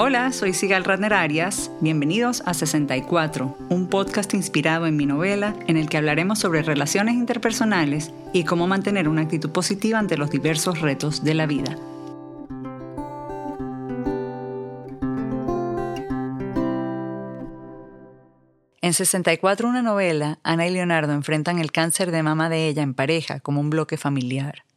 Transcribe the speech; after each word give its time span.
Hola, 0.00 0.30
soy 0.30 0.52
Sigal 0.52 0.84
Radner 0.84 1.12
Arias. 1.12 1.72
Bienvenidos 1.80 2.44
a 2.46 2.54
64, 2.54 3.58
un 3.68 3.88
podcast 3.88 4.32
inspirado 4.32 4.86
en 4.86 4.96
mi 4.96 5.06
novela 5.06 5.56
en 5.66 5.76
el 5.76 5.88
que 5.88 5.96
hablaremos 5.96 6.38
sobre 6.38 6.62
relaciones 6.62 7.16
interpersonales 7.16 8.12
y 8.32 8.44
cómo 8.44 8.68
mantener 8.68 9.08
una 9.08 9.22
actitud 9.22 9.50
positiva 9.50 9.98
ante 9.98 10.16
los 10.16 10.30
diversos 10.30 10.80
retos 10.80 11.24
de 11.24 11.34
la 11.34 11.46
vida. 11.46 11.76
En 18.80 18.94
64, 18.94 19.68
una 19.68 19.82
novela, 19.82 20.38
Ana 20.44 20.68
y 20.68 20.70
Leonardo 20.70 21.12
enfrentan 21.12 21.58
el 21.58 21.72
cáncer 21.72 22.12
de 22.12 22.22
mama 22.22 22.48
de 22.48 22.68
ella 22.68 22.84
en 22.84 22.94
pareja 22.94 23.40
como 23.40 23.60
un 23.60 23.68
bloque 23.68 23.96
familiar. 23.96 24.67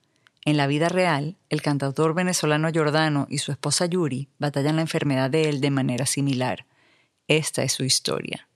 En 0.44 0.58
la 0.58 0.66
vida 0.66 0.90
real, 0.90 1.38
el 1.50 1.62
cantautor 1.62 2.16
venezolano 2.16 2.72
Giordano 2.72 3.28
y 3.30 3.38
su 3.38 3.52
esposa 3.52 3.86
Yuri 3.86 4.28
batallan 4.40 4.78
la 4.78 4.82
enfermedad 4.82 5.30
de 5.30 5.50
él 5.50 5.62
de 5.62 5.70
manera 5.70 6.08
similar. 6.08 6.66
Esta 7.28 7.62
es 7.62 7.74
su 7.74 7.84
historia. 7.84 8.48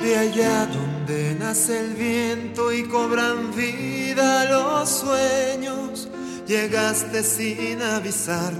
De 0.00 0.16
allá 0.16 0.66
donde 0.66 1.34
nace 1.40 1.80
el 1.80 1.94
viento 1.94 2.72
y 2.72 2.84
cobran 2.84 3.52
vida 3.56 4.44
los 4.44 4.88
sueños 4.88 6.08
llegaste 6.46 7.22
sin 7.22 7.80
avisar, 7.80 8.52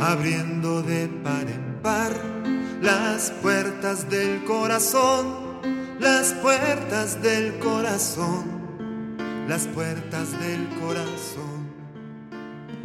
abriendo 0.00 0.82
de 0.82 1.08
par 1.08 1.48
en 1.48 1.80
par 1.82 2.12
las 2.80 3.32
puertas 3.42 4.08
del 4.08 4.44
corazón, 4.44 5.60
las 5.98 6.32
puertas 6.34 7.20
del 7.22 7.58
corazón, 7.58 9.16
las 9.48 9.66
puertas 9.66 10.32
del 10.40 10.68
corazón. 10.80 11.70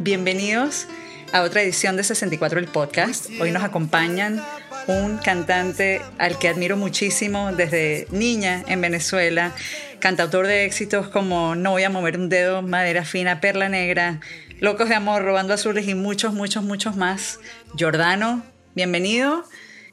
Bienvenidos 0.00 0.88
a 1.32 1.42
otra 1.42 1.62
edición 1.62 1.96
de 1.96 2.02
64 2.02 2.58
el 2.58 2.66
podcast. 2.66 3.30
Hoy 3.40 3.52
nos 3.52 3.62
acompañan 3.62 4.42
un 4.86 5.18
cantante 5.18 6.00
al 6.18 6.38
que 6.38 6.48
admiro 6.48 6.76
muchísimo 6.76 7.52
desde 7.52 8.06
niña 8.10 8.62
en 8.68 8.80
Venezuela, 8.80 9.52
cantautor 9.98 10.46
de 10.46 10.64
éxitos 10.64 11.08
como 11.08 11.54
No 11.54 11.72
voy 11.72 11.84
a 11.84 11.90
mover 11.90 12.18
un 12.18 12.28
dedo, 12.28 12.62
Madera 12.62 13.04
Fina, 13.04 13.40
Perla 13.40 13.68
Negra, 13.68 14.20
Locos 14.60 14.88
de 14.88 14.94
Amor, 14.94 15.22
Robando 15.22 15.54
Azules 15.54 15.88
y 15.88 15.94
muchos, 15.94 16.32
muchos, 16.34 16.62
muchos 16.62 16.96
más. 16.96 17.40
Jordano, 17.78 18.42
bienvenido. 18.74 19.44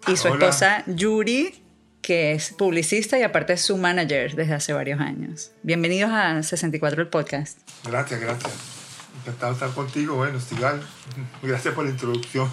Y 0.07 0.17
su 0.17 0.27
esposa 0.27 0.83
Yuri, 0.85 1.61
que 2.01 2.33
es 2.33 2.51
publicista 2.51 3.17
y 3.17 3.23
aparte 3.23 3.53
es 3.53 3.61
su 3.61 3.77
manager 3.77 4.35
desde 4.35 4.53
hace 4.53 4.73
varios 4.73 4.99
años. 4.99 5.51
Bienvenidos 5.63 6.11
a 6.11 6.43
64 6.43 7.01
el 7.01 7.07
podcast. 7.07 7.57
Gracias, 7.85 8.19
gracias. 8.19 8.72
Encantado 9.21 9.53
estar 9.53 9.71
contigo, 9.71 10.15
bueno, 10.15 10.39
Stigal. 10.39 10.81
Gracias 11.43 11.73
por 11.73 11.85
la 11.85 11.91
introducción. 11.91 12.49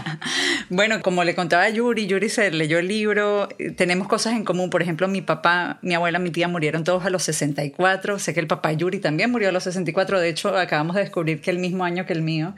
bueno, 0.70 1.00
como 1.02 1.24
le 1.24 1.34
contaba 1.34 1.64
a 1.64 1.70
Yuri, 1.70 2.06
Yuri 2.06 2.28
se 2.28 2.50
leyó 2.50 2.78
el 2.78 2.88
libro, 2.88 3.48
tenemos 3.76 4.06
cosas 4.06 4.34
en 4.34 4.44
común, 4.44 4.70
por 4.70 4.82
ejemplo, 4.82 5.08
mi 5.08 5.22
papá, 5.22 5.78
mi 5.82 5.94
abuela, 5.94 6.18
mi 6.18 6.30
tía 6.30 6.48
murieron 6.48 6.84
todos 6.84 7.04
a 7.04 7.10
los 7.10 7.22
64, 7.22 8.18
sé 8.18 8.34
que 8.34 8.40
el 8.40 8.46
papá 8.46 8.72
Yuri 8.72 8.98
también 8.98 9.30
murió 9.30 9.48
a 9.48 9.52
los 9.52 9.64
64, 9.64 10.20
de 10.20 10.28
hecho 10.28 10.56
acabamos 10.56 10.96
de 10.96 11.02
descubrir 11.02 11.40
que 11.40 11.50
el 11.50 11.58
mismo 11.58 11.84
año 11.84 12.04
que 12.06 12.12
el 12.12 12.22
mío. 12.22 12.54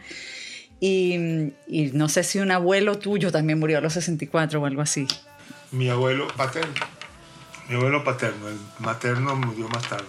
Y, 0.81 1.53
y 1.67 1.91
no 1.93 2.09
sé 2.09 2.23
si 2.25 2.39
un 2.39 2.51
abuelo 2.51 2.99
tuyo 2.99 3.33
también 3.33 3.59
murió 3.59 3.79
a 3.79 3.81
los 3.81 3.95
64 3.95 4.61
o 4.61 4.67
algo 4.67 4.83
así. 4.83 5.07
Mi 5.73 5.89
abuelo 5.89 6.29
paterno. 6.37 6.75
Mi 7.69 7.77
abuelo 7.77 8.05
paterno, 8.05 8.49
el 8.49 8.59
materno 8.79 9.37
murió 9.37 9.69
más 9.69 9.89
tarde. 9.89 10.07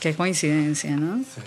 Qué 0.00 0.14
coincidencia, 0.14 0.96
¿no? 0.96 1.18
Sí. 1.18 1.40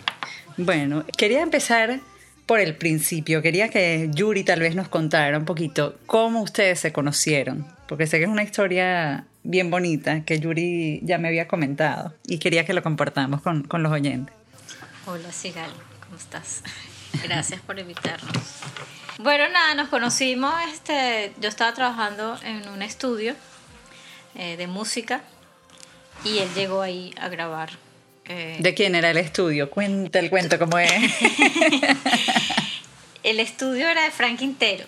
Bueno, 0.57 1.05
quería 1.17 1.41
empezar 1.41 1.99
por 2.45 2.59
el 2.59 2.75
principio. 2.75 3.41
Quería 3.41 3.69
que 3.69 4.09
Yuri 4.13 4.43
tal 4.43 4.59
vez 4.59 4.75
nos 4.75 4.89
contara 4.89 5.37
un 5.37 5.45
poquito 5.45 5.97
cómo 6.05 6.41
ustedes 6.41 6.79
se 6.79 6.91
conocieron, 6.91 7.65
porque 7.87 8.07
sé 8.07 8.17
que 8.17 8.25
es 8.25 8.29
una 8.29 8.43
historia 8.43 9.25
bien 9.43 9.71
bonita 9.71 10.23
que 10.23 10.39
Yuri 10.39 10.99
ya 11.03 11.17
me 11.17 11.29
había 11.29 11.47
comentado 11.47 12.13
y 12.27 12.37
quería 12.39 12.65
que 12.65 12.73
lo 12.73 12.83
compartamos 12.83 13.41
con, 13.41 13.63
con 13.63 13.83
los 13.83 13.91
oyentes. 13.91 14.35
Hola 15.05 15.31
Sigal, 15.31 15.71
¿cómo 16.03 16.17
estás? 16.17 16.63
Gracias 17.23 17.61
por 17.61 17.79
invitarnos. 17.79 18.33
Bueno, 19.17 19.47
nada, 19.49 19.75
nos 19.75 19.89
conocimos, 19.89 20.53
este, 20.73 21.33
yo 21.39 21.49
estaba 21.49 21.73
trabajando 21.73 22.37
en 22.43 22.67
un 22.69 22.81
estudio 22.81 23.35
eh, 24.35 24.57
de 24.57 24.67
música 24.67 25.21
y 26.23 26.39
él 26.39 26.49
llegó 26.55 26.81
ahí 26.81 27.13
a 27.19 27.29
grabar 27.29 27.69
eh, 28.31 28.55
¿De 28.59 28.73
quién 28.73 28.95
era 28.95 29.11
el 29.11 29.17
estudio? 29.17 29.69
Cuenta 29.69 30.19
el 30.19 30.29
cuento 30.29 30.57
cómo 30.57 30.77
es. 30.79 30.89
el 33.23 33.41
estudio 33.41 33.89
era 33.89 34.03
de 34.03 34.11
Frank 34.11 34.39
Quintero. 34.39 34.85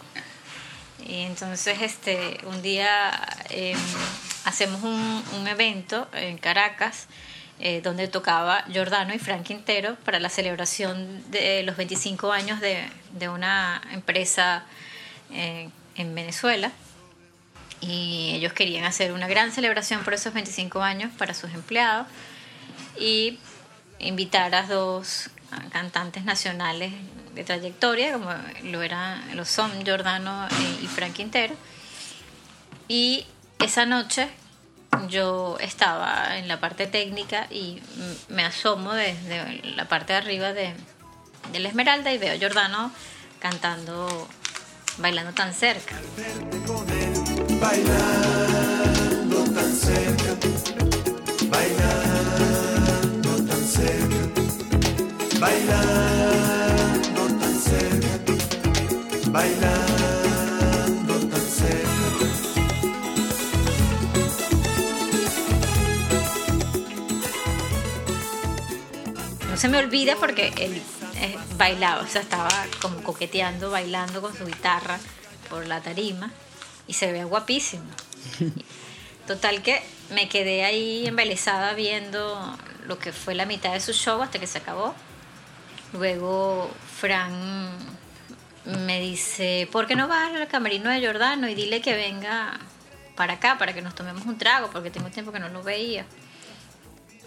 Y 1.06 1.24
entonces 1.24 1.82
este, 1.82 2.38
un 2.46 2.62
día 2.62 3.12
em, 3.50 3.78
hacemos 4.46 4.82
un, 4.84 5.24
un, 5.38 5.48
evento 5.50 6.08
en 6.14 6.38
Caracas 6.38 7.08
eh, 7.60 7.82
donde 7.82 8.08
tocaba 8.08 8.64
Giordano 8.72 9.14
y 9.14 9.20
Frank 9.20 9.44
Quintero 9.44 9.98
para 10.06 10.22
la 10.22 10.30
celebración 10.30 11.30
de 11.30 11.64
los 11.64 11.76
25 11.76 12.32
años 12.32 12.62
de, 12.62 12.86
de 13.12 13.28
una 13.28 13.82
empresa 13.92 14.64
eh, 15.34 15.70
en 15.98 16.16
Venezuela. 16.16 16.72
Y 17.82 18.32
ellos 18.36 18.54
querían 18.54 18.86
hacer 18.86 19.12
una 19.12 19.28
gran 19.28 19.52
celebración 19.52 20.02
por 20.06 20.14
esos 20.14 20.34
25 20.34 20.82
años 20.82 21.12
para 21.18 21.34
sus 21.34 21.54
empleados 21.54 22.08
y 22.98 23.40
invitar 24.00 24.54
a 24.56 24.64
dos 24.64 25.30
cantantes 25.72 26.24
nacionales 26.26 26.94
de 27.34 27.44
trayectoria, 27.44 28.14
como 28.14 28.32
lo, 28.64 28.82
era, 28.82 29.22
lo 29.34 29.46
son 29.46 29.84
Giordano 29.84 30.48
y 30.82 30.88
Frank 30.88 31.14
Quintero. 31.14 31.56
Y 32.88 33.26
esa 33.60 33.86
noche 33.86 34.30
yo 35.10 35.58
estaba 35.60 36.38
en 36.38 36.48
la 36.48 36.60
parte 36.60 36.88
técnica 36.88 37.48
y 37.50 37.82
me 38.30 38.46
asomo 38.46 38.94
desde 38.94 39.62
la 39.76 39.88
parte 39.88 40.14
de 40.14 40.20
arriba 40.20 40.54
de, 40.54 40.74
de 41.52 41.60
la 41.60 41.70
Esmeralda 41.70 42.14
y 42.14 42.18
veo 42.18 42.34
a 42.34 42.38
Giordano 42.38 42.92
cantando, 43.40 44.28
bailando 44.98 45.34
tan 45.34 45.54
cerca. 45.54 45.96
Bailando 47.60 49.44
tan 49.54 49.76
cerca, 49.76 50.36
bailando 51.50 52.23
bailando 55.44 57.28
tan 57.38 57.56
cerca, 57.60 58.34
bailando 59.28 61.14
tan 61.28 61.42
cerca. 61.42 62.26
No 69.50 69.58
se 69.58 69.68
me 69.68 69.80
olvida 69.80 70.16
porque 70.16 70.54
él 70.58 70.82
eh, 71.16 71.36
bailaba, 71.58 72.04
o 72.04 72.08
sea, 72.08 72.22
estaba 72.22 72.48
como 72.82 73.04
coqueteando, 73.04 73.70
bailando 73.70 74.22
con 74.22 74.34
su 74.34 74.46
guitarra 74.46 74.98
por 75.50 75.68
la 75.68 75.82
tarima 75.82 76.32
y 76.88 76.94
se 76.94 77.12
veía 77.12 77.26
guapísimo. 77.26 77.84
Total 79.28 79.62
que 79.62 79.84
me 80.10 80.30
quedé 80.30 80.64
ahí 80.64 81.06
embelesada 81.06 81.74
viendo 81.74 82.58
lo 82.88 82.98
que 82.98 83.12
fue 83.12 83.36
la 83.36 83.46
mitad 83.46 83.74
de 83.74 83.82
su 83.82 83.92
show 83.92 84.22
hasta 84.22 84.40
que 84.40 84.48
se 84.48 84.60
acabó. 84.60 84.96
Luego 85.94 86.72
Fran 87.00 87.70
me 88.66 89.00
dice, 89.00 89.68
¿por 89.72 89.86
qué 89.86 89.96
no 89.96 90.08
vas 90.08 90.34
al 90.34 90.48
camerino 90.48 90.90
de 90.90 91.06
Jordano 91.06 91.48
y 91.48 91.56
dile 91.56 91.82
que 91.82 91.96
venga 91.96 92.60
para 93.16 93.34
acá 93.34 93.58
para 93.60 93.74
que 93.74 93.82
nos 93.82 93.94
tomemos 93.94 94.26
un 94.26 94.38
trago? 94.38 94.70
Porque 94.72 94.90
tengo 94.90 95.10
tiempo 95.10 95.32
que 95.32 95.40
no 95.40 95.50
lo 95.50 95.62
veía. 95.62 96.06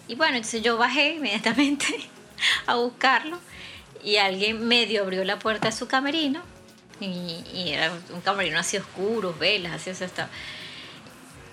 Y 0.09 0.15
bueno, 0.15 0.35
entonces 0.35 0.61
yo 0.61 0.77
bajé 0.77 1.15
inmediatamente 1.15 1.85
a 2.67 2.75
buscarlo 2.75 3.39
y 4.03 4.17
alguien 4.17 4.67
medio 4.67 5.03
abrió 5.03 5.23
la 5.23 5.39
puerta 5.39 5.69
de 5.69 5.75
su 5.75 5.87
camerino 5.87 6.41
y, 6.99 7.69
era 7.69 7.93
un 8.11 8.21
camerino 8.21 8.59
así 8.59 8.77
oscuro, 8.77 9.33
velas, 9.33 9.73
así, 9.73 9.89
o 9.89 9.93
estaba... 9.93 10.29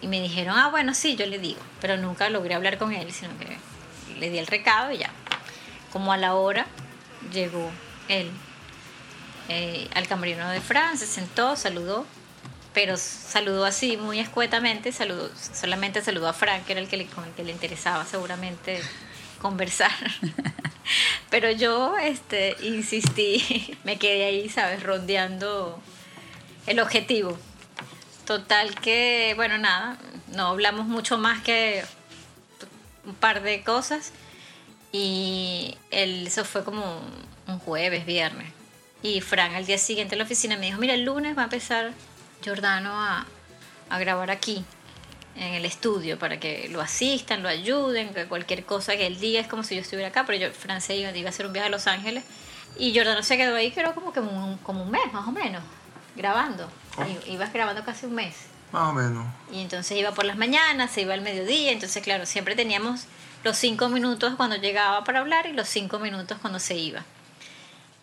Y 0.01 0.09
me 0.09 0.21
dijeron, 0.21 0.57
ah, 0.59 0.69
bueno, 0.69 0.95
sí, 0.95 1.17
yo 1.17 1.27
le 1.27 1.39
digo, 1.39 1.61
pero 1.81 1.97
nunca 1.97 2.29
logré 2.29 2.55
hablar 2.55 2.77
con 2.77 2.93
él, 2.93 3.13
sino 3.13 3.31
que 3.39 3.57
le 4.19 4.31
di 4.31 4.39
el 4.39 4.47
recado 4.47 4.93
y 4.93 4.99
ya. 4.99 5.11
Como 5.93 6.13
a 6.13 6.17
la 6.17 6.35
hora 6.35 6.67
llegó 7.33 7.71
él 8.09 8.31
eh, 9.49 9.89
al 9.95 10.07
camerino 10.07 10.49
de 10.49 10.61
Fran, 10.61 10.97
se 10.97 11.07
sentó, 11.07 11.57
saludó, 11.57 12.07
pero 12.73 12.97
saludó 12.97 13.65
así 13.65 13.97
muy 13.97 14.19
escuetamente, 14.19 14.91
saludó, 14.91 15.31
solamente 15.37 16.03
saludó 16.03 16.29
a 16.29 16.33
Frank, 16.33 16.65
que 16.65 16.73
era 16.73 16.81
el 16.81 16.89
que 16.89 16.97
le, 16.97 17.07
con 17.07 17.25
el 17.25 17.31
que 17.33 17.45
le 17.45 17.53
interesaba 17.53 18.05
seguramente 18.07 18.81
conversar. 19.41 19.93
Pero 21.31 21.51
yo 21.51 21.97
este, 21.99 22.57
insistí, 22.63 23.77
me 23.85 23.99
quedé 23.99 24.25
ahí, 24.25 24.49
¿sabes? 24.49 24.83
Rondeando 24.83 25.81
el 26.67 26.81
objetivo. 26.81 27.39
Total 28.27 28.75
que, 28.81 29.35
bueno, 29.37 29.59
nada, 29.59 29.99
no 30.29 30.47
hablamos 30.47 30.87
mucho 30.87 31.19
más 31.19 31.43
que 31.43 31.85
un 33.05 33.15
par 33.15 33.43
de 33.43 33.63
cosas. 33.63 34.13
Y 34.95 35.77
él, 35.91 36.29
eso 36.29 36.45
fue 36.45 36.63
como 36.63 37.01
un 37.49 37.59
jueves, 37.59 38.07
viernes. 38.07 38.47
Y 39.03 39.21
Fran 39.21 39.53
al 39.57 39.67
día 39.67 39.77
siguiente 39.77 40.15
en 40.15 40.21
la 40.21 40.25
oficina 40.25 40.57
me 40.57 40.67
dijo, 40.67 40.79
mira, 40.79 40.95
el 40.95 41.03
lunes 41.05 41.37
va 41.37 41.41
a 41.41 41.45
empezar 41.47 41.91
Giordano 42.45 42.93
a, 42.93 43.27
a 43.91 43.99
grabar 43.99 44.31
aquí, 44.31 44.65
en 45.35 45.55
el 45.55 45.65
estudio, 45.65 46.17
para 46.17 46.39
que 46.39 46.69
lo 46.69 46.81
asistan, 46.81 47.43
lo 47.43 47.49
ayuden, 47.49 48.15
que 48.15 48.27
cualquier 48.27 48.65
cosa 48.65 48.97
que 48.97 49.09
él 49.09 49.19
diga 49.19 49.41
es 49.41 49.49
como 49.49 49.65
si 49.65 49.75
yo 49.75 49.81
estuviera 49.81 50.11
acá, 50.11 50.25
pero 50.27 50.39
yo, 50.39 50.53
Fran 50.53 50.81
se 50.81 50.95
iba, 50.95 51.11
iba 51.11 51.29
a 51.29 51.31
hacer 51.31 51.47
un 51.47 51.53
viaje 51.53 51.67
a 51.67 51.71
Los 51.73 51.89
Ángeles. 51.89 52.23
Y 52.79 52.93
Giordano 52.93 53.25
se 53.25 53.37
quedó 53.37 53.57
ahí, 53.57 53.73
creo 53.73 53.97
como 53.97 54.13
que 54.13 54.21
un, 54.21 54.59
como 54.59 54.85
un 54.85 54.93
mes, 54.93 55.13
más 55.13 55.27
o 55.27 55.33
menos, 55.33 55.65
grabando. 56.15 56.71
Oh. 56.97 57.29
Ibas 57.29 57.53
grabando 57.53 57.85
casi 57.85 58.07
un 58.07 58.15
mes. 58.15 58.37
Más 58.71 58.91
o 58.91 58.93
menos. 58.93 59.27
Y 59.53 59.61
entonces 59.61 59.99
iba 59.99 60.13
por 60.13 60.25
las 60.25 60.37
mañanas, 60.37 60.93
se 60.93 61.01
iba 61.01 61.15
al 61.15 61.21
mediodía, 61.21 61.73
entonces 61.73 62.01
claro, 62.01 62.27
siempre 62.27 62.55
teníamos 62.55 63.07
los 63.45 63.57
cinco 63.57 63.89
minutos 63.89 64.35
cuando 64.37 64.57
llegaba 64.57 65.05
para 65.05 65.21
hablar 65.21 65.47
y 65.47 65.53
los 65.53 65.69
cinco 65.69 65.99
minutos 65.99 66.39
cuando 66.41 66.59
se 66.59 66.77
iba. 66.77 67.05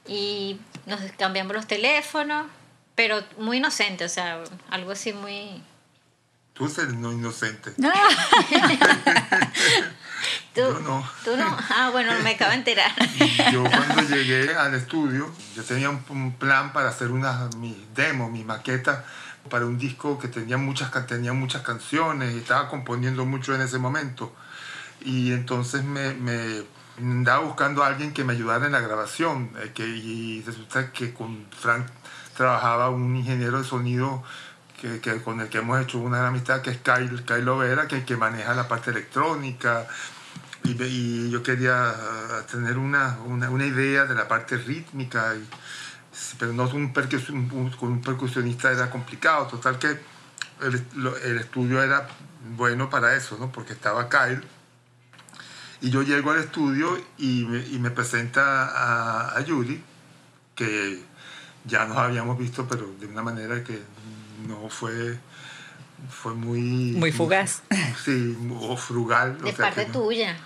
Y 0.07 0.59
nos 0.85 0.99
cambiamos 1.17 1.53
los 1.53 1.67
teléfonos, 1.67 2.45
pero 2.95 3.23
muy 3.38 3.57
inocente, 3.57 4.05
o 4.05 4.09
sea, 4.09 4.43
algo 4.69 4.91
así 4.91 5.11
muy... 5.13 5.61
Tú 6.53 6.65
eres 6.65 6.93
no 6.93 7.11
inocente. 7.11 7.73
Tú, 10.53 10.61
Yo 10.61 10.79
no. 10.81 11.09
tú 11.23 11.38
no. 11.38 11.57
Ah, 11.69 11.89
bueno, 11.91 12.11
me 12.23 12.31
acabo 12.31 12.51
de 12.51 12.57
enterar. 12.57 12.91
Yo 13.53 13.63
cuando 13.63 14.01
llegué 14.03 14.53
al 14.53 14.75
estudio, 14.75 15.33
yo 15.55 15.63
tenía 15.63 15.89
un, 15.89 16.33
plan 16.33 16.73
para 16.73 16.89
hacer 16.89 17.09
una, 17.09 17.49
mi 17.57 17.88
demo, 17.95 18.29
mi 18.29 18.43
maqueta 18.43 19.05
para 19.49 19.65
un 19.65 19.77
disco 19.77 20.19
que 20.19 20.27
tenía 20.27 20.57
muchas, 20.57 20.91
tenía 21.07 21.33
muchas 21.33 21.61
canciones 21.61 22.35
y 22.35 22.39
estaba 22.39 22.69
componiendo 22.69 23.25
mucho 23.25 23.55
en 23.55 23.61
ese 23.61 23.79
momento. 23.79 24.35
Y 25.03 25.31
entonces 25.33 25.83
me, 25.83 26.13
me 26.13 26.63
andaba 26.98 27.44
buscando 27.44 27.83
a 27.83 27.88
alguien 27.88 28.13
que 28.13 28.24
me 28.24 28.33
ayudara 28.33 28.65
en 28.65 28.71
la 28.74 28.80
grabación. 28.81 29.51
eh, 29.59 29.71
que, 29.74 29.88
y 29.88 30.42
resulta 30.45 30.92
que 30.92 31.13
con 31.13 31.45
Frank 31.57 31.86
trabajaba 32.38 32.89
un 32.89 33.15
ingeniero 33.15 33.57
de 33.59 33.63
sonido 33.68 34.24
que, 34.80 35.00
que 35.00 35.21
con 35.21 35.39
el 35.42 35.50
que 35.50 35.59
hemos 35.59 35.80
hecho 35.81 36.00
una 36.00 36.18
gran 36.18 36.30
amistad, 36.30 36.62
que 36.62 36.71
es 36.71 36.77
Kyle, 36.77 37.24
Kyle 37.25 37.44
Lovera, 37.45 37.88
que, 37.88 38.03
que 38.06 38.15
maneja 38.18 38.53
la 38.53 38.68
parte 38.68 38.92
electrónica. 38.92 39.88
Y, 40.63 40.71
y 40.83 41.30
yo 41.31 41.42
quería 41.42 41.89
ah, 41.89 42.42
tener 42.51 42.77
una, 42.77 43.18
una, 43.25 43.50
una 43.50 43.65
idea 43.65 44.06
de 44.06 44.13
la 44.15 44.27
parte 44.27 44.57
rítmica, 44.57 45.33
y- 45.36 45.48
pero 46.38 46.53
no 46.53 46.63
un 46.68 46.94
percus- 46.94 47.30
un- 47.30 47.71
con 47.71 47.92
un 47.94 48.01
percusionista 48.01 48.71
era 48.71 48.89
complicado. 48.92 49.48
Total 49.48 49.80
que 49.80 49.88
el, 50.62 50.86
el 51.24 51.38
estudio 51.39 51.81
era 51.81 52.07
bueno 52.57 52.89
para 52.89 53.15
eso, 53.15 53.38
¿no? 53.39 53.51
porque 53.51 53.74
estaba 53.74 54.07
Kyle. 54.09 54.44
Y 55.81 55.89
yo 55.89 56.04
llego 56.04 56.31
al 56.31 56.39
estudio 56.39 57.01
y 57.18 57.45
me, 57.45 57.60
y 57.68 57.80
me 57.80 57.89
presenta 57.92 58.66
a, 58.68 59.36
a 59.38 59.42
Yuri, 59.42 59.81
que 60.56 61.01
ya 61.66 61.86
nos 61.86 61.98
habíamos 61.98 62.38
visto, 62.38 62.68
pero 62.68 62.94
de 63.00 63.07
una 63.07 63.24
manera 63.24 63.63
que 63.63 63.81
no 64.48 64.69
fue, 64.69 65.18
fue 66.10 66.33
muy... 66.36 66.62
Muy 66.62 67.12
fugaz. 67.12 67.63
Sí, 68.04 68.38
o 68.60 68.78
frugal. 68.78 69.38
o 69.42 69.45
De 69.45 69.54
sea 69.54 69.66
parte 69.68 69.88
no- 69.88 69.94
tuya. 69.94 70.38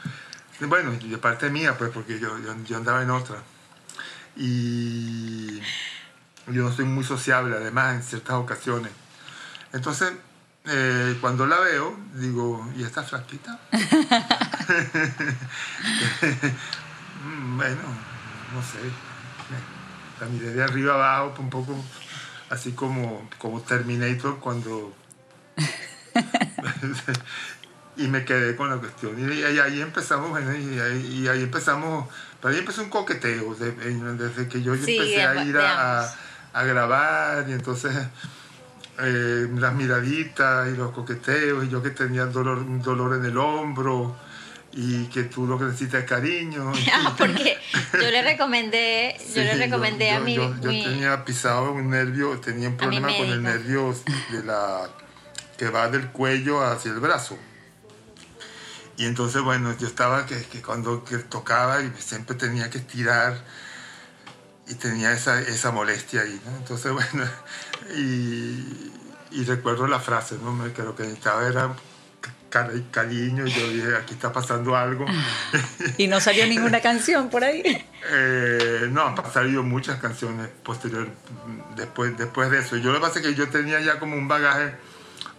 bueno, 0.62 0.94
y 1.02 1.10
de 1.10 1.18
parte 1.18 1.50
mía, 1.50 1.78
pues, 1.78 1.92
porque 1.92 2.18
yo, 2.20 2.38
yo, 2.40 2.56
yo 2.66 2.78
andaba 2.78 3.02
en 3.04 3.10
otra. 3.10 3.38
Y 4.38 5.60
yo 6.48 6.64
no 6.64 6.72
soy 6.74 6.86
muy 6.86 7.04
sociable, 7.04 7.56
además, 7.56 7.96
en 7.96 8.04
ciertas 8.04 8.36
ocasiones. 8.36 8.92
Entonces, 9.74 10.14
eh, 10.68 11.18
cuando 11.22 11.46
la 11.46 11.60
veo, 11.60 11.96
digo, 12.16 12.68
¿y 12.76 12.84
esta 12.84 13.04
flaquita? 13.04 13.60
Mm, 17.26 17.58
bueno, 17.58 17.82
no 18.54 18.62
sé. 18.62 18.78
La 20.20 20.28
miré 20.28 20.52
de 20.54 20.64
arriba 20.64 20.94
abajo, 20.94 21.42
un 21.42 21.50
poco 21.50 21.76
así 22.52 22.74
como, 22.74 23.28
como 23.40 23.62
Terminator 23.62 24.40
cuando 24.40 24.94
y 27.98 28.08
me 28.08 28.24
quedé 28.26 28.56
con 28.56 28.70
la 28.70 28.78
cuestión. 28.78 29.18
Y, 29.20 29.34
y 29.34 29.60
ahí 29.60 29.82
empezamos, 29.82 30.30
bueno, 30.30 30.56
y, 30.56 30.80
ahí, 30.80 31.22
y 31.24 31.28
ahí 31.28 31.42
empezamos, 31.44 32.08
pero 32.42 32.54
ahí 32.54 32.60
empezó 32.60 32.84
un 32.84 32.90
coqueteo, 32.90 33.56
desde 33.56 34.48
que 34.48 34.62
yo 34.62 34.76
Sí, 34.76 34.92
empecé 34.92 35.24
a 35.24 35.32
amba- 35.32 35.44
ir 35.46 35.58
a 35.58 36.64
grabar, 36.64 37.50
y 37.50 37.54
entonces 37.54 37.96
eh, 39.00 39.48
las 39.56 39.74
miraditas 39.74 40.68
y 40.74 40.78
los 40.78 40.92
coqueteos, 40.92 41.66
y 41.66 41.70
yo 41.70 41.82
que 41.84 41.90
tenía 41.92 42.26
dolor, 42.26 42.64
dolor 42.82 43.16
en 43.18 43.26
el 43.26 43.38
hombro, 43.38 44.16
y 44.74 45.06
que 45.08 45.24
tú 45.24 45.48
lo 45.48 45.58
que 45.58 45.66
necesitas 45.66 46.04
es 46.04 46.10
cariño. 46.10 46.72
Ah, 46.94 47.14
porque 47.18 47.58
yo 47.94 48.12
le 48.12 48.22
recomendé, 48.22 49.16
yo 49.20 49.26
Sí, 49.26 49.40
le 49.42 49.56
recomendé 49.56 50.10
yo- 50.10 50.16
a 50.18 50.20
mi, 50.20 50.36
Yo, 50.36 50.56
yo 50.62 50.70
mi- 50.70 50.84
tenía 50.84 51.24
pisado 51.26 51.72
un 51.72 51.90
nervio, 51.90 52.40
tenía 52.40 52.70
un 52.70 52.78
problema 52.78 53.08
con 53.16 53.28
el 53.28 53.42
nervio 53.44 53.96
de 54.32 54.44
la 54.44 54.90
que 55.58 55.70
va 55.70 55.90
del 55.90 56.08
cuello 56.10 56.62
hacia 56.64 56.92
el 56.92 57.00
brazo. 57.00 57.38
Y 58.98 59.06
entonces, 59.06 59.42
bueno, 59.42 59.76
yo 59.78 59.88
estaba 59.88 60.26
que, 60.26 60.42
que 60.44 60.62
cuando 60.62 61.04
que 61.04 61.18
tocaba 61.18 61.82
y 61.82 61.92
siempre 61.98 62.36
tenía 62.36 62.70
que 62.70 62.78
estirar 62.78 63.38
y 64.68 64.76
tenía 64.76 65.12
esa, 65.14 65.40
esa 65.42 65.72
molestia 65.72 66.22
ahí, 66.22 66.40
¿no? 66.46 66.58
Entonces, 66.58 66.92
bueno, 66.94 67.30
y, 67.96 68.92
y 69.32 69.44
recuerdo 69.46 69.88
la 69.88 70.00
frase, 70.00 70.38
¿no? 70.42 70.74
Que 70.74 70.82
lo 70.84 70.96
que 70.96 71.04
necesitaba 71.04 71.48
era 71.48 71.76
ca- 72.50 72.70
cariño 72.92 73.46
y 73.48 73.52
yo 73.52 73.70
dije, 73.70 73.96
aquí 73.96 74.14
está 74.14 74.32
pasando 74.32 74.76
algo. 74.76 75.06
Y 75.98 76.08
no 76.08 76.20
salió 76.20 76.46
ninguna 76.48 76.82
canción 76.82 77.30
por 77.30 77.44
ahí. 77.44 77.64
Eh, 78.08 78.88
no, 78.92 79.08
han 79.08 79.34
salido 79.34 79.64
muchas 79.64 80.00
canciones 80.00 80.48
posterior 80.64 81.08
después, 81.76 82.16
después 82.16 82.52
de 82.52 82.60
eso. 82.60 82.78
Yo 82.78 82.92
lo 82.92 83.00
que 83.00 83.08
pasa 83.08 83.18
es 83.20 83.26
que 83.26 83.34
yo 83.34 83.50
tenía 83.50 83.80
ya 83.82 83.98
como 83.98 84.16
un 84.16 84.28
bagaje, 84.28 84.76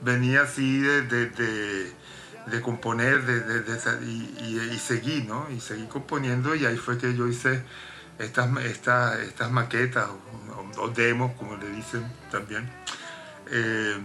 venía 0.01 0.43
así 0.43 0.81
de, 0.81 1.03
de, 1.03 1.27
de- 1.31 1.93
de 2.47 2.61
componer 2.61 3.23
de, 3.25 4.05
y, 4.05 4.35
y- 4.41 4.71
y 4.75 4.79
seguí, 4.81 5.23
¿no? 5.23 5.47
Y 5.57 5.61
seguí 5.61 5.87
componiendo 5.87 6.57
y 6.57 6.67
ahí 6.67 6.77
fue 6.77 6.99
que 6.99 7.15
yo 7.15 7.29
hice 7.29 7.63
estas, 8.19 8.57
estas, 8.65 9.19
estas 9.21 9.51
maquetas 9.51 10.09
o, 10.09 10.83
o 10.83 10.89
demos, 10.89 11.33
como 11.33 11.57
le 11.57 11.69
dicen 11.71 12.05
también. 12.31 12.71
Eh, 13.51 13.99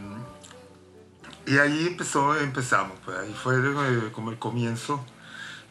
y 1.46 1.58
ahí 1.58 1.88
empezó, 1.88 2.38
empezamos, 2.38 2.98
pues 3.04 3.18
ahí 3.18 3.34
fue 3.34 3.56
eh, 3.58 4.12
como 4.12 4.32
el 4.32 4.38
comienzo 4.38 5.04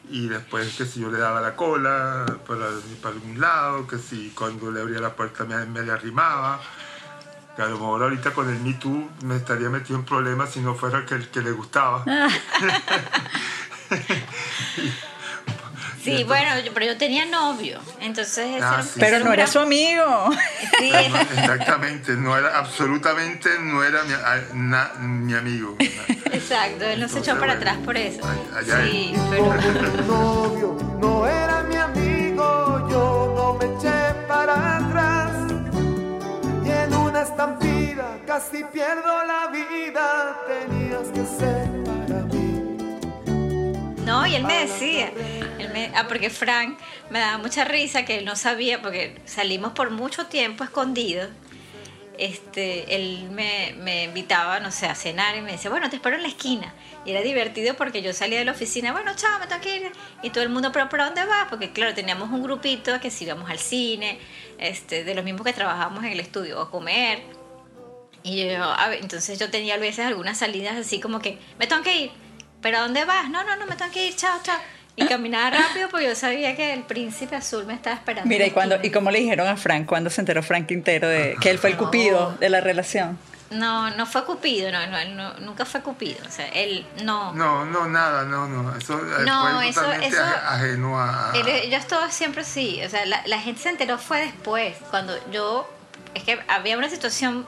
y 0.09 0.28
después 0.28 0.76
que 0.76 0.85
si 0.85 1.00
yo 1.00 1.11
le 1.11 1.18
daba 1.18 1.40
la 1.40 1.54
cola 1.54 2.26
para, 2.47 2.66
para 3.00 3.14
algún 3.14 3.40
lado, 3.40 3.87
que 3.87 3.99
si 3.99 4.30
cuando 4.30 4.73
le 4.73 4.80
abría 4.80 4.99
la 4.99 5.14
puerta 5.14 5.44
me, 5.44 5.64
me 5.66 5.82
le 5.82 5.92
arrimaba, 5.92 6.61
que 7.54 7.62
a 7.62 7.66
lo 7.66 7.78
mejor 7.78 8.02
ahorita 8.02 8.35
con 8.35 8.49
el 8.49 8.59
Me 8.61 8.75
Too 8.75 9.09
me 9.23 9.37
estaría 9.37 9.70
metido 9.70 9.99
en 9.99 10.04
problemas 10.04 10.50
si 10.50 10.61
no 10.61 10.75
fuera 10.75 11.06
que 11.06 11.14
el 11.14 11.28
que 11.28 11.40
le 11.42 11.52
gustaba. 11.52 12.04
Sí, 16.02 16.25
bueno, 16.25 16.59
yo- 16.61 16.73
pero 16.73 16.87
yo 16.87 16.97
tenía 16.97 17.26
novio, 17.26 17.78
entonces 18.00 18.47
Ah, 18.62 18.75
era- 18.76 18.83
sí. 18.83 18.99
Pero 19.00 19.19
un 19.19 19.25
no 19.25 19.33
era 19.33 19.47
su 19.47 19.59
amigo. 19.59 20.30
Sí, 20.78 20.90
No, 21.11 21.21
exactamente, 21.21 22.12
no 22.16 22.37
era 22.37 22.59
absolutamente, 22.59 23.50
no 23.61 23.85
era 23.85 24.02
mi, 24.04 24.14
a- 24.14 24.45
na- 24.54 24.92
mi 24.99 25.35
amigo. 25.35 25.76
exacto, 25.78 26.85
él 26.85 27.00
no 27.00 27.09
se 27.09 27.19
echó 27.19 27.33
para 27.33 27.54
bueno, 27.54 27.54
atrás 27.54 27.76
por 27.85 27.97
eso. 27.97 28.21
allá 28.57 28.83
Sí, 28.87 29.12
pero 29.28 29.45
novio 30.07 30.76
no 31.00 31.26
era 31.26 31.62
mi 31.64 31.76
amigo, 31.76 32.88
yo 32.90 33.35
no 33.37 33.54
me 33.54 33.75
eché 33.76 34.14
para 34.26 34.76
atrás. 34.78 35.33
Y 36.64 36.71
en 36.71 36.95
una 36.95 37.23
estampida 37.23 38.19
casi 38.26 38.64
pierdo 38.73 39.25
la 39.26 39.49
vida, 39.49 40.37
tenías 40.49 41.09
que 41.12 41.26
ser. 41.38 41.89
No, 44.11 44.26
y 44.26 44.35
él 44.35 44.43
me 44.43 44.67
decía, 44.67 45.12
ah, 45.95 46.09
porque 46.09 46.31
Frank 46.31 46.76
me 47.11 47.21
daba 47.21 47.38
mucha 47.38 47.64
risa 47.64 48.05
que 48.05 48.19
él 48.19 48.25
no 48.25 48.35
sabía, 48.35 48.83
porque 48.83 49.21
salimos 49.25 49.73
por 49.73 49.93
mucho 49.93 50.26
tiempo 50.26 50.64
escondidos. 50.64 51.29
Este, 52.19 52.97
él 52.97 53.29
me, 53.31 53.73
me 53.79 54.02
invitaba, 54.02 54.59
no 54.59 54.73
sé, 54.73 54.87
a 54.87 54.97
cenar 54.97 55.37
y 55.37 55.43
me 55.43 55.52
decía, 55.52 55.71
bueno, 55.71 55.88
te 55.88 55.95
espero 55.95 56.17
en 56.17 56.23
la 56.23 56.29
esquina. 56.29 56.75
Y 57.07 57.12
era 57.12 57.23
divertido 57.23 57.75
porque 57.76 58.02
yo 58.02 58.12
salía 58.12 58.40
de 58.40 58.45
la 58.45 58.50
oficina, 58.50 58.90
bueno, 58.90 59.12
chao, 59.14 59.38
me 59.38 59.47
tengo 59.47 59.61
que 59.61 59.76
ir. 59.76 59.93
Y 60.25 60.31
todo 60.31 60.43
el 60.43 60.49
mundo, 60.49 60.73
pero 60.73 60.88
¿para 60.88 61.05
dónde 61.05 61.25
vas? 61.25 61.47
Porque 61.49 61.71
claro, 61.71 61.95
teníamos 61.95 62.31
un 62.31 62.43
grupito 62.43 62.99
que 62.99 63.12
si 63.12 63.26
íbamos 63.26 63.49
al 63.49 63.61
cine, 63.61 64.19
este, 64.59 65.05
de 65.05 65.14
los 65.14 65.25
mismos 65.25 65.47
que 65.47 65.52
trabajábamos 65.52 66.02
en 66.02 66.11
el 66.11 66.19
estudio, 66.19 66.61
a 66.61 66.69
comer. 66.69 67.23
Y 68.25 68.45
yo, 68.45 68.75
entonces 69.00 69.38
yo 69.38 69.50
tenía 69.50 69.75
a 69.75 69.79
veces 69.79 70.05
algunas 70.05 70.37
salidas 70.37 70.76
así 70.76 70.99
como 70.99 71.21
que, 71.21 71.38
me 71.61 71.69
tengo 71.69 71.85
que 71.85 71.97
ir, 71.97 72.11
pero 72.62 72.79
¿a 72.79 72.81
dónde 72.83 73.05
vas? 73.05 73.29
No, 73.31 73.45
no, 73.45 73.57
no, 73.57 73.67
me 73.67 73.76
tengo 73.76 73.90
que 73.90 74.07
ir, 74.07 74.17
chao, 74.17 74.38
chao. 74.43 74.59
Y 74.97 75.07
caminaba 75.07 75.50
rápido 75.50 75.88
porque 75.88 76.07
yo 76.07 76.14
sabía 76.14 76.55
que 76.57 76.75
el 76.75 76.83
príncipe 76.83 77.35
azul 77.37 77.64
me 77.64 77.75
estaba 77.75 77.97
esperando. 77.97 78.29
Mira, 78.29 78.45
¿y, 78.47 78.50
cuando. 78.50 78.79
¿y 78.83 78.90
cómo 78.90 79.11
le 79.11 79.21
dijeron 79.21 79.47
a 79.49 79.57
Frank 79.57 79.87
cuando 79.87 80.11
se 80.11 80.21
enteró 80.21 80.43
Frank 80.43 80.67
Quintero 80.67 81.09
de 81.09 81.37
que 81.40 81.49
él 81.50 81.59
fue 81.59 81.71
el 81.71 81.76
No. 81.76 81.85
cupido 81.85 82.37
de 82.38 82.50
la 82.50 82.61
relación? 82.61 83.19
No, 83.50 83.90
no 83.97 84.07
fue 84.07 84.25
Cupido, 84.25 84.71
no, 84.71 84.87
no, 84.87 84.97
él 84.99 85.17
no, 85.17 85.33
nunca 85.40 85.64
fue 85.64 85.81
Cupido. 85.81 86.19
O 86.25 86.31
sea, 86.31 86.47
él 86.50 86.87
no. 87.02 87.33
No, 87.33 87.64
no, 87.64 87.88
nada, 87.88 88.25
no, 88.25 88.47
no. 88.47 88.76
Eso 88.76 88.97
eh, 88.99 89.25
No, 89.26 89.55
fue 89.57 89.69
eso- 89.71 89.93
eso- 89.93 90.23
aje- 90.23 90.40
ajeno 90.45 91.00
a... 91.00 91.33
Él- 91.35 91.69
yo 91.71 91.76
estuve 91.76 92.11
siempre 92.12 92.43
así. 92.43 92.81
O 92.85 92.88
sea, 92.88 93.05
la, 93.07 93.23
la 93.26 93.40
gente 93.40 93.62
se 93.62 93.71
enteró 93.71 93.99
fue 93.99 94.21
después. 94.21 94.76
Cuando 94.90 95.14
yo. 95.33 95.69
Es 96.14 96.23
que 96.25 96.38
había 96.47 96.76
una 96.79 96.88
situación. 96.90 97.45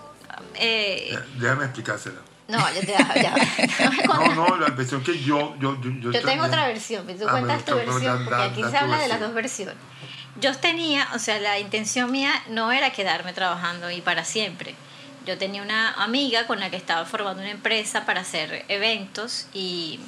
eh, 0.55 1.17
Déjame 1.39 1.65
explicárselo. 1.67 2.17
No, 2.49 2.59
yo 2.75 2.81
te 2.81 2.87
ya, 2.93 3.15
ya. 3.15 3.35
No, 4.07 4.35
no, 4.49 4.57
la 4.59 4.67
versión 4.71 5.03
que 5.03 5.19
yo... 5.19 5.55
Yo, 5.59 5.81
yo, 5.81 5.91
yo 5.91 5.91
Yo 5.91 6.11
tengo 6.13 6.21
también- 6.21 6.41
otra 6.45 6.67
versión, 6.67 7.05
pero 7.07 7.19
tú 7.19 7.29
Ah, 7.29 7.31
cuentas 7.33 7.65
tu 7.65 7.75
versión, 7.75 8.03
da- 8.05 8.25
porque 8.25 8.43
aquí 8.43 8.63
da 8.63 8.71
se 8.71 8.77
habla 8.79 8.99
de 8.99 9.09
las 9.09 9.21
versión. 9.21 9.21
dos 9.29 9.35
versiones. 9.35 9.77
Yo 10.41 10.57
tenía, 10.57 11.09
o 11.15 11.19
sea, 11.19 11.39
la 11.41 11.59
intención 11.59 12.11
mía 12.11 12.33
no 12.49 12.73
era 12.73 12.91
quedarme 12.91 13.33
trabajando 13.33 13.91
y 13.91 14.01
para 14.01 14.25
siempre. 14.25 14.75
Yo 15.27 15.39
tenía 15.39 15.63
una 15.63 15.93
amiga 16.03 16.47
con 16.47 16.59
la 16.59 16.69
que 16.71 16.77
estaba 16.77 17.05
formando 17.05 17.43
una 17.43 17.51
empresa 17.51 18.05
para 18.07 18.23
hacer 18.23 18.65
eventos 18.69 19.47
y 19.53 20.01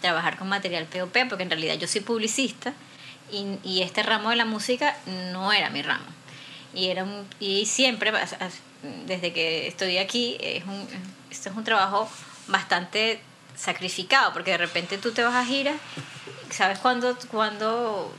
trabajar 0.00 0.36
con 0.38 0.48
material 0.48 0.86
POP, 0.86 1.28
porque 1.28 1.44
en 1.44 1.50
realidad 1.50 1.74
yo 1.76 1.86
soy 1.86 2.00
publicista 2.00 2.72
y, 3.30 3.58
y 3.62 3.82
este 3.82 4.02
ramo 4.02 4.30
de 4.30 4.36
la 4.36 4.44
música 4.44 4.96
no 5.32 5.52
era 5.52 5.70
mi 5.70 5.82
ramo. 5.82 6.04
Y, 6.74 6.86
era 6.88 7.04
un- 7.04 7.26
y 7.38 7.66
siempre, 7.66 8.12
desde 9.06 9.32
que 9.32 9.66
estoy 9.68 9.98
aquí, 9.98 10.36
es 10.40 10.64
un, 10.64 10.86
este 11.30 11.48
es 11.48 11.56
un 11.56 11.64
trabajo 11.64 12.08
bastante 12.48 13.20
sacrificado, 13.56 14.32
porque 14.32 14.52
de 14.52 14.58
repente 14.58 14.98
tú 14.98 15.12
te 15.12 15.22
vas 15.22 15.34
a 15.34 15.44
gira, 15.44 15.74
¿sabes 16.50 16.78
cuándo, 16.78 17.16
cuándo 17.30 18.14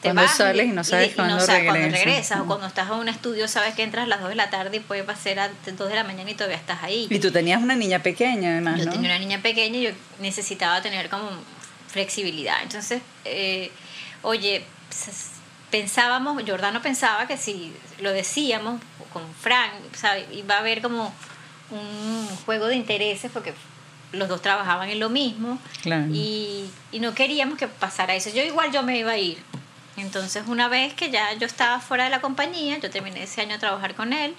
te 0.00 0.08
Cuando 0.08 0.22
vas 0.22 0.36
sales 0.36 0.66
y 0.66 0.70
no 0.70 0.82
sabes 0.82 1.14
cuándo 1.14 1.38
sabes 1.38 1.64
cuándo 1.64 1.88
regresas. 1.88 2.40
O 2.40 2.46
cuando 2.46 2.66
estás 2.66 2.88
en 2.90 2.94
un 2.94 3.08
estudio, 3.08 3.46
sabes 3.46 3.74
que 3.74 3.84
entras 3.84 4.04
a 4.04 4.08
las 4.08 4.20
2 4.20 4.30
de 4.30 4.34
la 4.34 4.50
tarde 4.50 4.78
y 4.78 4.80
puede 4.80 5.04
pasar 5.04 5.38
a 5.38 5.48
las 5.48 5.76
2 5.76 5.88
de 5.88 5.94
la 5.94 6.02
mañana 6.04 6.30
y 6.30 6.34
todavía 6.34 6.56
estás 6.56 6.82
ahí. 6.82 7.06
Y 7.08 7.18
tú 7.20 7.30
tenías 7.30 7.62
una 7.62 7.76
niña 7.76 8.00
pequeña, 8.00 8.50
además, 8.50 8.78
Yo 8.80 8.86
¿no? 8.86 8.92
tenía 8.92 9.10
una 9.10 9.18
niña 9.18 9.40
pequeña 9.40 9.78
y 9.78 9.82
yo 9.82 9.90
necesitaba 10.20 10.82
tener 10.82 11.08
como 11.08 11.28
flexibilidad. 11.88 12.56
Entonces, 12.62 13.00
eh, 13.24 13.70
oye, 14.22 14.64
pensábamos, 15.70 16.42
Jordano 16.44 16.82
pensaba 16.82 17.26
que 17.26 17.36
si 17.36 17.72
lo 18.00 18.12
decíamos 18.12 18.80
con 19.12 19.22
Frank, 19.34 19.72
¿sabe? 19.94 20.26
iba 20.32 20.56
a 20.56 20.58
haber 20.58 20.82
como 20.82 21.14
un 21.72 22.28
juego 22.44 22.66
de 22.66 22.76
intereses 22.76 23.30
porque 23.32 23.54
los 24.12 24.28
dos 24.28 24.42
trabajaban 24.42 24.90
en 24.90 25.00
lo 25.00 25.08
mismo 25.08 25.58
Claro. 25.82 26.06
y, 26.12 26.70
y 26.92 27.00
no 27.00 27.14
queríamos 27.14 27.58
que 27.58 27.66
pasara 27.68 28.14
eso. 28.14 28.30
Yo 28.30 28.42
igual 28.42 28.70
yo 28.72 28.82
me 28.82 28.98
iba 28.98 29.12
a 29.12 29.18
ir. 29.18 29.38
Entonces 29.96 30.44
una 30.46 30.68
vez 30.68 30.94
que 30.94 31.10
ya 31.10 31.32
yo 31.34 31.46
estaba 31.46 31.80
fuera 31.80 32.04
de 32.04 32.10
la 32.10 32.20
compañía, 32.20 32.78
yo 32.78 32.90
terminé 32.90 33.22
ese 33.24 33.40
año 33.40 33.56
a 33.56 33.58
trabajar 33.58 33.94
con 33.94 34.12
él 34.12 34.34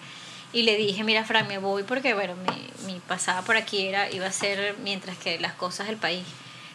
y 0.51 0.63
le 0.63 0.77
dije, 0.77 1.03
mira 1.03 1.23
Fran, 1.25 1.47
me 1.47 1.57
voy 1.57 1.83
porque 1.83 2.13
bueno, 2.13 2.35
mi, 2.35 2.93
mi 2.93 2.99
pasada 2.99 3.41
por 3.41 3.55
aquí 3.57 3.87
era, 3.87 4.11
iba 4.11 4.27
a 4.27 4.31
ser 4.31 4.75
mientras 4.83 5.17
que 5.17 5.39
las 5.39 5.53
cosas 5.53 5.87
del 5.87 5.97
país 5.97 6.23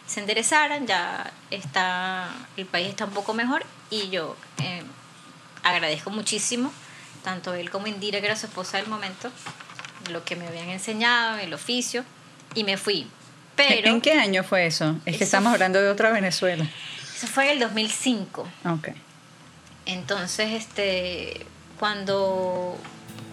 se 0.05 0.19
enderezaran, 0.21 0.87
ya 0.87 1.31
está, 1.51 2.29
el 2.57 2.65
país 2.65 2.87
está 2.89 3.05
un 3.05 3.11
poco 3.11 3.33
mejor 3.33 3.63
y 3.91 4.09
yo 4.09 4.35
eh, 4.61 4.81
agradezco 5.63 6.09
muchísimo, 6.09 6.71
tanto 7.23 7.53
él 7.53 7.69
como 7.69 7.87
Indira, 7.87 8.19
que 8.19 8.25
era 8.25 8.35
su 8.35 8.47
esposa 8.47 8.77
del 8.77 8.87
momento, 8.87 9.29
lo 10.11 10.23
que 10.23 10.35
me 10.35 10.47
habían 10.47 10.69
enseñado, 10.69 11.37
el 11.37 11.53
oficio, 11.53 12.03
y 12.55 12.63
me 12.63 12.77
fui. 12.77 13.07
Pero 13.55 13.89
¿En 13.89 14.01
qué 14.01 14.13
año 14.13 14.43
fue 14.43 14.65
eso? 14.65 14.95
Es 15.05 15.17
que 15.17 15.23
estamos 15.25 15.49
fue- 15.49 15.55
hablando 15.55 15.81
de 15.81 15.89
otra 15.89 16.11
Venezuela. 16.11 16.65
eso 17.15 17.27
fue 17.27 17.45
en 17.45 17.51
el 17.51 17.59
2005. 17.59 18.47
Ok. 18.65 18.89
Entonces, 19.85 20.51
este, 20.53 21.45
cuando, 21.79 22.77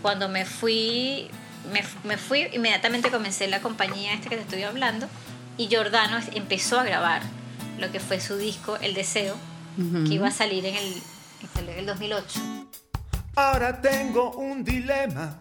cuando 0.03 0.29
me 0.29 0.45
fui, 0.45 1.29
me, 1.73 1.85
me 2.05 2.17
fui, 2.17 2.49
inmediatamente 2.53 3.11
comencé 3.11 3.47
la 3.49 3.61
compañía 3.61 4.13
esta 4.15 4.29
que 4.29 4.37
te 4.37 4.43
estoy 4.43 4.63
hablando 4.63 5.09
y 5.59 5.69
Giordano 5.69 6.19
empezó 6.35 6.81
a 6.81 6.85
grabar 6.85 7.23
lo 7.79 7.91
que 7.93 8.01
fue 8.01 8.21
su 8.21 8.37
disco 8.37 8.77
El 8.81 8.95
Deseo, 8.95 9.37
que 10.07 10.15
iba 10.15 10.29
a 10.29 10.31
salir 10.31 10.65
en 10.65 10.75
el, 10.77 11.03
en 11.59 11.79
el 11.79 11.87
2008. 11.87 12.41
Ahora 13.35 13.81
tengo 13.83 14.31
un 14.33 14.65
dilema. 14.65 15.39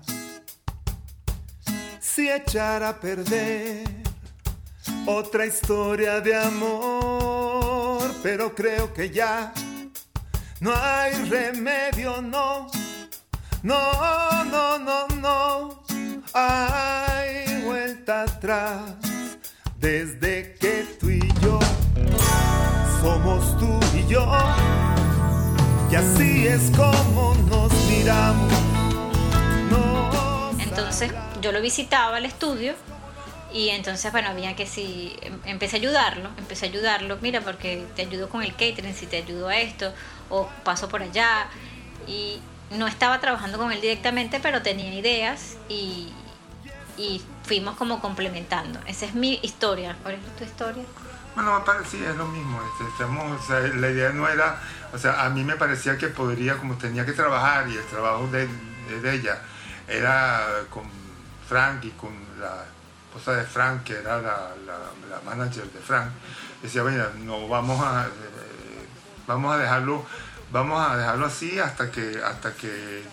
Si 2.16 2.30
echar 2.30 2.82
a 2.82 2.98
perder 2.98 3.84
otra 5.06 5.46
historia 5.46 6.22
de 6.22 6.34
amor, 6.34 8.10
pero 8.24 8.56
creo 8.56 8.94
que 8.94 9.10
ya 9.10 9.52
no 10.62 10.74
hay 10.74 11.14
remedio, 11.30 12.22
no. 12.22 12.72
No, 13.64 14.46
no, 14.46 14.80
no, 14.80 15.08
no. 15.20 15.84
Hay 16.34 17.62
vuelta 17.66 18.22
atrás 18.22 18.80
desde 19.78 20.54
que 20.54 20.88
tú 20.98 21.10
y 21.10 21.20
yo 21.42 21.60
somos 23.02 23.58
tú 23.60 23.78
y 23.94 24.08
yo. 24.08 24.26
Y 25.92 25.96
así 25.96 26.48
es 26.48 26.72
como 26.78 27.36
nos 27.50 27.74
miramos. 27.90 28.75
Entonces 30.78 31.12
yo 31.42 31.54
lo 31.54 31.62
visitaba 31.62 32.18
al 32.18 32.26
estudio 32.26 32.74
y 33.54 33.70
entonces, 33.70 34.12
bueno, 34.12 34.30
había 34.30 34.58
que 34.58 34.66
si 34.68 35.16
em- 35.22 35.40
empecé 35.46 35.78
a 35.78 35.80
ayudarlo, 35.80 36.30
empecé 36.38 36.66
a 36.66 36.70
ayudarlo, 36.70 37.18
mira, 37.22 37.40
porque 37.40 37.86
te 37.96 38.02
ayudo 38.02 38.28
con 38.28 38.44
el 38.44 38.52
catering, 38.52 38.94
si 38.94 39.06
te 39.08 39.18
ayudo 39.18 39.48
a 39.48 39.56
esto, 39.58 39.94
o 40.30 40.50
paso 40.66 40.90
por 40.90 41.02
allá. 41.02 41.48
Y 42.08 42.42
no 42.72 42.88
estaba 42.88 43.22
trabajando 43.22 43.58
con 43.58 43.72
él 43.72 43.80
directamente, 43.80 44.42
pero 44.42 44.62
tenía 44.62 44.94
ideas 44.94 45.56
y, 45.70 46.12
y 46.98 47.22
fuimos 47.44 47.78
como 47.78 48.02
complementando. 48.02 48.78
Esa 48.86 49.06
es 49.06 49.14
mi 49.16 49.40
historia. 49.44 49.96
¿Cuál 50.04 50.16
es 50.16 50.36
tu 50.36 50.44
historia? 50.44 50.84
Bueno, 51.36 51.58
me 51.58 51.66
parecía, 51.66 52.10
es 52.10 52.18
lo 52.18 52.28
mismo. 52.28 52.60
este, 52.74 52.92
estamos- 52.92 53.50
la 53.80 53.90
idea 53.90 54.10
no 54.10 54.28
era, 54.28 54.60
o 54.94 54.98
sea, 54.98 55.24
a 55.24 55.30
mí 55.30 55.46
me 55.46 55.56
parecía 55.56 55.98
que 55.98 56.08
podría, 56.10 56.58
como 56.58 56.76
tenía 56.76 57.06
que 57.06 57.14
trabajar 57.14 57.70
y 57.70 57.76
el 57.78 57.86
trabajo 57.86 58.28
de- 58.28 58.50
de 59.02 59.14
ella 59.16 59.40
era 59.88 60.64
con 60.70 60.84
Frank 61.48 61.84
y 61.86 61.92
con 61.92 62.12
la 62.40 62.66
esposa 63.08 63.34
de 63.38 63.44
Frank, 63.46 63.84
que 63.84 63.94
era 63.94 64.18
la, 64.22 64.50
la- 64.66 65.22
manager 65.26 65.72
de 65.72 65.80
Frank, 65.80 66.10
decía, 66.62 66.84
mira, 66.84 67.12
no 67.24 67.48
vamos 67.48 67.82
a, 67.84 68.06
eh, 68.08 68.88
vamos 69.28 69.56
a 69.56 69.58
dejarlo, 69.58 70.06
vamos 70.52 70.88
a 70.90 70.98
dejarlo 70.98 71.26
así 71.26 71.60
hasta 71.60 71.90
que, 71.92 72.22
hasta 72.24 72.54
que 72.54 73.04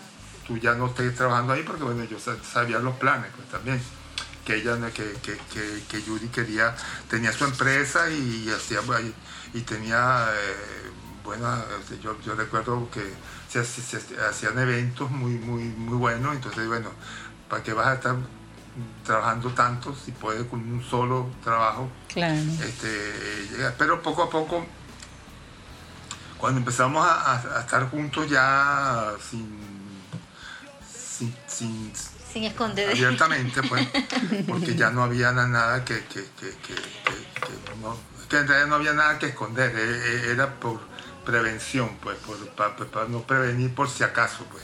tú 0.47 0.57
ya 0.57 0.73
no 0.73 0.87
estés 0.87 1.15
trabajando 1.15 1.53
ahí, 1.53 1.63
porque 1.63 1.83
bueno, 1.83 2.03
yo 2.03 2.19
sa- 2.19 2.35
sabía 2.43 2.79
los 2.79 2.95
planes 2.97 3.31
pues 3.35 3.47
también 3.49 3.81
que 4.45 4.55
ella 4.57 4.75
que, 4.93 5.13
que, 5.23 5.37
que, 5.53 5.83
que 5.87 6.03
Yuri 6.03 6.27
quería 6.27 6.75
tenía 7.09 7.31
su 7.31 7.45
empresa 7.45 8.09
y, 8.09 8.49
hacía 8.49 8.81
y, 9.53 9.61
tenía 9.61 10.27
eh, 10.33 10.91
buena 11.23 11.63
yo, 12.01 12.19
yo 12.21 12.35
recuerdo 12.35 12.89
que 12.91 13.13
se, 13.53 13.63
se- 13.65 13.99
se 13.99 14.21
hacían 14.21 14.57
eventos 14.57 15.11
muy 15.11 15.33
muy 15.33 15.63
muy 15.63 15.97
buenos 15.97 16.33
entonces 16.35 16.67
bueno 16.67 16.89
para 17.49 17.61
qué 17.61 17.73
vas 17.73 17.87
a 17.87 17.93
estar 17.95 18.15
trabajando 19.05 19.49
tanto 19.51 19.95
si 19.95 20.11
puedes 20.11 20.43
con 20.47 20.59
un 20.59 20.83
solo 20.83 21.29
trabajo 21.43 21.89
Claro. 22.07 22.33
este, 22.63 23.71
pero 23.77 24.01
poco 24.01 24.23
a 24.23 24.29
poco, 24.29 24.65
cuando 26.37 26.59
empezamos 26.59 27.05
a, 27.05 27.33
a- 27.33 27.57
a 27.57 27.61
estar 27.61 27.89
juntos 27.89 28.29
ya 28.29 29.11
sin, 29.29 29.47
sin, 30.91 31.35
sin- 31.47 31.93
Sin 32.31 32.43
esconder. 32.43 32.89
abiertamente, 32.89 33.61
pues, 33.63 33.87
porque 34.47 34.75
ya 34.75 34.89
no 34.89 35.03
había 35.03 35.31
na- 35.31 35.47
nada 35.47 35.85
que, 35.85 36.03
que, 36.05 36.23
que, 36.39 36.49
que- 36.57 36.75
que- 36.75 37.41
que 37.41 37.75
no, 37.81 37.95
que 38.27 38.37
en 38.37 38.47
realidad 38.47 38.67
no 38.67 38.75
había 38.75 38.93
nada 38.93 39.17
que 39.19 39.27
esconder, 39.27 39.75
e- 39.75 39.81
e- 40.27 40.31
era 40.31 40.53
por 40.55 40.79
prevención, 41.23 41.89
pues, 42.01 42.17
por, 42.17 42.37
para, 42.49 43.07
no 43.07 43.21
prevenir 43.21 43.73
por 43.73 43.89
si 43.89 44.03
acaso, 44.03 44.45
pues. 44.51 44.63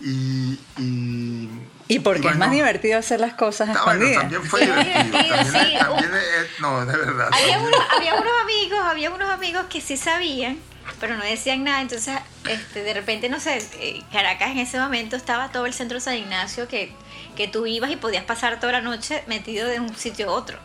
Y, 0.00 0.58
y, 0.78 1.48
Y 1.88 1.98
porque 2.00 2.18
es 2.18 2.24
bueno, 2.24 2.38
más 2.40 2.50
divertido 2.50 2.98
hacer 2.98 3.20
las 3.20 3.34
cosas 3.34 3.70
Ah, 3.70 3.82
bueno, 3.84 4.04
escondidas. 4.04 4.20
también 4.22 4.42
fue 4.42 4.60
divertido. 4.60 4.94
También, 5.12 5.44
sí. 5.46 5.74
también 5.78 6.10
es- 6.14 6.60
no, 6.60 6.84
de 6.84 6.96
verdad. 6.96 7.30
había, 7.32 7.58
unos, 7.58 7.80
había 7.96 8.14
unos 8.14 8.32
amigos, 8.42 8.78
había 8.82 9.10
unos 9.10 9.30
amigos 9.30 9.66
que 9.70 9.80
sí 9.80 9.96
sabían, 9.96 10.58
pero 11.00 11.16
no 11.16 11.24
decían 11.24 11.64
nada. 11.64 11.80
Entonces, 11.80 12.18
este, 12.48 12.82
de 12.82 12.92
repente, 12.92 13.28
no 13.30 13.40
sé, 13.40 13.66
eh, 13.78 14.02
Caracas 14.12 14.50
en 14.50 14.58
ese 14.58 14.78
momento 14.78 15.16
estaba 15.16 15.50
todo 15.52 15.64
el 15.64 15.72
centro 15.72 16.00
San 16.00 16.16
Ignacio 16.16 16.68
que, 16.68 16.92
que 17.36 17.48
tú 17.48 17.66
ibas 17.66 17.90
y 17.90 17.96
podías 17.96 18.24
pasar 18.24 18.60
toda 18.60 18.72
la 18.72 18.80
noche 18.82 19.22
metido 19.26 19.66
de 19.68 19.80
un 19.80 19.94
sitio 19.96 20.28
a 20.28 20.32
otro. 20.32 20.58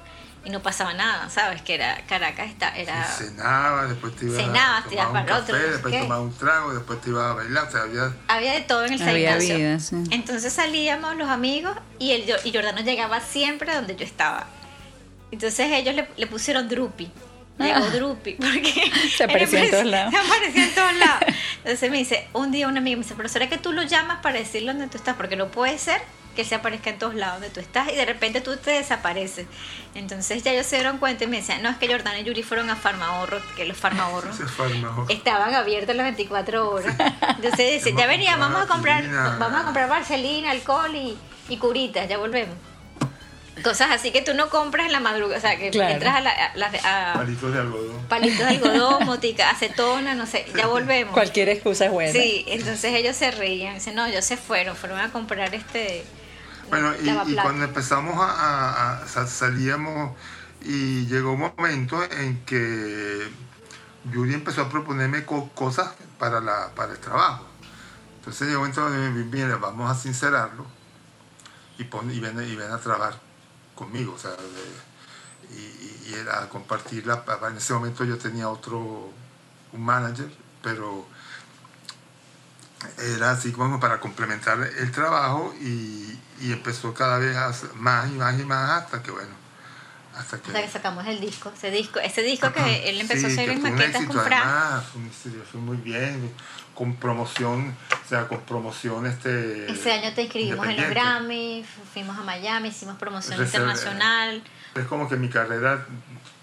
Y 0.46 0.52
no 0.52 0.62
pasaba 0.62 0.94
nada, 0.94 1.30
¿sabes? 1.30 1.62
Que 1.62 1.76
era 1.76 2.02
Caracas 2.08 2.48
está, 2.50 2.70
era... 2.78 3.04
cenaba, 3.04 3.88
después 3.88 4.16
te 4.16 4.26
ibas 4.26 4.38
Cenabas, 4.38 4.86
a 4.86 4.90
te 4.90 4.96
tomar 4.96 4.96
ibas 4.96 5.08
un 5.08 5.14
para 5.14 5.26
café, 5.26 5.42
otro, 5.54 5.72
después 5.72 5.94
qué. 5.94 6.00
tomabas 6.02 6.24
un 6.24 6.38
trago, 6.38 6.74
después 6.74 7.02
te 7.02 7.10
ibas 7.10 7.26
a 7.26 7.34
bailar, 7.34 7.68
o 7.68 7.72
sea, 7.72 7.82
había- 7.82 8.14
Había 8.30 8.54
de 8.54 8.62
todo 8.62 8.86
en 8.86 8.94
el 8.94 9.00
San 9.00 9.10
Había 9.10 9.36
vida, 9.38 9.80
sí. 9.80 9.96
Entonces 10.12 10.54
salíamos 10.54 11.18
los 11.18 11.28
amigos 11.30 11.76
y, 12.00 12.12
el, 12.12 12.34
y 12.46 12.54
Jordano 12.54 12.80
llegaba 12.82 13.20
siempre 13.20 13.76
donde 13.76 13.96
yo 13.98 14.06
estaba. 14.06 14.48
Entonces 15.32 15.68
ellos 15.72 15.94
le, 15.94 16.08
le 16.16 16.28
pusieron 16.28 16.68
Drupi. 16.70 17.12
Llegó 17.60 17.76
Ah. 17.84 17.90
Drupi. 17.94 18.36
Porque 18.36 18.92
Se 19.18 19.24
apareció 19.26 19.60
en 19.60 19.70
todos 19.72 19.86
lados. 19.86 20.14
Se 20.14 20.18
apareció 20.26 20.64
en 20.64 20.74
todos 20.74 20.94
lados. 20.96 21.24
Entonces 21.58 21.92
me 21.92 21.98
dice, 21.98 22.28
un 22.34 22.52
día 22.52 22.68
una 22.70 22.80
amiga 22.80 22.96
me 22.98 23.04
dice, 23.04 23.16
pero 23.18 23.28
¿será 23.28 23.50
que 23.50 23.58
tú 23.58 23.74
lo 23.74 23.84
llamas 23.84 24.20
para 24.24 24.40
decirle 24.40 24.72
dónde 24.72 24.88
tú 24.88 24.98
estás? 24.98 25.18
Porque 25.18 25.36
no 25.36 25.50
puede 25.50 25.78
ser 25.78 26.02
que 26.40 26.46
se 26.46 26.56
aparezca 26.56 26.90
en 26.90 26.98
todos 27.00 27.16
lados 27.16 27.42
donde 27.42 27.50
tú 27.50 27.60
estás 27.60 27.92
y 27.92 27.96
de 27.96 28.06
repente 28.06 28.40
tú 28.40 28.56
te 28.56 28.72
desapareces. 28.72 29.46
Entonces 29.94 30.42
ya 30.42 30.54
ellos 30.54 30.66
se 30.66 30.78
dieron 30.78 30.98
cuenta 30.98 31.26
y 31.26 31.28
me 31.28 31.36
decían, 31.38 31.62
no, 31.62 31.70
es 31.70 31.76
que 31.76 31.88
Jordana 31.90 32.18
y 32.18 32.24
Yuri 32.24 32.44
fueron 32.44 32.70
a 32.70 32.78
Farmahorro, 32.78 33.42
que 33.58 33.66
los 33.66 33.76
Farmahorros 33.78 34.38
estaban 35.10 35.54
abiertos 35.54 35.94
las 35.98 36.06
24 36.06 36.70
horas. 36.72 36.96
Entonces 37.36 37.58
dice, 37.84 37.94
ya 37.98 38.08
venía, 38.08 38.38
vamos 38.38 38.62
a 38.62 38.68
comprar, 38.68 39.04
vamos 39.38 39.60
a 39.60 39.64
comprar 39.66 39.90
vaselina, 39.90 40.52
alcohol 40.52 40.96
y, 40.96 41.18
y 41.50 41.58
curitas, 41.58 42.08
ya 42.08 42.18
volvemos. 42.18 42.56
Cosas 43.62 43.92
así 43.92 44.12
que 44.12 44.22
tú 44.22 44.34
no 44.36 44.50
compras 44.50 44.86
en 44.86 44.94
la 44.94 45.02
madrugada, 45.02 45.38
o 45.38 45.42
sea, 45.42 45.58
que 45.58 45.70
Claro. 45.70 45.94
entras 45.96 46.16
a, 46.16 46.22
la, 46.22 46.30
a, 46.32 46.56
las- 46.56 46.86
a 46.86 47.14
Palitos 47.16 47.52
de 47.54 47.60
algodón. 47.60 48.06
palitos 48.08 48.40
de 48.40 48.46
algodón, 48.56 49.06
motica, 49.06 49.50
acetona, 49.50 50.16
no 50.16 50.26
sé, 50.26 50.46
ya 50.56 50.68
volvemos. 50.68 51.14
Cualquier 51.14 51.50
excusa 51.50 51.88
es 51.88 51.92
buena. 51.92 52.14
Sí, 52.14 52.46
entonces 52.48 52.94
ellos 52.94 53.18
se 53.18 53.32
reían, 53.32 53.74
dicen, 53.74 53.96
no, 53.96 54.06
ellos 54.06 54.24
se 54.24 54.38
fueron, 54.38 54.78
fueron 54.78 55.02
a 55.02 55.12
comprar 55.12 55.54
este... 55.54 56.06
Bueno, 56.70 56.94
y, 56.96 57.00
y 57.02 57.06
lavaplatos". 57.06 57.44
cuando 57.44 57.66
empezamos 57.66 58.16
a, 58.20 58.30
a- 58.32 59.04
a- 59.04 59.08
sa- 59.08 59.28
salíamos 59.28 60.16
y 60.62 61.06
llegó 61.08 61.34
un 61.34 61.52
momento 61.58 62.04
en 62.04 62.44
que 62.46 63.30
Yuri 64.12 64.34
empezó 64.34 64.62
a 64.64 64.70
proponerme 64.70 65.26
co- 65.26 65.50
cosas 65.50 65.92
para, 66.18 66.40
la, 66.42 66.70
para 66.76 66.94
el 66.94 67.00
trabajo. 67.00 67.46
Entonces 68.18 68.48
llegó 68.48 68.62
un 68.62 68.70
momento 68.70 68.82
donde 68.90 69.10
me 69.10 69.24
mira, 69.24 69.56
vamos 69.58 69.90
a 69.90 69.96
sincerarlo 70.00 70.66
y, 71.78 71.86
pon, 71.86 72.12
y, 72.12 72.20
ven, 72.20 72.38
y 72.48 72.56
ven 72.56 72.72
a 72.72 72.78
trabajar 72.80 73.20
conmigo, 73.76 74.14
o 74.14 74.18
sea, 74.20 74.32
de- 74.32 75.56
y, 75.56 76.12
y- 76.12 76.16
a 76.32 76.50
compartir 76.50 77.08
la, 77.08 77.24
en 77.50 77.58
ese 77.58 77.74
momento 77.74 78.04
yo 78.04 78.18
tenía 78.18 78.50
otro, 78.50 79.12
un 79.72 79.82
manager, 79.86 80.30
pero 80.62 81.08
era 82.98 83.32
así 83.32 83.52
como 83.52 83.80
para 83.80 84.00
complementar 84.00 84.60
el 84.62 84.92
trabajo 84.92 85.54
y, 85.62 86.18
y 86.42 86.52
empezó 86.52 86.94
cada 86.94 87.18
vez 87.18 87.36
más 87.76 88.10
y 88.10 88.14
más 88.14 88.40
y 88.40 88.44
más 88.44 88.84
hasta 88.84 89.04
que 89.04 89.12
bueno 89.12 89.50
hasta 90.20 90.38
que, 90.42 90.50
Hasta 90.50 90.62
que 90.62 90.68
sacamos 90.68 91.08
el 91.08 91.22
disco, 91.22 91.52
ese 91.56 91.72
disco, 91.72 92.00
ese 92.00 92.22
disco 92.24 92.52
que 92.52 92.90
él 92.90 93.00
empezó 93.00 93.28
a 93.28 93.30
hacer 93.30 93.50
en 93.50 93.62
maquetas 93.62 94.06
con 94.06 94.22
Fran. 94.22 94.42
además, 94.44 94.86
fue, 95.50 95.62
muy 95.62 95.78
bien 95.78 96.34
con 96.74 96.96
promoción 96.96 97.76
o 97.92 98.10
sea 98.10 98.28
con 98.28 98.42
promoción 98.42 99.06
este 99.06 99.72
Ese 99.72 99.92
año 99.92 100.14
te 100.14 100.24
inscribimos 100.24 100.66
en 100.68 100.78
los. 100.78 100.90
Grammy, 100.90 101.66
fuimos 101.94 102.18
a 102.18 102.24
Miami, 102.24 102.70
hicimos 102.70 102.98
promoción 102.98 103.42
internacional. 103.42 104.44
es 104.76 104.86
como 104.86 105.08
que 105.08 105.16
mi 105.16 105.30
carrera 105.30 105.86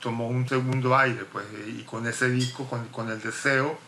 tomó 0.01 0.29
un 0.29 0.49
segundo 0.49 0.97
aire 0.97 1.25
pues 1.31 1.45
y 1.67 1.83
con 1.83 2.07
ese 2.07 2.31
disco 2.31 2.67
con, 2.67 2.87
con 2.89 3.11
el 3.11 3.21
deseo 3.21 3.79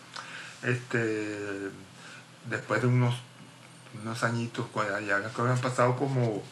este 0.63 1.71
después 2.49 2.83
de 2.83 2.89
unos 2.89 3.15
unos 4.03 4.23
añitos 4.25 4.67
cuando 4.73 4.99
ya 5.01 5.17
habían 5.17 5.59
pasado 5.61 5.97
como 5.97 6.43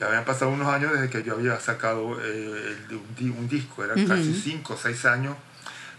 ya 0.00 0.06
habían 0.06 0.24
pasado 0.24 0.50
unos 0.50 0.68
años 0.68 0.92
desde 0.92 1.10
que 1.10 1.22
yo 1.22 1.34
había 1.34 1.58
sacado 1.60 2.18
eh, 2.22 2.76
el- 2.88 2.96
un, 2.96 3.38
un 3.38 3.48
disco 3.48 3.84
eran 3.84 3.98
casi 4.06 4.32
cinco 4.40 4.74
o 4.74 4.76
seis 4.76 5.04
años 5.04 5.36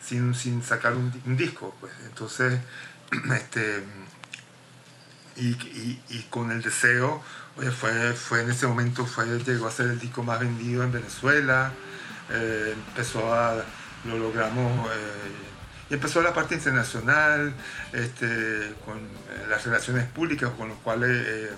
sin, 0.04 0.34
sin 0.34 0.64
sacar 0.64 0.94
un, 0.96 1.12
di- 1.12 1.22
un 1.26 1.36
disco 1.38 1.76
pues. 1.80 1.94
Entonces 2.06 2.60
este 3.36 3.84
y, 5.36 5.50
y, 5.50 6.02
y 6.10 6.22
con 6.30 6.52
el 6.52 6.62
deseo 6.62 7.22
oye, 7.58 7.72
fue, 7.72 8.14
fue 8.14 8.42
en 8.42 8.50
ese 8.50 8.66
momento 8.68 9.06
fue 9.06 9.26
llegó 9.46 9.68
a 9.68 9.72
ser 9.72 9.88
el 9.88 10.00
disco 10.00 10.24
más 10.24 10.40
vendido 10.40 10.84
en 10.84 10.92
Venezuela 10.92 11.72
eh, 12.32 12.74
empezó 12.76 13.34
a 13.34 13.64
lo 14.06 14.18
logramos 14.18 14.88
eh, 14.92 15.32
y 15.90 15.94
empezó 15.94 16.22
la 16.22 16.34
parte 16.34 16.56
internacional 16.56 17.54
este, 17.94 18.74
con 18.86 18.98
eh, 18.98 19.48
las 19.50 19.66
relaciones 19.66 20.06
públicas 20.06 20.50
con 20.58 20.70
los 20.70 20.78
cuales 20.80 21.10
eh, 21.12 21.50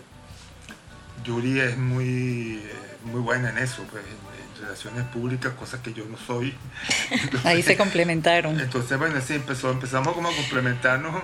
Yuri 1.24 1.60
es 1.60 1.78
muy 1.78 2.62
eh, 2.64 2.98
muy 3.06 3.22
buena 3.22 3.50
en 3.50 3.58
eso 3.58 3.84
pues 3.92 4.04
en, 4.04 4.12
en 4.12 4.62
relaciones 4.62 5.06
públicas 5.06 5.54
cosas 5.54 5.80
que 5.82 5.94
yo 5.94 6.06
no 6.06 6.18
soy 6.18 6.56
Ahí 7.44 7.62
se 7.64 7.78
complementaron. 7.78 8.60
entonces, 8.60 8.98
bueno, 8.98 9.20
sí, 9.26 9.36
empezó, 9.36 9.72
empezamos 9.72 10.14
como 10.14 10.30
a 10.30 10.36
complementarnos 10.36 11.16
eh, 11.16 11.24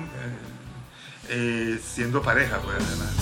eh, 1.29 1.79
siendo 1.83 2.21
pareja, 2.21 2.59
pues, 2.59 2.77
además. 2.77 3.13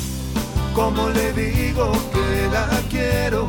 Como 0.74 1.10
le 1.10 1.34
digo 1.34 1.92
que 2.12 2.48
la 2.52 2.68
quiero. 2.90 3.48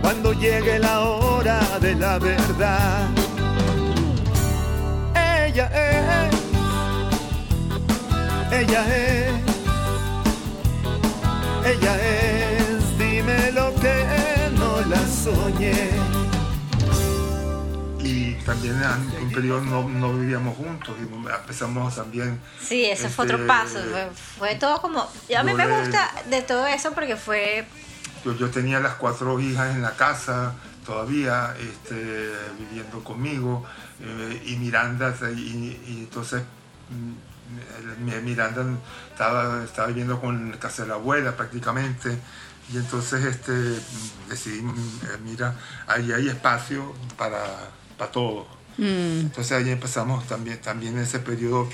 Cuando 0.00 0.32
llegue 0.34 0.78
la 0.78 1.00
hora 1.00 1.33
de 1.44 1.94
la 1.96 2.18
verdad. 2.18 3.06
Ella 5.14 5.66
es. 5.66 6.34
Ella 8.50 8.82
es. 8.96 9.34
Ella 11.66 11.96
es. 11.96 12.98
Dime 12.98 13.52
lo 13.52 13.74
que 13.74 14.06
no 14.56 14.80
la 14.88 15.06
soñé. 15.06 15.90
Y 17.98 18.32
también 18.46 18.80
en 18.82 19.24
un 19.24 19.32
periodo 19.32 19.60
no, 19.60 19.86
no 19.86 20.14
vivíamos 20.14 20.56
juntos 20.56 20.96
y 20.98 21.02
empezamos 21.02 21.94
también... 21.94 22.40
Sí, 22.58 22.86
ese 22.86 23.10
fue 23.10 23.26
otro 23.26 23.36
este, 23.36 23.46
paso. 23.46 23.80
Fue, 23.90 24.08
fue 24.38 24.54
todo 24.54 24.80
como. 24.80 25.00
a 25.02 25.42
mí 25.42 25.52
me 25.52 25.66
gusta 25.66 26.10
de 26.30 26.40
todo 26.40 26.66
eso 26.66 26.92
porque 26.92 27.16
fue. 27.16 27.66
Yo, 28.24 28.34
yo 28.34 28.48
tenía 28.48 28.80
las 28.80 28.94
cuatro 28.94 29.38
hijas 29.40 29.74
en 29.74 29.82
la 29.82 29.90
casa 29.90 30.54
todavía, 30.84 31.54
este, 31.58 32.30
viviendo 32.58 33.02
conmigo, 33.02 33.64
eh, 34.00 34.42
y 34.46 34.56
Miranda, 34.56 35.14
y, 35.34 35.78
y 35.86 35.96
entonces 36.00 36.42
mm, 36.90 38.04
mi- 38.04 38.20
Miranda 38.22 38.64
estaba, 39.10 39.64
estaba 39.64 39.88
viviendo 39.88 40.20
con 40.20 40.52
el 40.52 40.58
casa 40.58 40.82
de 40.82 40.88
la 40.88 40.94
abuela 40.94 41.36
prácticamente, 41.36 42.18
y 42.72 42.76
entonces 42.76 43.24
este, 43.24 43.52
decidimos, 44.28 44.76
mm, 44.76 44.80
eh, 44.80 45.18
mira, 45.24 45.54
ahí 45.86 46.12
hay 46.12 46.28
espacio 46.28 46.94
para, 47.16 47.42
para 47.98 48.10
todo. 48.10 48.46
Mm. 48.78 49.20
Entonces 49.20 49.52
ahí 49.52 49.70
empezamos 49.70 50.26
también, 50.26 50.60
también 50.60 50.98
ese 50.98 51.18
periodo 51.20 51.68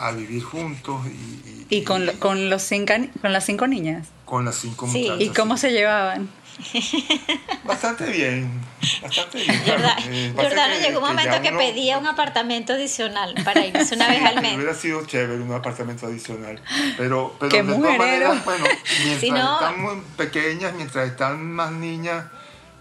a 0.00 0.10
vivir 0.12 0.42
juntos 0.42 1.04
y, 1.06 1.66
Y 1.68 1.84
con, 1.84 2.06
con, 2.18 2.50
los 2.50 2.62
cinco, 2.62 2.94
con 3.20 3.32
las 3.32 3.44
cinco 3.44 3.66
niñas. 3.66 4.08
con 4.24 4.44
las 4.44 4.56
cinco 4.56 4.86
Sí. 4.88 5.02
muchachas. 5.02 5.20
¿Y 5.22 5.28
cómo 5.30 5.56
se 5.56 5.70
llevaban? 5.70 6.28
Bastante 7.64 8.10
bien, 8.10 8.60
bastante 9.02 9.38
bien. 9.42 9.62
Jordan- 9.66 9.98
Eh, 10.08 10.32
que- 10.36 10.80
llegó 10.80 11.00
un 11.00 11.06
que 11.06 11.12
momento 11.12 11.42
que 11.42 11.48
uno- 11.48 11.58
pedía 11.58 11.98
un 11.98 12.06
apartamento 12.06 12.72
adicional 12.74 13.34
para 13.44 13.64
irse 13.64 13.94
una 13.94 14.08
vez 14.08 14.22
al 14.22 14.34
mes. 14.42 14.56
Hubiera 14.56 14.74
sido 14.74 15.04
chévere 15.06 15.40
un 15.42 15.52
apartamento 15.52 16.06
adicional. 16.06 16.60
Pero, 16.96 17.34
pero 17.38 17.50
¡Qué 17.50 17.62
de 17.62 17.72
todas 17.74 17.98
maneras, 17.98 18.44
bueno, 18.44 18.64
mientras 19.04 19.20
Si 19.20 19.30
no- 19.30 19.54
están 19.60 19.80
muy 19.80 20.02
pequeñas, 20.16 20.74
mientras 20.74 21.08
están 21.08 21.52
más 21.52 21.72
niñas, 21.72 22.26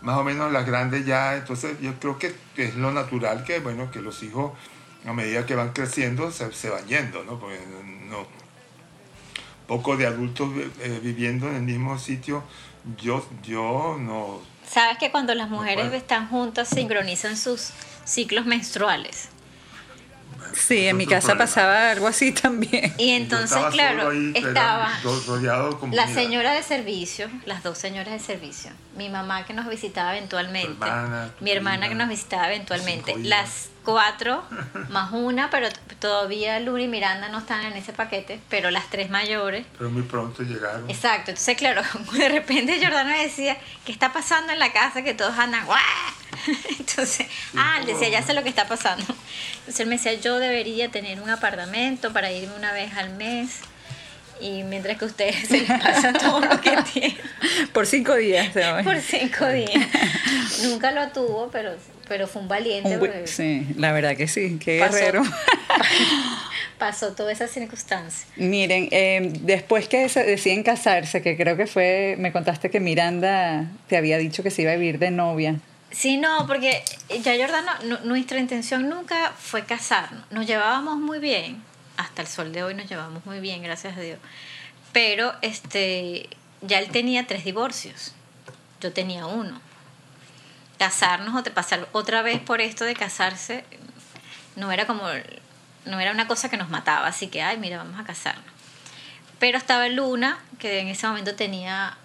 más 0.01 0.17
o 0.17 0.23
menos 0.23 0.51
las 0.51 0.65
grandes 0.65 1.05
ya, 1.05 1.35
entonces 1.35 1.77
yo 1.79 1.93
creo 1.99 2.17
que 2.19 2.35
es 2.57 2.75
lo 2.75 2.91
natural 2.91 3.43
que, 3.43 3.59
bueno, 3.59 3.89
que 3.91 4.01
los 4.01 4.21
hijos 4.23 4.51
a 5.05 5.13
medida 5.13 5.45
que 5.45 5.55
van 5.55 5.71
creciendo 5.73 6.31
se, 6.31 6.51
se 6.53 6.69
van 6.69 6.85
yendo, 6.87 7.23
¿no? 7.23 7.39
Porque 7.39 7.59
no, 8.09 8.27
poco 9.67 9.95
de 9.95 10.05
adultos 10.05 10.49
eh, 10.81 10.99
viviendo 11.01 11.47
en 11.47 11.55
el 11.55 11.61
mismo 11.63 11.97
sitio, 11.97 12.43
yo, 12.97 13.25
yo 13.43 13.97
no, 13.99 14.41
Sabes 14.71 14.97
que 14.97 15.11
cuando 15.11 15.35
las 15.35 15.49
mujeres 15.49 15.91
están 15.91 16.29
juntas 16.29 16.69
sincronizan 16.69 17.35
sus 17.35 17.71
ciclos 18.05 18.45
menstruales. 18.45 19.27
Sí, 20.53 20.87
en 20.87 20.95
mi 20.95 21.05
casa 21.05 21.27
problema. 21.27 21.45
pasaba 21.45 21.91
algo 21.91 22.07
así 22.07 22.31
también. 22.31 22.93
Y 22.97 23.09
entonces, 23.09 23.51
estaba 23.51 23.69
claro, 23.69 24.09
ahí, 24.09 24.31
estaba 24.33 24.91
la 25.91 26.07
señora 26.07 26.53
de 26.53 26.63
servicio, 26.63 27.29
las 27.45 27.63
dos 27.63 27.77
señoras 27.77 28.13
de 28.13 28.19
servicio, 28.19 28.71
mi 28.95 29.09
mamá 29.09 29.45
que 29.45 29.53
nos 29.53 29.67
visitaba 29.67 30.15
eventualmente, 30.15 30.71
hermana, 30.71 31.31
mi 31.41 31.51
hermana 31.51 31.89
que 31.89 31.95
nos 31.95 32.07
visitaba 32.07 32.47
eventualmente, 32.47 33.17
las 33.17 33.70
cuatro 33.83 34.43
más 34.89 35.11
una, 35.11 35.49
pero 35.49 35.67
todavía 35.99 36.59
Luri 36.59 36.85
y 36.85 36.87
Miranda 36.87 37.29
no 37.29 37.39
están 37.39 37.65
en 37.65 37.73
ese 37.73 37.93
paquete, 37.93 38.39
pero 38.49 38.71
las 38.71 38.89
tres 38.89 39.09
mayores. 39.09 39.65
pero 39.77 39.89
muy 39.89 40.03
pronto 40.03 40.43
llegaron. 40.43 40.89
Exacto, 40.89 41.31
entonces 41.31 41.57
claro, 41.57 41.81
de 42.13 42.29
repente 42.29 42.79
Jordana 42.81 43.11
me 43.11 43.23
decía, 43.23 43.57
¿qué 43.85 43.91
está 43.91 44.13
pasando 44.13 44.51
en 44.53 44.59
la 44.59 44.71
casa? 44.71 45.01
Que 45.03 45.13
todos 45.13 45.37
andan, 45.37 45.65
¡guau! 45.65 45.79
Entonces, 46.79 47.27
ah, 47.55 47.77
él 47.79 47.85
decía, 47.85 48.09
ya 48.09 48.23
sé 48.23 48.33
lo 48.33 48.41
que 48.41 48.49
está 48.49 48.67
pasando. 48.67 49.03
Entonces 49.59 49.79
él 49.79 49.87
me 49.87 49.97
decía, 49.97 50.13
yo 50.13 50.39
debería 50.39 50.89
tener 50.89 51.21
un 51.21 51.29
apartamento 51.29 52.13
para 52.13 52.31
irme 52.31 52.55
una 52.55 52.71
vez 52.71 52.95
al 52.95 53.11
mes. 53.11 53.59
Y 54.39 54.63
mientras 54.63 54.97
que 54.97 55.05
ustedes 55.05 55.47
se 55.47 55.59
les 55.59 55.69
pasan 55.69 56.13
todo 56.19 56.39
lo 56.39 56.59
que 56.61 56.75
tienen 56.93 57.17
Por 57.73 57.85
cinco 57.85 58.15
días. 58.15 58.51
¿sabes? 58.53 58.83
por 58.83 58.99
cinco 58.99 59.45
días. 59.47 59.87
Nunca 60.63 60.91
lo 60.91 61.09
tuvo, 61.09 61.51
pero, 61.51 61.73
pero 62.11 62.27
fue 62.27 62.41
un 62.41 62.49
valiente. 62.49 62.89
Un 62.89 62.99
buen- 62.99 63.25
sí, 63.25 63.65
la 63.77 63.93
verdad 63.93 64.17
que 64.17 64.27
sí, 64.27 64.59
qué 64.61 64.79
pasó- 64.81 64.97
guerrero. 64.97 65.23
Pasó 66.77 67.13
todas 67.13 67.33
esas 67.39 67.51
circunstancias. 67.51 68.25
Miren, 68.35 68.89
eh, 68.91 69.31
después 69.41 69.87
que 69.87 70.09
deciden 70.09 70.63
casarse, 70.63 71.21
que 71.21 71.37
creo 71.37 71.55
que 71.55 71.67
fue, 71.67 72.15
me 72.19 72.33
contaste 72.33 72.69
que 72.69 72.81
Miranda 72.81 73.65
te 73.87 73.95
había 73.95 74.17
dicho 74.17 74.43
que 74.43 74.51
se 74.51 74.63
iba 74.63 74.71
a 74.71 74.75
vivir 74.75 74.99
de 74.99 75.09
novia. 75.11 75.55
Sí, 75.91 76.17
no, 76.17 76.45
porque 76.47 76.83
ya 77.23 77.37
Jordano, 77.37 77.71
nu- 77.85 77.99
nuestra 78.09 78.39
intención 78.39 78.89
nunca 78.89 79.31
fue 79.37 79.63
casarnos. 79.63 80.23
Nos 80.31 80.45
llevábamos 80.47 80.97
muy 80.97 81.19
bien, 81.19 81.61
hasta 81.95 82.23
el 82.23 82.27
sol 82.27 82.51
de 82.51 82.63
hoy 82.63 82.73
nos 82.73 82.89
llevamos 82.89 83.25
muy 83.25 83.39
bien, 83.39 83.63
gracias 83.63 83.95
a 83.97 84.01
Dios. 84.01 84.19
Pero 84.91 85.33
este, 85.41 86.27
ya 86.61 86.79
él 86.79 86.89
tenía 86.89 87.25
tres 87.25 87.45
divorcios. 87.45 88.13
Yo 88.81 88.91
tenía 88.91 89.27
uno. 89.27 89.61
Casarnos 90.81 91.39
o 91.39 91.53
pasar 91.53 91.87
otra 91.91 92.23
vez 92.23 92.39
por 92.41 92.59
esto 92.59 92.85
de 92.85 92.95
casarse 92.95 93.63
no 94.55 94.71
era 94.71 94.87
como 94.87 95.03
no 95.85 95.99
era 95.99 96.11
una 96.11 96.27
cosa 96.27 96.49
que 96.49 96.57
nos 96.57 96.69
mataba, 96.69 97.05
así 97.05 97.27
que 97.27 97.43
ay, 97.43 97.59
mira, 97.59 97.77
vamos 97.77 97.99
a 97.99 98.03
casarnos. 98.03 98.43
Pero 99.37 99.59
estaba 99.59 99.87
Luna, 99.89 100.39
que 100.57 100.79
en 100.79 100.87
ese 100.87 101.05
momento 101.05 101.35
tenía 101.35 101.97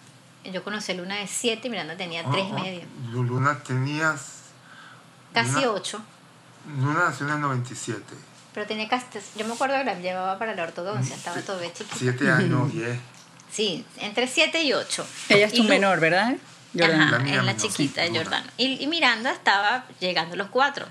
yo 0.45 0.63
conocí 0.63 0.93
a 0.93 0.95
Luna 0.95 1.15
de 1.17 1.27
siete 1.27 1.69
y 1.69 1.71
Miranda 1.71 1.97
tenía 1.97 2.23
Oh, 2.27 2.31
tres 2.31 2.45
y 2.49 2.53
oh, 2.53 2.59
medio. 2.59 2.83
Luna 3.13 3.59
tenías. 3.63 4.43
Casi 5.33 5.53
Luna- 5.55 5.71
ocho. 5.71 6.01
Luna 6.79 7.05
nació 7.09 7.27
en 7.29 7.33
el 7.33 7.41
97. 7.41 8.03
Pero 8.53 8.67
tenía 8.67 8.89
casi, 8.91 9.07
yo 9.37 9.47
me 9.47 9.55
acuerdo 9.55 9.75
que 9.79 9.85
la 9.85 9.95
llevaba 9.99 10.39
para 10.39 10.55
la 10.55 10.65
ortodoncia, 10.65 11.17
estaba 11.17 11.41
todavía 11.41 11.73
chiquita. 11.73 11.97
Siete 11.97 12.31
años, 12.31 12.71
diez. 12.73 12.99
Sí, 13.51 13.87
entre 13.99 14.27
7 14.27 14.63
y 14.65 14.75
8. 14.75 15.07
Ella 15.31 15.47
es 15.47 15.55
tu 15.55 15.65
menor, 15.65 15.99
¿verdad? 15.99 16.37
Jordana. 16.79 17.05
Ajá, 17.05 17.19
La 17.19 17.19
mía 17.19 17.39
es 17.39 17.45
la 17.45 17.57
chiquita 17.57 18.05
sí, 18.05 18.13
de. 18.13 18.19
Jordana. 18.19 18.53
Y, 18.57 18.83
y 18.83 18.87
Miranda 18.87 19.33
estaba 19.33 19.85
llegando 20.01 20.37
los 20.37 20.49
cuatro. 20.49 20.87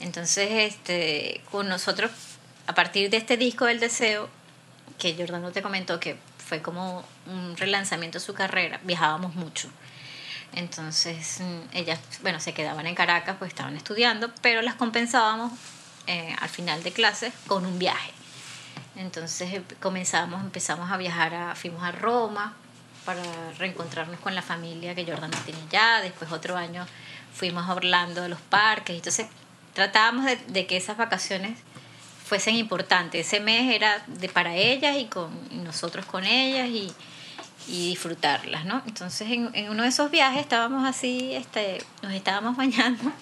Entonces, 0.00 0.48
este, 0.50 1.40
con 1.50 1.68
nosotros, 1.68 2.10
a 2.66 2.74
partir 2.74 3.10
de 3.10 3.16
este 3.16 3.36
disco 3.36 3.64
del 3.64 3.80
deseo, 3.80 4.28
que 4.98 5.14
Jordano 5.16 5.52
te 5.52 5.62
comentó 5.62 6.00
que 6.00 6.16
fue 6.38 6.62
como 6.62 7.04
un 7.26 7.56
relanzamiento 7.56 8.18
de 8.18 8.24
su 8.24 8.34
carrera, 8.34 8.80
viajábamos 8.84 9.34
mucho. 9.34 9.68
Entonces, 10.52 11.40
mm, 11.40 11.76
ellas, 11.76 11.98
bueno, 12.22 12.40
se 12.40 12.54
quedaban 12.54 12.86
en 12.86 12.94
Caracas, 12.94 13.36
pues 13.38 13.50
estaban 13.50 13.76
estudiando, 13.76 14.30
pero 14.42 14.62
las 14.62 14.74
compensábamos 14.74 15.52
eh, 16.06 16.34
al 16.40 16.48
final 16.48 16.82
de 16.82 16.92
clases 16.92 17.32
con 17.46 17.66
un 17.66 17.78
viaje. 17.78 18.12
Entonces 18.96 19.52
eh, 19.52 19.62
comenzamos, 19.80 20.40
empezamos 20.42 20.90
a 20.90 20.96
viajar, 20.96 21.34
a, 21.34 21.54
fuimos 21.54 21.82
a 21.82 21.92
Roma 21.92 22.54
para 23.06 23.22
reencontrarnos 23.58 24.20
con 24.20 24.34
la 24.34 24.42
familia 24.42 24.94
que 24.94 25.06
Jordana 25.06 25.38
tiene 25.44 25.60
ya. 25.70 26.02
Después 26.02 26.30
otro 26.32 26.56
año 26.56 26.86
fuimos 27.32 27.66
a 27.66 27.74
Orlando 27.74 28.22
a 28.22 28.28
los 28.28 28.40
parques. 28.40 28.96
Entonces 28.96 29.28
tratábamos 29.72 30.26
de, 30.26 30.36
de 30.48 30.66
que 30.66 30.76
esas 30.76 30.98
vacaciones 30.98 31.58
fuesen 32.26 32.56
importantes. 32.56 33.26
Ese 33.26 33.40
mes 33.40 33.74
era 33.74 34.04
de 34.08 34.28
para 34.28 34.54
ellas 34.54 34.96
y 34.98 35.06
con 35.06 35.30
y 35.50 35.56
nosotros 35.56 36.04
con 36.04 36.24
ellas 36.24 36.68
y, 36.68 36.92
y 37.68 37.90
disfrutarlas, 37.90 38.64
¿no? 38.64 38.82
Entonces 38.86 39.30
en, 39.30 39.50
en 39.54 39.70
uno 39.70 39.84
de 39.84 39.88
esos 39.88 40.10
viajes 40.10 40.40
estábamos 40.40 40.84
así, 40.84 41.32
este, 41.34 41.82
nos 42.02 42.12
estábamos 42.12 42.56
bañando 42.58 43.12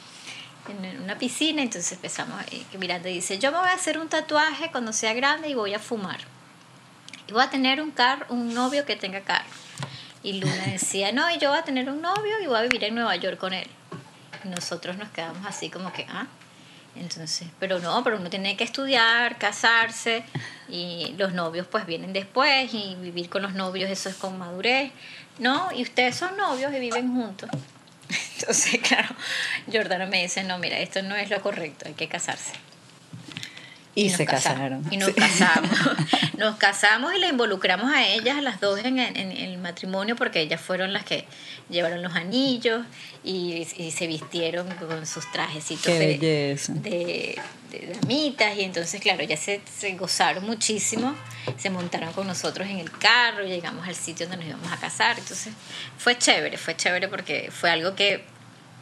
en 0.69 1.03
una 1.03 1.19
piscina, 1.19 1.63
entonces 1.63 1.93
empezamos, 1.93 2.41
eh, 2.51 2.65
que 2.71 2.79
Miranda 2.79 3.09
dice, 3.09 3.39
yo 3.39 3.53
me 3.53 3.59
voy 3.59 3.69
a 3.69 3.75
hacer 3.75 3.99
un 3.99 4.09
tatuaje 4.09 4.71
cuando 4.71 4.95
sea 4.95 5.13
grande 5.13 5.51
y 5.51 5.55
voy 5.55 5.75
a 5.75 5.79
fumar. 5.79 6.21
Y 7.29 7.33
voy 7.33 7.43
a 7.43 7.51
tener 7.51 7.81
un 7.81 7.91
carro, 7.91 8.27
un 8.29 8.55
novio 8.55 8.85
que 8.85 8.97
tenga 8.97 9.21
carro. 9.21 9.49
Y 10.23 10.35
Luna 10.35 10.67
decía, 10.73 11.13
no, 11.13 11.31
y 11.31 11.39
yo 11.39 11.51
voy 11.51 11.59
a 11.59 11.63
tener 11.63 11.89
un 11.89 12.03
novio 12.03 12.41
y 12.43 12.47
voy 12.47 12.59
a 12.59 12.63
vivir 12.63 12.85
en 12.85 12.95
Nueva 12.95 13.17
York 13.17 13.39
con 13.39 13.53
él. 13.53 13.69
Y 14.45 14.49
nosotros 14.49 14.97
nos 14.97 15.09
quedamos 15.11 15.47
así 15.47 15.71
como 15.71 15.93
que, 15.93 16.07
ah, 16.09 16.27
entonces, 16.97 17.49
pero 17.59 17.81
no, 17.81 18.05
pero 18.05 18.19
uno 18.19 18.31
tiene 18.31 18.57
que 18.57 18.65
estudiar, 18.65 19.37
casarse 19.39 20.23
y 20.69 21.15
los 21.19 21.33
novios 21.33 21.67
pues 21.67 21.87
vienen 21.87 22.13
después 22.13 22.73
y 22.73 22.95
vivir 23.01 23.29
con 23.29 23.43
los 23.43 23.55
novios 23.55 23.91
eso 23.91 24.09
es 24.09 24.15
con 24.15 24.39
madurez, 24.39 24.93
¿no? 25.39 25.71
Y 25.73 25.83
ustedes 25.83 26.15
son 26.15 26.37
novios 26.37 26.73
y 26.73 26.79
viven 26.79 27.13
juntos. 27.13 27.51
Entonces, 28.39 28.81
claro, 28.81 29.09
Jordano 29.71 30.07
me 30.07 30.23
dice, 30.23 30.45
no, 30.45 30.59
mira, 30.59 30.79
esto 30.79 31.03
no 31.03 31.17
es 31.17 31.31
lo 31.31 31.41
correcto, 31.41 31.87
hay 31.89 31.95
que 31.95 32.09
casarse. 32.09 32.53
Y, 33.97 34.11
se 34.11 34.27
casamos. 34.27 34.59
casaron. 34.59 34.85
Y 34.91 34.97
nos 34.97 35.09
Sí. 35.09 35.15
casamos. 35.15 35.71
Nos 36.39 36.57
casamos 36.57 37.15
y 37.15 37.21
la 37.21 37.29
involucramos 37.29 37.93
a 37.93 38.05
ellas, 38.09 38.37
a 38.37 38.41
las 38.41 38.61
dos, 38.61 38.81
en, 38.85 38.99
en- 38.99 39.17
en 39.17 39.31
el 39.31 39.57
matrimonio, 39.59 40.17
porque 40.17 40.41
ellas 40.41 40.61
fueron 40.61 40.93
las 40.93 41.05
que 41.05 41.25
llevaron 41.71 42.03
los 42.03 42.15
anillos 42.17 42.85
y, 43.23 43.65
y 43.77 43.93
se 43.93 44.09
vistieron 44.09 44.67
con 44.75 45.07
sus 45.07 45.31
trajecitos 45.31 45.85
de, 45.87 46.19
de, 46.19 47.39
de 47.71 47.95
damitas. 48.01 48.57
Y 48.59 48.63
entonces, 48.65 49.01
claro, 49.01 49.23
ya 49.23 49.37
se, 49.37 49.61
se 49.79 49.95
gozaron 49.95 50.45
muchísimo. 50.45 51.15
Se 51.57 51.71
montaron 51.71 52.13
con 52.13 52.27
nosotros 52.27 52.69
en 52.69 52.79
el 52.81 52.91
carro, 52.91 53.45
llegamos 53.45 53.87
al 53.87 53.95
sitio 53.95 54.27
donde 54.27 54.45
nos 54.45 54.55
íbamos 54.55 54.73
a 54.73 54.77
casar. 54.81 55.17
Entonces, 55.19 55.53
fue 55.99 56.19
chévere, 56.19 56.59
fue 56.59 56.77
chévere 56.77 57.07
porque 57.09 57.51
fue 57.53 57.71
algo 57.71 57.95
que, 57.95 58.25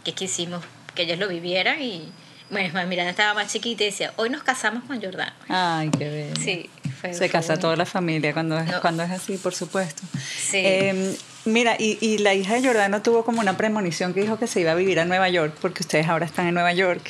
que 0.05 0.13
quisimos 0.15 0.65
que 0.95 1.03
ellos 1.03 1.19
lo 1.19 1.29
vivieran 1.29 1.81
y. 1.83 2.11
Bueno, 2.53 2.69
es 2.69 2.75
más, 2.75 2.87
Miranda 2.87 3.11
estaba 3.11 3.35
más 3.35 3.51
chiquita 3.51 3.83
y 3.83 3.87
decía, 3.87 4.13
hoy 4.17 4.29
nos 4.31 4.43
casamos 4.43 4.85
con 4.85 5.01
Jordán. 5.01 5.33
Ay, 5.49 5.91
qué 5.91 6.09
bello. 6.09 6.35
Sí, 6.39 6.69
fue- 7.01 7.13
Se 7.13 7.19
fue 7.19 7.29
casa 7.31 7.49
bonito. 7.55 7.61
toda 7.63 7.77
la 7.77 7.87
familia 7.87 8.33
cuando 8.35 8.59
es, 8.59 8.71
No. 8.71 8.81
cuando 8.83 9.03
es 9.03 9.11
así, 9.11 9.39
por 9.39 9.55
supuesto. 9.55 10.03
Sí. 10.23 10.59
Eh, 10.59 11.17
mira, 11.47 11.77
y, 11.79 11.97
y 12.01 12.19
la 12.19 12.35
hija 12.35 12.55
de 12.55 12.63
Jordano 12.67 13.01
tuvo 13.03 13.25
como 13.25 13.41
una 13.41 13.57
premonición 13.57 14.13
que 14.13 14.21
dijo 14.21 14.39
que 14.39 14.47
se 14.47 14.61
iba 14.61 14.73
a 14.73 14.75
vivir 14.75 15.01
a 15.01 15.05
Nueva 15.07 15.29
York, 15.31 15.57
porque 15.63 15.83
ustedes 15.83 16.07
ahora 16.09 16.27
están 16.27 16.47
en 16.47 16.55
Nueva 16.55 16.73
York. 16.75 17.03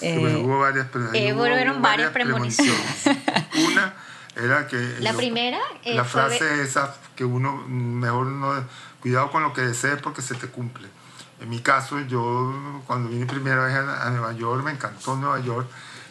Eh, 0.00 0.16
Bueno, 0.18 0.38
hubo 0.40 0.60
varias, 0.60 0.86
pre- 0.88 1.02
eh, 1.14 1.32
hubo- 1.32 1.80
varias 1.80 2.10
premoniciones. 2.12 2.74
Una 3.66 3.94
era 4.36 4.66
que... 4.68 4.76
La 5.00 5.10
yo- 5.10 5.16
primera, 5.18 5.58
eh, 5.84 5.94
la 5.94 6.04
fue 6.04 6.22
frase 6.28 6.62
esa 6.62 6.94
que 7.16 7.24
uno 7.24 7.56
mejor 7.66 8.26
no... 8.26 8.64
Cuidado 9.00 9.32
con 9.32 9.42
lo 9.42 9.52
que 9.52 9.62
desees 9.62 10.00
porque 10.00 10.22
se 10.22 10.36
te 10.36 10.46
cumple. 10.46 10.86
En 11.42 11.50
mi 11.50 11.60
caso, 11.60 12.00
yo 12.00 12.82
cuando 12.86 13.08
vine 13.08 13.26
primera 13.26 13.64
vez 13.64 13.74
a, 13.74 14.10
Nueva 14.10 14.32
York, 14.32 14.64
me 14.64 14.70
encantó 14.70 15.16
Nueva 15.16 15.40
York. 15.40 15.68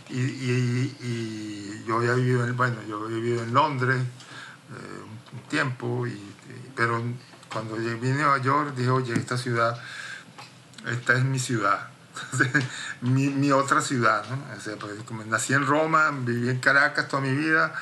Y, 0.09 1.83
yo 1.87 1.97
había 1.97 2.13
vivido 2.13 2.45
en, 2.45 2.55
bueno, 2.55 2.75
yo 2.87 3.03
había 3.03 3.17
vivido 3.17 3.43
en 3.43 3.53
Londres 3.53 3.97
eh, 3.97 5.33
un, 5.33 5.39
tiempo, 5.49 6.05
y, 6.05 6.21
pero 6.75 7.01
cuando 7.51 7.75
vine 7.75 8.11
a 8.11 8.15
Nueva 8.15 8.37
York 8.39 8.75
dije, 8.75 8.89
oye, 8.89 9.13
esta 9.13 9.37
ciudad 9.37 9.81
esta 10.89 11.13
es 11.13 11.23
mi 11.23 11.39
ciudad, 11.39 11.89
mi, 13.01 13.29
mi 13.29 13.51
otra 13.51 13.81
ciudad, 13.81 14.23
¿no? 14.29 14.57
O 14.57 14.59
sea, 14.59 14.75
pues, 14.77 14.93
como 15.03 15.23
nací 15.23 15.53
en 15.53 15.65
Roma, 15.65 16.11
viví 16.11 16.49
en 16.49 16.59
Caracas 16.59 17.07
toda 17.07 17.21
mi 17.21 17.35
vida 17.35 17.73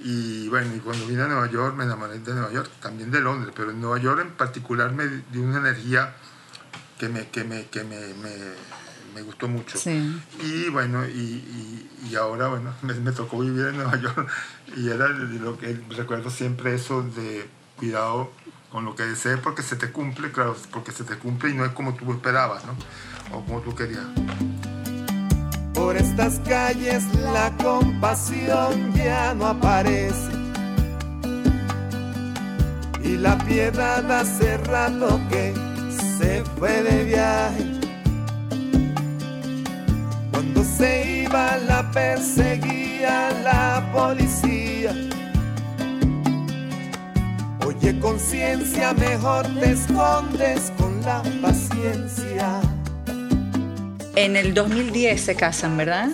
y 0.00 0.48
bueno, 0.48 0.74
y 0.74 0.80
cuando 0.80 1.06
vine 1.06 1.22
a 1.22 1.26
Nueva 1.26 1.50
York 1.50 1.74
me 1.74 1.84
enamoré 1.84 2.18
de 2.18 2.34
Nueva 2.34 2.52
York, 2.52 2.70
también 2.80 3.10
de 3.10 3.20
Londres, 3.20 3.54
pero 3.56 3.70
en 3.70 3.80
Nueva 3.80 3.98
York 3.98 4.20
en 4.20 4.32
particular 4.32 4.92
me 4.92 5.06
dio 5.30 5.42
una 5.42 5.58
energía 5.58 6.14
que 6.98 7.08
me, 7.08 7.28
que 7.28 7.44
me, 7.44 7.66
que 7.66 7.84
me, 7.84 7.98
me- 8.14 8.74
me 9.14 9.22
gustó 9.22 9.46
mucho. 9.48 9.78
Sí. 9.78 10.20
Y 10.42 10.68
bueno, 10.70 11.06
y, 11.06 11.10
y- 11.10 11.90
y 12.10 12.16
ahora 12.16 12.48
bueno, 12.48 12.74
me, 12.82 12.94
me 12.94 13.12
tocó 13.12 13.38
vivir 13.40 13.66
en 13.66 13.76
Nueva 13.76 13.96
York 14.00 14.28
y 14.76 14.88
era 14.88 15.08
lo 15.08 15.56
que 15.58 15.78
recuerdo 15.90 16.30
siempre 16.30 16.74
eso 16.74 17.02
de 17.02 17.48
cuidado 17.76 18.30
con 18.70 18.84
lo 18.84 18.96
que 18.96 19.04
desees 19.04 19.38
porque 19.38 19.62
se 19.62 19.76
te 19.76 19.92
cumple, 19.92 20.32
claro, 20.32 20.56
porque 20.72 20.90
se 20.90 21.04
te 21.04 21.16
cumple 21.16 21.50
y 21.50 21.54
no 21.54 21.64
es 21.64 21.70
como 21.72 21.94
tú 21.94 22.10
esperabas, 22.12 22.64
¿no? 22.64 22.72
O 23.36 23.44
como 23.44 23.60
tú 23.60 23.72
querías. 23.74 24.04
Por 25.74 25.96
estas 25.96 26.40
calles 26.40 27.04
la 27.22 27.56
compasión 27.56 28.92
ya 28.94 29.34
no 29.34 29.46
aparece. 29.46 30.32
Y 33.02 33.16
la 33.16 33.36
piedad 33.38 34.10
hace 34.10 34.56
rato 34.58 35.20
que 35.30 35.52
se 36.24 36.42
fue 36.58 36.82
de 36.82 37.04
viaje. 37.04 37.64
Cuando 40.30 40.64
se 40.64 41.22
iba 41.24 41.58
la 41.58 41.90
perseguía 41.90 43.30
la 43.42 43.90
policía. 43.92 44.92
Oye 47.66 47.98
conciencia, 48.00 48.94
mejor 48.94 49.46
te 49.60 49.72
escondes 49.72 50.72
con 50.78 51.02
la 51.02 51.22
paciencia. 51.42 52.60
En 54.16 54.36
el 54.36 54.54
2010 54.54 55.20
se 55.20 55.34
casan, 55.34 55.76
¿verdad? 55.76 56.08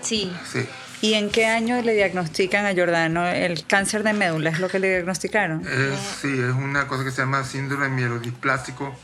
Sí, 0.00 0.32
Sí. 0.52 0.66
¿Y 1.00 1.14
en 1.14 1.28
qué 1.28 1.44
año 1.44 1.82
le 1.82 1.92
diagnostican 1.92 2.64
a 2.64 2.74
Jordano 2.74 3.26
el 3.26 3.66
cáncer 3.66 4.04
de 4.04 4.14
médula? 4.14 4.48
¿Es 4.48 4.58
lo 4.58 4.68
que 4.68 4.78
le 4.78 4.88
diagnosticaron? 4.88 5.60
Es, 5.66 6.00
sí, 6.22 6.28
es 6.28 6.54
una 6.54 6.88
cosa 6.88 7.04
que 7.04 7.10
se 7.10 7.20
llama 7.20 7.44
síndrome 7.44 7.90
mielodisplásico, 7.90 8.96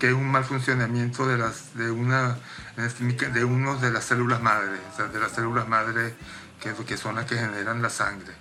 que 0.00 0.08
es 0.08 0.12
un 0.14 0.26
mal 0.28 0.44
funcionamiento 0.44 1.28
de 1.28 1.38
las 1.38 1.76
de 1.76 1.90
una 1.92 2.36
este 2.76 3.04
de 3.30 3.44
uno 3.44 3.76
de 3.76 3.90
las 3.92 4.04
células 4.04 4.40
madre, 4.42 4.78
o 4.92 4.96
sea, 4.96 5.06
de 5.06 5.20
las 5.20 5.30
células 5.32 5.68
madre 5.68 6.14
que, 6.60 6.72
que 6.84 6.96
son 6.96 7.14
las 7.14 7.26
que 7.26 7.36
generan 7.36 7.80
la 7.82 7.90
sangre, 7.90 8.32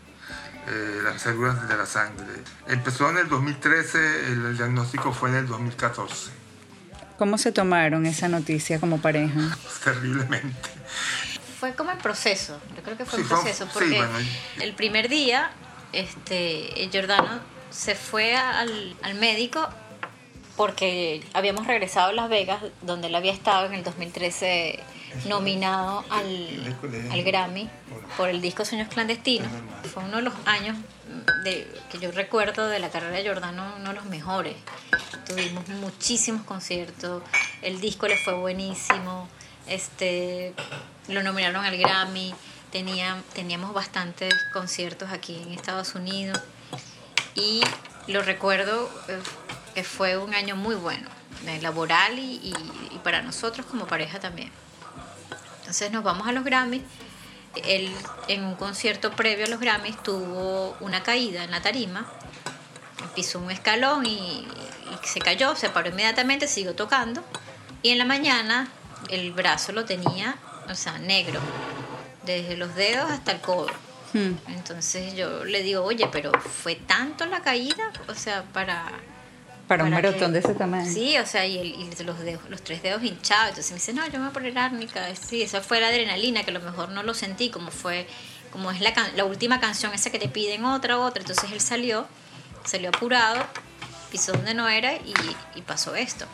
eh, 0.67 1.01
las 1.03 1.21
células 1.21 1.67
de 1.69 1.77
la 1.77 1.85
sangre. 1.85 2.25
Empezó 2.67 3.09
en 3.09 3.17
el 3.17 3.29
2013, 3.29 4.31
el, 4.31 4.45
el 4.47 4.57
diagnóstico 4.57 5.13
fue 5.13 5.29
en 5.29 5.35
el 5.35 5.47
2014, 5.47 6.31
¿Cómo 7.17 7.37
se 7.37 7.51
tomaron 7.51 8.05
esa 8.05 8.29
noticia 8.29 8.79
como 8.79 9.01
pareja? 9.01 9.33
terriblemente. 9.83 10.57
fue 11.59 11.73
como 11.75 11.91
el 11.91 11.97
proceso. 11.97 12.57
Yo 12.77 12.81
creo 12.81 12.95
que 12.97 13.03
fue 13.05 13.17
Sí, 13.19 13.23
el 13.23 13.27
fue- 13.27 13.37
proceso. 13.41 13.65
sí, 13.65 13.71
Porque 13.73 13.97
bueno. 13.97 14.17
el 14.61 14.73
primer 14.73 15.09
día, 15.09 15.51
este, 15.91 16.87
Giordano 16.89 17.41
se 17.69 17.95
fue 17.95 18.37
al, 18.37 18.95
al 19.03 19.15
médico 19.15 19.67
porque 20.59 21.23
habíamos 21.31 21.67
regresado 21.67 22.09
a 22.09 22.11
Las 22.11 22.27
Vegas, 22.27 22.61
donde 22.81 23.07
él 23.07 23.15
había 23.15 23.31
estado 23.31 23.67
en 23.67 23.75
el 23.75 23.81
2013 23.81 24.77
nominado 25.29 26.03
al, 26.09 26.75
al 27.11 27.23
Grammy 27.23 27.69
por 28.17 28.27
el 28.27 28.41
disco 28.41 28.65
Sueños 28.65 28.89
Clandestinos. 28.89 29.47
Fue 29.93 30.03
uno 30.03 30.17
de 30.17 30.23
los 30.23 30.33
años 30.45 30.75
de, 31.45 31.65
que 31.89 31.99
yo 31.99 32.11
recuerdo 32.11 32.67
de 32.67 32.79
la 32.79 32.89
carrera 32.89 33.15
de 33.15 33.25
Jordano 33.25 33.73
uno 33.77 33.87
de 33.87 33.95
los 33.95 34.03
mejores. 34.07 34.57
Tuvimos 35.25 35.65
muchísimos 35.69 36.43
conciertos, 36.43 37.23
el 37.61 37.79
disco 37.79 38.09
le 38.09 38.17
fue 38.17 38.33
buenísimo, 38.33 39.29
este, 39.65 40.53
lo 41.07 41.23
nominaron 41.23 41.63
al 41.63 41.77
Grammy, 41.77 42.35
tenía, 42.69 43.23
teníamos 43.33 43.73
bastantes 43.73 44.33
conciertos 44.51 45.09
aquí 45.09 45.41
en 45.41 45.53
Estados 45.53 45.95
Unidos 45.95 46.37
y 47.33 47.61
lo 48.07 48.23
recuerdo 48.23 48.89
eh, 49.07 49.19
que 49.79 49.85
fue 49.85 50.17
un 50.17 50.33
año 50.33 50.57
muy 50.57 50.75
bueno, 50.75 51.07
eh, 51.47 51.61
laboral 51.61 52.19
y, 52.19 52.41
y, 52.43 52.53
y 52.91 52.99
para 53.01 53.21
nosotros 53.21 53.65
como 53.65 53.87
pareja 53.87 54.19
también. 54.19 54.51
Entonces 55.59 55.89
nos 55.89 56.03
vamos 56.03 56.27
a 56.27 56.33
los 56.33 56.43
Grammys. 56.43 56.81
Él 57.63 57.89
en 58.27 58.43
un 58.43 58.55
concierto 58.55 59.11
previo 59.11 59.45
a 59.45 59.47
los 59.47 59.61
Grammys 59.61 60.03
tuvo 60.03 60.75
una 60.81 61.01
caída 61.01 61.45
en 61.45 61.51
la 61.51 61.61
tarima, 61.61 62.05
pisó 63.15 63.39
un 63.39 63.51
escalón 63.51 64.05
y, 64.05 64.09
y 64.11 65.07
se 65.07 65.21
cayó, 65.21 65.55
se 65.55 65.69
paró 65.69 65.87
inmediatamente, 65.87 66.49
siguió 66.49 66.75
tocando 66.75 67.23
y 67.81 67.91
en 67.91 67.99
la 67.99 68.05
mañana 68.05 68.67
el 69.09 69.31
brazo 69.31 69.71
lo 69.71 69.85
tenía, 69.85 70.35
o 70.69 70.75
sea, 70.75 70.97
negro, 70.97 71.39
desde 72.25 72.57
los 72.57 72.75
dedos 72.75 73.09
hasta 73.09 73.31
el 73.31 73.39
codo. 73.39 73.71
Hmm. 74.11 74.33
Entonces 74.49 75.15
yo 75.15 75.45
le 75.45 75.63
digo, 75.63 75.85
oye, 75.85 76.09
pero 76.11 76.33
fue 76.33 76.75
tanto 76.75 77.25
la 77.27 77.41
caída, 77.41 77.93
o 78.09 78.13
sea, 78.13 78.43
para... 78.43 78.91
Para 79.69 79.83
un 79.85 79.91
que- 79.91 79.95
merotón 79.95 80.33
de 80.33 80.39
ese 80.39 80.53
tamaño. 80.55 80.91
Sí, 80.91 81.17
o 81.17 81.25
sea, 81.25 81.45
y, 81.45 81.57
el- 81.57 81.67
y 81.75 82.03
los, 82.03 82.19
dedos, 82.19 82.41
los 82.49 82.61
tres 82.61 82.81
dedos 82.83 83.01
hinchados. 83.03 83.49
Entonces 83.49 83.71
me 83.71 83.77
dice, 83.77 83.93
no, 83.93 84.05
yo 84.07 84.13
me 84.13 84.19
voy 84.19 84.27
a 84.29 84.33
poner 84.33 84.57
árnica. 84.57 85.05
Sí, 85.15 85.41
esa 85.43 85.61
fue 85.61 85.79
la 85.79 85.87
adrenalina, 85.87 86.43
que 86.43 86.49
a 86.51 86.53
lo 86.55 86.59
mejor 86.59 86.89
no 86.89 87.03
lo 87.03 87.13
sentí, 87.13 87.49
como 87.49 87.71
fue, 87.71 88.05
como 88.51 88.71
es 88.71 88.81
la, 88.81 88.93
can- 88.93 89.15
la 89.15 89.23
última 89.23 89.59
canción 89.61 89.93
esa 89.93 90.09
que 90.09 90.19
te 90.19 90.27
piden 90.27 90.65
otra, 90.65 90.97
otra. 90.99 91.21
Entonces 91.21 91.51
él 91.53 91.61
salió, 91.61 92.07
salió 92.65 92.89
apurado, 92.89 93.45
pisó 94.11 94.31
donde 94.33 94.53
no 94.55 94.67
era 94.67 94.95
y, 94.95 95.13
y 95.55 95.61
pasó 95.61 95.95
esto. 95.95 96.25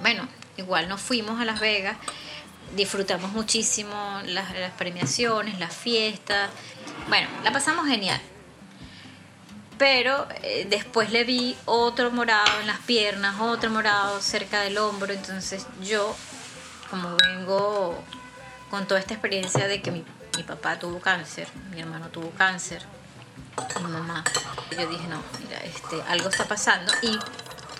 Bueno, 0.00 0.26
igual 0.56 0.88
nos 0.88 1.00
fuimos 1.00 1.38
a 1.40 1.44
Las 1.44 1.60
Vegas, 1.60 1.96
disfrutamos 2.74 3.32
muchísimo 3.32 4.20
las, 4.24 4.54
las 4.54 4.72
premiaciones, 4.72 5.58
las 5.60 5.74
fiestas. 5.76 6.50
Bueno, 7.08 7.28
la 7.44 7.52
pasamos 7.52 7.86
genial. 7.86 8.20
Pero 9.78 10.26
eh, 10.42 10.66
después 10.68 11.10
le 11.10 11.24
vi 11.24 11.56
otro 11.66 12.10
morado 12.10 12.60
en 12.60 12.66
las 12.66 12.78
piernas, 12.80 13.40
otro 13.40 13.70
morado 13.70 14.20
cerca 14.20 14.60
del 14.60 14.78
hombro. 14.78 15.12
Entonces 15.12 15.66
yo, 15.82 16.16
como 16.90 17.16
vengo 17.16 18.02
con 18.70 18.86
toda 18.86 19.00
esta 19.00 19.14
experiencia 19.14 19.68
de 19.68 19.82
que 19.82 19.90
mi, 19.90 20.04
mi 20.36 20.42
papá 20.42 20.78
tuvo 20.78 21.00
cáncer, 21.00 21.48
mi 21.70 21.80
hermano 21.80 22.08
tuvo 22.08 22.30
cáncer, 22.30 22.82
mi 23.82 23.90
mamá, 23.90 24.24
yo 24.70 24.86
dije, 24.86 25.06
no, 25.08 25.22
mira, 25.44 25.58
este, 25.64 26.02
algo 26.08 26.28
está 26.28 26.44
pasando. 26.44 26.92
Y 27.02 27.18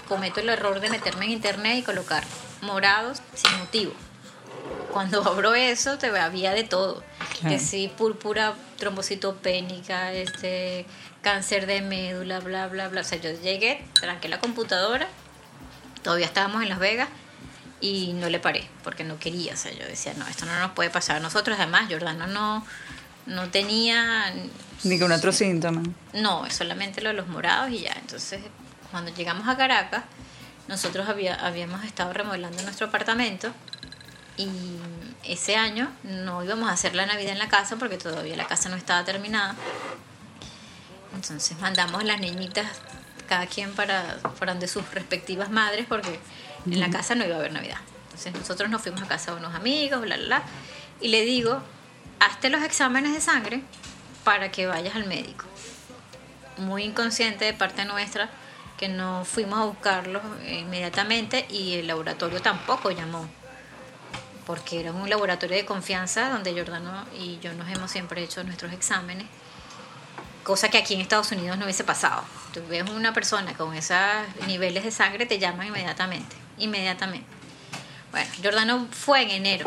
cometo 0.08 0.40
el 0.40 0.48
error 0.48 0.80
de 0.80 0.90
meterme 0.90 1.26
en 1.26 1.32
internet 1.32 1.78
y 1.78 1.82
colocar 1.82 2.24
morados 2.62 3.20
sin 3.34 3.58
motivo. 3.58 3.92
Cuando 4.92 5.22
abro 5.28 5.54
eso, 5.54 5.98
te 5.98 6.06
había 6.06 6.52
de 6.52 6.64
todo. 6.64 7.02
Que 7.46 7.58
sí, 7.58 7.92
púrpura 7.96 8.54
trombocitopénica, 8.78 10.12
este, 10.12 10.86
cáncer 11.26 11.66
de 11.66 11.82
médula, 11.82 12.38
bla, 12.38 12.68
bla, 12.68 12.86
bla. 12.86 13.00
O 13.00 13.04
sea, 13.04 13.18
yo 13.18 13.32
llegué, 13.32 13.84
tranqué 14.00 14.28
la 14.28 14.38
computadora, 14.38 15.08
todavía 16.04 16.24
estábamos 16.24 16.62
en 16.62 16.68
Las 16.68 16.78
Vegas 16.78 17.08
y 17.80 18.12
no 18.12 18.30
le 18.30 18.38
paré 18.38 18.68
porque 18.84 19.02
no 19.02 19.18
quería. 19.18 19.54
O 19.54 19.56
sea, 19.56 19.72
yo 19.72 19.84
decía, 19.84 20.14
no, 20.14 20.24
esto 20.28 20.46
no 20.46 20.56
nos 20.60 20.70
puede 20.70 20.88
pasar 20.88 21.16
a 21.16 21.20
nosotros. 21.20 21.58
Además, 21.58 21.90
Jordano 21.90 22.28
no, 22.28 22.64
no 23.26 23.50
tenía 23.50 24.32
Ningún 24.84 25.10
otro 25.10 25.32
síntoma. 25.32 25.82
no, 26.12 26.46
es 26.46 26.54
solamente 26.54 27.00
lo 27.00 27.08
de 27.08 27.16
los 27.16 27.26
morados 27.26 27.72
y 27.72 27.80
ya. 27.80 27.96
Entonces, 28.00 28.40
cuando 28.92 29.12
llegamos 29.12 29.48
a 29.48 29.56
Caracas, 29.56 30.04
nosotros 30.68 31.08
había, 31.08 31.34
habíamos 31.34 31.82
estado 31.82 32.12
remodelando 32.12 32.62
nuestro 32.62 32.86
apartamento 32.86 33.50
y 34.36 34.48
ese 35.24 35.56
año 35.56 35.90
no 36.04 36.44
íbamos 36.44 36.70
a 36.70 36.72
hacer 36.74 36.94
la 36.94 37.04
Navidad 37.04 37.32
en 37.32 37.40
la 37.40 37.48
casa 37.48 37.74
porque 37.74 37.98
todavía 37.98 38.36
la 38.36 38.46
casa 38.46 38.68
no 38.68 38.76
estaba 38.76 39.04
terminada. 39.04 39.56
Entonces 41.14 41.58
mandamos 41.58 42.02
a 42.02 42.04
las 42.04 42.20
niñitas, 42.20 42.66
cada 43.28 43.46
quien 43.46 43.72
para, 43.74 44.18
para 44.38 44.52
donde 44.52 44.68
sus 44.68 44.88
respectivas 44.92 45.50
madres, 45.50 45.86
porque 45.88 46.18
en 46.66 46.80
la 46.80 46.90
casa 46.90 47.14
no 47.14 47.24
iba 47.24 47.36
a 47.36 47.38
haber 47.38 47.52
Navidad. 47.52 47.78
Entonces 48.04 48.34
nosotros 48.34 48.70
nos 48.70 48.82
fuimos 48.82 49.02
a 49.02 49.06
casa 49.06 49.32
de 49.32 49.38
unos 49.38 49.54
amigos, 49.54 50.00
bla, 50.00 50.16
bla, 50.16 50.26
bla, 50.26 50.42
y 51.00 51.08
le 51.08 51.22
digo, 51.24 51.62
hazte 52.20 52.50
los 52.50 52.62
exámenes 52.62 53.12
de 53.12 53.20
sangre 53.20 53.62
para 54.24 54.50
que 54.50 54.66
vayas 54.66 54.94
al 54.96 55.06
médico. 55.06 55.44
Muy 56.58 56.84
inconsciente 56.84 57.44
de 57.44 57.52
parte 57.52 57.84
nuestra 57.84 58.30
que 58.78 58.88
no 58.88 59.24
fuimos 59.24 59.58
a 59.58 59.64
buscarlos 59.64 60.22
inmediatamente 60.48 61.46
y 61.48 61.74
el 61.74 61.86
laboratorio 61.86 62.40
tampoco 62.40 62.90
llamó 62.90 63.28
porque 64.46 64.78
era 64.80 64.92
un 64.92 65.10
laboratorio 65.10 65.56
de 65.56 65.66
confianza 65.66 66.30
donde 66.30 66.52
Jordano 66.52 67.04
y 67.18 67.38
yo 67.40 67.52
nos 67.54 67.68
hemos 67.68 67.90
siempre 67.90 68.22
hecho 68.22 68.44
nuestros 68.44 68.72
exámenes, 68.72 69.26
cosa 70.46 70.68
que 70.68 70.78
aquí 70.78 70.94
en 70.94 71.00
Estados 71.00 71.32
Unidos 71.32 71.58
no 71.58 71.64
hubiese 71.64 71.82
pasado. 71.82 72.22
Tú 72.54 72.62
ves 72.68 72.88
una 72.88 73.12
persona 73.12 73.54
con 73.56 73.74
esos 73.74 73.98
niveles 74.46 74.84
de 74.84 74.92
sangre, 74.92 75.26
te 75.26 75.40
llaman 75.40 75.66
inmediatamente, 75.66 76.36
inmediatamente. 76.56 77.26
Bueno, 78.12 78.30
Jordano 78.42 78.86
fue 78.92 79.22
en 79.22 79.30
enero 79.30 79.66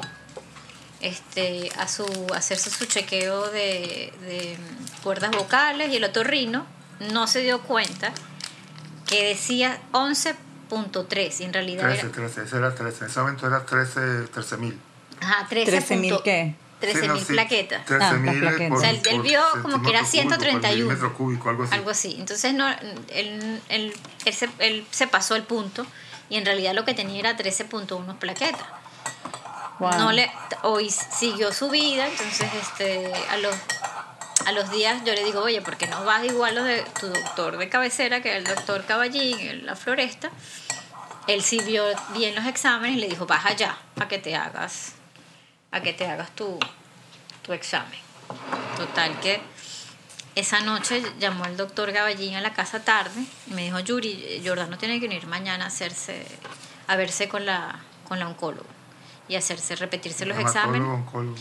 este, 1.01 1.69
a, 1.77 1.87
su, 1.87 2.05
a 2.33 2.37
hacerse 2.37 2.69
su 2.69 2.85
chequeo 2.85 3.49
de, 3.51 4.13
de 4.21 4.57
cuerdas 5.03 5.31
vocales 5.31 5.91
y 5.91 5.97
el 5.97 6.03
otorrino 6.05 6.65
no 7.11 7.27
se 7.27 7.41
dio 7.41 7.61
cuenta 7.61 8.13
que 9.05 9.25
decía 9.25 9.81
11.3 9.91 11.39
y 11.39 11.43
en 11.43 11.53
realidad 11.53 11.83
13, 11.83 11.99
era 12.05 12.11
13, 12.11 12.43
ese 12.43 12.57
era 12.57 12.73
13. 12.73 13.03
En 13.05 13.09
ese 13.11 13.19
momento 13.19 13.47
era 13.47 13.65
13, 13.65 14.27
13 14.33 14.57
mil. 14.57 14.79
Ajá, 15.21 15.45
13 15.49 15.77
13.000 15.81 15.99
punto- 16.09 16.23
qué? 16.23 16.55
13.000 16.81 17.25
plaquetas. 17.25 17.85
13 17.85 18.03
Ah, 18.05 18.09
O 18.71 18.79
sea, 18.79 18.89
él- 18.91 19.21
vio 19.21 19.41
como 19.61 19.81
que 19.81 19.89
era 19.89 20.05
centímetro 20.05 20.05
cúbico, 20.05 20.05
por 20.05 20.07
131. 20.07 20.75
milímetro 20.75 21.13
cúbico, 21.13 21.49
algo 21.49 21.63
así. 21.63 21.73
Algo 21.75 21.89
así. 21.89 22.15
Entonces 22.19 22.53
no, 22.53 22.67
él, 23.09 23.61
él- 23.69 23.93
él 24.25 24.33
se, 24.33 24.49
él 24.59 24.85
se 24.91 25.07
pasó 25.07 25.35
el 25.35 25.43
punto 25.43 25.85
y 26.29 26.37
en 26.37 26.45
realidad 26.45 26.73
lo 26.73 26.85
que 26.85 26.93
tenía 26.93 27.19
era 27.19 27.35
13.1 27.37 28.17
plaquetas. 28.17 28.61
Wow. 29.79 29.91
No 29.97 30.11
le, 30.11 30.29
hoy 30.63 30.89
siguió 30.89 31.53
su 31.53 31.69
vida, 31.69 32.05
entonces 32.07 32.49
este, 32.61 33.11
a, 33.29 33.37
los, 33.37 33.55
a 34.45 34.51
los 34.51 34.69
días 34.71 35.01
yo 35.05 35.13
le 35.13 35.23
digo, 35.23 35.41
oye, 35.41 35.61
¿por 35.61 35.77
qué 35.77 35.87
no 35.87 36.03
vas 36.03 36.23
igual 36.25 36.55
lo 36.55 36.63
de 36.65 36.83
tu 36.99 37.07
doctor 37.07 37.57
de 37.57 37.69
cabecera, 37.69 38.21
que 38.21 38.31
es 38.31 38.37
el 38.37 38.43
doctor 38.43 38.83
Caballín, 38.85 39.39
el- 39.39 39.65
la 39.65 39.75
floresta? 39.77 40.31
Él 41.27 41.43
sí 41.43 41.59
vio 41.61 41.83
bien 42.13 42.35
los 42.35 42.45
exámenes 42.45 42.97
y 42.97 42.99
le 42.99 43.07
dijo, 43.07 43.25
vas 43.25 43.45
allá 43.45 43.77
a 43.99 44.07
que 44.07 44.17
te 44.17 44.35
hagas, 44.35 44.93
a 45.71 45.81
que 45.81 45.93
te 45.93 46.07
hagas 46.07 46.31
tu, 46.31 46.57
tu 47.41 47.53
examen. 47.53 47.99
Total 48.77 49.19
que 49.19 49.41
esa 50.35 50.61
noche 50.61 51.03
llamó 51.19 51.45
el 51.45 51.57
doctor 51.57 51.91
Gaballín 51.91 52.35
a 52.35 52.41
la 52.41 52.53
casa 52.53 52.83
tarde 52.83 53.23
y 53.47 53.53
me 53.53 53.63
dijo, 53.63 53.79
Yuri, 53.79 54.41
Jordano 54.45 54.77
tiene 54.77 54.99
que 54.99 55.07
venir 55.07 55.27
mañana 55.27 55.65
a 55.65 55.67
hacerse, 55.67 56.25
a 56.87 56.95
verse 56.95 57.27
con 57.27 57.45
la, 57.45 57.79
con 58.07 58.19
la 58.19 58.27
oncóloga 58.27 58.69
y 59.27 59.35
hacerse, 59.35 59.75
repetirse 59.75 60.25
los 60.25 60.37
exámenes. 60.37 60.87
oncólogo. 60.87 61.35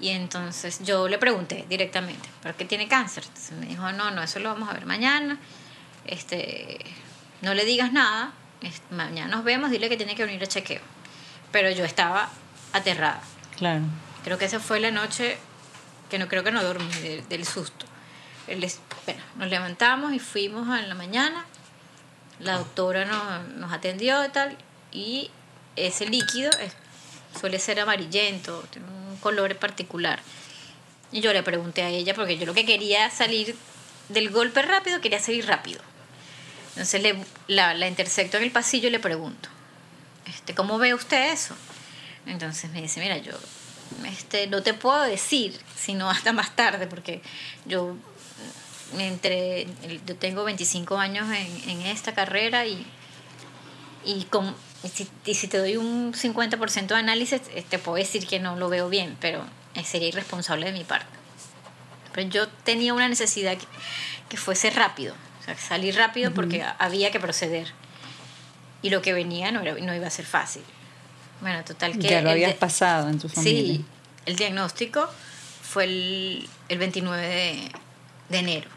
Y 0.00 0.08
entonces 0.08 0.80
yo 0.82 1.08
le 1.08 1.18
pregunté 1.18 1.66
directamente, 1.68 2.28
¿por 2.42 2.54
qué 2.54 2.64
tiene 2.64 2.88
cáncer? 2.88 3.24
Entonces 3.26 3.52
me 3.58 3.66
dijo, 3.66 3.92
no, 3.92 4.10
no, 4.10 4.22
eso 4.22 4.38
lo 4.38 4.48
vamos 4.48 4.68
a 4.70 4.72
ver 4.72 4.86
mañana. 4.86 5.38
Este, 6.06 6.78
no 7.42 7.52
le 7.52 7.66
digas 7.66 7.92
nada, 7.92 8.32
mañana 8.90 9.36
nos 9.36 9.44
vemos, 9.44 9.70
dile 9.70 9.90
que 9.90 9.98
tiene 9.98 10.14
que 10.14 10.24
venir 10.24 10.42
a 10.42 10.46
chequeo. 10.46 10.80
Pero 11.52 11.70
yo 11.70 11.84
estaba 11.84 12.30
aterrada. 12.72 13.20
Creo 14.24 14.38
que 14.38 14.44
esa 14.46 14.60
fue 14.60 14.80
la 14.80 14.90
noche 14.90 15.38
que 16.10 16.18
no 16.18 16.28
creo 16.28 16.42
que 16.42 16.50
no 16.50 16.62
dormí 16.62 16.92
de- 16.94 17.22
del 17.28 17.44
susto. 17.46 17.86
Nos 19.36 19.48
levantamos 19.48 20.12
y 20.12 20.18
fuimos 20.18 20.66
en 20.78 20.88
la 20.88 20.94
mañana. 20.94 21.44
La 22.40 22.58
doctora 22.58 23.04
nos, 23.04 23.48
nos 23.56 23.72
atendió 23.72 24.24
y 24.24 24.28
tal. 24.30 24.56
Y 24.92 25.30
ese 25.76 26.06
líquido 26.06 26.50
suele 27.38 27.58
ser 27.58 27.78
amarillento, 27.80 28.64
tiene 28.70 28.88
un 28.88 29.16
color 29.18 29.56
particular. 29.56 30.20
Y 31.12 31.20
yo 31.20 31.32
le 31.32 31.42
pregunté 31.42 31.82
a 31.82 31.88
ella, 31.88 32.14
porque 32.14 32.38
yo 32.38 32.46
lo 32.46 32.54
que 32.54 32.64
quería 32.64 33.08
salir 33.10 33.56
del 34.08 34.30
golpe 34.30 34.62
rápido, 34.62 35.00
quería 35.00 35.20
salir 35.20 35.46
rápido. 35.46 35.80
Entonces 36.70 37.02
le, 37.02 37.24
la, 37.46 37.74
la 37.74 37.86
intersecto 37.88 38.36
en 38.36 38.44
el 38.44 38.50
pasillo 38.50 38.88
y 38.88 38.90
le 38.90 39.00
pregunto, 39.00 39.48
este, 40.26 40.54
¿cómo 40.54 40.78
ve 40.78 40.94
usted 40.94 41.32
eso? 41.32 41.54
Entonces 42.26 42.70
me 42.70 42.82
dice, 42.82 43.00
mira, 43.00 43.18
yo 43.18 43.32
este, 44.06 44.46
no 44.46 44.62
te 44.62 44.74
puedo 44.74 45.02
decir, 45.02 45.58
sino 45.76 46.10
hasta 46.10 46.32
más 46.32 46.54
tarde, 46.54 46.86
porque 46.86 47.22
yo 47.66 47.96
me 48.96 49.08
entré, 49.08 49.66
yo 50.06 50.16
tengo 50.16 50.44
25 50.44 50.96
años 50.98 51.28
en, 51.28 51.70
en 51.70 51.80
esta 51.82 52.12
carrera 52.12 52.66
y, 52.66 52.84
y, 54.04 54.24
con, 54.24 54.54
y, 54.82 54.88
si, 54.88 55.08
y 55.24 55.34
si 55.34 55.48
te 55.48 55.58
doy 55.58 55.76
un 55.76 56.12
50% 56.12 56.86
de 56.86 56.94
análisis, 56.94 57.42
eh, 57.54 57.64
te 57.68 57.78
puedo 57.78 57.96
decir 57.96 58.26
que 58.26 58.40
no 58.40 58.56
lo 58.56 58.68
veo 58.68 58.88
bien, 58.88 59.16
pero 59.20 59.44
eh, 59.74 59.84
sería 59.84 60.08
irresponsable 60.08 60.66
de 60.66 60.72
mi 60.72 60.84
parte. 60.84 61.06
Pero 62.12 62.28
yo 62.28 62.48
tenía 62.48 62.92
una 62.94 63.08
necesidad 63.08 63.56
que, 63.56 63.66
que 64.28 64.36
fuese 64.36 64.70
rápido, 64.70 65.14
o 65.40 65.44
sea, 65.44 65.56
salir 65.56 65.96
rápido 65.96 66.32
porque 66.32 66.64
había 66.78 67.10
que 67.10 67.20
proceder. 67.20 67.72
Y 68.82 68.90
lo 68.90 69.02
que 69.02 69.12
venía 69.12 69.52
no, 69.52 69.60
era, 69.60 69.74
no 69.74 69.94
iba 69.94 70.06
a 70.06 70.10
ser 70.10 70.24
fácil. 70.24 70.62
Bueno, 71.40 71.64
total 71.64 71.98
que... 71.98 72.08
Ya 72.08 72.20
lo 72.22 72.30
habías 72.30 72.54
pasado 72.54 73.08
en 73.08 73.18
tu 73.18 73.28
familia. 73.28 73.74
Sí, 73.76 73.84
el 74.26 74.36
diagnóstico 74.36 75.08
fue 75.62 75.84
el, 75.84 76.48
el 76.68 76.78
29 76.78 77.26
de, 77.26 77.72
de 78.28 78.38
enero. 78.38 78.68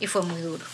Y 0.00 0.06
fue 0.06 0.22
muy 0.22 0.40
duro. 0.40 0.64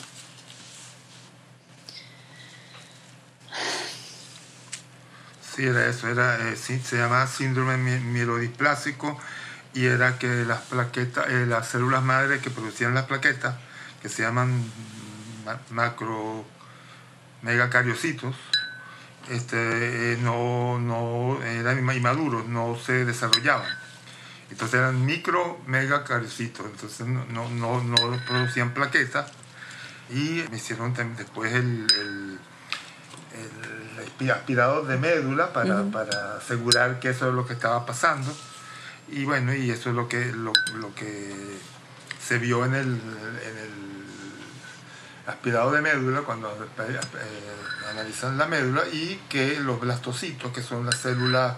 Sí, 5.55 5.67
era 5.67 5.87
eso, 5.87 6.09
era, 6.09 6.49
eh, 6.49 6.57
sí, 6.57 6.79
se 6.81 6.97
llamaba 6.97 7.27
síndrome 7.27 7.77
mi- 7.77 7.99
mielodisplásico 7.99 9.19
y 9.75 9.87
era 9.87 10.19
que 10.19 10.45
las 10.45 10.61
plaquetas, 10.61 11.27
eh, 11.29 11.45
las 11.47 11.69
células 11.69 12.03
madre 12.03 12.39
que 12.41 12.51
producían 12.51 12.95
las 12.95 13.05
plaquetas, 13.07 13.57
que 14.01 14.09
se 14.09 14.23
llaman 14.23 14.65
ma- 15.45 15.61
macro 15.71 16.45
megacariocitos, 17.43 18.35
este, 19.29 20.15
eh, 20.15 20.19
no, 20.23 20.79
no 20.79 21.43
eran 21.43 21.79
inma- 21.85 21.97
inmaduros, 21.97 22.47
no 22.47 22.77
se 22.77 23.05
desarrollaban. 23.05 23.69
Entonces 24.51 24.81
eran 24.81 25.05
micro 25.07 25.61
megacariocitos, 25.67 26.67
entonces 26.67 27.07
no, 27.07 27.25
no, 27.27 27.49
no, 27.51 27.81
no 27.83 27.97
producían 28.27 28.75
plaquetas 28.75 29.31
y 30.11 30.43
me 30.51 30.57
hicieron 30.57 30.95
después 31.17 31.53
el- 31.53 31.87
el 32.01 32.39
el 33.33 34.07
aspi- 34.07 34.33
aspirador 34.33 34.87
de 34.89 34.97
médula 34.97 35.53
para, 35.53 35.85
para 35.93 36.37
asegurar 36.39 36.99
que 36.99 37.11
eso 37.11 37.29
es 37.29 37.35
lo 37.35 37.47
que 37.47 37.53
estaba 37.53 37.87
pasando. 37.87 38.35
Y 39.09 39.25
bueno, 39.25 39.55
y 39.55 39.71
eso 39.71 39.91
es 39.91 39.97
lo 39.97 40.09
que, 40.09 40.27
lo, 40.33 40.53
lo 40.75 40.93
que 40.97 41.33
se 42.21 42.39
vio 42.39 42.65
en 42.65 42.75
el, 42.75 42.87
en 42.89 43.59
el 43.59 43.90
aspirador 45.31 45.75
de 45.75 45.81
médula 45.83 46.23
cuando 46.23 46.49
eh, 46.51 47.01
analizan 47.91 48.37
la 48.39 48.47
médula 48.47 48.83
y 48.93 49.21
que 49.29 49.59
los 49.61 49.81
blastocitos, 49.81 50.53
que 50.53 50.63
son 50.63 50.87
las 50.87 50.97
células, 50.97 51.57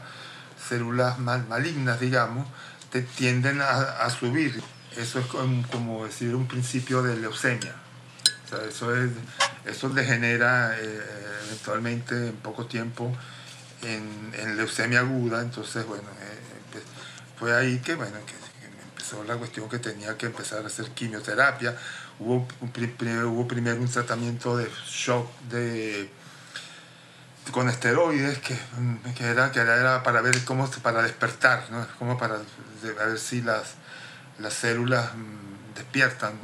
células 0.69 1.19
mal- 1.19 1.47
malignas, 1.49 1.99
digamos, 2.01 2.47
te 2.91 3.03
tienden 3.03 3.61
a, 3.61 3.71
a 4.05 4.11
subir. 4.11 4.63
Eso 4.97 5.19
es 5.21 5.27
como, 5.27 6.05
decir 6.05 6.35
un 6.35 6.47
principio 6.47 7.03
de 7.03 7.17
leucemia. 7.17 7.75
Eso, 8.69 8.95
es, 8.95 9.11
eso 9.65 9.89
degenera 9.89 10.77
eh, 10.79 11.01
eventualmente 11.47 12.29
en 12.29 12.37
poco 12.37 12.67
tiempo 12.67 13.11
en, 13.83 14.33
leucemia 14.57 15.01
aguda. 15.01 15.41
Entonces, 15.41 15.87
bueno, 15.87 16.05
eh, 16.21 16.39
empe- 16.77 17.39
fue 17.39 17.57
ahí 17.57 17.79
que, 17.79 17.95
bueno, 17.95 18.19
que, 18.27 18.35
que 18.35 18.67
empezó 18.91 19.25
la 19.25 19.37
cuestión 19.37 19.71
que 19.71 19.79
tenía 19.79 20.19
que 20.19 20.27
empezar 20.27 20.63
a 20.63 20.67
hacer 20.67 20.91
quimioterapia. 20.91 21.75
Hubo, 22.18 22.46
hubo 22.61 23.48
primero 23.48 23.77
un 23.81 23.88
tratamiento 23.88 24.57
de 24.57 24.68
shock 24.87 25.29
de 25.51 26.11
con 27.51 27.68
esteroides 27.68 28.38
que, 28.38 28.57
que 29.16 29.25
era, 29.25 29.51
que 29.51 29.59
era, 29.61 30.03
para 30.03 30.20
ver 30.20 30.44
cómo 30.44 30.70
para 30.70 31.03
despertar, 31.03 31.64
¿no? 31.70 31.87
como 31.98 32.16
para 32.16 32.38
de- 32.38 33.01
a 33.03 33.07
ver 33.07 33.18
si 33.18 33.42
las, 33.42 33.75
las 34.38 34.55
células 34.55 35.11
mm, 35.14 35.75
despiertan. 35.75 36.35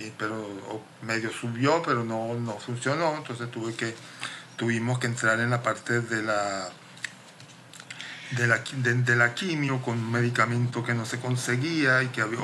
y- 0.00 0.12
pero 0.18 0.82
medio 1.02 1.30
subió, 1.30 1.82
pero 1.82 2.04
no, 2.04 2.34
no 2.34 2.58
funcionó, 2.58 3.16
entonces 3.16 3.50
tuve 3.50 3.74
que, 3.74 3.94
tuvimos 4.56 4.98
que 4.98 5.06
entrar 5.06 5.38
en 5.40 5.50
la 5.50 5.62
parte 5.62 6.00
de 6.00 6.22
la 6.22 6.68
de 8.32 8.46
la, 8.48 8.58
de 8.58 9.16
la 9.16 9.34
quimio 9.34 9.80
con 9.82 9.98
un 9.98 10.10
medicamento 10.10 10.82
que 10.82 10.94
no 10.94 11.06
se 11.06 11.20
conseguía 11.20 12.02
y 12.02 12.08
que 12.08 12.20
había 12.22 12.40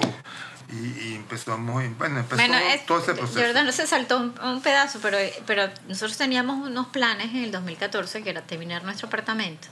y, 0.73 1.09
y 1.09 1.15
empezamos 1.17 1.83
bueno 1.99 2.21
empezó 2.21 2.37
Bueno, 2.37 2.57
es, 2.59 2.87
todo 2.87 2.99
ese 2.99 3.15
proceso 3.15 3.41
Jordano 3.41 3.73
se 3.73 3.87
saltó 3.87 4.19
un, 4.19 4.35
un 4.43 4.63
pedazo, 4.63 4.99
pero, 5.03 5.19
pero 5.47 5.69
nosotros 5.89 6.17
teníamos 6.17 6.67
unos 6.67 6.87
planes 6.89 7.31
en 7.31 7.45
el 7.45 7.53
2014 7.53 8.23
que 8.23 8.31
era 8.31 8.43
terminar 8.43 8.85
nuestro 8.85 9.09
apartamento. 9.09 9.69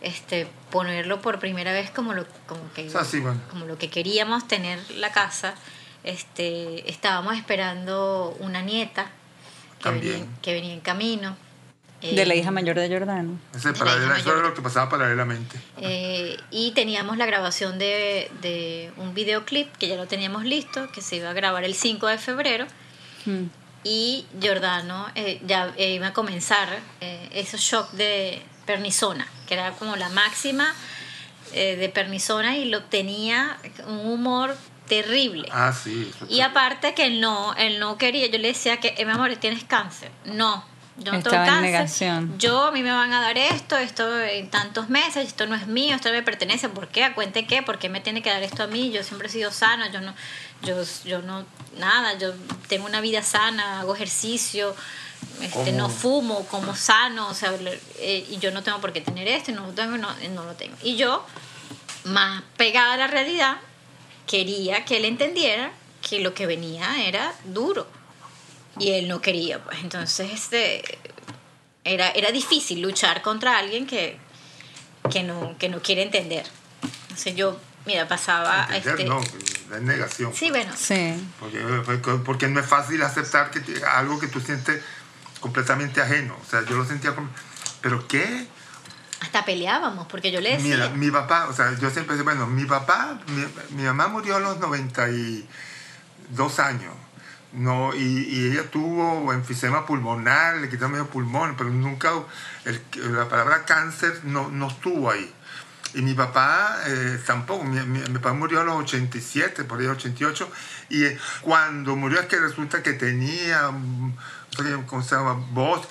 Este, 0.00 0.48
ponerlo 0.70 1.22
por 1.22 1.38
primera 1.38 1.72
vez 1.72 1.90
como 1.90 2.12
lo, 2.12 2.26
como 2.48 2.72
que, 2.72 2.90
sea, 2.90 3.04
sí, 3.04 3.20
bueno. 3.20 3.40
como 3.50 3.66
lo 3.66 3.78
que 3.78 3.88
queríamos 3.88 4.48
tener 4.48 4.78
la 4.92 5.12
casa. 5.12 5.54
Este, 6.02 6.90
estábamos 6.90 7.36
esperando 7.36 8.36
una 8.40 8.62
nieta 8.62 9.06
que, 9.78 9.84
También. 9.84 10.12
venía, 10.14 10.28
que 10.42 10.52
venía 10.54 10.74
en 10.74 10.80
camino. 10.80 11.36
De 12.02 12.26
la 12.26 12.34
Eh, 12.34 12.38
hija 12.38 12.50
mayor 12.50 12.76
de 12.78 12.88
Jordano. 12.88 13.38
Ese 13.54 13.68
de 13.72 13.78
la 13.78 13.84
paralela- 13.84 14.04
hija 14.06 14.16
eso 14.18 14.28
era 14.30 14.36
mayor. 14.38 14.48
lo 14.50 14.54
que 14.54 14.62
pasaba 14.62 14.88
paralelamente 14.90 15.58
Eh, 15.78 16.36
y 16.50 16.72
teníamos 16.72 17.16
la 17.16 17.26
grabación 17.26 17.78
de, 17.78 18.30
de 18.40 18.92
un 18.96 19.14
videoclip 19.14 19.74
que 19.76 19.88
ya 19.88 19.96
lo 19.96 20.06
teníamos 20.06 20.44
listo, 20.44 20.90
que 20.92 21.00
se 21.00 21.16
iba 21.16 21.30
a 21.30 21.32
grabar 21.32 21.64
el 21.64 21.74
5 21.74 22.06
de 22.08 22.18
febrero. 22.18 22.66
Mm. 23.26 23.44
Y 23.84 24.26
Giordano 24.40 25.06
eh, 25.14 25.40
ya 25.46 25.72
eh, 25.76 25.94
iba 25.94 26.08
a 26.08 26.12
comenzar 26.12 26.68
eh, 27.00 27.28
esos 27.32 27.60
shock 27.60 27.90
de 27.92 28.42
pernisona, 28.66 29.26
que 29.48 29.54
era 29.54 29.72
como 29.72 29.96
la 29.96 30.08
máxima 30.10 30.72
eh, 31.52 31.76
de 31.76 31.88
pernisona 31.88 32.56
y 32.56 32.64
lo 32.66 32.82
tenía 32.84 33.58
un 33.86 34.06
humor 34.10 34.56
terrible. 34.88 35.48
ah 35.52 35.72
sí 35.72 36.10
Y 36.28 36.40
aparte 36.40 36.94
que 36.94 37.06
él 37.06 37.20
no, 37.20 37.54
él 37.56 37.78
no 37.80 37.98
quería, 37.98 38.26
yo 38.26 38.38
le 38.38 38.48
decía 38.48 38.78
que, 38.78 38.94
eh, 38.96 39.04
mi 39.04 39.12
amor, 39.12 39.34
tienes 39.36 39.64
cáncer. 39.64 40.10
No, 40.26 40.64
yo 40.98 41.12
no 41.12 41.18
Estaba 41.18 41.36
en 41.36 41.44
tengo 41.44 41.46
cáncer. 41.46 41.62
negación. 41.62 42.38
Yo, 42.38 42.64
a 42.64 42.70
mí 42.70 42.82
me 42.82 42.92
van 42.92 43.12
a 43.12 43.20
dar 43.20 43.38
esto, 43.38 43.76
esto 43.78 44.20
en 44.20 44.50
tantos 44.50 44.90
meses, 44.90 45.26
esto 45.26 45.46
no 45.46 45.54
es 45.54 45.66
mío, 45.66 45.96
esto 45.96 46.10
no 46.10 46.14
me 46.16 46.22
pertenece. 46.22 46.68
¿Por 46.68 46.88
qué? 46.88 47.04
¿A 47.04 47.14
cuente 47.14 47.46
qué? 47.46 47.62
¿Por 47.62 47.78
qué 47.78 47.88
me 47.88 48.00
tiene 48.00 48.22
que 48.22 48.30
dar 48.30 48.42
esto 48.42 48.64
a 48.64 48.66
mí? 48.66 48.90
Yo 48.90 49.02
siempre 49.02 49.28
he 49.28 49.30
sido 49.30 49.50
sana, 49.50 49.90
yo 49.90 50.00
no, 50.00 50.14
yo, 50.62 50.82
yo 51.04 51.22
no, 51.22 51.46
nada, 51.78 52.18
yo 52.18 52.34
tengo 52.68 52.86
una 52.86 53.00
vida 53.00 53.22
sana, 53.22 53.80
hago 53.80 53.94
ejercicio, 53.94 54.76
este, 55.40 55.72
no 55.72 55.88
fumo, 55.88 56.44
como 56.46 56.76
sano, 56.76 57.28
o 57.28 57.34
sea, 57.34 57.52
eh, 57.98 58.26
y 58.28 58.38
yo 58.38 58.50
no 58.50 58.62
tengo 58.62 58.78
por 58.80 58.92
qué 58.92 59.00
tener 59.00 59.28
esto, 59.28 59.50
y 59.50 59.54
no 59.54 59.66
lo 59.66 59.72
tengo, 59.72 59.96
no, 59.96 60.08
y 60.22 60.28
no 60.28 60.44
lo 60.44 60.52
tengo. 60.54 60.76
Y 60.82 60.96
yo, 60.96 61.24
más 62.04 62.42
pegada 62.58 62.94
a 62.94 62.96
la 62.98 63.06
realidad, 63.06 63.56
quería 64.26 64.84
que 64.84 64.98
él 64.98 65.06
entendiera 65.06 65.72
que 66.06 66.20
lo 66.20 66.34
que 66.34 66.46
venía 66.46 67.06
era 67.06 67.32
duro 67.44 67.86
y 68.82 68.92
él 68.92 69.08
no 69.08 69.20
quería 69.20 69.62
pues 69.62 69.78
entonces 69.82 70.30
este 70.32 70.82
era 71.84 72.08
era 72.10 72.30
difícil 72.32 72.80
luchar 72.80 73.20
contra 73.22 73.58
alguien 73.58 73.86
que 73.86 74.16
que 75.10 75.22
no 75.22 75.56
que 75.58 75.68
no 75.68 75.80
quiere 75.82 76.02
entender 76.02 76.46
entonces 77.02 77.34
yo 77.36 77.58
mira 77.86 78.08
pasaba 78.08 78.62
Entender, 78.70 78.88
este 78.92 79.04
no, 79.04 79.20
la 79.70 79.80
negación. 79.80 80.32
sí 80.34 80.50
bueno 80.50 80.72
Sí. 80.76 81.14
Porque, 81.40 81.58
porque 82.24 82.48
no 82.48 82.60
es 82.60 82.66
fácil 82.66 83.02
aceptar 83.02 83.50
que 83.50 83.60
te- 83.60 83.84
algo 83.84 84.18
que 84.20 84.28
tú 84.28 84.40
sientes 84.40 84.82
completamente 85.40 86.00
ajeno. 86.00 86.36
O 86.40 86.44
sea, 86.48 86.64
yo 86.64 86.76
lo 86.76 86.84
sentía 86.84 87.14
como, 87.16 87.28
¿pero 87.80 88.06
qué? 88.06 88.46
hasta 89.20 89.44
peleábamos 89.44 90.06
porque 90.08 90.30
yo 90.32 90.40
le 90.40 90.56
decía 90.56 90.76
Mira, 90.76 90.88
mi 90.90 91.10
papá, 91.10 91.46
o 91.48 91.52
sea, 91.52 91.72
yo 91.80 91.90
siempre 91.90 92.14
decía, 92.16 92.24
bueno, 92.24 92.46
mi 92.46 92.64
papá, 92.64 93.18
mi, 93.28 93.44
mi 93.76 93.82
mamá 93.84 94.08
murió 94.08 94.36
a 94.36 94.40
los 94.40 94.58
92 94.58 96.58
años. 96.58 96.92
No, 97.52 97.94
y, 97.94 98.00
y 98.30 98.50
ella 98.52 98.70
tuvo 98.70 99.30
enfisema 99.32 99.84
pulmonar, 99.84 100.56
le 100.56 100.70
quitaron 100.70 100.92
medio 100.92 101.06
pulmón, 101.08 101.54
pero 101.56 101.68
nunca, 101.68 102.10
el- 102.64 102.80
la 103.14 103.28
palabra 103.28 103.64
cáncer 103.66 104.20
no, 104.24 104.48
no 104.48 104.68
estuvo 104.68 105.10
ahí. 105.10 105.30
Y 105.94 106.00
mi 106.00 106.14
papá 106.14 106.78
eh, 106.86 107.20
tampoco, 107.26 107.64
mi, 107.64 107.78
mi- 107.80 108.00
papá 108.18 108.32
murió 108.32 108.62
a 108.62 108.64
los 108.64 108.76
87, 108.76 109.64
por 109.64 109.80
ahí 109.80 109.86
88, 109.86 110.50
y 110.88 111.04
eh, 111.04 111.18
cuando 111.42 111.94
murió 111.94 112.20
es 112.20 112.26
que 112.26 112.38
resulta 112.38 112.82
que 112.82 112.94
tenía, 112.94 113.70
mm, 113.70 114.16
¿cómo 114.86 115.02
se 115.02 115.14
llama?, 115.14 115.34
voz, 115.50 115.86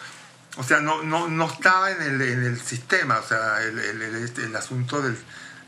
o 0.58 0.64
sea, 0.64 0.80
no, 0.80 1.04
no, 1.04 1.28
no 1.28 1.46
estaba 1.46 1.92
en 1.92 2.02
el, 2.02 2.22
en 2.24 2.44
el 2.44 2.60
sistema, 2.60 3.20
o 3.20 3.24
sea, 3.24 3.62
el, 3.62 3.78
el 3.78 4.56
asunto 4.56 5.00
del, 5.02 5.16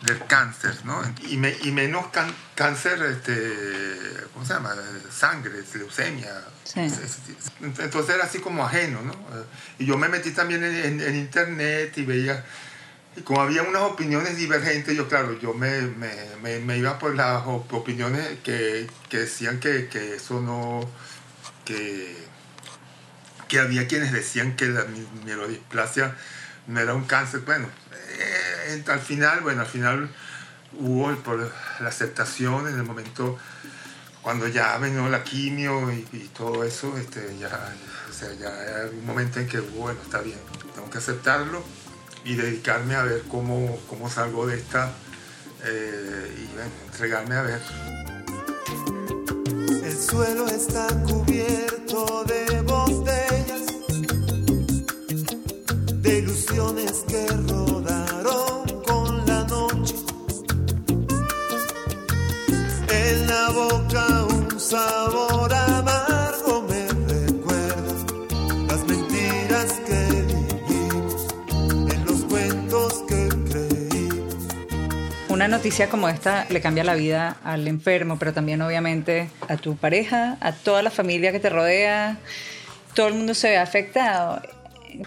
del 0.06 0.26
cáncer, 0.26 0.76
¿no? 0.84 1.01
Y, 1.30 1.38
me- 1.38 1.56
y 1.64 1.72
menos 1.72 2.08
can- 2.08 2.34
cáncer, 2.56 3.01
este, 3.04 4.28
¿cómo 4.34 4.45
se 4.45 4.54
llama?, 4.54 4.76
sangre, 5.12 5.64
leucemia. 5.76 6.30
Sí. 6.66 6.82
Entonces 7.62 8.16
era 8.16 8.26
así 8.26 8.39
como 8.39 8.66
ajeno, 8.66 9.01
¿no? 9.01 9.14
Y 9.80 9.86
yo 9.86 9.97
me 9.97 10.10
metí 10.10 10.32
también 10.32 10.64
en, 10.64 10.76
en- 10.76 11.01
en 11.01 11.16
internet 11.16 11.97
y 11.97 12.04
veía, 12.04 12.43
y 13.16 13.22
como 13.22 13.41
había 13.41 13.64
unas 13.64 13.84
opiniones 13.84 14.36
divergentes, 14.38 14.95
yo 14.95 15.08
claro, 15.08 15.39
yo 15.39 15.54
me, 15.54 15.82
me, 15.82 16.12
me, 16.41 16.60
me 16.60 16.78
iba 16.78 16.99
por 16.99 17.16
las 17.16 17.43
op- 17.45 17.72
opiniones 17.74 18.28
que, 18.43 18.89
que 19.10 19.20
decían 19.20 19.60
que, 19.60 19.88
que 19.88 20.16
eso 20.16 20.41
no, 20.41 20.82
que, 21.64 22.18
que 23.47 23.60
había 23.60 23.88
quienes 23.88 24.12
decían 24.12 24.56
que 24.56 24.66
la 24.66 24.84
mi- 24.86 25.08
mielodisplasia 25.26 26.16
no 26.68 26.80
era 26.80 26.93
un 26.93 27.05
cáncer. 27.05 27.41
Bueno, 27.41 27.68
eh, 27.91 28.84
al 28.88 28.99
final, 28.99 29.41
bueno, 29.41 29.61
al 29.61 29.68
final 29.68 30.09
hubo 30.80 31.16
por 31.18 31.51
la 31.80 31.88
aceptación 31.88 32.68
en 32.68 32.76
el 32.76 32.84
momento 32.84 33.38
cuando 34.24 34.47
ya 34.47 34.78
vino 34.78 35.09
la 35.09 35.24
quimio 35.24 35.91
y, 35.91 36.30
todo 36.36 36.64
eso, 36.64 36.97
este, 36.97 37.38
ya, 37.38 37.76
o 38.09 38.14
sea, 38.14 38.34
ya 38.34 38.89
un 38.91 39.05
momento 39.05 39.39
en 39.39 39.47
que, 39.47 39.59
bueno, 39.59 39.99
está 40.01 40.22
bien, 40.22 40.39
tengo 40.74 40.89
que 40.89 40.97
aceptarlo 40.97 41.61
y 42.24 42.36
dedicarme 42.36 42.95
a 42.95 43.03
ver 43.03 43.24
cómo, 43.30 43.78
cómo 43.89 44.09
salgo 44.09 44.47
de 44.47 44.55
esta 44.57 44.93
eh, 45.66 46.36
y 46.38 46.88
entregarme 46.88 47.36
a 47.36 47.41
ver. 47.41 47.61
El 49.84 49.97
suelo 49.99 50.47
está 50.47 50.88
cubierto 51.03 52.24
de 52.24 52.61
botellas, 52.61 53.42
de 56.04 56.18
ilusiones 56.20 57.06
que 57.08 57.26
rodaron 57.47 58.82
con 58.86 59.26
la 59.26 59.43
noche. 59.45 59.95
En 62.89 63.28
la 63.28 63.49
boca 63.51 64.26
un 64.26 64.60
sabor 64.60 65.54
amargo 65.54 66.62
me 66.68 66.88
recuerda 67.14 67.93
las 68.68 68.86
mentiras 68.86 69.80
que 69.88 69.99
vivimos 70.68 71.28
en 71.93 72.06
los 72.06 72.24
cuentos 72.26 73.04
que 73.08 73.30
creímos. 73.49 74.45
Una 75.30 75.47
noticia 75.47 75.89
como 75.89 76.10
esta 76.10 76.45
le 76.49 76.60
cambia 76.60 76.84
la 76.84 76.95
vida 76.95 77.38
al 77.45 77.66
enfermo, 77.70 78.20
pero 78.20 78.34
también 78.34 78.62
obviamente 78.62 79.30
a 79.47 79.56
tu 79.56 79.78
pareja, 79.78 80.38
a 80.41 80.51
toda 80.51 80.82
la 80.82 80.89
familia 80.89 81.32
que 81.32 81.39
te 81.39 81.49
rodea. 81.49 82.18
Todo 82.93 83.08
el 83.08 83.14
mundo 83.14 83.34
se 83.34 83.51
ve 83.51 83.58
afectado. 83.58 84.41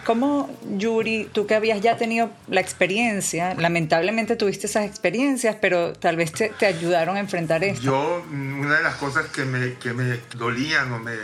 ¿Cómo, 0.04 0.54
Yuri, 0.76 1.28
tú 1.32 1.46
que 1.46 1.54
habías 1.54 1.80
ya 1.80 1.96
tenido 1.96 2.30
la 2.48 2.60
experiencia, 2.60 3.54
lamentablemente 3.54 4.36
tuviste 4.36 4.66
esas 4.66 4.86
experiencias, 4.86 5.56
pero 5.60 5.92
tal 5.92 6.16
vez 6.16 6.32
te, 6.32 6.66
ayudaron 6.66 7.16
a 7.16 7.20
enfrentar 7.20 7.64
esto? 7.64 7.82
Yo, 7.82 8.24
mm, 8.28 8.60
una 8.60 8.76
de 8.76 8.82
las 8.82 8.96
cosas 8.96 9.26
que 9.26 9.44
me, 9.44 9.74
que 9.74 9.92
me 9.92 10.20
dolían 10.36 10.92
o 10.92 10.98
me, 10.98 11.16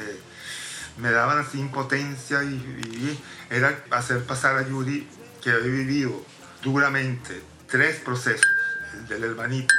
me 0.98 1.10
daban 1.10 1.38
así 1.38 1.58
impotencia 1.58 2.42
y, 2.42 2.48
y 2.48 3.20
era 3.50 3.82
hacer 3.90 4.24
pasar 4.24 4.56
a 4.56 4.68
Yuri 4.68 5.06
que 5.42 5.50
había 5.50 5.72
vivido 5.72 6.24
duramente 6.62 7.42
tres 7.68 7.96
procesos, 8.00 8.46
el 8.94 9.08
del 9.08 9.24
hermanito, 9.24 9.74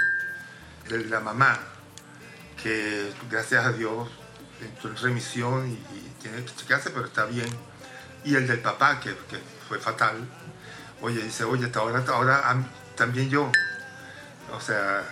el 0.90 1.04
de 1.04 1.10
la 1.10 1.20
mamá, 1.20 1.60
que 2.62 3.12
gracias 3.30 3.66
a 3.66 3.72
Dios 3.72 4.10
entró 4.62 4.90
en 4.90 4.98
remisión 4.98 5.70
y, 5.70 5.74
y 5.74 6.14
tiene 6.22 6.44
que 6.44 6.56
checarse, 6.56 6.90
pero 6.90 7.06
está 7.06 7.26
bien, 7.26 7.48
y 8.24 8.36
el 8.36 8.48
del 8.48 8.60
papá, 8.60 9.00
que, 9.00 9.10
que 9.30 9.38
fue 9.68 9.80
fatal. 9.80 10.28
Oye, 11.02 11.22
dice, 11.24 11.44
oye, 11.44 11.70
ahora, 11.76 12.04
ahora 12.08 12.50
am- 12.50 12.68
también 12.96 13.30
yo. 13.30 13.52
O 14.52 14.62
sea, 14.62 15.04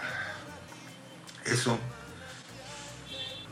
eso 1.45 1.79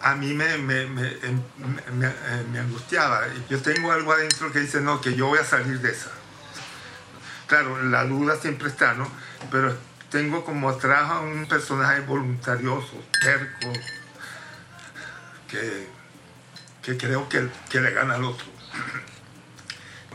a 0.02 0.16
mí 0.16 0.34
me, 0.34 0.58
me, 0.58 0.82
em- 0.82 1.42
eh, 1.60 2.46
me 2.52 2.60
angustiaba. 2.60 3.22
Yo 3.50 3.62
tengo 3.62 3.92
algo 3.92 4.14
adentro 4.14 4.52
que 4.52 4.60
dice, 4.60 4.80
no, 4.82 5.02
que 5.02 5.16
yo 5.16 5.28
voy 5.28 5.40
a 5.40 5.44
salir 5.44 5.80
de 5.82 5.92
esa. 5.92 6.12
Claro, 7.48 7.82
la 7.84 8.06
duda 8.06 8.38
siempre 8.40 8.70
está, 8.70 8.94
¿no? 8.94 9.10
Pero 9.52 9.76
tengo 10.10 10.46
como 10.46 10.70
atrás 10.70 11.10
a 11.10 11.20
un 11.20 11.48
personaje 11.48 12.02
voluntarioso, 12.02 12.94
terco, 13.22 13.74
que, 15.48 15.88
que 16.84 16.98
creo 16.98 17.28
que, 17.28 17.50
que 17.70 17.82
le 17.82 17.92
gana 17.92 18.16
al 18.16 18.24
otro. 18.24 18.46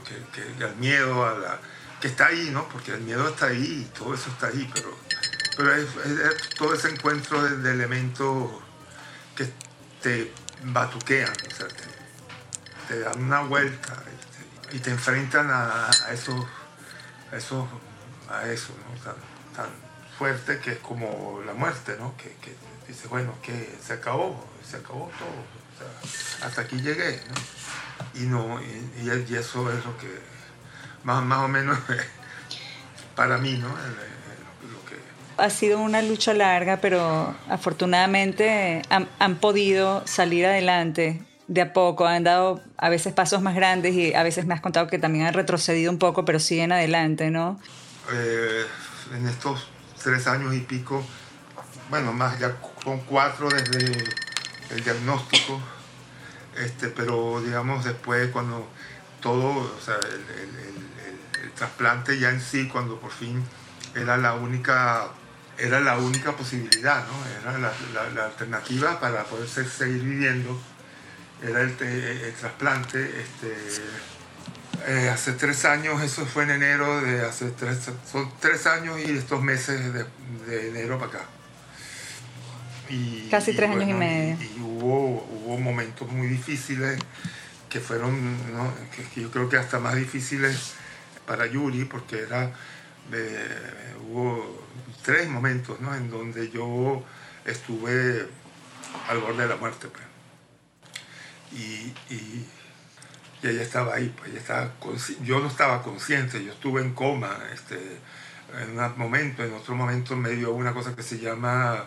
Que, 0.05 0.43
que 0.59 0.67
miedo, 0.79 1.27
a 1.27 1.39
la, 1.39 1.59
que 2.01 2.09
está 2.09 2.27
ahí, 2.27 2.51
¿no? 2.51 2.69
Porque 2.69 2.93
el 2.93 3.01
miedo 3.01 3.29
está 3.29 3.47
ahí, 3.47 3.87
y 3.87 3.99
todo 3.99 4.15
eso 4.15 4.29
está 4.31 4.49
ahí, 4.49 4.71
pero, 4.75 4.95
pero 5.57 5.75
es, 5.75 5.89
todo 6.51 6.75
ese 6.75 6.91
encuentro 6.91 7.43
de, 7.43 7.71
elementos 7.71 8.51
que 9.35 9.51
te 10.03 10.33
batuquean, 10.65 11.33
te, 12.89 13.01
dan 13.01 13.23
una 13.23 13.41
vuelta 13.41 14.03
y 14.71 14.71
te, 14.71 14.77
y 14.77 14.81
te 14.81 14.91
enfrentan 14.91 15.51
a, 15.51 15.89
a 15.89 16.13
eso, 16.13 16.47
a 17.33 17.37
eso, 17.37 17.67
tan 19.57 19.67
fuerte 20.19 20.59
que 20.59 20.73
es 20.73 20.79
como 20.81 21.43
la 21.47 21.55
muerte, 21.55 21.97
¿no? 21.99 22.17
Que, 22.17 22.37
que 22.43 22.55
dices, 22.87 23.09
bueno, 23.09 23.35
que 23.43 23.79
se 23.83 23.95
acabó, 23.95 24.47
se 24.63 24.77
acabó 24.77 25.11
todo, 25.19 25.64
o 25.75 26.07
sea, 26.07 26.47
hasta 26.47 26.63
aquí 26.63 26.77
llegué, 26.77 27.21
¿no? 27.29 28.21
Y 28.21 28.27
no, 28.27 28.61
y, 28.61 29.35
eso 29.35 29.71
es 29.73 29.85
lo 29.85 29.97
que, 29.99 30.09
más, 31.03 31.25
más 31.25 31.41
o 31.41 31.49
menos, 31.49 31.79
para 33.17 33.39
mí, 33.39 33.55
¿no? 33.59 33.69
Lo 33.69 34.85
que, 34.87 34.97
Ha 35.37 35.51
sido 35.51 35.81
una 35.81 36.03
lucha 36.03 36.33
larga, 36.35 36.79
pero 36.79 37.35
afortunadamente 37.49 38.83
han, 38.89 39.09
han 39.19 39.37
podido 39.37 40.07
salir 40.07 40.47
adelante 40.47 41.23
de 41.49 41.61
a 41.61 41.73
poco. 41.73 42.07
Han 42.07 42.25
dado 42.25 42.63
a 42.77 42.89
veces 42.89 43.13
pasos 43.13 43.43
más 43.43 43.55
grandes 43.55 43.95
y 43.95 44.15
a 44.15 44.23
veces 44.23 44.47
me 44.47 44.55
has 44.55 44.61
contado 44.61 44.87
que 44.87 44.99
también 44.99 45.27
han 45.27 45.35
retrocedido 45.35 45.91
un 45.91 45.99
poco, 45.99 46.25
pero 46.25 46.39
siguen 46.39 46.73
adelante, 46.73 47.31
¿no? 47.31 47.59
eh, 48.13 48.67
en 49.15 49.29
estos 49.29 49.69
tres 50.03 50.27
años 50.27 50.55
y 50.55 50.61
pico, 50.61 51.05
bueno, 51.91 52.13
más 52.13 52.39
ya 52.39 52.57
son 52.83 53.01
cuatro 53.01 53.49
desde 53.49 54.05
el 54.71 54.83
diagnóstico, 54.83 55.61
este, 56.57 56.89
pero 56.89 57.41
digamos 57.41 57.85
después 57.85 58.31
cuando 58.31 58.69
todo, 59.21 59.75
o 59.77 59.81
sea, 59.85 59.97
el, 59.97 60.85
trasplante 61.55 62.19
ya 62.19 62.31
en 62.31 62.41
sí, 62.41 62.69
cuando 62.69 62.99
por 62.99 63.13
fin 63.13 63.43
era 63.95 64.17
la 64.17 64.35
única, 64.35 65.07
era 65.57 65.81
la 65.81 65.97
única 65.99 66.33
posibilidad, 66.33 67.05
¿no? 67.07 67.51
Era 67.51 67.59
la, 68.15 68.25
alternativa 68.25 68.99
para 68.99 69.23
poder 69.25 69.49
se- 69.49 69.69
seguir 69.69 70.03
viviendo, 70.03 70.61
era 71.43 71.61
el, 71.61 71.77
te- 71.77 72.29
el 72.29 72.35
trasplante, 72.35 73.21
este, 73.21 73.55
eh, 74.87 75.09
hace 75.11 75.33
tres 75.35 75.65
años, 75.65 76.03
eso 76.03 76.27
fue 76.27 76.43
en 76.43 76.51
enero 76.51 77.01
de 77.01 77.25
hace 77.25 77.51
tres, 77.53 77.79
son 78.11 78.33
tres 78.41 78.67
años 78.67 78.99
y 78.99 79.17
estos 79.17 79.41
meses 79.41 79.95
de 79.95 80.69
enero 80.69 80.99
para 80.99 81.13
acá. 81.13 81.25
Y, 82.89 83.29
Casi 83.31 83.55
tres 83.55 83.71
años 83.71 83.89
y 83.89 83.95
medio. 83.95 84.37
Y, 84.41 84.59
y 84.59 84.61
hubo, 84.63 85.27
hubo 85.31 85.59
momentos 85.59 86.11
muy 86.11 86.27
difíciles 86.27 86.99
que 87.69 87.81
fueron, 87.81 88.37
¿no? 88.55 88.73
que, 88.95 89.03
que 89.05 89.23
yo 89.23 89.31
creo 89.31 89.49
que 89.49 89.57
hasta 89.57 89.79
más 89.81 89.97
difíciles 89.97 90.75
para 91.27 91.47
Yuri, 91.47 91.85
porque 91.85 92.21
era, 92.21 92.53
hubo 94.09 94.65
tres 95.03 95.29
momentos 95.29 95.81
¿no? 95.81 95.95
en 95.95 96.11
donde 96.11 96.51
yo 96.51 97.05
estuve 97.45 98.29
al 99.09 99.19
borde 99.19 99.43
de 99.43 99.49
la 99.49 99.57
muerte. 99.57 99.89
pues. 99.89 100.05
Y, 101.53 101.95
y, 102.11 102.47
y 103.43 103.49
ella 103.49 103.63
estaba 103.63 103.95
ahí, 103.95 104.13
pues 104.17 104.31
ella 104.31 104.41
estaba 104.41 104.73
yo 105.23 105.41
no 105.41 105.49
estaba 105.49 105.83
consciente, 105.83 106.43
yo 106.43 106.53
estuve 106.53 106.81
en 106.81 106.95
coma 106.95 107.39
este, 107.53 107.79
en 108.63 108.79
un 108.79 108.99
momento, 108.99 109.45
en 109.45 109.53
otro 109.53 109.75
momento 109.75 110.17
me 110.17 110.31
dio 110.31 110.53
una 110.53 110.73
cosa 110.73 110.97
que 110.97 111.03
se 111.03 111.19
llama, 111.19 111.85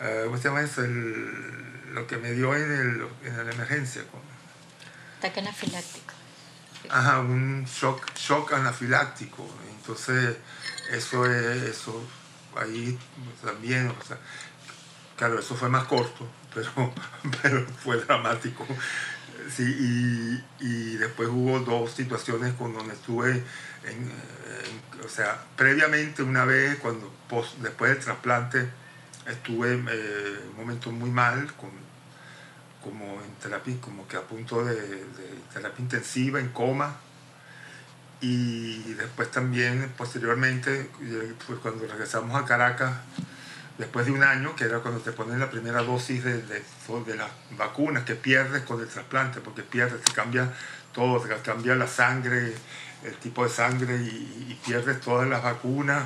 eh, 0.00 0.22
¿cómo 0.24 0.36
se 0.38 0.44
llama 0.44 0.62
eso? 0.62 0.82
El- 0.84 1.94
lo 1.94 2.06
que 2.06 2.16
me 2.18 2.30
dio 2.32 2.54
en, 2.54 2.62
el, 2.72 3.06
en 3.28 3.36
la 3.46 3.52
emergencia. 3.52 4.02
Ataque 5.18 5.40
anafiláctico. 5.40 6.14
Ajá, 6.88 7.18
un 7.20 7.64
shock, 7.66 8.14
shock 8.16 8.52
anafiláctico. 8.52 9.46
Entonces, 9.76 10.36
eso 10.92 11.26
es, 11.26 11.62
eso, 11.62 12.02
ahí 12.56 12.96
también, 13.44 13.88
o 13.88 14.04
sea, 14.04 14.18
claro, 15.16 15.38
eso 15.40 15.54
fue 15.56 15.68
más 15.68 15.84
corto, 15.84 16.30
pero, 16.54 16.94
pero 17.42 17.66
fue 17.82 17.96
dramático. 18.04 18.66
Sí, 19.54 19.64
y, 19.64 20.64
y 20.64 20.96
después 20.96 21.28
hubo 21.28 21.58
dos 21.60 21.90
situaciones 21.92 22.54
con 22.54 22.72
donde 22.72 22.94
estuve, 22.94 23.30
en, 23.84 23.96
en- 24.04 25.04
o 25.04 25.08
sea, 25.08 25.42
previamente 25.56 26.22
una 26.22 26.44
vez, 26.44 26.78
cuando 26.78 27.12
después 27.60 27.90
del 27.94 28.04
trasplante, 28.04 28.70
estuve 29.26 29.74
eh, 29.74 30.40
momento 30.56 30.90
muy 30.90 31.10
mal, 31.10 31.52
con, 31.54 31.70
como 32.82 33.20
en 33.22 33.34
terapia, 33.42 33.76
como 33.80 34.06
que 34.08 34.16
a 34.16 34.22
punto 34.22 34.64
de, 34.64 35.04
terapia 35.52 35.82
intensiva, 35.82 36.40
en 36.40 36.48
coma. 36.48 36.96
Y 38.22 38.94
después 38.94 39.30
también, 39.30 39.92
posteriormente, 39.96 40.90
pues 41.46 41.58
cuando 41.60 41.86
regresamos 41.86 42.40
a 42.40 42.44
Caracas, 42.44 42.92
después 43.78 44.04
de 44.04 44.12
un 44.12 44.22
año, 44.22 44.54
que 44.54 44.64
era 44.64 44.80
cuando 44.80 45.00
te 45.00 45.12
ponen 45.12 45.40
la 45.40 45.50
primera 45.50 45.82
dosis 45.82 46.22
de, 46.22 46.42
de, 46.42 47.16
las 47.16 47.30
vacunas, 47.56 48.04
que 48.04 48.14
pierdes 48.14 48.62
con 48.64 48.78
el 48.80 48.88
trasplante, 48.88 49.40
porque 49.40 49.62
pierdes, 49.62 50.02
te 50.02 50.12
cambia 50.12 50.52
todo, 50.92 51.18
te 51.20 51.34
cambia 51.40 51.74
la 51.76 51.86
sangre, 51.86 52.52
el 53.04 53.14
tipo 53.22 53.42
de 53.42 53.48
sangre, 53.48 53.96
y 53.96 54.60
pierdes 54.66 55.00
todas 55.00 55.26
las 55.26 55.42
vacunas, 55.42 56.04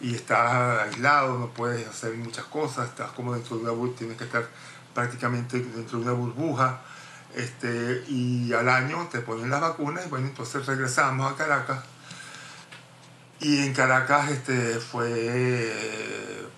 y 0.00 0.14
estás 0.14 0.82
aislado, 0.82 1.38
no 1.38 1.48
puedes 1.48 1.86
hacer 1.88 2.14
muchas 2.14 2.44
cosas, 2.44 2.88
estás 2.88 3.10
como 3.12 3.34
dentro 3.34 3.56
de 3.56 3.62
una 3.62 3.72
burbuja, 3.72 3.98
tienes 3.98 4.16
que 4.18 4.24
estar 4.24 4.46
prácticamente 4.94 5.58
dentro 5.60 5.98
de 5.98 6.04
una 6.04 6.12
burbuja, 6.12 6.80
este, 7.34 8.04
y 8.08 8.52
al 8.52 8.68
año 8.68 9.08
te 9.10 9.20
ponen 9.20 9.50
las 9.50 9.60
vacunas, 9.60 10.06
y 10.06 10.08
bueno, 10.08 10.26
entonces 10.26 10.64
regresamos 10.66 11.32
a 11.32 11.36
Caracas, 11.36 11.80
y 13.40 13.66
en 13.66 13.74
Caracas 13.74 14.30
este, 14.30 14.78
fue, 14.80 15.72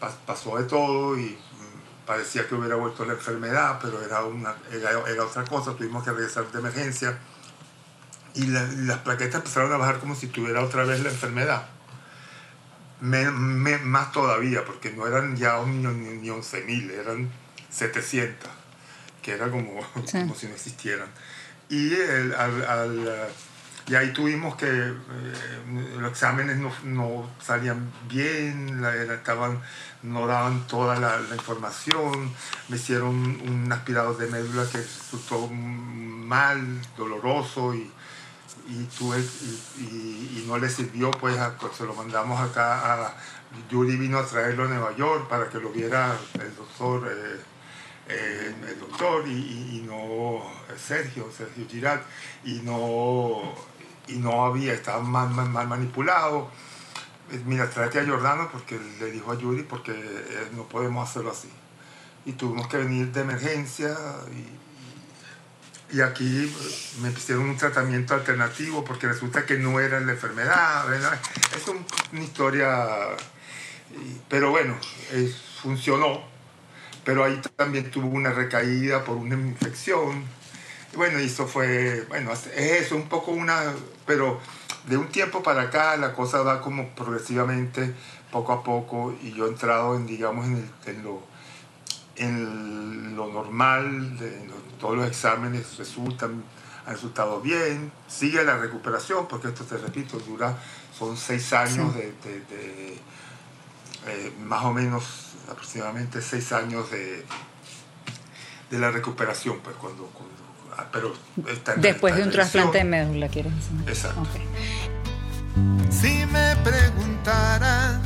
pas- 0.01 0.14
pasó 0.26 0.57
de 0.59 0.64
todo 0.64 1.18
y 1.18 1.36
parecía 2.07 2.49
que 2.49 2.55
hubiera 2.55 2.76
vuelto 2.76 3.05
la 3.05 3.14
enfermedad, 3.14 3.78
pero 3.82 4.01
era, 4.03 4.24
una, 4.24 4.55
era, 4.72 4.91
era 5.09 5.24
otra 5.24 5.45
cosa, 5.45 5.74
tuvimos 5.74 6.05
que 6.05 6.11
regresar 6.12 6.51
de 6.51 6.59
emergencia 6.59 7.18
y 8.34 8.47
la- 8.47 8.62
las 8.62 8.99
plaquetas 8.99 9.36
empezaron 9.36 9.72
a 9.72 9.76
bajar 9.76 9.99
como 9.99 10.14
si 10.14 10.28
tuviera 10.28 10.62
otra 10.62 10.84
vez 10.84 11.01
la 11.03 11.11
enfermedad. 11.11 11.66
Me- 13.01 13.30
me- 13.30 13.78
más 13.78 14.12
todavía, 14.12 14.64
porque 14.64 14.90
no 14.92 15.07
eran 15.07 15.36
ya 15.36 15.59
un- 15.61 15.82
ni, 15.82 16.18
ni 16.18 16.30
11.000, 16.30 16.90
eran 16.90 17.30
700, 17.70 18.51
que 19.22 19.32
era 19.32 19.51
como, 19.51 19.80
Sí. 20.07 20.18
como 20.20 20.34
si 20.34 20.46
no 20.46 20.55
existieran. 20.55 21.09
Y, 21.68 21.92
el- 21.94 22.34
al- 22.34 22.64
al, 22.66 23.28
y 23.86 23.94
ahí 23.94 24.12
tuvimos 24.12 24.57
que 24.57 24.66
eh, 24.68 24.94
los 25.99 26.11
exámenes 26.11 26.57
no, 26.59 26.72
no 26.84 27.30
salían 27.40 27.90
bien, 28.09 28.80
la- 28.82 28.94
estaban, 29.14 29.61
no 30.03 30.26
daban 30.26 30.66
toda 30.66 30.99
la, 30.99 31.18
la 31.20 31.34
información, 31.34 32.32
me 32.68 32.76
hicieron 32.76 33.14
un 33.14 33.70
aspirado 33.72 34.14
de 34.14 34.26
médula 34.28 34.66
que 34.70 34.78
resultó 34.78 35.49
mal, 35.49 36.80
doloroso 36.96 37.74
y, 37.74 37.90
y, 38.69 38.85
tuve, 38.99 39.19
y, 39.79 40.45
no 40.47 40.59
le 40.59 40.69
sirvió, 40.69 41.11
pues 41.11 41.39
a- 41.39 41.57
pues, 41.57 41.77
se 41.77 41.85
lo 41.85 41.95
mandamos 41.95 42.41
acá 42.41 43.07
a... 43.07 43.14
Yuri 43.71 43.97
vino 43.97 44.19
a 44.19 44.27
traerlo 44.27 44.64
a 44.64 44.69
Nueva 44.69 44.95
York 44.95 45.27
para 45.27 45.49
que 45.49 45.59
lo 45.59 45.71
viera 45.71 46.14
el 46.35 46.55
doctor, 46.55 47.11
eh, 47.11 47.41
eh, 48.09 48.55
el 48.69 48.79
doctor 48.79 49.27
y, 49.27 49.83
no 49.87 50.37
eh, 50.69 50.77
Sergio, 50.79 51.29
Sergio 51.35 51.66
Girard, 51.66 52.03
y 52.45 52.61
no, 52.61 53.55
y 54.07 54.16
no 54.19 54.45
había, 54.45 54.75
estaba 54.75 55.03
mal, 55.03 55.31
mal, 55.31 55.49
mal 55.49 55.66
manipulado. 55.66 56.51
Eh, 57.31 57.41
Mira, 57.47 57.71
tráete 57.71 58.01
a 58.01 58.07
Jordano 58.07 58.51
porque 58.53 58.79
le 59.01 59.11
dijo 59.11 59.33
a 59.33 59.39
Yuri 59.39 59.62
porque 59.62 59.93
no 60.55 60.64
podemos 60.64 61.09
hacerlo 61.09 61.31
así. 61.31 61.49
Y 62.27 62.33
tuvimos 62.33 62.69
que 62.69 62.77
venir 62.77 63.11
de 63.12 63.23
emergencia 63.23 63.97
y, 64.31 64.58
y 65.91 66.01
aquí 66.01 66.45
eh, 66.45 67.01
me 67.03 67.11
hicieron 67.11 67.49
un 67.49 67.57
tratamiento 67.57 68.14
alternativo 68.14 68.84
porque 68.84 69.07
resulta 69.09 69.47
que 69.47 69.59
no 69.59 69.80
era 69.80 70.01
la 70.01 70.12
enfermedad. 70.12 70.84
Es 71.57 71.66
un- 71.68 71.84
una 72.12 72.22
historia, 72.22 72.86
pero 74.28 74.51
bueno, 74.51 74.76
eh, 75.12 75.32
funcionó. 75.62 76.22
Pero 77.05 77.24
ahí 77.24 77.41
también 77.57 77.91
tuvo 77.91 78.09
una 78.09 78.30
recaída 78.32 79.03
por 79.05 79.16
una 79.16 79.34
infección. 79.34 80.24
Y 80.93 80.97
bueno, 80.97 81.18
eso 81.18 81.47
fue, 81.47 82.05
bueno, 82.09 82.32
es 82.32 82.47
eso, 82.49 82.97
un 82.97 83.09
poco 83.09 83.30
una, 83.30 83.62
pero 84.07 84.41
de 84.86 84.97
un 84.99 85.09
tiempo 85.09 85.43
para 85.43 85.62
acá 85.62 85.97
la 85.97 86.12
cosa 86.12 86.43
va 86.43 86.61
como 86.61 86.95
progresivamente, 86.95 87.95
poco 88.30 88.53
a 88.53 88.62
poco, 88.62 89.14
y 89.22 89.32
yo 89.32 89.47
he 89.47 89.49
entrado 89.49 89.97
en, 89.97 90.07
digamos, 90.07 90.47
en, 90.47 90.57
el- 90.86 90.91
en 90.97 91.03
lo, 91.03 91.22
en 92.19 93.14
lo 93.16 93.27
normal, 93.33 94.19
de- 94.19 94.43
en 94.43 94.49
lo- 94.49 94.55
todos 94.81 94.97
los 94.97 95.07
exámenes 95.07 95.77
resultan, 95.79 96.43
han 96.87 96.93
resultado 96.95 97.41
bien, 97.41 97.93
sigue 98.09 98.43
la 98.45 98.57
recuperación, 98.59 99.27
porque 99.29 99.49
esto, 99.49 99.64
te 99.64 99.77
repito, 99.77 100.19
dura, 100.19 100.57
son 100.97 101.16
seis 101.16 101.53
años 101.53 101.95
de, 101.95 102.12
de- 102.25 102.41
de, 102.49 102.99
eh, 104.07 104.33
más 104.41 104.64
o 104.64 104.73
menos 104.73 105.05
aproximadamente 105.51 106.23
seis 106.23 106.53
años 106.53 106.91
de, 106.91 107.25
de 108.71 108.79
la 108.79 108.91
recuperación, 108.91 109.59
pues 109.62 109.77
cuando, 109.77 110.05
cuando- 110.07 110.35
ah, 110.77 110.87
pero 110.93 111.14
está 111.49 111.75
en- 111.75 111.81
Después 111.81 112.12
está 112.12 112.21
de 112.23 112.29
un 112.29 112.33
trasplante 112.33 112.79
de 112.79 112.85
médula, 112.85 113.29
¿quieres 113.29 113.53
decir? 113.55 113.89
Exacto. 113.89 114.21
Ok. 114.23 115.93
Si 115.93 116.25
me 116.27 116.57
preguntaran 116.62 118.03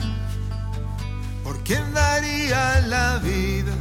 por 1.45 1.59
quién 1.65 1.93
daría 1.93 2.81
la 2.87 3.19
vida, 3.19 3.73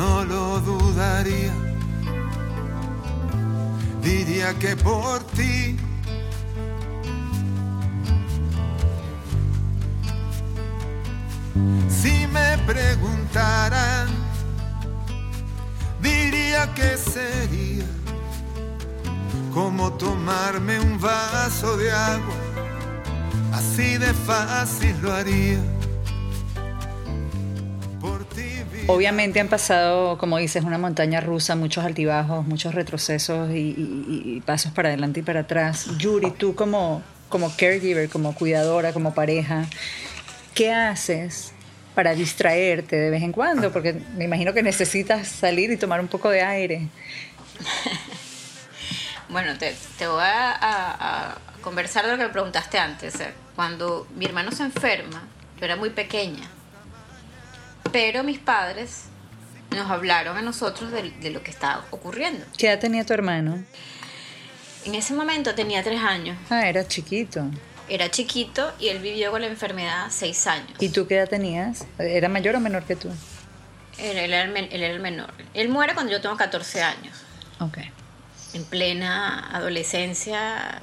no 0.00 0.24
lo 0.24 0.60
dudaría. 0.60 1.54
Diría 4.02 4.58
que 4.58 4.74
por 4.74 5.18
ti. 5.36 5.76
Si 12.00 12.26
me 12.36 12.50
preguntaran, 12.72 14.08
diría 16.00 16.62
que 16.78 16.96
sería 16.96 17.90
como 19.52 19.92
tomarme 20.04 20.80
un 20.80 20.98
vaso 20.98 21.76
de 21.76 21.92
agua, 21.92 22.38
así 23.52 23.98
de 23.98 24.14
fácil 24.14 24.96
lo 25.02 25.12
haría. 25.12 25.79
Obviamente 28.92 29.38
han 29.40 29.48
pasado, 29.48 30.18
como 30.18 30.38
dices, 30.38 30.64
una 30.64 30.76
montaña 30.78 31.20
rusa, 31.20 31.54
muchos 31.54 31.84
altibajos, 31.84 32.46
muchos 32.46 32.74
retrocesos 32.74 33.50
y, 33.54 34.42
pasos 34.44 34.72
para 34.72 34.88
adelante 34.88 35.20
y 35.20 35.22
para 35.22 35.40
atrás. 35.40 35.86
Yuri, 35.98 36.32
tú 36.32 36.54
como, 36.54 37.02
como 37.28 37.54
caregiver, 37.56 38.08
como 38.08 38.34
cuidadora, 38.34 38.92
como 38.92 39.14
pareja, 39.14 39.66
¿qué 40.54 40.72
haces 40.72 41.52
para 41.94 42.14
distraerte 42.14 42.96
de 42.96 43.10
vez 43.10 43.22
en 43.22 43.32
cuando? 43.32 43.72
Porque 43.72 43.92
me 44.16 44.24
imagino 44.24 44.52
que 44.52 44.62
necesitas 44.62 45.28
salir 45.28 45.70
y 45.70 45.76
tomar 45.76 46.00
un 46.00 46.08
poco 46.08 46.28
de 46.30 46.42
aire. 46.42 46.88
Bueno, 49.28 49.56
te, 49.58 49.76
voy 50.08 50.24
a, 50.24 50.56
a- 50.60 51.38
conversar 51.62 52.04
de 52.04 52.10
lo 52.10 52.18
que 52.18 52.24
me 52.24 52.30
preguntaste 52.30 52.78
antes. 52.78 53.14
Sea, 53.14 53.32
Cuando 53.54 54.08
mi 54.16 54.24
hermano 54.24 54.50
se 54.50 54.64
enferma, 54.64 55.22
yo 55.56 55.64
era 55.66 55.76
muy 55.76 55.90
pequeña, 55.90 56.48
pero 57.92 58.22
mis 58.24 58.38
padres 58.38 59.04
nos 59.76 59.90
hablaron 59.90 60.36
a 60.36 60.42
nosotros 60.42 60.90
de, 60.92 61.10
de 61.10 61.30
lo 61.30 61.42
que 61.42 61.50
estaba 61.50 61.84
ocurriendo. 61.90 62.44
¿Qué 62.58 62.68
edad 62.68 62.78
tenía 62.80 63.04
tu 63.04 63.12
hermano? 63.12 63.62
En 64.84 64.94
ese 64.94 65.14
momento 65.14 65.54
tenía 65.54 65.82
tres 65.82 66.00
años, 66.02 66.36
Ah, 66.48 66.66
era 66.68 66.86
chiquito. 66.88 67.44
era 67.88 68.10
chiquito 68.10 68.72
y 68.80 68.88
él 68.88 68.98
vivió 69.00 69.30
con 69.30 69.42
la 69.42 69.46
enfermedad 69.48 70.06
seis 70.10 70.46
años. 70.46 70.72
¿Y 70.78 70.88
tú 70.88 71.06
qué 71.06 71.16
edad 71.16 71.28
tenías? 71.28 71.84
¿Era 71.98 72.28
mayor 72.28 72.56
o 72.56 72.60
menor 72.60 72.84
que 72.84 72.96
tú? 72.96 73.08
Él, 73.98 74.16
él 74.16 74.32
era 74.32 74.42
el, 74.42 74.50
men- 74.50 74.68
él 74.72 74.82
era 74.82 74.94
el 74.94 75.00
menor. 75.00 75.32
Él 75.54 75.68
muere 75.68 75.92
cuando 75.94 76.10
yo 76.12 76.20
tengo 76.20 76.36
14 76.36 76.82
años. 76.82 77.16
Ok. 77.60 77.78
en 78.54 78.64
plena 78.64 79.54
adolescencia, 79.54 80.80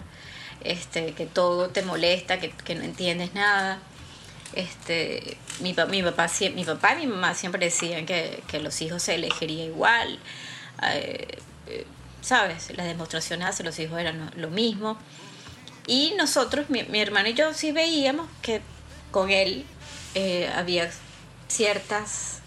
este, 0.64 1.14
que 1.14 1.26
todo 1.26 1.70
te 1.70 1.82
molesta, 1.82 2.40
que, 2.40 2.52
que 2.52 2.76
no 2.76 2.84
entiendes 2.84 3.34
nada. 3.34 3.80
Este, 4.54 5.38
mi, 5.60 5.76
mi, 5.90 6.04
papá, 6.04 6.30
mi 6.54 6.66
papá 6.66 6.94
y 6.96 7.06
mi 7.06 7.08
mamá 7.08 7.34
siempre 7.34 7.66
decían 7.66 8.06
que, 8.06 8.44
que 8.48 8.60
los 8.60 8.82
hijos 8.82 9.04
se 9.04 9.16
elegiría 9.16 9.66
igual. 9.66 10.20
eh, 10.84 11.38
eh, 11.68 11.86
¿Sabes? 12.22 12.76
Las 12.76 12.88
demostraciones 12.88 13.48
hacia 13.48 13.64
los 13.66 13.80
hijos 13.80 14.00
eran 14.00 14.32
lo 14.36 14.50
mismo. 14.50 14.98
Y 15.86 16.14
nosotros, 16.18 16.70
mi, 16.70 16.84
mi 16.84 17.00
hermano 17.00 17.30
y 17.30 17.34
yo, 17.34 17.54
sí 17.54 17.72
veíamos 17.72 18.28
que 18.42 18.62
con 19.12 19.30
él 19.30 19.66
eh, 20.16 20.50
había 20.56 20.90
ciertas 21.48 22.42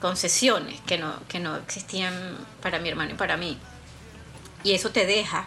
concesiones 0.00 0.80
que 0.82 0.98
no, 0.98 1.14
que 1.28 1.38
no 1.38 1.56
existían 1.56 2.36
para 2.60 2.78
mi 2.78 2.88
hermano 2.90 3.12
y 3.12 3.14
para 3.14 3.36
mí. 3.36 3.56
Y 4.62 4.72
eso 4.72 4.90
te 4.90 5.06
deja, 5.06 5.46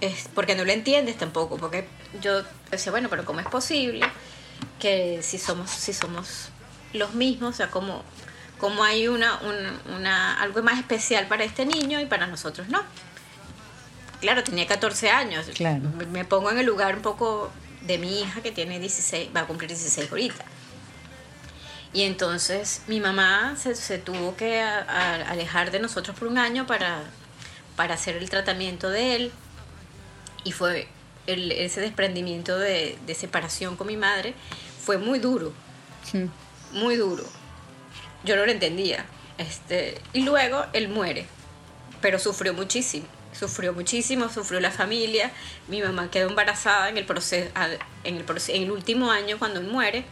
es 0.00 0.28
porque 0.34 0.54
no 0.54 0.64
lo 0.64 0.72
entiendes 0.72 1.16
tampoco, 1.16 1.56
porque 1.56 1.86
yo 2.20 2.42
decía, 2.70 2.92
bueno, 2.92 3.08
pero 3.08 3.24
¿cómo 3.24 3.40
es 3.40 3.46
posible 3.46 4.06
que 4.78 5.20
si 5.22 5.38
somos, 5.38 5.70
si 5.70 5.92
somos 5.92 6.48
los 6.92 7.14
mismos, 7.14 7.54
o 7.54 7.56
sea, 7.56 7.70
como, 7.70 8.02
como 8.58 8.84
hay 8.84 9.08
una, 9.08 9.38
un- 9.40 9.94
una, 9.96 10.40
algo 10.40 10.62
más 10.62 10.78
especial 10.78 11.26
para 11.26 11.44
este 11.44 11.64
niño 11.66 12.00
y 12.00 12.06
para 12.06 12.26
nosotros 12.26 12.68
no? 12.68 12.82
Claro, 14.20 14.44
tenía 14.44 14.66
14 14.66 15.10
años. 15.10 15.46
Claro. 15.54 15.82
Me- 15.96 16.06
Me 16.06 16.24
pongo 16.24 16.50
en 16.50 16.58
el 16.58 16.66
lugar 16.66 16.94
un 16.94 17.02
poco 17.02 17.50
de 17.82 17.98
mi 17.98 18.20
hija 18.20 18.40
que 18.42 18.52
tiene 18.52 18.78
16, 18.78 19.30
va 19.34 19.40
a 19.40 19.46
cumplir 19.46 19.68
16 19.68 20.10
ahorita. 20.10 20.44
Y 21.92 22.02
entonces 22.04 22.82
mi 22.86 23.00
mamá 23.00 23.56
se, 23.60 23.74
se 23.74 23.98
tuvo 23.98 24.36
que 24.36 24.60
a- 24.60 24.78
a- 24.88 25.30
alejar 25.30 25.70
de 25.70 25.80
nosotros 25.80 26.16
por 26.18 26.28
un 26.28 26.38
año 26.38 26.66
para, 26.66 27.02
para 27.76 27.94
hacer 27.94 28.16
el 28.16 28.30
tratamiento 28.30 28.88
de 28.90 29.16
él. 29.16 29.32
Y 30.44 30.52
fue 30.52 30.88
el- 31.26 31.52
ese 31.52 31.80
desprendimiento 31.80 32.58
de, 32.58 32.98
de 33.06 33.14
separación 33.14 33.76
con 33.76 33.86
mi 33.86 33.96
madre 33.96 34.34
fue 34.84 34.98
muy 34.98 35.18
duro, 35.18 35.52
Sí. 36.10 36.28
muy 36.72 36.96
duro. 36.96 37.24
Yo 38.24 38.36
no 38.36 38.44
lo 38.46 38.52
entendía. 38.52 39.04
Este, 39.38 40.00
y 40.12 40.22
luego 40.22 40.64
él 40.72 40.88
muere, 40.88 41.26
pero 42.00 42.18
sufrió 42.18 42.54
muchísimo. 42.54 43.06
Sufrió 43.32 43.72
muchísimo, 43.72 44.28
sufrió 44.28 44.60
la 44.60 44.70
familia. 44.70 45.30
Mi 45.68 45.80
mamá 45.80 46.10
quedó 46.10 46.28
embarazada 46.28 46.88
en 46.90 46.98
el, 46.98 47.06
proceso, 47.06 47.50
en 48.04 48.16
el, 48.16 48.24
en 48.48 48.62
el 48.62 48.70
último 48.70 49.10
año 49.10 49.38
cuando 49.38 49.58
él 49.60 49.66
muere. 49.66 50.04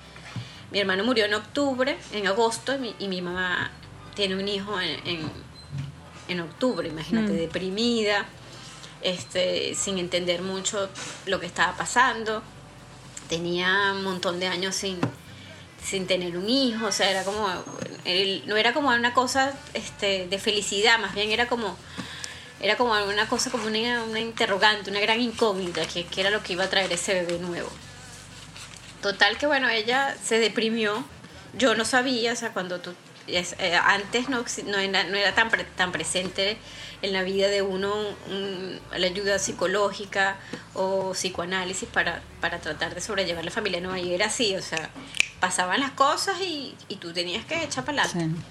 Mi 0.73 0.79
hermano 0.81 1.05
murió 1.05 1.27
en 1.27 1.35
octubre, 1.35 1.97
en 2.13 2.27
agosto, 2.29 2.75
y 2.75 2.79
mi, 2.79 2.95
y 2.99 3.09
mi 3.09 3.21
mamá 3.21 3.71
tiene 4.15 4.37
un 4.37 4.49
hijo 4.49 4.81
en, 4.81 5.07
en, 5.07 5.31
en 6.29 6.41
octubre, 6.41 6.89
imagínate, 6.89 7.33
deprimida, 7.33 8.25
este, 9.03 9.75
sin 9.75 9.99
entender 9.99 10.43
mucho 10.43 10.89
lo 11.27 11.41
que 11.41 11.47
estaba 11.47 11.77
pasando. 11.77 12.43
Tenía 13.29 13.93
un 13.95 14.05
montón 14.05 14.41
de 14.41 14.49
años 14.49 14.75
sin, 14.75 14.99
sin 15.83 16.07
tener 16.07 16.37
un 16.37 16.49
hijo, 16.49 16.87
o 16.87 16.93
sea, 16.93 17.11
era 17.11 17.25
como, 17.25 17.49
no 18.47 18.57
era 18.57 18.73
como 18.73 18.89
una 18.89 19.15
cosa 19.15 19.55
este, 19.75 20.27
de 20.27 20.39
felicidad, 20.39 20.99
más 20.99 21.15
bien 21.15 21.31
era 21.31 21.47
como, 21.47 21.77
era 22.61 22.77
como 22.77 22.93
una 22.93 23.29
cosa, 23.29 23.51
como 23.51 23.67
una, 23.67 24.03
una 24.05 24.21
interrogante, 24.21 24.91
una 24.91 25.01
gran 25.01 25.21
incógnita, 25.21 25.87
que, 25.87 26.05
que 26.07 26.21
era 26.21 26.31
lo 26.31 26.43
que 26.43 26.55
iba 26.55 26.65
a 26.65 26.71
traer 26.71 26.93
ese 26.93 27.15
bebé 27.15 27.39
nuevo. 27.39 27.71
Total 29.01 29.39
que 29.39 29.47
bueno, 29.47 29.69
ella 29.69 30.17
se 30.23 30.39
deprimió. 30.39 31.05
Yo 31.55 31.75
no 31.75 31.85
sabía, 31.85 32.33
o 32.33 32.37
sea, 32.37 32.53
cuando 32.53 32.81
tú 32.81 32.95
es- 33.37 33.57
eh, 33.59 33.75
antes 33.77 34.29
no, 34.29 34.45
era, 34.79 35.05
no 35.05 35.17
era 35.17 35.35
tan, 35.35 35.51
pre- 35.51 35.65
tan 35.65 35.93
presente 35.93 36.57
en 37.03 37.13
la 37.13 37.23
vida 37.23 37.49
de 37.49 37.63
uno 37.63 37.95
un- 38.29 38.79
la 38.97 39.07
ayuda 39.07 39.39
psicológica 39.39 40.37
o 40.75 41.13
psicoanálisis 41.13 41.89
para, 41.89 42.23
para 42.41 42.59
tratar 42.61 42.95
de 42.95 43.01
sobrellevar 43.01 43.45
la 43.45 43.51
familia. 43.51 43.81
No, 43.81 43.93
ahí 43.93 44.13
era 44.15 44.27
así, 44.27 44.55
o 44.57 44.63
sea, 44.63 44.91
pasaban 45.41 45.81
las 45.81 45.93
cosas 45.93 46.41
y, 46.41 46.75
y 46.89 46.97
tú 46.97 47.13
tenías 47.13 47.45
que 47.47 47.63
echar 47.65 47.85
para 47.85 48.03
adelante. 48.03 48.37
Sí. 48.39 48.45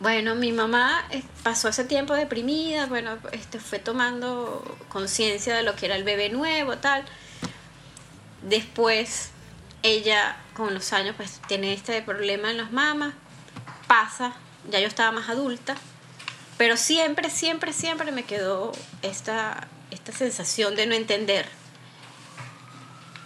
Bueno, 0.00 0.36
mi 0.36 0.52
mamá 0.52 1.04
eh, 1.10 1.22
pasó 1.42 1.68
ese 1.68 1.82
tiempo 1.84 2.14
deprimida, 2.14 2.86
bueno, 2.86 3.18
este, 3.32 3.58
fue 3.58 3.80
tomando 3.80 4.76
conciencia 4.88 5.56
de 5.56 5.64
lo 5.64 5.74
que 5.74 5.86
era 5.86 5.96
el 5.96 6.04
bebé 6.04 6.28
nuevo, 6.28 6.76
tal. 6.78 7.04
Después, 8.42 9.30
ella 9.82 10.36
con 10.54 10.74
los 10.74 10.92
años 10.92 11.14
pues 11.16 11.40
tiene 11.48 11.72
este 11.72 12.00
problema 12.02 12.50
en 12.50 12.58
las 12.58 12.70
mamas, 12.70 13.14
pasa, 13.88 14.34
ya 14.70 14.78
yo 14.78 14.86
estaba 14.86 15.10
más 15.10 15.28
adulta, 15.28 15.74
pero 16.56 16.76
siempre, 16.76 17.30
siempre, 17.30 17.72
siempre 17.72 18.12
me 18.12 18.24
quedó 18.24 18.72
esta, 19.02 19.66
esta 19.90 20.12
sensación 20.12 20.76
de 20.76 20.86
no 20.86 20.94
entender 20.94 21.46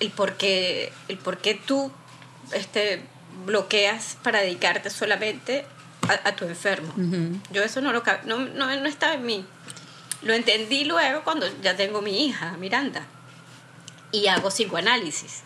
el 0.01 0.11
por 0.11 0.37
qué, 0.37 0.93
el 1.09 1.19
por 1.19 1.39
qué 1.39 1.55
tú 1.55 1.93
este, 2.53 3.03
bloqueas 3.45 4.17
para 4.23 4.41
dedicarte 4.41 4.91
solamente 4.91 5.67
a, 6.09 6.29
a 6.29 6.37
tu 6.37 6.45
enfermo. 6.45 6.93
Ujú. 6.97 7.41
Yo 7.51 7.63
eso 7.63 7.81
no 7.81 7.93
lo 7.93 8.03
no, 8.25 8.39
no, 8.39 8.77
no 8.77 8.87
estaba 8.87 9.15
en 9.15 9.27
mí. 9.27 9.47
Lo 10.23 10.35
entendí 10.35 10.85
luego 10.85 11.23
cuando 11.25 11.47
ya 11.63 11.77
tengo 11.77 12.01
mi 12.01 12.27
hija, 12.27 12.53
Miranda, 12.59 13.07
y 14.13 14.29
hago 14.29 14.51
psicoanálisis. 14.51 15.43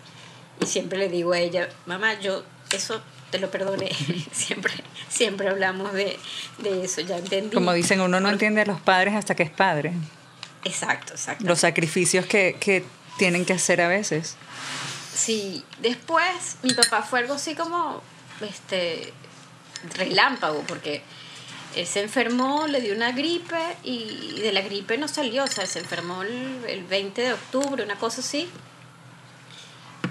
Y 0.61 0.67
siempre 0.67 0.99
le 0.99 1.09
digo 1.09 1.33
a 1.33 1.39
ella, 1.39 1.69
mamá, 1.87 2.15
yo 2.15 2.43
eso 2.71 3.01
te 3.37 3.41
lo 3.41 3.51
perdoné. 3.51 3.91
siempre, 4.33 4.73
siempre 5.09 5.49
hablamos 5.49 5.93
de, 5.93 6.19
de 6.59 6.85
eso, 6.85 7.03
ya 7.03 7.19
entendí. 7.19 7.55
Como 7.55 7.73
dicen, 7.73 8.01
uno 8.01 8.21
no 8.21 8.31
entiende 8.31 8.63
a 8.63 8.67
los 8.67 8.81
padres 8.81 9.15
hasta 9.15 9.35
que 9.35 9.43
es 9.43 9.51
padre. 9.51 9.93
Exacto, 10.65 11.13
exacto. 11.13 11.45
Los 11.47 11.61
sacrificios 11.61 12.27
que, 12.27 12.57
que 12.59 12.85
tienen 13.19 13.45
que 13.45 13.53
hacer 13.53 13.81
a 13.81 13.89
veces. 13.89 14.37
Sí, 15.15 15.65
después 15.81 16.57
mi 16.63 16.73
papá 16.73 17.03
fue 17.03 17.21
algo 17.21 17.35
así 17.35 17.55
como 17.55 18.03
este 18.41 19.13
relámpago, 19.95 20.65
porque 20.67 21.03
él 21.75 21.87
se 21.87 22.03
enfermó, 22.03 22.67
le 22.67 22.81
dio 22.81 22.95
una 22.95 23.13
gripe 23.13 23.77
y 23.85 24.41
de 24.41 24.53
la 24.53 24.63
gripe 24.63 24.97
no 24.99 25.09
salió, 25.09 25.45
o 25.45 25.47
sea, 25.47 25.67
se 25.67 25.79
enfermó 25.79 26.23
el, 26.23 26.65
el 26.69 26.85
20 26.85 27.21
de 27.21 27.33
octubre, 27.35 27.85
una 27.85 27.97
cosa 27.97 28.21
así. 28.21 28.49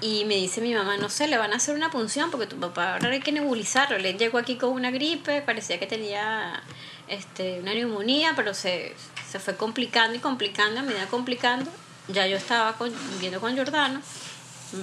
Y 0.01 0.25
me 0.25 0.35
dice 0.35 0.61
mi 0.61 0.73
mamá, 0.73 0.97
no 0.97 1.09
sé, 1.09 1.27
le 1.27 1.37
van 1.37 1.53
a 1.53 1.55
hacer 1.55 1.75
una 1.75 1.89
punción 1.89 2.29
porque 2.29 2.45
tu 2.47 2.57
papá 2.59 2.93
ahora 2.93 3.09
hay 3.09 3.21
que 3.21 3.31
nebulizarlo. 3.31 3.97
Le 3.97 4.13
llegó 4.13 4.37
aquí 4.37 4.55
con 4.57 4.69
una 4.71 4.91
gripe, 4.91 5.41
parecía 5.41 5.79
que 5.79 5.87
tenía 5.87 6.61
este, 7.07 7.59
una 7.59 7.73
neumonía, 7.73 8.33
pero 8.35 8.53
se, 8.53 8.93
se 9.29 9.39
fue 9.39 9.55
complicando 9.55 10.15
y 10.15 10.19
complicando, 10.19 10.79
a 10.81 10.83
medida 10.83 11.07
complicando. 11.07 11.71
Ya 12.07 12.27
yo 12.27 12.37
estaba 12.37 12.73
con- 12.73 12.93
viviendo 13.13 13.39
con 13.39 13.55
Jordano, 13.57 13.99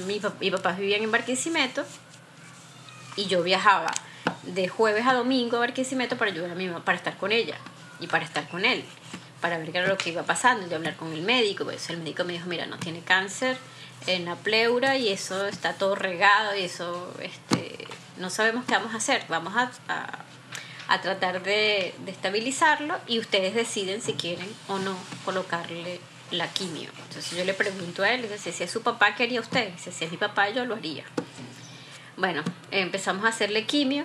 mi, 0.06 0.20
mi 0.40 0.50
papá 0.50 0.72
vivía 0.72 0.96
en 0.96 1.10
Barquisimeto 1.10 1.84
y 3.14 3.26
yo 3.26 3.42
viajaba 3.42 3.92
de 4.42 4.66
jueves 4.68 5.06
a 5.06 5.12
domingo 5.14 5.56
a 5.56 5.60
Barquisimeto 5.60 6.16
para 6.16 6.32
ayudar 6.32 6.50
a 6.50 6.54
mi 6.56 6.66
mamá, 6.66 6.84
para 6.84 6.96
estar 6.98 7.16
con 7.16 7.30
ella 7.30 7.56
y 8.00 8.08
para 8.08 8.24
estar 8.24 8.48
con 8.48 8.64
él, 8.64 8.84
para 9.40 9.58
ver 9.58 9.70
qué 9.70 9.78
era 9.78 9.86
lo 9.88 9.96
que 9.98 10.10
iba 10.10 10.24
pasando 10.24 10.66
y 10.68 10.74
hablar 10.74 10.96
con 10.96 11.12
el 11.12 11.22
médico. 11.22 11.62
Pues 11.64 11.88
el 11.90 11.98
médico 11.98 12.24
me 12.24 12.32
dijo, 12.32 12.46
mira, 12.48 12.66
no 12.66 12.76
tiene 12.78 13.00
cáncer 13.02 13.56
en 14.06 14.24
la 14.24 14.36
pleura 14.36 14.96
y 14.96 15.08
eso 15.08 15.46
está 15.46 15.74
todo 15.74 15.94
regado 15.94 16.56
y 16.56 16.62
eso, 16.62 17.12
este, 17.20 17.86
no 18.18 18.30
sabemos 18.30 18.64
qué 18.64 18.74
vamos 18.74 18.94
a 18.94 18.98
hacer. 18.98 19.24
Vamos 19.28 19.54
a, 19.56 19.70
a, 20.88 21.00
tratar 21.00 21.42
de, 21.42 21.94
de 22.04 22.10
estabilizarlo 22.10 22.98
y 23.06 23.18
ustedes 23.18 23.54
deciden 23.54 24.02
si 24.02 24.12
quieren 24.14 24.48
o 24.68 24.78
no 24.78 24.96
colocarle 25.24 26.00
la 26.30 26.48
quimio. 26.48 26.90
Entonces 27.08 27.36
yo 27.36 27.44
le 27.44 27.54
pregunto 27.54 28.02
a 28.02 28.12
él, 28.12 28.28
si 28.38 28.50
es 28.50 28.70
su 28.70 28.82
papá, 28.82 29.14
¿qué 29.14 29.24
haría 29.24 29.40
usted? 29.40 29.72
Si 29.78 30.04
es 30.04 30.10
mi 30.10 30.16
papá, 30.16 30.50
yo 30.50 30.64
lo 30.64 30.74
haría. 30.74 31.04
Bueno, 32.16 32.42
empezamos 32.70 33.24
a 33.24 33.28
hacerle 33.28 33.66
quimio. 33.66 34.04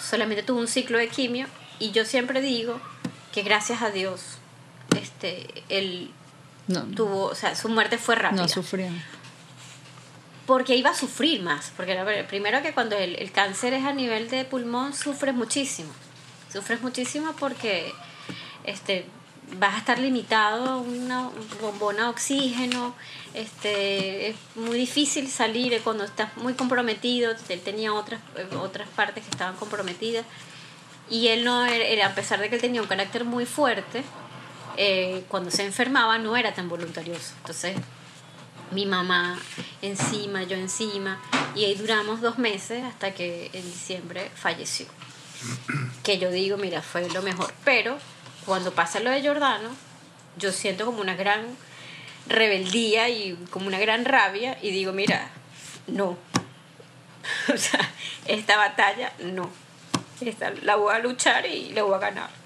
Solamente 0.00 0.42
tuvo 0.42 0.60
un 0.60 0.68
ciclo 0.68 0.98
de 0.98 1.08
quimio. 1.08 1.46
Y 1.78 1.92
yo 1.92 2.04
siempre 2.04 2.40
digo 2.40 2.80
que 3.32 3.42
gracias 3.42 3.82
a 3.82 3.90
Dios, 3.90 4.38
este, 4.96 5.62
él 5.68 6.10
No, 6.68 6.82
tuvo, 6.94 7.24
o 7.26 7.34
sea, 7.34 7.54
su 7.56 7.68
muerte 7.68 7.98
fue 7.98 8.14
rápida. 8.14 8.42
no 8.42 8.48
sufrió. 8.48 8.88
porque 10.46 10.76
iba 10.76 10.90
a 10.90 10.94
sufrir 10.94 11.42
más. 11.42 11.72
Porque 11.76 11.94
primero 12.28 12.62
que 12.62 12.72
cuando 12.72 12.96
el, 12.96 13.16
el 13.16 13.30
cáncer 13.32 13.74
es 13.74 13.84
a 13.84 13.92
nivel 13.92 14.30
de 14.30 14.44
pulmón, 14.44 14.94
sufres 14.94 15.34
muchísimo. 15.34 15.90
Sufres 16.52 16.80
muchísimo 16.80 17.34
porque 17.38 17.92
este, 18.64 19.04
vas 19.58 19.74
a 19.74 19.78
estar 19.78 19.98
limitado 19.98 20.64
a 20.64 20.76
una 20.78 21.28
bombona 21.60 22.04
de 22.04 22.08
oxígeno. 22.08 22.94
Este, 23.34 24.28
es 24.30 24.36
muy 24.54 24.78
difícil 24.78 25.28
salir 25.30 25.78
cuando 25.82 26.04
estás 26.04 26.34
muy 26.38 26.54
comprometido. 26.54 27.32
Él 27.50 27.60
tenía 27.60 27.92
otras, 27.92 28.20
otras 28.58 28.88
partes 28.88 29.24
que 29.24 29.30
estaban 29.30 29.56
comprometidas. 29.56 30.24
Y 31.10 31.28
él 31.28 31.44
no 31.44 31.64
era- 31.66 32.06
a 32.06 32.14
pesar 32.14 32.40
de 32.40 32.48
que 32.48 32.54
él 32.56 32.60
tenía 32.62 32.80
un 32.80 32.88
carácter 32.88 33.24
muy 33.24 33.44
fuerte, 33.44 34.02
eh, 34.80 35.24
cuando 35.26 35.50
se 35.50 35.64
enfermaba 35.64 36.18
no 36.18 36.36
era 36.36 36.54
tan 36.54 36.68
voluntarioso. 36.68 37.34
Entonces, 37.38 37.76
mi 38.70 38.86
mamá 38.86 39.36
encima, 39.82 40.44
yo 40.44 40.56
encima, 40.56 41.20
y 41.56 41.64
ahí 41.64 41.74
duramos 41.74 42.20
dos 42.20 42.38
meses 42.38 42.84
hasta 42.84 43.12
que 43.12 43.50
en 43.52 43.64
diciembre 43.64 44.30
falleció. 44.36 44.86
Que 46.04 46.18
yo 46.18 46.30
digo, 46.30 46.58
mira, 46.58 46.80
fue 46.80 47.08
lo 47.10 47.22
mejor. 47.22 47.52
Pero 47.64 47.98
cuando 48.46 48.72
pasa 48.72 49.00
lo 49.00 49.10
de 49.10 49.20
Jordano, 49.20 49.68
yo 50.36 50.52
siento 50.52 50.86
como 50.86 51.00
una 51.00 51.16
gran 51.16 51.56
rebeldía 52.28 53.08
y 53.08 53.34
como 53.50 53.66
una 53.66 53.80
gran 53.80 54.04
rabia 54.04 54.58
y 54.62 54.70
digo, 54.70 54.92
mira, 54.92 55.28
no. 55.88 56.16
O 57.52 57.56
sea, 57.56 57.80
esta 58.26 58.56
batalla 58.56 59.12
no. 59.18 59.50
Esta 60.20 60.50
la 60.62 60.76
voy 60.76 60.94
a 60.94 61.00
luchar 61.00 61.46
y 61.46 61.72
la 61.72 61.82
voy 61.82 61.94
a 61.94 61.98
ganar. 61.98 62.37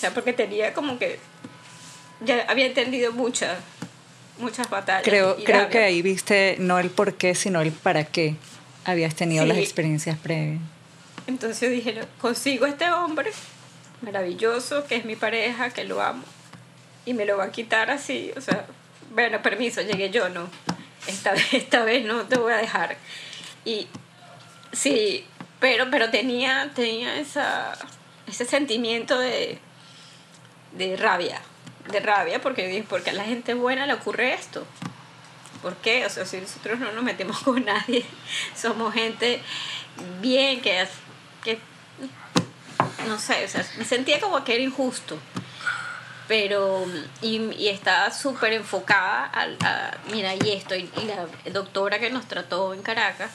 O 0.00 0.02
sea, 0.02 0.14
porque 0.14 0.32
tenía 0.32 0.72
como 0.72 0.98
que 0.98 1.18
ya 2.24 2.46
había 2.48 2.64
entendido 2.64 3.12
muchas 3.12 3.58
muchas 4.38 4.70
batallas. 4.70 5.02
Creo, 5.04 5.36
creo 5.44 5.68
que 5.68 5.76
ahí 5.80 6.00
viste 6.00 6.56
no 6.58 6.78
el 6.78 6.88
por 6.88 7.16
qué, 7.16 7.34
sino 7.34 7.60
el 7.60 7.70
para 7.70 8.04
qué 8.04 8.36
habías 8.86 9.14
tenido 9.14 9.42
Sí. 9.42 9.48
las 9.50 9.58
experiencias 9.58 10.16
previas. 10.18 10.58
Entonces 11.26 11.70
dije, 11.70 12.00
consigo 12.18 12.64
este 12.64 12.90
hombre 12.90 13.30
maravilloso, 14.00 14.86
que 14.86 14.96
es 14.96 15.04
mi 15.04 15.16
pareja, 15.16 15.68
que 15.68 15.84
lo 15.84 16.00
amo, 16.00 16.24
y 17.04 17.12
me 17.12 17.26
lo 17.26 17.36
va 17.36 17.44
a 17.44 17.52
quitar 17.52 17.90
así, 17.90 18.32
o 18.38 18.40
sea, 18.40 18.64
bueno, 19.14 19.42
permiso, 19.42 19.82
llegué 19.82 20.08
yo, 20.08 20.30
no, 20.30 20.48
esta 21.06 21.32
vez, 21.34 21.52
esta 21.52 21.84
vez 21.84 22.06
no 22.06 22.22
te 22.22 22.38
voy 22.38 22.54
a 22.54 22.56
dejar. 22.56 22.96
Y 23.66 23.86
sí, 24.72 25.26
pero, 25.60 25.90
pero 25.90 26.08
tenía, 26.10 26.70
tenía 26.74 27.16
esa, 27.20 27.76
ese 28.26 28.46
sentimiento 28.46 29.18
de, 29.18 29.58
de 30.72 30.96
rabia, 30.96 31.40
de 31.90 32.00
rabia, 32.00 32.40
porque 32.40 32.84
porque 32.88 33.10
a 33.10 33.14
la 33.14 33.24
gente 33.24 33.54
buena 33.54 33.86
le 33.86 33.94
ocurre 33.94 34.34
esto. 34.34 34.66
¿Por 35.62 35.76
qué? 35.76 36.06
O 36.06 36.10
sea, 36.10 36.24
si 36.24 36.38
nosotros 36.38 36.78
no 36.78 36.90
nos 36.92 37.04
metemos 37.04 37.38
con 37.42 37.64
nadie, 37.64 38.04
somos 38.56 38.94
gente 38.94 39.40
bien, 40.20 40.60
que, 40.62 40.86
que 41.44 41.58
no 43.06 43.18
sé, 43.18 43.44
o 43.44 43.48
sea, 43.48 43.66
me 43.76 43.84
sentía 43.84 44.20
como 44.20 44.42
que 44.44 44.54
era 44.54 44.62
injusto. 44.62 45.18
Pero, 46.28 46.86
y, 47.22 47.38
y 47.54 47.68
estaba 47.68 48.12
súper 48.12 48.52
enfocada 48.52 49.26
al- 49.26 49.56
a, 49.64 49.98
mira, 50.12 50.32
y 50.36 50.52
esto, 50.52 50.76
y, 50.76 50.88
y 50.96 51.04
la 51.04 51.26
doctora 51.52 51.98
que 51.98 52.08
nos 52.08 52.28
trató 52.28 52.72
en 52.72 52.82
Caracas, 52.82 53.32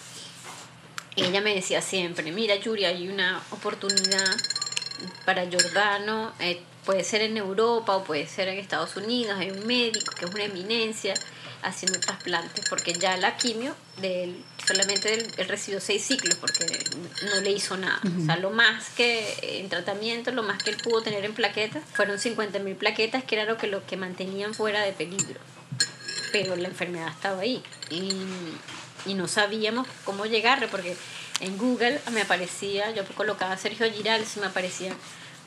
ella 1.17 1.41
me 1.41 1.53
decía 1.53 1.81
siempre, 1.81 2.31
mira, 2.31 2.55
Yuri, 2.55 2.85
hay 2.85 3.09
una 3.09 3.41
oportunidad 3.51 4.25
para 5.25 5.43
Jordano, 5.43 6.31
eh, 6.39 6.61
puede 6.85 7.03
ser 7.03 7.21
en 7.21 7.37
Europa 7.37 7.95
o 7.95 8.03
puede 8.03 8.27
ser 8.27 8.47
en 8.47 8.59
Estados 8.59 8.95
Unidos, 8.95 9.37
hay 9.37 9.51
un 9.51 9.65
médico 9.65 10.13
que 10.17 10.25
es 10.25 10.31
una 10.31 10.43
eminencia 10.43 11.13
haciendo 11.65 11.99
trasplantes, 11.99 12.63
porque 12.69 12.93
ya 12.93 13.17
la 13.17 13.37
quimio, 13.37 13.75
de 13.97 14.25
él, 14.25 14.43
solamente 14.67 15.13
él, 15.13 15.31
él 15.37 15.47
recibió 15.47 15.79
seis 15.79 16.03
ciclos 16.03 16.35
porque 16.35 16.65
no 17.23 17.41
le 17.41 17.51
hizo 17.51 17.75
nada. 17.75 17.99
O 18.21 18.25
sea, 18.25 18.37
lo 18.37 18.51
más 18.51 18.89
que 18.89 19.59
en 19.59 19.69
tratamiento, 19.69 20.31
lo 20.31 20.43
más 20.43 20.61
que 20.61 20.69
él 20.69 20.77
pudo 20.77 21.01
tener 21.01 21.25
en 21.25 21.33
plaquetas, 21.33 21.81
fueron 21.93 22.19
50 22.19 22.59
mil 22.59 22.75
plaquetas, 22.75 23.23
que 23.23 23.35
era 23.35 23.45
lo 23.45 23.57
que, 23.57 23.67
lo 23.67 23.85
que 23.85 23.97
mantenían 23.97 24.53
fuera 24.53 24.81
de 24.83 24.91
peligro. 24.91 25.39
Pero 26.31 26.55
la 26.55 26.67
enfermedad 26.67 27.07
estaba 27.07 27.41
ahí. 27.41 27.63
Y, 27.89 28.11
y 29.05 29.13
no 29.15 29.27
sabíamos 29.27 29.87
cómo 30.03 30.25
llegarle, 30.25 30.67
porque 30.67 30.95
en 31.39 31.57
Google 31.57 31.99
me 32.11 32.21
aparecía, 32.21 32.91
yo 32.91 33.03
colocaba 33.15 33.57
Sergio 33.57 33.91
Girals 33.91 34.37
y 34.37 34.39
me 34.39 34.47
aparecían 34.47 34.95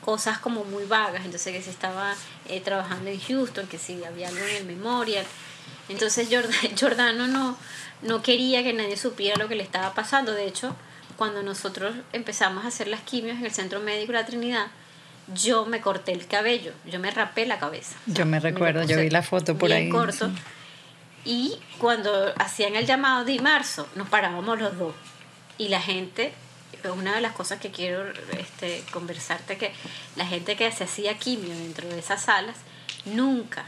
cosas 0.03 0.39
como 0.39 0.63
muy 0.63 0.85
vagas, 0.85 1.25
entonces 1.25 1.53
que 1.53 1.61
se 1.61 1.69
estaba 1.69 2.15
eh, 2.47 2.61
trabajando 2.61 3.09
en 3.09 3.19
Houston, 3.19 3.67
que 3.67 3.77
si 3.77 4.03
había 4.03 4.29
algo 4.29 4.39
en 4.45 4.55
el 4.55 4.65
memorial. 4.65 5.25
Entonces 5.89 6.29
Jordano 6.79 7.27
no, 7.27 7.57
no 8.01 8.21
quería 8.21 8.63
que 8.63 8.73
nadie 8.73 8.97
supiera 8.97 9.37
lo 9.37 9.47
que 9.47 9.55
le 9.55 9.63
estaba 9.63 9.93
pasando. 9.93 10.33
De 10.33 10.45
hecho, 10.45 10.75
cuando 11.15 11.43
nosotros 11.43 11.95
empezamos 12.13 12.65
a 12.65 12.69
hacer 12.69 12.87
las 12.87 13.01
quimios 13.01 13.37
en 13.37 13.45
el 13.45 13.51
Centro 13.51 13.79
Médico 13.79 14.13
de 14.13 14.19
la 14.19 14.25
Trinidad, 14.25 14.67
yo 15.33 15.65
me 15.65 15.81
corté 15.81 16.11
el 16.11 16.25
cabello, 16.27 16.71
yo 16.85 16.99
me 16.99 17.11
rapé 17.11 17.45
la 17.45 17.59
cabeza. 17.59 17.95
Yo 18.05 18.25
me 18.25 18.39
recuerdo, 18.39 18.83
yo 18.83 18.97
vi 18.97 19.09
la 19.09 19.21
foto 19.21 19.57
por 19.57 19.71
ahí. 19.71 19.89
corto. 19.89 20.31
Y 21.25 21.59
cuando 21.77 22.33
hacían 22.37 22.75
el 22.75 22.85
llamado 22.85 23.25
de 23.25 23.39
marzo, 23.39 23.87
nos 23.95 24.09
parábamos 24.09 24.59
los 24.59 24.77
dos. 24.77 24.93
Y 25.57 25.67
la 25.67 25.81
gente, 25.81 26.33
una 26.85 27.15
de 27.15 27.21
las 27.21 27.33
cosas 27.33 27.59
que 27.59 27.71
quiero 27.71 28.03
este, 28.37 28.83
conversarte, 28.91 29.57
que 29.57 29.71
la 30.15 30.25
gente 30.25 30.55
que 30.55 30.71
se 30.71 30.85
hacía 30.85 31.17
quimio 31.17 31.53
dentro 31.55 31.87
de 31.87 31.99
esas 31.99 32.23
salas, 32.23 32.57
nunca 33.05 33.65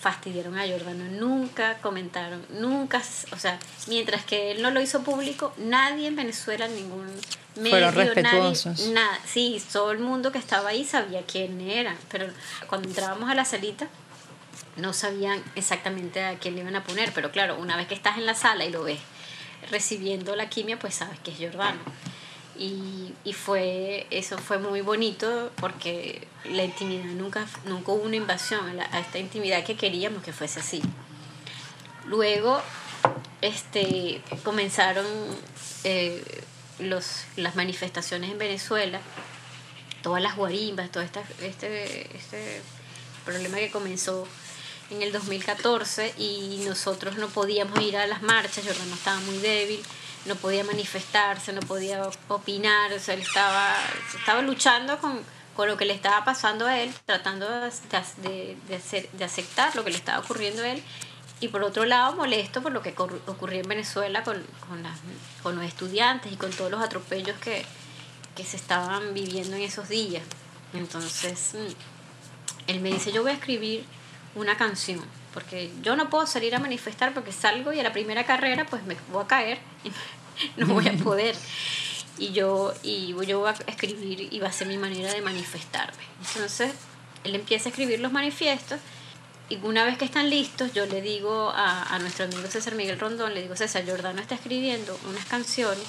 fastidiaron 0.00 0.56
a 0.56 0.66
Jordano, 0.68 1.04
nunca 1.04 1.78
comentaron, 1.78 2.44
nunca, 2.50 3.02
o 3.32 3.38
sea, 3.38 3.58
mientras 3.88 4.24
que 4.24 4.52
él 4.52 4.62
no 4.62 4.70
lo 4.70 4.80
hizo 4.80 5.02
público, 5.02 5.52
nadie 5.56 6.06
en 6.06 6.14
Venezuela, 6.14 6.68
ningún 6.68 7.06
medio, 7.56 7.90
respetuosos. 7.90 8.88
nada, 8.88 9.18
sí, 9.26 9.60
todo 9.72 9.90
el 9.90 9.98
mundo 9.98 10.30
que 10.30 10.38
estaba 10.38 10.68
ahí 10.68 10.84
sabía 10.84 11.22
quién 11.22 11.60
era, 11.60 11.96
pero 12.08 12.28
cuando 12.68 12.88
entrábamos 12.88 13.28
a 13.30 13.34
la 13.34 13.44
salita 13.44 13.88
no 14.76 14.92
sabían 14.92 15.42
exactamente 15.56 16.22
a 16.22 16.38
quién 16.38 16.54
le 16.54 16.60
iban 16.60 16.76
a 16.76 16.84
poner, 16.84 17.12
pero 17.12 17.32
claro, 17.32 17.58
una 17.58 17.76
vez 17.76 17.88
que 17.88 17.94
estás 17.94 18.18
en 18.18 18.26
la 18.26 18.34
sala 18.34 18.64
y 18.64 18.70
lo 18.70 18.84
ves 18.84 19.00
recibiendo 19.70 20.36
la 20.36 20.48
quimia, 20.48 20.78
pues 20.78 20.94
sabes 20.94 21.18
que 21.20 21.30
es 21.30 21.38
Jordano. 21.38 21.80
Y, 22.58 23.12
y, 23.24 23.34
fue 23.34 24.06
eso 24.10 24.38
fue 24.38 24.58
muy 24.58 24.80
bonito 24.80 25.50
porque 25.56 26.26
la 26.44 26.64
intimidad 26.64 27.04
nunca 27.04 27.46
nunca 27.66 27.92
hubo 27.92 28.04
una 28.04 28.16
invasión 28.16 28.80
a, 28.80 28.98
esta 28.98 29.18
intimidad 29.18 29.62
que 29.62 29.76
queríamos 29.76 30.22
que 30.22 30.32
fuese 30.32 30.60
así 30.60 30.80
luego 32.06 32.62
este 33.42 34.22
comenzaron 34.42 35.04
eh, 35.84 36.24
los 36.78 37.24
las 37.36 37.56
manifestaciones 37.56 38.30
en 38.30 38.38
Venezuela 38.38 39.02
todas 40.02 40.22
las 40.22 40.34
guarimbas 40.34 40.90
todo 40.90 41.02
este 41.02 42.16
este 42.16 42.62
problema 43.26 43.58
que 43.58 43.70
comenzó 43.70 44.26
en 44.90 45.02
el 45.02 45.12
2014 45.12 46.14
y 46.18 46.62
nosotros 46.66 47.16
no 47.16 47.28
podíamos 47.28 47.80
ir 47.80 47.96
a 47.96 48.06
las 48.06 48.22
marchas 48.22 48.64
Jordano 48.64 48.94
estaba 48.94 49.20
muy 49.20 49.38
débil 49.38 49.82
no 50.26 50.34
podía 50.34 50.64
manifestarse, 50.64 51.52
no 51.52 51.60
podía 51.60 52.08
opinar, 52.28 52.92
o 52.92 52.98
sea, 52.98 53.14
él 53.14 53.20
estaba, 53.20 53.74
estaba 54.18 54.42
luchando 54.42 54.98
con, 54.98 55.20
con 55.54 55.68
lo 55.68 55.76
que 55.76 55.84
le 55.84 55.94
estaba 55.94 56.24
pasando 56.24 56.66
a 56.66 56.78
él, 56.80 56.92
tratando 57.06 57.48
de, 57.48 58.56
de, 58.68 58.76
hacer, 58.76 59.08
de 59.10 59.24
aceptar 59.24 59.74
lo 59.76 59.84
que 59.84 59.90
le 59.90 59.96
estaba 59.96 60.18
ocurriendo 60.18 60.62
a 60.62 60.68
él, 60.68 60.82
y 61.40 61.48
por 61.48 61.62
otro 61.62 61.84
lado 61.84 62.14
molesto 62.16 62.62
por 62.62 62.72
lo 62.72 62.82
que 62.82 62.94
ocurría 63.26 63.60
en 63.60 63.68
Venezuela 63.68 64.24
con, 64.24 64.42
con, 64.68 64.82
con 65.42 65.56
los 65.56 65.64
estudiantes 65.64 66.32
y 66.32 66.36
con 66.36 66.50
todos 66.50 66.70
los 66.70 66.82
atropellos 66.82 67.38
que, 67.38 67.64
que 68.34 68.44
se 68.44 68.56
estaban 68.56 69.14
viviendo 69.14 69.56
en 69.56 69.62
esos 69.62 69.88
días. 69.88 70.22
Entonces, 70.72 71.54
mm, 71.54 72.70
él 72.70 72.80
me 72.80 72.90
dice, 72.90 73.12
yo 73.12 73.22
voy 73.22 73.32
a 73.32 73.34
escribir 73.34 73.84
una 74.36 74.56
canción, 74.56 75.04
porque 75.34 75.70
yo 75.82 75.96
no 75.96 76.08
puedo 76.08 76.26
salir 76.26 76.54
a 76.54 76.58
manifestar 76.58 77.12
porque 77.12 77.32
salgo 77.32 77.72
y 77.72 77.80
a 77.80 77.82
la 77.82 77.92
primera 77.92 78.24
carrera 78.24 78.66
pues 78.66 78.84
me 78.84 78.96
voy 79.12 79.24
a 79.24 79.26
caer 79.26 79.58
no 80.56 80.66
voy 80.66 80.88
a 80.88 80.92
poder. 80.92 81.34
Y 82.18 82.32
yo, 82.32 82.72
y 82.82 83.14
yo 83.26 83.40
voy 83.40 83.50
a 83.50 83.70
escribir 83.70 84.32
y 84.32 84.38
va 84.38 84.48
a 84.48 84.52
ser 84.52 84.68
mi 84.68 84.78
manera 84.78 85.12
de 85.12 85.20
manifestarme. 85.20 86.02
Entonces, 86.26 86.72
él 87.24 87.34
empieza 87.34 87.68
a 87.68 87.70
escribir 87.70 88.00
los 88.00 88.10
manifiestos 88.10 88.80
y 89.48 89.58
una 89.62 89.84
vez 89.84 89.98
que 89.98 90.04
están 90.04 90.30
listos, 90.30 90.72
yo 90.72 90.86
le 90.86 91.02
digo 91.02 91.50
a, 91.50 91.94
a 91.94 91.98
nuestro 91.98 92.24
amigo 92.24 92.46
César 92.48 92.74
Miguel 92.74 92.98
Rondón, 92.98 93.34
le 93.34 93.42
digo, 93.42 93.54
César 93.54 93.84
Jordano 93.86 94.20
está 94.20 94.34
escribiendo 94.34 94.98
unas 95.08 95.24
canciones 95.26 95.84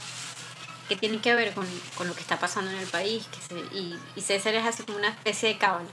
que 0.88 0.96
tienen 0.96 1.20
que 1.20 1.36
ver 1.36 1.54
con, 1.54 1.66
con 1.96 2.08
lo 2.08 2.14
que 2.14 2.22
está 2.22 2.40
pasando 2.40 2.72
en 2.72 2.78
el 2.78 2.88
país. 2.88 3.28
Y, 3.74 4.22
César 4.22 4.56
es 4.56 4.66
así 4.66 4.84
como 4.84 4.98
una 4.98 5.10
especie 5.10 5.50
de 5.50 5.58
cábala. 5.58 5.88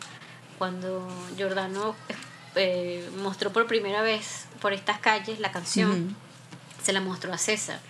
Cuando 0.59 1.09
Jordano 1.39 1.97
eh, 2.57 3.09
mostró 3.23 3.53
por 3.53 3.67
primera 3.67 4.03
vez 4.03 4.47
por 4.61 4.73
estas 4.73 4.99
calles 4.99 5.41
la 5.41 5.53
canción, 5.53 6.17
se 6.83 6.93
la 6.93 7.01
mostró 7.01 7.33
a 7.33 7.39
César 7.39 7.81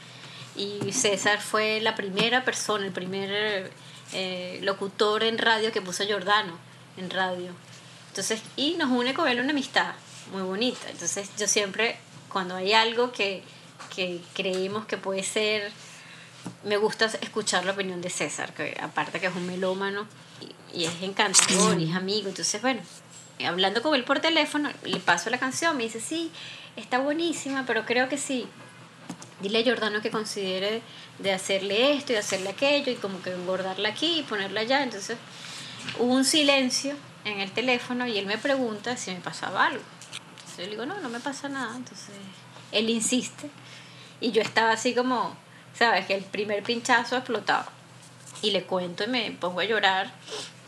y 0.56 0.92
César 0.92 1.40
fue 1.40 1.80
la 1.80 1.94
primera 1.94 2.44
persona, 2.44 2.86
el 2.86 2.92
primer 2.92 3.72
eh, 4.12 4.60
locutor 4.62 5.24
en 5.24 5.38
radio 5.38 5.72
que 5.72 5.82
puso 5.82 6.04
a 6.04 6.06
Giordano 6.06 6.56
en 6.96 7.10
radio. 7.10 7.50
Entonces, 8.08 8.40
y 8.56 8.74
nos 8.74 8.90
une 8.90 9.14
con 9.14 9.26
él 9.26 9.40
una 9.40 9.50
amistad 9.50 9.94
muy 10.32 10.42
bonita. 10.42 10.88
Entonces, 10.90 11.30
yo 11.36 11.48
siempre, 11.48 11.96
cuando 12.32 12.54
hay 12.54 12.72
algo 12.72 13.10
que, 13.10 13.42
que 13.94 14.20
creemos 14.34 14.86
que 14.86 14.96
puede 14.96 15.24
ser, 15.24 15.72
me 16.62 16.76
gusta 16.76 17.06
escuchar 17.06 17.64
la 17.64 17.72
opinión 17.72 18.00
de 18.00 18.10
César, 18.10 18.54
que 18.54 18.76
aparte 18.80 19.18
que 19.18 19.26
es 19.26 19.34
un 19.34 19.46
melómano 19.46 20.06
y, 20.72 20.82
y 20.82 20.84
es 20.84 21.02
encantador 21.02 21.80
y 21.80 21.90
es 21.90 21.96
amigo. 21.96 22.28
Entonces, 22.28 22.62
bueno, 22.62 22.80
hablando 23.44 23.82
con 23.82 23.94
él 23.94 24.04
por 24.04 24.20
teléfono, 24.20 24.70
le 24.84 25.00
paso 25.00 25.30
la 25.30 25.38
canción, 25.38 25.76
me 25.76 25.84
dice, 25.84 26.00
sí, 26.00 26.30
está 26.76 26.98
buenísima, 26.98 27.64
pero 27.66 27.84
creo 27.84 28.08
que 28.08 28.18
sí, 28.18 28.46
dile 29.40 29.60
a 29.60 29.64
Jordano 29.64 30.00
que 30.00 30.10
considere 30.10 30.82
de 31.18 31.32
hacerle 31.32 31.94
esto 31.94 32.12
y 32.12 32.16
hacerle 32.16 32.50
aquello 32.50 32.92
y 32.92 32.96
como 32.96 33.20
que 33.22 33.32
engordarla 33.32 33.90
aquí 33.90 34.20
y 34.20 34.22
ponerla 34.22 34.60
allá. 34.60 34.82
Entonces 34.82 35.18
hubo 35.98 36.12
un 36.12 36.24
silencio 36.24 36.94
en 37.24 37.40
el 37.40 37.50
teléfono 37.50 38.06
y 38.06 38.18
él 38.18 38.26
me 38.26 38.38
pregunta 38.38 38.96
si 38.96 39.10
me 39.10 39.20
pasaba 39.20 39.66
algo. 39.66 39.82
Entonces 40.36 40.56
yo 40.56 40.64
le 40.64 40.70
digo, 40.70 40.86
no, 40.86 41.00
no 41.00 41.08
me 41.08 41.20
pasa 41.20 41.48
nada. 41.48 41.76
Entonces 41.76 42.14
él 42.72 42.90
insiste 42.90 43.50
y 44.20 44.32
yo 44.32 44.42
estaba 44.42 44.72
así 44.72 44.94
como, 44.94 45.36
¿sabes? 45.78 46.06
Que 46.06 46.14
el 46.14 46.24
primer 46.24 46.62
pinchazo 46.62 47.16
explotaba. 47.16 47.68
Y 48.42 48.50
le 48.50 48.64
cuento 48.64 49.04
y 49.04 49.06
me 49.08 49.30
pongo 49.32 49.60
a 49.60 49.64
llorar. 49.64 50.12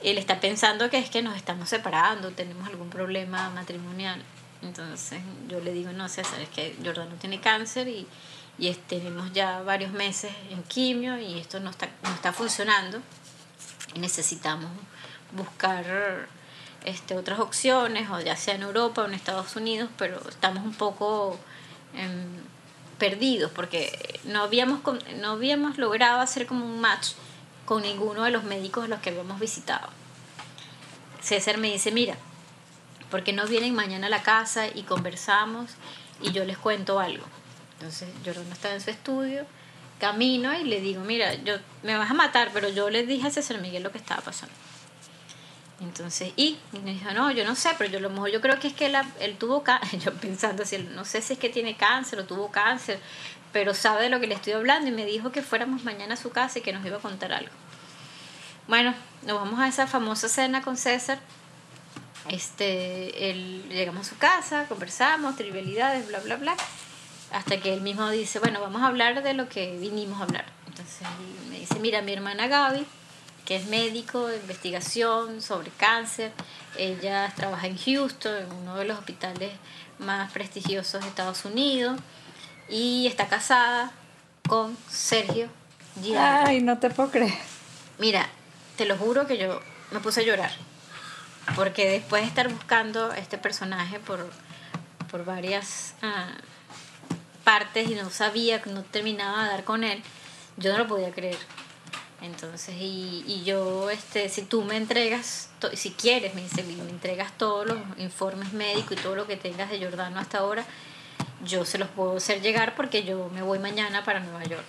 Él 0.06 0.18
está 0.18 0.38
pensando 0.38 0.88
que 0.88 0.98
es 0.98 1.10
que 1.10 1.20
nos 1.20 1.34
estamos 1.34 1.68
separando, 1.68 2.30
tenemos 2.30 2.68
algún 2.68 2.90
problema 2.90 3.50
matrimonial. 3.50 4.22
Entonces 4.62 5.20
yo 5.48 5.58
le 5.58 5.72
digo, 5.72 5.90
no, 5.90 6.08
César, 6.08 6.40
es 6.40 6.48
que 6.48 6.76
Jordano 6.84 7.16
tiene 7.16 7.40
cáncer 7.40 7.88
y, 7.88 8.06
y 8.56 8.72
tenemos 8.72 9.32
ya 9.32 9.62
varios 9.62 9.90
meses 9.90 10.30
en 10.50 10.62
quimio 10.62 11.18
y 11.18 11.40
esto 11.40 11.58
no 11.58 11.70
está, 11.70 11.88
no 12.04 12.10
está 12.10 12.32
funcionando. 12.32 13.00
necesitamos 13.96 14.70
buscar 15.32 16.28
este, 16.84 17.16
otras 17.16 17.40
opciones, 17.40 18.08
o 18.08 18.20
ya 18.20 18.36
sea 18.36 18.54
en 18.54 18.62
Europa 18.62 19.02
o 19.02 19.06
en 19.06 19.14
Estados 19.14 19.56
Unidos, 19.56 19.90
pero 19.98 20.20
estamos 20.28 20.64
un 20.64 20.74
poco 20.74 21.36
em, 21.94 22.28
perdidos 22.98 23.50
porque 23.50 24.20
no 24.22 24.42
habíamos, 24.44 24.82
no 25.16 25.32
habíamos 25.32 25.78
logrado 25.78 26.20
hacer 26.20 26.46
como 26.46 26.64
un 26.64 26.80
match 26.80 27.08
con 27.64 27.82
ninguno 27.82 28.22
de 28.22 28.30
los 28.30 28.44
médicos 28.44 28.84
a 28.84 28.88
los 28.88 29.00
que 29.00 29.10
habíamos 29.10 29.40
visitado. 29.40 29.95
César 31.26 31.58
me 31.58 31.72
dice, 31.72 31.90
mira, 31.90 32.14
¿por 33.10 33.24
qué 33.24 33.32
no 33.32 33.48
vienen 33.48 33.74
mañana 33.74 34.06
a 34.06 34.10
la 34.10 34.22
casa 34.22 34.68
y 34.68 34.82
conversamos 34.82 35.72
y 36.22 36.30
yo 36.30 36.44
les 36.44 36.56
cuento 36.56 37.00
algo? 37.00 37.24
Entonces 37.72 38.08
Jordano 38.24 38.52
estaba 38.52 38.74
en 38.74 38.80
su 38.80 38.90
estudio, 38.90 39.44
camino 39.98 40.56
y 40.56 40.62
le 40.62 40.80
digo, 40.80 41.02
mira, 41.02 41.34
yo 41.34 41.56
me 41.82 41.96
vas 41.96 42.12
a 42.12 42.14
matar, 42.14 42.50
pero 42.52 42.68
yo 42.68 42.90
le 42.90 43.04
dije 43.04 43.26
a 43.26 43.30
César 43.32 43.60
Miguel 43.60 43.82
lo 43.82 43.90
que 43.90 43.98
estaba 43.98 44.22
pasando. 44.22 44.54
Entonces, 45.80 46.32
y 46.36 46.58
me 46.84 46.92
dijo, 46.92 47.10
no, 47.10 47.32
yo 47.32 47.44
no 47.44 47.56
sé, 47.56 47.70
pero 47.76 47.90
yo 47.90 47.98
a 47.98 48.02
lo 48.02 48.10
mejor 48.10 48.30
yo 48.30 48.40
creo 48.40 48.60
que 48.60 48.68
es 48.68 48.74
que 48.74 48.86
él, 48.86 48.96
él 49.18 49.36
tuvo 49.36 49.64
cáncer, 49.64 49.98
yo 50.04 50.14
pensando 50.14 50.62
así, 50.62 50.78
no 50.78 51.04
sé 51.04 51.22
si 51.22 51.32
es 51.32 51.40
que 51.40 51.48
tiene 51.48 51.76
cáncer 51.76 52.20
o 52.20 52.24
tuvo 52.24 52.52
cáncer, 52.52 53.00
pero 53.52 53.74
sabe 53.74 54.04
de 54.04 54.10
lo 54.10 54.20
que 54.20 54.28
le 54.28 54.36
estoy 54.36 54.52
hablando 54.52 54.88
y 54.88 54.92
me 54.92 55.04
dijo 55.04 55.32
que 55.32 55.42
fuéramos 55.42 55.82
mañana 55.82 56.14
a 56.14 56.16
su 56.16 56.30
casa 56.30 56.60
y 56.60 56.62
que 56.62 56.72
nos 56.72 56.86
iba 56.86 56.98
a 56.98 57.00
contar 57.00 57.32
algo. 57.32 57.50
Bueno, 58.68 58.94
nos 59.26 59.38
vamos 59.38 59.60
a 59.60 59.68
esa 59.68 59.86
famosa 59.86 60.28
cena 60.28 60.62
con 60.62 60.76
César. 60.76 61.18
Este, 62.28 63.30
él, 63.30 63.68
llegamos 63.68 64.06
a 64.06 64.10
su 64.10 64.18
casa, 64.18 64.66
conversamos, 64.68 65.36
trivialidades, 65.36 66.08
bla, 66.08 66.20
bla, 66.20 66.36
bla 66.36 66.56
hasta 67.32 67.60
que 67.60 67.72
él 67.72 67.80
mismo 67.80 68.08
dice, 68.10 68.38
bueno, 68.38 68.60
vamos 68.60 68.82
a 68.82 68.86
hablar 68.86 69.22
de 69.22 69.34
lo 69.34 69.48
que 69.48 69.76
vinimos 69.78 70.20
a 70.20 70.24
hablar. 70.24 70.44
Entonces 70.66 71.06
me 71.50 71.58
dice, 71.58 71.78
mira, 71.80 72.02
mi 72.02 72.12
hermana 72.12 72.46
Gaby, 72.46 72.86
que 73.44 73.56
es 73.56 73.66
médico 73.66 74.26
de 74.26 74.36
investigación 74.36 75.42
sobre 75.42 75.70
cáncer, 75.70 76.32
ella 76.78 77.32
trabaja 77.34 77.66
en 77.66 77.76
Houston, 77.78 78.36
en 78.36 78.52
uno 78.52 78.76
de 78.76 78.84
los 78.84 78.98
hospitales 78.98 79.52
más 79.98 80.30
prestigiosos 80.32 81.02
de 81.02 81.08
Estados 81.08 81.44
Unidos, 81.44 81.98
y 82.68 83.06
está 83.06 83.28
casada 83.28 83.92
con 84.48 84.76
Sergio 84.88 85.48
Ay, 86.18 86.60
no 86.60 86.78
te 86.78 86.90
puedo 86.90 87.10
creer. 87.10 87.32
Mira, 87.98 88.28
te 88.76 88.84
lo 88.84 88.96
juro 88.96 89.26
que 89.26 89.38
yo 89.38 89.60
me 89.90 90.00
puse 90.00 90.20
a 90.20 90.24
llorar, 90.24 90.52
porque 91.54 91.88
después 91.88 92.22
de 92.22 92.28
estar 92.28 92.48
buscando 92.48 93.12
este 93.12 93.38
personaje 93.38 94.00
por, 94.00 94.30
por 95.10 95.24
varias... 95.24 95.94
Ah, 96.02 96.28
partes 97.46 97.88
y 97.88 97.94
no 97.94 98.10
sabía, 98.10 98.60
no 98.66 98.82
terminaba 98.82 99.44
de 99.44 99.50
dar 99.50 99.62
con 99.62 99.84
él, 99.84 100.02
yo 100.56 100.72
no 100.72 100.78
lo 100.78 100.88
podía 100.88 101.12
creer. 101.12 101.38
Entonces, 102.20 102.74
y, 102.76 103.22
y 103.24 103.44
yo, 103.44 103.88
este, 103.88 104.28
si 104.28 104.42
tú 104.42 104.62
me 104.64 104.76
entregas, 104.76 105.50
si 105.74 105.92
quieres, 105.92 106.34
me 106.34 106.42
dice, 106.42 106.64
me 106.64 106.72
entregas 106.90 107.30
todos 107.38 107.68
los 107.68 107.78
informes 107.98 108.52
médicos 108.52 108.98
y 108.98 109.00
todo 109.00 109.14
lo 109.14 109.28
que 109.28 109.36
tengas 109.36 109.70
de 109.70 109.78
Jordano 109.78 110.18
hasta 110.18 110.38
ahora, 110.38 110.64
yo 111.44 111.64
se 111.64 111.78
los 111.78 111.88
puedo 111.90 112.16
hacer 112.16 112.42
llegar 112.42 112.74
porque 112.74 113.04
yo 113.04 113.30
me 113.32 113.42
voy 113.42 113.60
mañana 113.60 114.04
para 114.04 114.18
Nueva 114.18 114.42
York. 114.42 114.64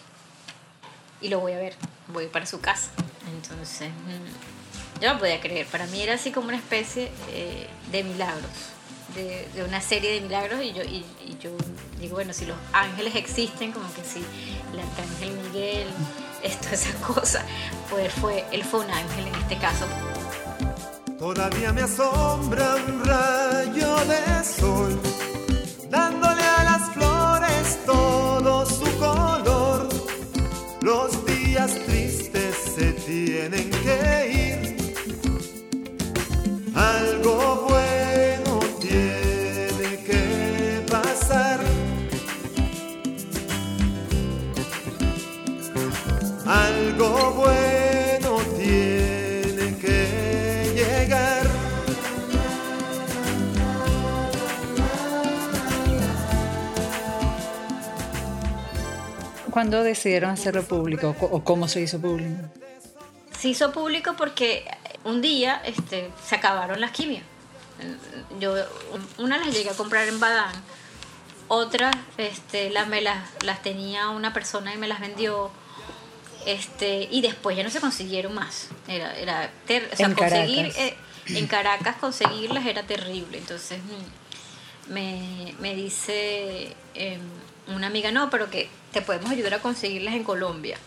Y 1.20 1.30
lo 1.30 1.40
voy 1.40 1.54
a 1.54 1.58
ver, 1.58 1.76
voy 2.10 2.28
para 2.28 2.46
su 2.46 2.62
casa. 2.62 2.92
Entonces, 3.36 3.90
mm, 3.90 5.02
yo 5.02 5.14
no 5.14 5.20
podía 5.20 5.40
creer, 5.40 5.68
para 5.68 5.86
mí 5.88 6.02
era 6.02 6.16
así 6.16 6.32
como 6.32 6.48
una 6.48 6.58
especie 6.58 7.12
eh, 7.30 7.68
de 7.92 8.04
milagros, 8.04 8.52
de, 9.16 9.64
una 9.64 9.82
serie 9.82 10.14
de 10.14 10.22
milagros 10.22 10.62
y 10.64 10.74
yo, 10.74 10.84
y, 10.84 11.06
yo 11.40 11.52
digo, 12.00 12.16
bueno, 12.16 12.34
si 12.34 12.46
los 12.46 12.58
ángeles 12.74 13.16
existen, 13.16 13.72
como 13.72 13.86
que 13.94 14.04
si 14.04 14.24
el 14.74 14.80
arcángel 14.80 15.32
Miguel, 15.44 15.88
esto, 16.44 16.70
esas 16.72 16.96
cosas, 16.96 17.44
pues 17.90 18.12
fue, 18.14 18.46
él 18.52 18.64
fue 18.64 18.82
un 18.82 18.92
ángel 18.92 19.28
en 19.28 19.36
este 19.36 19.58
caso. 19.58 19.86
Todavía 21.20 21.74
me 21.74 21.82
asombra 21.82 22.76
un 22.76 23.04
rayo 23.04 23.96
de 24.06 24.44
sol, 24.44 25.00
dándole 25.90 26.44
a 26.44 26.64
las 26.64 26.94
flores 26.94 27.80
todo 27.86 28.66
su 28.66 28.98
color. 28.98 29.90
Los 30.82 31.26
días 31.26 31.72
tristes 31.86 32.07
se 32.78 32.94
tienen 32.94 33.72
que 33.72 33.98
ir. 34.44 34.78
Algo 36.76 37.66
bueno 37.68 38.60
tiene 38.80 40.04
que 40.06 40.86
pasar. 40.92 41.60
Algo 46.46 47.34
bueno 47.34 48.38
tiene 48.56 49.76
que 49.80 50.72
llegar. 50.76 51.48
¿Cuándo 59.50 59.82
decidieron 59.82 60.30
hacerlo 60.30 60.62
público 60.62 61.16
o, 61.20 61.44
cómo 61.44 61.68
se 61.68 61.82
hizo 61.82 62.00
público? 62.00 62.44
Se 63.40 63.50
hizo 63.50 63.72
público 63.72 64.16
porque 64.18 64.66
un 65.04 65.22
día 65.22 65.62
este, 65.66 66.12
se 66.26 66.36
acabaron 66.36 66.82
las 66.82 66.92
quimios. 66.92 67.24
Yo 68.40 68.56
una 69.18 69.38
las 69.38 69.54
llegué 69.54 69.70
a 69.70 69.74
comprar 69.74 70.08
en 70.08 70.20
Badán, 70.20 70.52
otras 71.48 71.96
este, 72.18 72.70
las, 72.72 72.88
me 72.88 73.02
las, 73.02 73.24
las 73.44 73.62
tenía 73.62 74.10
una 74.10 74.34
persona 74.34 74.74
y 74.74 74.78
me 74.78 74.88
las 74.88 75.00
vendió. 75.00 75.52
Este, 76.46 77.08
y 77.12 77.22
después 77.22 77.58
ya 77.58 77.64
no 77.64 77.70
se 77.70 77.80
consiguieron 77.82 78.34
más. 78.34 78.70
Era, 78.88 79.16
era 79.18 79.52
ter- 79.68 79.90
o 79.92 79.96
sea, 79.96 80.06
En 80.08 80.14
conseguir 80.16 80.72
Caracas. 80.74 80.78
eh, 80.82 80.98
en 81.28 81.48
Caracas 81.48 81.96
conseguirlas 81.98 82.66
era 82.66 82.84
terrible. 82.84 83.38
Entonces 83.38 83.80
mm, 83.80 84.94
me, 84.94 85.54
me 85.60 85.76
dice 85.76 86.74
em, 86.94 87.20
una 87.68 87.88
amiga, 87.88 88.12
no, 88.12 88.30
pero 88.30 88.50
que 88.50 88.70
te 88.94 89.02
podemos 89.02 89.30
ayudar 89.30 89.56
a 89.56 89.60
conseguirlas 89.60 90.16
en 90.16 90.24
Colombia. 90.24 90.78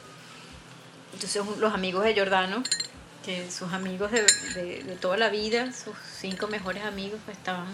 Entonces 1.12 1.42
los 1.58 1.74
amigos 1.74 2.04
de 2.04 2.14
Jordano, 2.14 2.62
que 3.24 3.50
sus 3.50 3.72
amigos 3.72 4.10
de, 4.10 4.96
toda 5.00 5.16
la 5.16 5.28
vida, 5.28 5.72
sus 5.72 5.94
cinco 6.18 6.46
mejores 6.48 6.84
amigos, 6.84 7.20
pues 7.24 7.36
estaban 7.36 7.66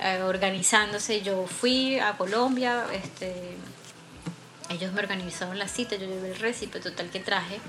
eh, 0.00 0.22
organizándose. 0.22 1.22
Yo 1.22 1.46
fui 1.46 1.98
a 1.98 2.16
Colombia, 2.16 2.84
este, 2.92 3.56
ellos 4.70 4.92
me 4.92 5.00
organizaron 5.00 5.58
la 5.58 5.68
cita, 5.68 5.96
yo 5.96 6.06
llevé 6.06 6.32
el 6.32 6.38
récipe 6.38 6.80
total 6.80 7.10
que 7.10 7.20
traje. 7.20 7.60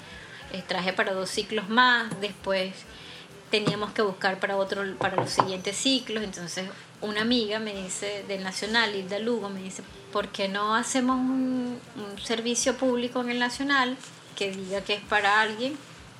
eh, 0.53 0.63
traje 0.67 0.93
para 0.93 1.13
dos 1.13 1.29
ciclos 1.29 1.69
más, 1.69 2.09
después 2.21 2.73
teníamos 3.51 3.91
que 3.93 4.01
buscar 4.01 4.39
para 4.39 4.57
otro 4.57 4.83
para 4.97 5.15
los 5.15 5.29
siguientes 5.31 5.77
ciclos, 5.77 6.23
entonces 6.23 6.69
una 7.01 7.21
amiga 7.21 7.59
me 7.59 7.73
dice 7.73 8.23
del 8.27 8.43
Nacional, 8.43 8.95
Hilda 8.95 9.19
Lugo, 9.19 9.49
me 9.49 9.61
dice, 9.61 9.83
¿por 10.11 10.29
qué 10.29 10.47
no 10.47 10.75
hacemos 10.75 11.17
un 11.17 11.79
servicio 12.23 12.75
público 12.77 13.21
en 13.21 13.29
el 13.31 13.39
Nacional 13.39 13.97
que 14.35 14.51
diga 14.51 14.81
que 14.81 14.95
es 14.95 15.01
para 15.01 15.41
alguien 15.41 15.77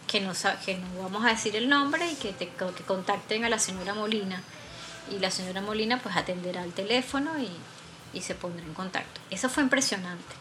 que 0.08 0.22
no, 0.22 0.34
que 0.66 0.76
no 0.76 1.02
vamos 1.02 1.26
a 1.26 1.30
decir 1.30 1.56
el 1.56 1.70
nombre 1.70 2.10
y 2.10 2.16
que, 2.16 2.32
te, 2.32 2.48
que 2.48 2.84
contacten 2.86 3.44
a 3.46 3.50
la 3.50 3.60
señora 3.60 3.94
Molina? 3.94 4.42
Y 5.12 5.20
la 5.20 5.32
señora 5.32 5.62
Molina 5.62 6.00
pues 6.02 6.16
atenderá 6.16 6.64
el 6.64 6.74
teléfono 6.74 7.32
y, 7.40 7.50
y 8.18 8.22
se 8.22 8.36
pondrá 8.36 8.66
en 8.66 8.74
contacto. 8.74 9.22
Eso 9.30 9.50
fue 9.50 9.64
impresionante. 9.64 10.36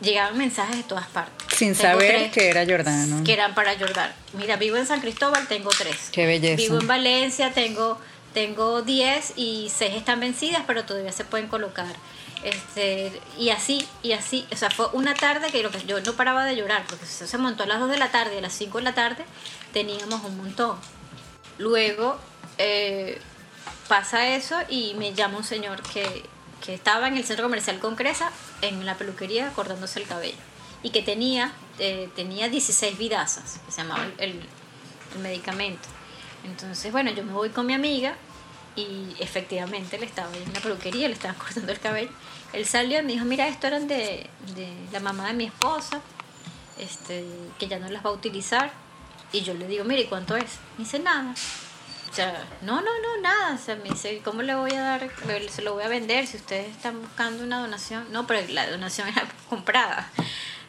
Llegaban 0.00 0.38
mensajes 0.38 0.76
de 0.76 0.82
todas 0.84 1.06
partes. 1.08 1.46
Sin 1.56 1.74
Tengo 1.74 1.90
saber 1.90 2.16
tres 2.16 2.32
que 2.32 2.48
era 2.48 2.64
Jordano. 2.64 3.24
Que 3.24 3.32
eran 3.32 3.54
para 3.54 3.76
Jordán. 3.76 4.12
Mira, 4.34 4.56
vivo 4.56 4.76
en 4.76 4.86
San 4.86 5.00
Cristóbal, 5.00 5.48
tengo 5.48 5.70
tres. 5.70 6.10
Qué 6.12 6.24
belleza. 6.24 6.56
Vivo 6.56 6.78
en 6.80 6.86
Valencia, 6.86 7.52
tengo 7.52 7.98
tengo 8.34 8.82
10 8.82 9.32
y 9.36 9.70
6 9.74 9.96
están 9.96 10.20
vencidas, 10.20 10.62
pero 10.66 10.84
todavía 10.84 11.12
se 11.12 11.24
pueden 11.24 11.48
colocar. 11.48 11.92
Este, 12.44 13.20
y 13.36 13.50
así, 13.50 13.86
y 14.02 14.12
así, 14.12 14.46
o 14.52 14.56
sea, 14.56 14.70
fue 14.70 14.86
una 14.92 15.14
tarde 15.14 15.50
que, 15.50 15.62
lo 15.62 15.70
que 15.70 15.84
yo 15.84 16.00
no 16.00 16.12
paraba 16.14 16.44
de 16.44 16.54
llorar, 16.56 16.84
porque 16.88 17.04
se, 17.04 17.36
montó 17.38 17.64
a 17.64 17.66
las 17.66 17.80
2 17.80 17.90
de 17.90 17.98
la 17.98 18.10
tarde 18.12 18.38
a 18.38 18.40
las 18.40 18.52
5 18.52 18.78
de 18.78 18.84
la 18.84 18.94
tarde 18.94 19.24
teníamos 19.72 20.22
un 20.24 20.36
montón. 20.36 20.78
Luego 21.58 22.16
eh, 22.58 23.20
pasa 23.88 24.28
eso 24.28 24.56
y 24.68 24.94
me 24.94 25.14
llama 25.14 25.38
un 25.38 25.44
señor 25.44 25.82
que, 25.82 26.24
que 26.64 26.74
estaba 26.74 27.08
en 27.08 27.16
el 27.16 27.24
centro 27.24 27.44
comercial 27.46 27.80
Concresa, 27.80 28.30
en 28.62 28.86
la 28.86 28.96
peluquería, 28.96 29.50
cortándose 29.54 29.98
el 30.00 30.06
cabello, 30.06 30.36
y 30.84 30.90
que 30.90 31.02
tenía, 31.02 31.52
eh, 31.80 32.08
tenía 32.14 32.48
16 32.48 32.96
vidazas, 32.98 33.60
que 33.66 33.72
se 33.72 33.82
llamaba 33.82 34.04
el- 34.18 34.40
el 35.14 35.18
medicamento. 35.20 35.88
Entonces, 36.44 36.92
bueno, 36.92 37.10
yo 37.10 37.24
me 37.24 37.32
voy 37.32 37.50
con 37.50 37.66
mi 37.66 37.74
amiga 37.74 38.14
y 38.78 39.16
efectivamente 39.18 39.98
le 39.98 40.06
estaba 40.06 40.34
en 40.36 40.48
una 40.48 40.60
peluquería, 40.60 41.08
le 41.08 41.14
estaban 41.14 41.36
cortando 41.38 41.72
el 41.72 41.80
cabello. 41.80 42.10
Él 42.52 42.64
salió 42.64 43.00
y 43.00 43.02
me 43.02 43.12
dijo, 43.12 43.24
mira, 43.24 43.48
esto 43.48 43.66
eran 43.66 43.88
de, 43.88 44.30
de 44.54 44.72
la 44.92 45.00
mamá 45.00 45.26
de 45.26 45.34
mi 45.34 45.44
esposa, 45.44 46.00
este, 46.78 47.24
que 47.58 47.66
ya 47.66 47.78
no 47.78 47.88
las 47.88 48.04
va 48.04 48.10
a 48.10 48.12
utilizar. 48.12 48.70
Y 49.32 49.42
yo 49.42 49.52
le 49.52 49.66
digo, 49.66 49.84
mire, 49.84 50.02
¿y 50.02 50.06
cuánto 50.06 50.36
es? 50.36 50.58
Me 50.78 50.84
dice, 50.84 50.98
nada. 51.00 51.34
O 52.10 52.14
sea, 52.14 52.46
no, 52.62 52.80
no, 52.80 52.90
no, 53.02 53.20
nada. 53.20 53.54
O 53.54 53.58
sea, 53.58 53.76
me 53.76 53.90
dice, 53.90 54.20
¿cómo 54.24 54.42
le 54.42 54.54
voy 54.54 54.72
a 54.72 54.80
dar? 54.80 55.10
Se 55.50 55.60
lo 55.60 55.74
voy 55.74 55.82
a 55.82 55.88
vender 55.88 56.26
si 56.26 56.36
ustedes 56.36 56.68
están 56.68 57.00
buscando 57.00 57.44
una 57.44 57.60
donación. 57.60 58.06
No, 58.12 58.26
pero 58.26 58.46
la 58.52 58.70
donación 58.70 59.08
era 59.08 59.28
comprada. 59.50 60.10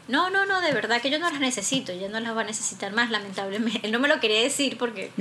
No, 0.10 0.30
no, 0.30 0.46
no, 0.46 0.60
de 0.60 0.74
verdad 0.74 1.02
que 1.02 1.10
yo 1.10 1.20
no 1.20 1.30
las 1.30 1.40
necesito, 1.40 1.94
ya 1.94 2.10
no 2.10 2.20
las 2.20 2.36
va 2.36 2.42
a 2.42 2.44
necesitar 2.44 2.92
más, 2.92 3.10
lamentablemente. 3.12 3.80
Él 3.84 3.92
no 3.94 4.00
me 4.00 4.08
lo 4.10 4.20
quería 4.20 4.42
decir 4.42 4.78
porque 4.78 5.12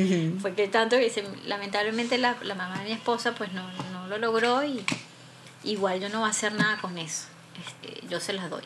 fue 0.41 0.55
que 0.55 0.66
tanto 0.66 0.97
que 0.97 1.05
dice, 1.05 1.22
lamentablemente 1.47 2.18
la, 2.18 2.36
la 2.43 2.55
mamá 2.57 2.78
de 2.78 2.84
mi 2.86 2.93
esposa 2.93 3.34
pues 3.34 3.53
no, 3.53 3.70
no 3.93 4.07
lo 4.09 4.18
logró 4.18 4.64
y 4.64 4.84
igual 5.62 6.01
yo 6.01 6.09
no 6.09 6.20
voy 6.20 6.28
a 6.28 6.30
hacer 6.30 6.53
nada 6.55 6.80
con 6.80 6.99
eso. 6.99 7.26
Este, 7.66 8.07
yo 8.09 8.18
se 8.18 8.32
las 8.32 8.49
doy. 8.51 8.62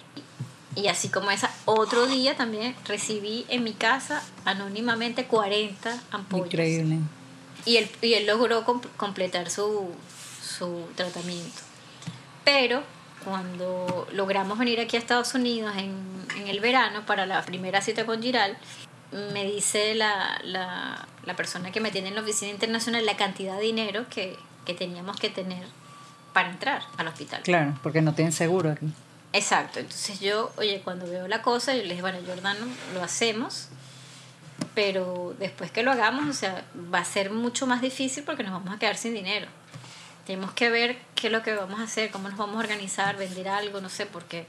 Y 0.75 0.87
así 0.87 1.09
como 1.11 1.31
esa, 1.31 1.51
otro 1.67 2.07
día 2.07 2.35
también 2.37 2.75
recibí 2.87 3.45
en 3.49 3.63
mi 3.65 3.73
casa 3.75 4.23
anónimamente 4.47 5.27
40 5.27 6.03
ampollas. 6.13 6.47
Increíble. 6.47 6.99
Y 7.67 7.77
él, 7.77 7.91
y 8.01 8.15
él 8.15 8.27
logró 8.27 8.65
com- 8.65 8.81
completar 8.97 9.51
su, 9.51 9.91
su 10.43 10.87
tratamiento. 10.95 11.61
Pero 12.45 12.83
cuando 13.25 14.07
logramos 14.13 14.59
venir 14.59 14.81
aquí 14.81 14.97
a 14.97 15.01
Estados 15.01 15.35
Unidos 15.35 15.75
en, 15.77 15.95
en 16.37 16.49
el 16.49 16.61
verano 16.61 17.05
para 17.07 17.27
la 17.27 17.43
primera 17.43 17.81
cita 17.81 18.07
con 18.07 18.23
Giral, 18.23 18.57
me 19.33 19.45
dice 19.45 19.95
la, 19.95 20.41
la, 20.45 21.07
la 21.25 21.37
persona 21.37 21.71
que 21.71 21.81
me 21.81 21.91
tiene 21.91 22.09
en 22.09 22.15
la 22.15 22.23
oficina 22.23 22.51
internacional 22.51 23.05
la 23.05 23.17
cantidad 23.17 23.57
de 23.57 23.63
dinero 23.63 24.07
que, 24.09 24.39
que 24.65 24.75
teníamos 24.75 25.17
que 25.19 25.31
tener 25.31 25.65
para 26.33 26.51
entrar 26.51 26.83
al 26.97 27.09
hospital. 27.09 27.43
Claro, 27.43 27.79
porque 27.83 28.01
no 28.01 28.15
tienen 28.15 28.33
seguro 28.33 28.71
aquí. 28.71 28.87
Exacto, 29.35 29.81
entonces 29.81 30.21
yo, 30.21 30.53
oye, 30.57 30.83
cuando 30.83 31.07
veo 31.07 31.27
la 31.27 31.43
cosa, 31.43 31.75
yo 31.75 31.83
le 31.83 31.91
dije, 31.91 32.03
bueno, 32.03 32.19
Jordano, 32.27 32.67
lo 32.95 33.03
hacemos, 33.03 33.69
pero 34.75 35.35
después 35.39 35.71
que 35.71 35.83
lo 35.83 35.91
hagamos, 35.91 36.29
o 36.29 36.33
sea, 36.33 36.65
va 36.93 36.99
a 36.99 37.05
ser 37.05 37.31
mucho 37.31 37.67
más 37.67 37.81
difícil 37.81 38.25
porque 38.25 38.43
nos 38.43 38.53
vamos 38.53 38.75
a 38.75 38.79
quedar 38.79 38.97
sin 38.97 39.15
dinero. 39.15 39.47
Tenemos 40.27 40.53
que 40.53 40.71
ver 40.71 40.99
qué 41.15 41.27
es 41.27 41.33
lo 41.33 41.43
que 41.43 41.55
vamos 41.55 41.81
a 41.81 41.85
hacer, 41.85 42.11
cómo 42.11 42.29
nos 42.29 42.39
vamos 42.39 42.57
a 42.57 42.61
organizar, 42.61 43.17
vender 43.17 43.49
algo, 43.49 43.81
no 43.81 43.89
sé, 43.89 44.07
porque 44.07 44.47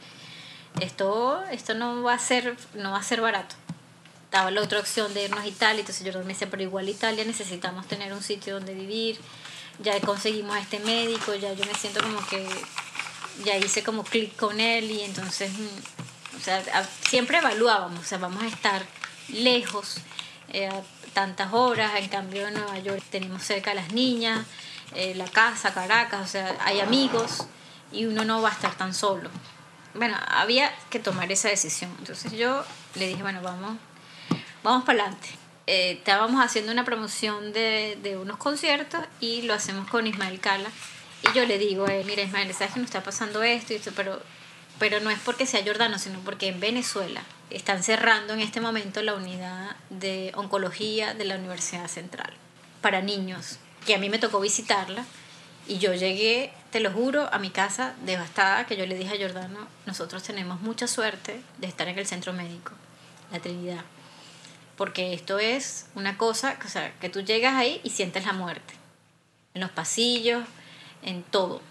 esto, 0.79 1.43
esto 1.51 1.73
no 1.73 2.03
va 2.03 2.13
a 2.13 2.19
ser, 2.19 2.55
no 2.75 2.91
va 2.91 2.99
a 2.99 3.03
ser 3.03 3.21
barato. 3.21 3.55
Estaba 4.25 4.51
la 4.51 4.61
otra 4.61 4.79
opción 4.79 5.13
de 5.13 5.25
irnos 5.25 5.41
a 5.41 5.47
Italia, 5.47 5.81
entonces 5.81 6.03
Jordano 6.03 6.25
me 6.25 6.33
dice, 6.33 6.47
pero 6.47 6.63
igual 6.63 6.89
Italia 6.89 7.23
necesitamos 7.25 7.87
tener 7.87 8.13
un 8.13 8.23
sitio 8.23 8.55
donde 8.55 8.73
vivir, 8.73 9.19
ya 9.79 9.99
conseguimos 10.01 10.55
a 10.55 10.59
este 10.59 10.79
médico, 10.79 11.33
ya 11.35 11.53
yo 11.53 11.65
me 11.65 11.73
siento 11.75 12.01
como 12.01 12.25
que 12.27 12.47
ya 13.43 13.57
hice 13.57 13.83
como 13.83 14.03
clic 14.03 14.35
con 14.35 14.59
él 14.59 14.89
y 14.91 15.01
entonces, 15.01 15.51
mm, 15.51 16.37
o 16.37 16.39
sea, 16.39 16.87
siempre 17.07 17.37
evaluábamos, 17.39 17.99
o 17.99 18.03
sea, 18.03 18.17
vamos 18.17 18.43
a 18.43 18.47
estar 18.47 18.83
lejos 19.29 19.97
eh, 20.51 20.69
tantas 21.13 21.53
horas, 21.53 21.91
en 21.95 22.09
cambio 22.09 22.47
en 22.47 22.55
Nueva 22.55 22.79
York 22.79 23.03
tenemos 23.09 23.43
cerca 23.43 23.71
a 23.71 23.73
las 23.75 23.91
niñas, 23.93 24.45
eh, 24.95 25.13
la 25.15 25.27
casa, 25.27 25.73
Caracas, 25.73 26.21
o 26.21 26.27
sea, 26.27 26.55
hay 26.63 26.79
amigos 26.79 27.45
y 27.91 28.05
uno 28.05 28.25
no 28.25 28.41
va 28.41 28.49
a 28.49 28.53
estar 28.53 28.75
tan 28.75 28.93
solo. 28.93 29.29
bueno, 29.93 30.17
había 30.27 30.73
que 30.89 30.99
tomar 30.99 31.31
esa 31.31 31.49
decisión. 31.49 31.93
Entonces 31.99 32.31
yo 32.33 32.63
le 32.95 33.07
dije, 33.07 33.21
bueno, 33.21 33.41
vamos, 33.41 33.77
vamos 34.63 34.83
para 34.85 35.03
adelante. 35.03 35.29
Eh, 35.67 35.91
estábamos 35.93 36.43
haciendo 36.43 36.71
una 36.71 36.83
promoción 36.83 37.53
de, 37.53 37.97
de, 38.01 38.17
unos 38.17 38.37
conciertos 38.37 39.01
y 39.21 39.43
lo 39.43 39.53
hacemos 39.53 39.89
con 39.89 40.07
Ismael 40.07 40.39
Cala. 40.39 40.69
Y 41.23 41.37
yo 41.37 41.45
le 41.45 41.57
digo, 41.57 41.87
eh, 41.87 42.03
mira 42.05 42.23
Ismael, 42.23 42.53
sabes 42.53 42.73
que 42.73 42.79
nos 42.79 42.87
está 42.87 43.03
pasando 43.03 43.43
esto 43.43 43.73
y 43.73 43.77
esto, 43.77 43.91
pero, 43.95 44.21
pero 44.79 44.99
no 44.99 45.09
es 45.09 45.19
porque 45.19 45.45
sea 45.45 45.63
Jordano, 45.63 45.99
sino 45.99 46.19
porque 46.19 46.47
en 46.47 46.59
Venezuela 46.59 47.21
están 47.49 47.83
cerrando 47.83 48.33
en 48.33 48.41
este 48.41 48.59
momento 48.59 49.01
la 49.01 49.13
unidad 49.13 49.75
de 49.89 50.31
oncología 50.35 51.13
de 51.13 51.25
la 51.25 51.35
Universidad 51.35 51.87
Central 51.87 52.33
para 52.81 53.01
niños, 53.01 53.59
que 53.85 53.95
a 53.95 53.97
mí 53.97 54.09
me 54.09 54.19
tocó 54.19 54.39
visitarla. 54.39 55.05
Y 55.67 55.77
yo 55.77 55.93
llegué, 55.93 56.51
te 56.71 56.81
lo 56.81 56.91
juro, 56.91 57.29
a 57.31 57.39
mi 57.39 57.49
casa 57.49 57.95
devastada, 58.05 58.65
que 58.65 58.75
yo 58.75 58.85
le 58.85 58.97
dije 58.97 59.15
a 59.15 59.27
Jordano, 59.27 59.67
nosotros 59.85 60.21
tenemos 60.23 60.59
mucha 60.59 60.87
suerte 60.87 61.41
de 61.57 61.67
estar 61.67 61.87
en 61.87 61.97
el 61.97 62.05
centro 62.05 62.33
médico, 62.33 62.73
la 63.31 63.39
Trinidad 63.39 63.85
porque 64.77 65.13
esto 65.13 65.39
es 65.39 65.87
una 65.95 66.17
cosa, 66.17 66.57
o 66.65 66.67
sea, 66.67 66.93
que 66.99 67.09
tú 67.09 67.21
llegas 67.21 67.55
ahí 67.55 67.79
y 67.83 67.91
sientes 67.91 68.25
la 68.25 68.33
muerte, 68.33 68.73
en 69.53 69.61
los 69.61 69.69
pasillos, 69.69 70.43
en 71.03 71.23
todo, 71.23 71.61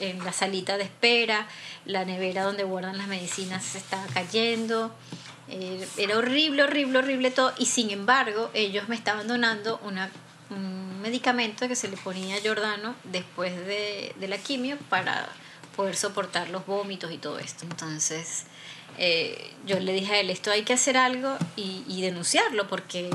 en 0.00 0.24
la 0.24 0.32
salita 0.32 0.76
de 0.76 0.84
espera, 0.84 1.48
la 1.84 2.04
nevera 2.04 2.44
donde 2.44 2.64
guardan 2.64 2.98
las 2.98 3.08
medicinas 3.08 3.64
se 3.64 3.78
estaba 3.78 4.06
cayendo, 4.14 4.94
eh, 5.48 5.86
era 5.96 6.16
horrible, 6.16 6.62
horrible, 6.62 7.00
horrible 7.00 7.30
todo, 7.30 7.52
y 7.58 7.66
sin 7.66 7.90
embargo 7.90 8.50
ellos 8.54 8.88
me 8.88 8.94
estaban 8.94 9.26
donando 9.26 9.80
una, 9.84 10.10
un 10.52 11.00
medicamento 11.00 11.66
que 11.68 11.76
se 11.76 11.88
le 11.88 11.96
ponía 11.96 12.36
a 12.36 12.40
Jordano 12.40 12.94
después 13.04 13.54
de, 13.66 14.14
de 14.18 14.28
la 14.28 14.38
quimio 14.38 14.76
para 14.88 15.28
poder 15.76 15.96
soportar 15.96 16.50
los 16.50 16.66
vómitos 16.66 17.10
y 17.12 17.18
todo 17.18 17.38
esto. 17.38 17.64
Entonces, 17.64 18.44
eh, 18.98 19.52
yo 19.66 19.80
le 19.80 19.92
dije 19.92 20.14
a 20.14 20.20
él, 20.20 20.30
esto 20.30 20.50
hay 20.50 20.62
que 20.62 20.72
hacer 20.72 20.96
algo 20.96 21.36
y, 21.56 22.02
denunciarlo 22.02 22.68
porque 22.68 23.10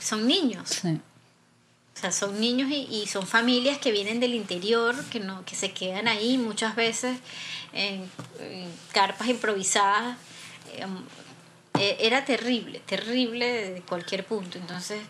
son 0.00 0.26
niños. 0.26 0.82
O 0.84 1.98
sea, 2.00 2.12
son 2.12 2.40
niños 2.40 2.70
y, 2.70 3.06
son 3.06 3.26
familias 3.26 3.78
que 3.78 3.92
vienen 3.92 4.20
del 4.20 4.34
interior, 4.34 4.94
que, 5.10 5.20
no, 5.20 5.44
que 5.44 5.54
se 5.54 5.72
quedan 5.72 6.08
ahí 6.08 6.38
muchas 6.38 6.76
veces 6.76 7.18
en, 7.72 8.08
carpas 8.92 9.28
improvisadas. 9.28 10.16
Em, 10.76 10.96
e, 11.78 11.96
era 12.00 12.24
terrible, 12.24 12.80
terrible 12.86 13.72
de 13.74 13.82
cualquier 13.82 14.24
punto. 14.24 14.58
Entonces, 14.58 15.00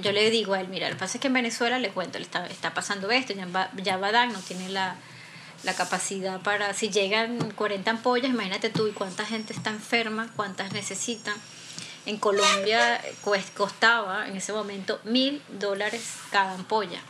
yo 0.00 0.12
le 0.12 0.30
digo 0.30 0.54
a 0.54 0.60
él, 0.60 0.68
mira, 0.68 0.88
lo 0.88 0.94
que 0.94 1.00
pasa 1.00 1.18
es 1.18 1.20
que 1.20 1.28
en 1.28 1.34
Venezuela 1.34 1.78
le 1.78 1.90
cuento, 1.90 2.18
le 2.18 2.24
está, 2.24 2.46
está 2.46 2.74
pasando 2.74 3.10
esto, 3.10 3.32
ya, 3.32 3.70
ya 3.76 3.96
Badán 3.96 4.32
no 4.32 4.40
tiene 4.40 4.68
la, 4.68 4.96
la 5.62 5.74
capacidad 5.74 6.40
para, 6.40 6.72
si 6.74 6.90
llegan 6.90 7.50
40 7.50 7.90
ampollas, 7.90 8.30
imagínate 8.30 8.70
tú 8.70 8.86
y 8.86 8.92
cuánta 8.92 9.24
gente 9.24 9.52
está 9.52 9.70
enferma, 9.70 10.30
cuántas 10.36 10.72
necesitan. 10.72 11.34
En 12.06 12.18
Colombia 12.18 13.02
costaba 13.54 14.28
en 14.28 14.36
ese 14.36 14.52
momento 14.52 15.00
mil 15.04 15.42
dólares 15.58 16.02
cada 16.30 16.54
ampolla. 16.54 17.00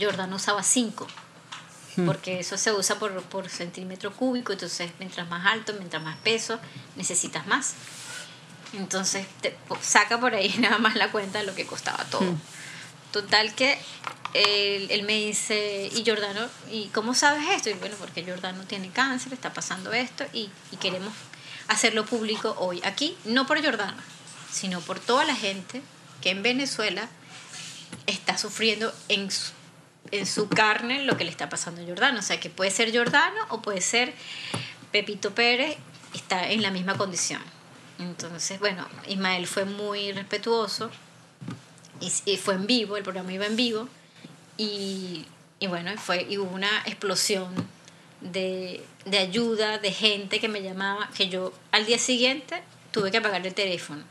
Jordano 0.00 0.36
usaba 0.36 0.62
cinco, 0.62 1.06
hmm. 1.96 2.06
porque 2.06 2.40
eso 2.40 2.56
se 2.56 2.72
usa 2.72 2.98
por, 2.98 3.22
por 3.24 3.50
centímetro 3.50 4.12
cúbico, 4.16 4.52
entonces 4.52 4.90
mientras 4.98 5.28
más 5.28 5.44
alto, 5.46 5.74
mientras 5.74 6.02
más 6.02 6.16
peso, 6.18 6.58
necesitas 6.96 7.46
más. 7.46 7.74
Entonces 8.72 9.26
te, 9.40 9.56
saca 9.80 10.18
por 10.20 10.34
ahí 10.34 10.54
nada 10.58 10.78
más 10.78 10.94
la 10.96 11.10
cuenta 11.10 11.40
de 11.40 11.46
lo 11.46 11.54
que 11.54 11.66
costaba 11.66 12.04
todo. 12.04 12.22
Hmm. 12.22 12.40
Total 13.12 13.54
que 13.54 13.78
él, 14.34 15.02
me 15.02 15.14
dice, 15.14 15.90
y 15.94 16.04
Jordano, 16.06 16.48
¿y 16.70 16.86
cómo 16.88 17.14
sabes 17.14 17.50
esto? 17.50 17.68
Y 17.68 17.74
bueno, 17.74 17.96
porque 17.98 18.24
Jordano 18.24 18.64
tiene 18.64 18.88
cáncer, 18.90 19.32
está 19.32 19.52
pasando 19.52 19.92
esto 19.92 20.24
y, 20.32 20.48
queremos 20.80 21.12
hacerlo 21.68 22.06
público 22.06 22.56
hoy. 22.58 22.80
Aquí, 22.84 23.16
no 23.24 23.46
por 23.46 23.62
Jordano, 23.62 24.00
sino 24.50 24.80
por 24.80 24.98
toda 24.98 25.24
la 25.24 25.36
gente 25.36 25.82
que 26.22 26.30
en 26.30 26.42
Venezuela 26.42 27.08
está 28.06 28.38
sufriendo 28.38 28.92
en 29.08 29.30
su, 29.30 29.52
en 30.10 30.26
su 30.26 30.48
carne 30.48 31.04
lo 31.04 31.18
que 31.18 31.24
le 31.24 31.30
está 31.30 31.50
pasando 31.50 31.82
a 31.82 31.84
Jordano. 31.84 32.20
O 32.20 32.22
sea, 32.22 32.40
que 32.40 32.48
puede 32.48 32.70
ser 32.70 32.96
Jordano 32.96 33.40
o 33.50 33.60
puede 33.60 33.82
ser 33.82 34.14
Pepito 34.90 35.34
Pérez, 35.34 35.76
está 36.14 36.50
en 36.50 36.62
la 36.62 36.70
misma 36.70 36.96
condición. 36.96 37.42
Entonces, 37.98 38.58
bueno, 38.60 38.86
Ismael 39.08 39.46
fue 39.46 39.64
muy 39.64 40.12
respetuoso 40.12 40.90
y, 42.00 42.36
fue 42.36 42.54
en 42.54 42.66
vivo, 42.66 42.96
el 42.96 43.02
programa 43.02 43.32
iba 43.32 43.46
en 43.46 43.56
vivo 43.56 43.88
y, 44.56 45.26
y 45.60 45.66
bueno, 45.66 45.92
fue, 45.96 46.26
y 46.28 46.38
hubo 46.38 46.52
una 46.52 46.82
explosión 46.86 47.52
de, 48.20 48.84
de, 49.04 49.18
ayuda, 49.18 49.78
de 49.78 49.92
gente 49.92 50.40
que 50.40 50.48
me 50.48 50.62
llamaba, 50.62 51.08
que 51.16 51.28
yo 51.28 51.52
al 51.70 51.86
día 51.86 51.98
siguiente 51.98 52.62
tuve 52.90 53.10
que 53.10 53.18
apagar 53.18 53.46
el 53.46 53.54
teléfono 53.54 54.02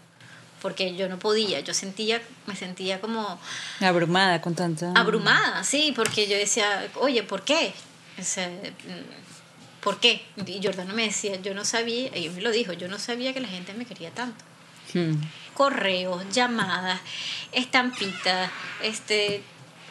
porque 0.61 0.95
yo 0.95 1.09
no 1.09 1.17
podía, 1.17 1.59
yo 1.61 1.73
sentía, 1.73 2.21
me 2.45 2.55
sentía 2.55 3.01
como... 3.01 3.39
Abrumada 3.79 4.41
con 4.41 4.53
tanta... 4.53 4.93
Abrumada, 4.95 5.63
sí, 5.63 5.91
porque 5.95 6.27
yo 6.27 6.37
decía, 6.37 6.87
oye, 6.95 7.23
¿por 7.23 7.41
qué? 7.41 7.73
¿Por 9.81 9.99
qué? 9.99 10.23
Y 10.45 10.61
Jordano 10.63 10.93
me 10.93 11.03
decía, 11.03 11.41
yo 11.41 11.53
no 11.53 11.65
sabía, 11.65 12.15
y 12.17 12.29
me 12.29 12.41
lo 12.41 12.51
dijo, 12.51 12.73
yo 12.73 12.87
no 12.87 12.99
sabía 12.99 13.33
que 13.33 13.39
la 13.39 13.47
gente 13.47 13.73
me 13.73 13.85
quería 13.85 14.11
tanto. 14.11 14.43
Hmm. 14.93 15.15
Correos, 15.53 16.23
llamadas, 16.31 16.99
estampitas, 17.51 18.51
este, 18.83 19.41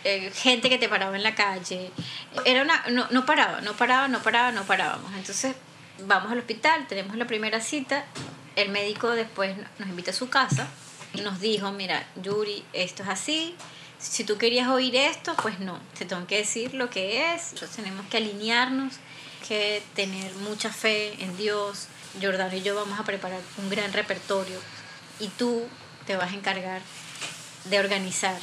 eh, 0.05 0.30
gente 0.34 0.68
que 0.68 0.78
te 0.78 0.88
paraba 0.88 1.16
en 1.16 1.22
la 1.22 1.34
calle. 1.34 1.91
Era 2.45 2.62
una, 2.62 2.84
no, 2.91 3.09
no 3.11 3.26
paraba, 3.26 3.61
no 3.61 3.74
paraba, 3.74 4.09
no 4.09 4.22
paraba, 4.22 4.53
no 4.53 4.64
parábamos. 4.64 5.12
Entonces 5.14 5.55
vamos 6.07 6.32
al 6.32 6.38
hospital, 6.38 6.86
tenemos 6.86 7.16
la 7.16 7.26
primera 7.26 7.61
cita, 7.61 8.05
el 8.57 8.70
médico 8.70 9.11
después 9.11 9.57
nos 9.78 9.88
invita 9.88 10.11
a 10.11 10.14
su 10.14 10.28
casa 10.28 10.68
y 11.14 11.20
nos 11.20 11.41
dijo, 11.41 11.70
mira, 11.72 12.07
Yuri, 12.22 12.64
esto 12.72 13.03
es 13.03 13.09
así, 13.09 13.55
si 13.99 14.24
tú 14.24 14.38
querías 14.38 14.68
oír 14.68 14.97
esto, 14.97 15.34
pues 15.43 15.61
no, 15.61 15.78
te 15.99 16.05
tengo 16.05 16.26
que 16.26 16.38
decir 16.38 16.74
lo 16.74 16.88
que 16.88 17.34
es, 17.34 17.53
entonces 17.53 17.76
tenemos 17.76 18.07
que 18.07 18.16
alinearnos, 18.16 18.95
que 19.51 19.82
tener 19.96 20.32
mucha 20.36 20.72
fe 20.72 21.24
en 21.24 21.36
Dios. 21.36 21.88
Jordano 22.22 22.55
y 22.55 22.62
yo 22.62 22.76
vamos 22.76 23.01
a 23.01 23.03
preparar 23.03 23.40
un 23.59 23.68
gran 23.68 23.92
repertorio 23.92 24.57
y 25.18 25.26
tú 25.26 25.66
te 26.07 26.14
vas 26.14 26.30
a 26.30 26.36
encargar 26.36 26.80
de 27.64 27.80
organizar, 27.80 28.40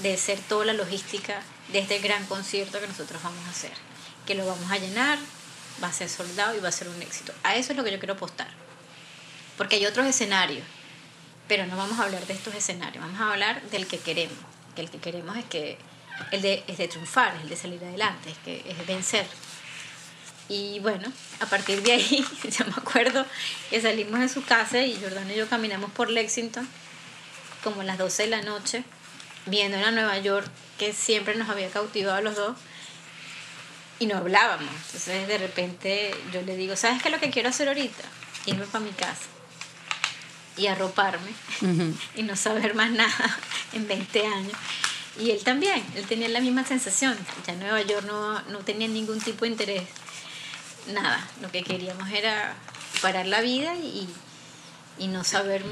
de 0.00 0.14
hacer 0.14 0.38
toda 0.48 0.64
la 0.64 0.74
logística 0.74 1.42
de 1.72 1.80
este 1.80 1.98
gran 1.98 2.24
concierto 2.26 2.80
que 2.80 2.86
nosotros 2.86 3.20
vamos 3.20 3.44
a 3.48 3.50
hacer, 3.50 3.72
que 4.28 4.36
lo 4.36 4.46
vamos 4.46 4.70
a 4.70 4.78
llenar, 4.78 5.18
va 5.82 5.88
a 5.88 5.92
ser 5.92 6.08
soldado 6.08 6.56
y 6.56 6.60
va 6.60 6.68
a 6.68 6.72
ser 6.72 6.88
un 6.88 7.02
éxito. 7.02 7.32
A 7.42 7.56
eso 7.56 7.72
es 7.72 7.76
lo 7.76 7.82
que 7.82 7.90
yo 7.90 7.98
quiero 7.98 8.14
apostar, 8.14 8.48
porque 9.56 9.74
hay 9.74 9.86
otros 9.86 10.06
escenarios, 10.06 10.64
pero 11.48 11.66
no 11.66 11.76
vamos 11.76 11.98
a 11.98 12.04
hablar 12.04 12.24
de 12.28 12.34
estos 12.34 12.54
escenarios, 12.54 13.02
vamos 13.02 13.20
a 13.20 13.32
hablar 13.32 13.60
del 13.70 13.88
que 13.88 13.98
queremos, 13.98 14.38
que 14.76 14.82
el 14.82 14.90
que 14.90 14.98
queremos 14.98 15.36
es 15.36 15.46
que 15.46 15.78
el 16.30 16.42
de, 16.42 16.62
es 16.68 16.78
de 16.78 16.86
triunfar, 16.86 17.34
es 17.34 17.42
el 17.42 17.48
de 17.48 17.56
salir 17.56 17.84
adelante, 17.84 18.30
es 18.30 18.38
que 18.38 18.64
es 18.70 18.86
vencer. 18.86 19.26
Y 20.48 20.80
bueno, 20.80 21.12
a 21.40 21.46
partir 21.46 21.82
de 21.82 21.92
ahí, 21.92 22.24
yo 22.58 22.64
me 22.64 22.72
acuerdo 22.72 23.26
que 23.70 23.80
salimos 23.80 24.20
de 24.20 24.28
su 24.28 24.42
casa 24.44 24.82
y 24.82 24.98
Jordano 24.98 25.32
y 25.32 25.36
yo 25.36 25.48
caminamos 25.48 25.90
por 25.90 26.10
Lexington 26.10 26.66
como 27.62 27.82
a 27.82 27.84
las 27.84 27.98
12 27.98 28.24
de 28.24 28.28
la 28.30 28.42
noche, 28.42 28.84
viendo 29.46 29.76
en 29.76 29.94
Nueva 29.94 30.18
York 30.18 30.48
que 30.78 30.92
siempre 30.92 31.34
nos 31.34 31.48
había 31.48 31.68
cautivado 31.68 32.16
a 32.16 32.20
los 32.22 32.36
dos 32.36 32.56
y 33.98 34.06
no 34.06 34.16
hablábamos. 34.16 34.70
Entonces 34.86 35.28
de 35.28 35.38
repente 35.38 36.14
yo 36.32 36.40
le 36.42 36.56
digo, 36.56 36.76
¿sabes 36.76 37.02
qué 37.02 37.08
es 37.08 37.14
lo 37.14 37.20
que 37.20 37.30
quiero 37.30 37.50
hacer 37.50 37.68
ahorita? 37.68 38.04
Irme 38.46 38.64
para 38.66 38.84
mi 38.84 38.92
casa 38.92 39.26
y 40.56 40.66
arroparme 40.66 41.30
y 42.16 42.22
no 42.22 42.36
saber 42.36 42.74
más 42.74 42.90
nada 42.90 43.38
en 43.74 43.86
20 43.86 44.26
años. 44.26 44.52
Y 45.20 45.32
él 45.32 45.42
también, 45.42 45.84
él 45.96 46.06
tenía 46.06 46.28
la 46.28 46.40
misma 46.40 46.64
sensación. 46.64 47.18
Ya 47.46 47.54
Nueva 47.54 47.82
York 47.82 48.06
no, 48.06 48.40
no 48.42 48.58
tenía 48.60 48.86
ningún 48.86 49.20
tipo 49.20 49.44
de 49.44 49.50
interés 49.50 49.82
nada, 50.86 51.26
lo 51.40 51.50
que 51.50 51.62
queríamos 51.62 52.10
era 52.10 52.54
parar 53.02 53.26
la 53.26 53.40
vida 53.40 53.74
y, 53.74 54.08
no 55.08 55.24
saber 55.24 55.62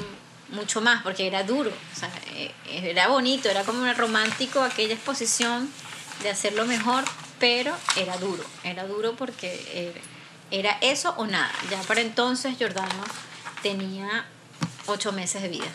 mucho 0.50 0.80
más, 0.80 1.02
porque 1.02 1.26
era 1.26 1.42
duro, 1.42 1.70
o 1.70 1.98
sea, 1.98 2.10
eh, 2.34 2.52
era 2.68 3.08
bonito, 3.08 3.48
era 3.48 3.64
como 3.64 3.92
romántico 3.94 4.62
aquella 4.62 4.94
exposición 4.94 5.68
de 6.22 6.30
hacerlo 6.30 6.64
mejor, 6.66 7.04
pero 7.40 7.76
era 7.96 8.16
duro, 8.18 8.44
era 8.62 8.86
duro 8.86 9.16
porque 9.16 9.92
era 10.50 10.78
eso 10.80 11.14
o 11.16 11.26
nada. 11.26 11.52
Ya 11.70 11.80
para 11.82 12.00
entonces 12.00 12.56
Jordano 12.58 13.04
tenía 13.62 14.26
ocho 14.86 15.12
meses 15.12 15.42
de 15.42 15.48
vida. 15.48 15.66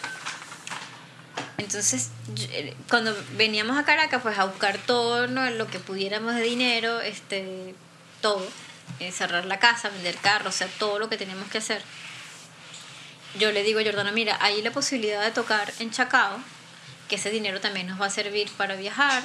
Entonces, 1.57 2.09
eh, 2.49 2.75
cuando 2.89 3.15
veníamos 3.33 3.77
a 3.77 3.83
Caracas, 3.83 4.21
pues 4.21 4.37
a 4.39 4.45
buscar 4.45 4.77
todo 4.79 5.27
lo 5.27 5.67
que 5.67 5.79
pudiéramos 5.79 6.35
de 6.35 6.41
dinero, 6.41 7.01
este, 7.01 7.75
todo, 8.19 8.43
eh, 8.99 9.11
cerrar 9.11 9.45
la 9.45 9.59
casa, 9.59 9.89
vender 9.89 10.15
carros, 10.17 10.55
o 10.55 10.57
sea, 10.57 10.67
todo 10.79 10.99
lo 10.99 11.09
que 11.09 11.17
tenemos 11.17 11.49
que 11.49 11.59
hacer. 11.59 11.81
Yo 13.39 13.51
le 13.51 13.63
digo 13.63 13.79
a 13.79 13.83
Jordano, 13.83 14.11
mira, 14.11 14.37
hay 14.41 14.61
la 14.61 14.71
posibilidad 14.71 15.23
de 15.23 15.31
tocar 15.31 15.71
en 15.79 15.91
Chacao, 15.91 16.37
que 17.07 17.15
ese 17.15 17.29
dinero 17.29 17.59
también 17.61 17.87
nos 17.87 17.99
va 17.99 18.07
a 18.07 18.09
servir 18.09 18.49
para 18.57 18.75
viajar, 18.75 19.23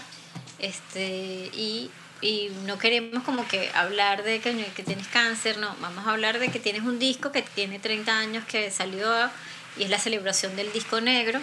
este, 0.59 1.51
y 1.53 1.91
y 2.21 2.51
no 2.65 2.79
queremos 2.79 3.23
como 3.25 3.47
que 3.47 3.71
hablar 3.75 4.23
de 4.23 4.41
que, 4.41 4.55
que 4.75 4.83
tienes 4.83 5.07
cáncer, 5.09 5.59
no, 5.59 5.75
vamos 5.81 6.07
a 6.07 6.13
hablar 6.13 6.39
de 6.39 6.49
que 6.49 6.59
tienes 6.59 6.83
un 6.83 6.99
disco 6.99 7.31
que 7.31 7.43
tiene 7.43 7.79
30 7.79 8.19
años 8.19 8.45
que 8.47 8.71
salió 8.71 9.31
y 9.77 9.85
es 9.85 9.91
la 9.91 9.99
celebración 9.99 10.57
del 10.57 10.73
disco 10.73 11.01
negro. 11.01 11.41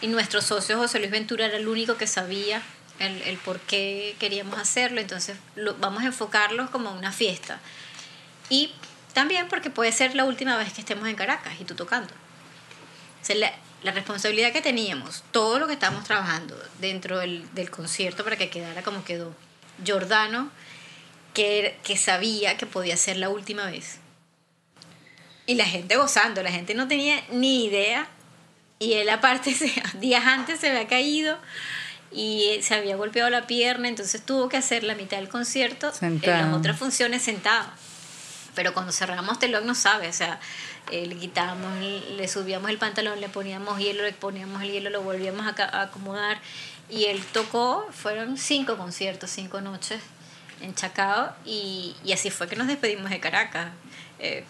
Y 0.00 0.06
nuestro 0.06 0.40
socio 0.40 0.78
José 0.78 0.98
Luis 0.98 1.10
Ventura 1.10 1.44
era 1.44 1.58
el 1.58 1.68
único 1.68 1.96
que 1.96 2.06
sabía 2.06 2.62
el, 3.00 3.22
el 3.22 3.38
por 3.38 3.58
qué 3.60 4.14
queríamos 4.20 4.58
hacerlo, 4.58 5.00
entonces 5.00 5.36
lo, 5.56 5.74
vamos 5.74 6.04
a 6.04 6.06
enfocarlo 6.06 6.70
como 6.70 6.92
una 6.92 7.10
fiesta. 7.10 7.58
Y 8.48 8.72
también 9.14 9.48
porque 9.48 9.70
puede 9.70 9.90
ser 9.90 10.14
la 10.14 10.24
última 10.24 10.56
vez 10.56 10.72
que 10.72 10.82
estemos 10.82 11.08
en 11.08 11.16
Caracas 11.16 11.54
y 11.58 11.64
tú 11.64 11.74
tocando. 11.74 12.12
O 13.20 13.24
sea, 13.24 13.36
la, 13.36 13.52
la 13.82 13.92
responsabilidad 13.92 14.52
que 14.52 14.60
teníamos, 14.60 15.24
todo 15.32 15.58
lo 15.58 15.66
que 15.66 15.72
estábamos 15.72 16.04
trabajando 16.04 16.56
dentro 16.78 17.18
del, 17.18 17.52
del 17.54 17.70
concierto 17.70 18.22
para 18.22 18.36
que 18.36 18.50
quedara 18.50 18.82
como 18.82 19.02
quedó, 19.02 19.34
Giordano, 19.82 20.50
que, 21.32 21.78
que 21.82 21.96
sabía 21.96 22.56
que 22.56 22.66
podía 22.66 22.96
ser 22.96 23.16
la 23.16 23.30
última 23.30 23.64
vez. 23.66 23.98
Y 25.46 25.54
la 25.54 25.64
gente 25.64 25.96
gozando, 25.96 26.42
la 26.42 26.52
gente 26.52 26.74
no 26.74 26.86
tenía 26.86 27.24
ni 27.30 27.64
idea. 27.64 28.08
Y 28.78 28.94
él 28.94 29.08
aparte, 29.08 29.54
días 29.94 30.24
antes 30.26 30.60
se 30.60 30.68
había 30.68 30.86
caído 30.86 31.38
y 32.12 32.58
se 32.62 32.74
había 32.74 32.96
golpeado 32.96 33.30
la 33.30 33.46
pierna, 33.46 33.88
entonces 33.88 34.24
tuvo 34.24 34.48
que 34.48 34.56
hacer 34.56 34.82
la 34.84 34.94
mitad 34.94 35.18
del 35.18 35.28
concierto 35.28 35.92
en 36.00 36.20
las 36.20 36.54
otras 36.54 36.78
funciones 36.78 37.22
sentado. 37.22 37.68
Pero 38.54 38.74
cuando 38.74 38.92
cerramos 38.92 39.38
telón 39.38 39.66
no 39.66 39.74
sabe, 39.76 40.08
o 40.08 40.12
sea, 40.12 40.40
eh, 40.90 41.06
le 41.06 41.16
quitábamos, 41.16 41.78
le 41.80 42.28
subíamos 42.28 42.68
el 42.68 42.78
pantalón, 42.78 43.20
le 43.20 43.28
poníamos 43.28 43.78
hielo, 43.78 44.02
le 44.02 44.12
poníamos 44.12 44.60
el 44.62 44.72
hielo, 44.72 44.90
lo 44.90 45.02
volvíamos 45.02 45.46
a, 45.46 45.64
a 45.64 45.82
acomodar 45.82 46.40
y 46.88 47.04
él 47.04 47.22
tocó, 47.32 47.86
fueron 47.92 48.36
cinco 48.36 48.76
conciertos, 48.76 49.30
cinco 49.30 49.60
noches 49.60 50.00
en 50.60 50.74
Chacao 50.74 51.32
y, 51.44 51.94
y 52.04 52.12
así 52.12 52.30
fue 52.30 52.48
que 52.48 52.56
nos 52.56 52.66
despedimos 52.66 53.10
de 53.10 53.20
Caracas. 53.20 53.70
Eh, 54.18 54.44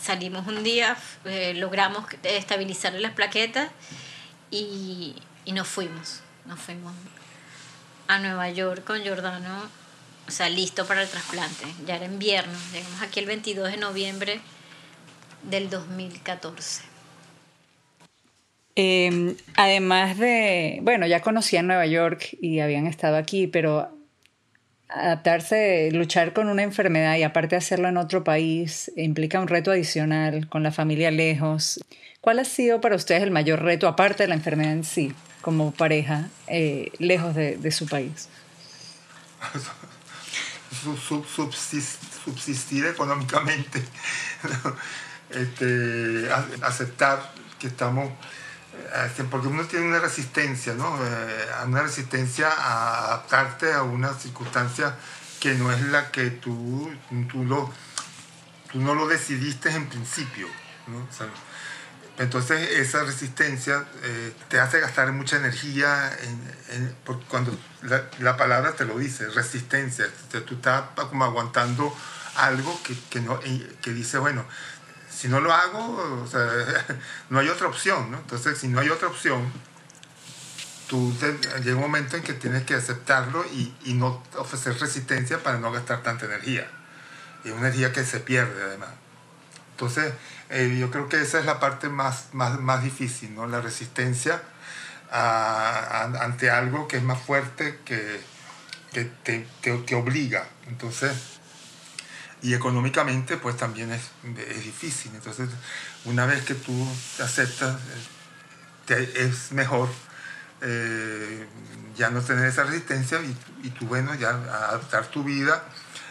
salimos 0.00 0.46
un 0.46 0.62
día, 0.62 0.96
eh, 1.24 1.54
logramos 1.54 2.04
estabilizar 2.24 2.92
las 2.94 3.12
plaquetas 3.12 3.70
y, 4.50 5.14
y, 5.44 5.52
nos 5.52 5.68
fuimos. 5.68 6.20
Nos 6.46 6.60
fuimos 6.60 6.92
a 8.08 8.18
Nueva 8.18 8.50
York 8.50 8.84
con 8.84 9.02
Giordano, 9.02 9.62
o 10.26 10.30
sea, 10.30 10.48
listo 10.48 10.86
para 10.86 11.02
el 11.02 11.08
trasplante. 11.08 11.64
Ya 11.86 11.96
era 11.96 12.04
invierno, 12.04 12.58
llegamos 12.72 13.02
aquí 13.02 13.20
el 13.20 13.26
22 13.26 13.72
de 13.72 13.76
noviembre 13.78 14.40
del 15.42 15.70
2014. 15.70 16.82
Eh, 18.74 19.36
además 19.56 20.18
de, 20.18 20.78
bueno, 20.82 21.06
ya 21.06 21.20
conocían 21.20 21.66
Nueva 21.66 21.86
York 21.86 22.36
y 22.40 22.60
habían 22.60 22.86
estado 22.86 23.16
aquí, 23.16 23.46
pero 23.46 23.90
adaptarse, 24.88 25.90
luchar 25.92 26.32
con 26.32 26.48
una 26.48 26.62
enfermedad 26.62 27.16
y 27.16 27.22
aparte 27.22 27.56
hacerlo 27.56 27.88
en 27.88 27.96
otro 27.96 28.24
país 28.24 28.92
implica 28.96 29.40
un 29.40 29.48
reto 29.48 29.70
adicional 29.70 30.48
con 30.48 30.62
la 30.62 30.72
familia 30.72 31.10
lejos. 31.10 31.80
¿Cuál 32.20 32.38
ha 32.38 32.44
sido 32.44 32.80
para 32.80 32.96
ustedes 32.96 33.22
el 33.22 33.30
mayor 33.30 33.62
reto, 33.62 33.88
aparte 33.88 34.22
de 34.22 34.28
la 34.28 34.34
enfermedad 34.34 34.72
en 34.72 34.84
sí, 34.84 35.12
como 35.42 35.72
pareja, 35.72 36.28
eh, 36.46 36.90
lejos 36.98 37.34
de, 37.34 37.70
su 37.70 37.86
país? 37.86 38.28
subsistir 42.24 42.86
económicamente, 42.86 43.82
este, 45.30 46.28
aceptar 46.62 47.32
que 47.58 47.66
estamos 47.66 48.10
este, 49.06 49.24
porque 49.24 49.48
uno 49.48 49.64
tiene 49.64 49.86
una 49.86 49.98
resistencia, 49.98 50.74
¿no? 50.74 50.96
Eh, 51.04 51.46
una 51.66 51.82
resistencia 51.82 52.48
a 52.50 53.04
adaptarte 53.04 53.72
a 53.72 53.82
una 53.82 54.14
circunstancia 54.14 54.96
que 55.40 55.54
no 55.54 55.72
es 55.72 55.80
la 55.82 56.10
que 56.10 56.30
tú, 56.30 56.90
tú, 57.30 57.44
lo, 57.44 57.70
tú 58.70 58.80
no 58.80 58.94
lo 58.94 59.06
decidiste 59.08 59.70
en 59.70 59.88
principio, 59.88 60.46
¿no? 60.86 61.06
Entonces 62.18 62.70
esa 62.72 63.04
resistencia 63.04 63.84
eh, 64.02 64.32
te 64.48 64.60
hace 64.60 64.80
gastar 64.80 65.10
mucha 65.12 65.36
energía 65.36 66.10
en, 66.22 66.94
cuando 67.28 67.56
la, 67.82 68.04
la, 68.20 68.36
palabra 68.36 68.72
te 68.72 68.84
lo 68.84 68.98
dice, 68.98 69.28
resistencia. 69.30 70.06
tú 70.46 70.54
estás 70.54 70.84
como 71.08 71.24
aguantando 71.24 71.94
algo 72.36 72.78
que, 72.82 72.94
que, 73.10 73.20
no, 73.20 73.40
que 73.40 73.92
dice, 73.92 74.18
bueno, 74.18 74.44
si 75.10 75.28
no 75.28 75.40
lo 75.40 75.52
hago, 75.52 76.22
o 76.22 76.26
sea, 76.26 76.48
no 77.30 77.38
hay 77.38 77.48
otra 77.48 77.68
opción, 77.68 78.10
¿no? 78.10 78.18
Entonces, 78.18 78.58
si 78.58 78.68
no 78.68 78.80
hay 78.80 78.90
otra 78.90 79.08
opción, 79.08 79.50
tú 80.88 81.14
llega 81.62 81.76
un 81.76 81.82
momento 81.82 82.16
en 82.16 82.22
que 82.22 82.34
tienes 82.34 82.64
que 82.64 82.74
aceptarlo 82.74 83.44
y, 83.46 83.74
y, 83.84 83.94
no 83.94 84.22
ofrecer 84.36 84.78
resistencia 84.78 85.42
para 85.42 85.58
no 85.58 85.72
gastar 85.72 86.02
tanta 86.02 86.26
energía. 86.26 86.68
Y 87.44 87.50
una 87.50 87.68
energía 87.68 87.92
que 87.92 88.04
se 88.04 88.20
pierde 88.20 88.62
además. 88.62 88.90
Entonces, 89.72 90.12
eh, 90.50 90.76
yo 90.78 90.90
creo 90.90 91.08
que 91.08 91.20
esa 91.20 91.40
es 91.40 91.46
la 91.46 91.58
parte 91.60 91.88
más, 91.88 92.28
más, 92.32 92.60
más 92.60 92.82
difícil, 92.82 93.34
¿no? 93.34 93.46
La 93.46 93.60
resistencia 93.60 94.42
a, 95.10 96.02
ante 96.20 96.50
algo 96.50 96.88
que 96.88 96.98
es 96.98 97.02
más 97.02 97.20
fuerte, 97.20 97.80
que, 97.84 98.20
que 98.92 99.04
te, 99.04 99.46
te, 99.60 99.76
te 99.78 99.94
obliga. 99.94 100.46
Entonces, 100.68 101.12
y 102.42 102.54
económicamente 102.54 103.36
pues 103.36 103.56
también 103.56 103.92
es, 103.92 104.10
es, 104.48 104.64
difícil. 104.64 105.12
Entonces, 105.14 105.48
una 106.04 106.26
vez 106.26 106.44
que 106.44 106.54
tú 106.54 106.86
aceptas, 107.22 107.76
te, 108.86 109.24
es 109.24 109.52
mejor 109.52 109.88
eh, 110.60 111.46
ya 111.96 112.10
no 112.10 112.20
tener 112.20 112.46
esa 112.46 112.64
resistencia 112.64 113.20
y, 113.20 113.36
y, 113.62 113.70
tú, 113.70 113.86
bueno, 113.86 114.14
ya 114.14 114.30
adaptar 114.30 115.06
tu 115.06 115.22
vida 115.24 115.64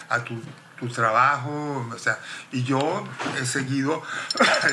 a 0.10 0.24
tu, 0.24 0.42
tu 0.82 0.90
trabajo, 0.90 1.88
o 1.94 1.98
sea, 2.00 2.20
y 2.52 2.64
yo 2.64 3.08
he 3.40 3.46
seguido, 3.46 4.02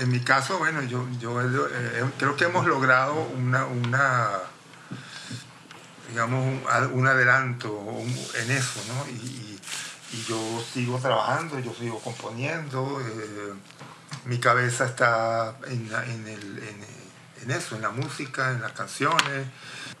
en, 0.00 0.10
mi 0.10 0.20
caso, 0.20 0.58
bueno, 0.58 0.82
yo, 0.82 1.06
yo 1.20 1.40
eh, 1.40 2.04
creo 2.18 2.36
que 2.36 2.44
hemos 2.44 2.66
logrado 2.66 3.14
una, 3.14 3.64
una 3.64 4.30
digamos, 6.08 6.60
un, 6.92 7.06
adelanto 7.06 7.70
en 8.34 8.50
eso, 8.50 8.80
¿no? 8.88 9.08
Y, 9.10 9.42
yo 10.28 10.64
sigo 10.72 11.00
trabajando, 11.00 11.58
yo 11.58 11.74
sigo 11.74 11.98
componiendo, 11.98 13.00
eh, 13.00 13.52
mi 14.26 14.38
cabeza 14.38 14.84
está 14.84 15.56
en, 15.66 15.90
en, 15.92 16.28
el, 16.28 16.76
en, 17.42 17.50
eso, 17.50 17.74
en 17.74 17.82
la 17.82 17.90
música, 17.90 18.52
en 18.52 18.60
las 18.60 18.70
canciones. 18.72 19.48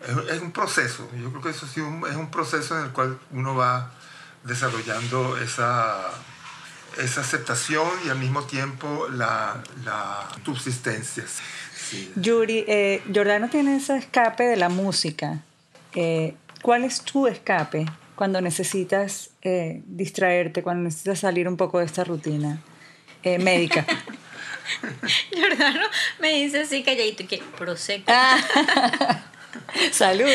Es, 0.06 0.36
es, 0.36 0.40
un 0.40 0.52
proceso, 0.52 1.10
yo 1.20 1.30
creo 1.30 1.42
que 1.42 1.50
eso 1.50 1.66
sí 1.66 1.80
es 1.80 2.16
un 2.16 2.30
proceso 2.30 2.78
en 2.78 2.84
el 2.84 2.90
cual 2.92 3.18
uno 3.32 3.56
va 3.56 3.90
desarrollando 4.44 5.36
esa, 5.38 6.00
esa 7.02 7.20
aceptación 7.20 7.88
y 8.06 8.10
al 8.10 8.18
mismo 8.18 8.44
tiempo 8.44 9.08
la, 9.10 9.62
la 9.84 10.28
subsistencia. 10.44 11.24
Sí. 11.74 12.12
Yuri, 12.16 12.64
eh, 12.68 13.02
Jordano 13.12 13.48
tiene 13.50 13.76
ese 13.76 13.96
escape 13.96 14.44
de 14.44 14.56
la 14.56 14.68
música. 14.68 15.42
Eh, 15.94 16.34
¿Cuál 16.62 16.84
es 16.84 17.02
tu 17.02 17.26
escape? 17.26 17.86
cuando 18.14 18.40
necesitas 18.40 19.30
eh, 19.42 19.82
distraerte, 19.86 20.62
cuando 20.62 20.84
necesitas 20.84 21.20
salir 21.20 21.48
un 21.48 21.56
poco 21.56 21.78
de 21.78 21.86
esta 21.86 22.04
rutina 22.04 22.60
eh, 23.22 23.38
médica. 23.38 23.84
Jordano 25.34 25.86
me 26.20 26.34
dice 26.34 26.62
así 26.62 26.82
calladito 26.82 27.26
que 27.26 27.42
prosecco. 27.58 28.04
Ah. 28.08 28.38
Salud. 29.92 30.28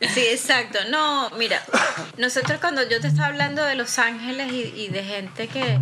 Sí, 0.00 0.20
exacto. 0.20 0.78
No, 0.88 1.30
mira, 1.30 1.62
nosotros 2.16 2.60
cuando 2.60 2.88
yo 2.88 3.00
te 3.00 3.08
estaba 3.08 3.28
hablando 3.28 3.64
de 3.64 3.74
Los 3.74 3.98
Ángeles 3.98 4.52
y, 4.52 4.88
de 4.88 5.02
gente 5.02 5.48
que, 5.48 5.78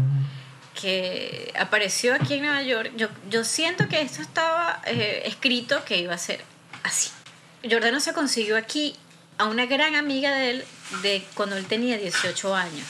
que 0.80 1.52
apareció 1.58 2.14
aquí 2.14 2.34
en 2.34 2.42
Nueva 2.42 2.62
York, 2.62 2.92
yo, 2.96 3.08
yo 3.28 3.44
siento 3.44 3.88
que 3.88 4.00
esto 4.00 4.22
estaba 4.22 4.80
eh, 4.86 5.22
escrito 5.26 5.84
que 5.84 5.98
iba 5.98 6.14
a 6.14 6.18
ser 6.18 6.44
así. 6.82 7.10
Jordano 7.68 8.00
se 8.00 8.12
consiguió 8.12 8.56
aquí 8.56 8.96
a 9.38 9.44
una 9.44 9.66
gran 9.66 9.94
amiga 9.94 10.32
de 10.32 10.50
él 10.50 10.64
de 11.02 11.24
cuando 11.34 11.56
él 11.56 11.66
tenía 11.66 11.96
18 11.96 12.54
años. 12.54 12.86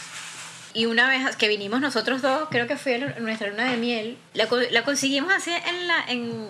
Y 0.74 0.86
una 0.86 1.06
vez 1.06 1.36
que 1.36 1.48
vinimos 1.48 1.80
nosotros 1.80 2.22
dos, 2.22 2.48
creo 2.50 2.66
que 2.66 2.76
fue 2.76 2.98
nuestra 2.98 3.48
luna 3.48 3.70
de 3.70 3.76
miel, 3.76 4.16
la, 4.32 4.48
la 4.70 4.84
conseguimos 4.84 5.32
así 5.32 5.50
en 5.50 5.86
la, 5.86 6.04
en, 6.09 6.48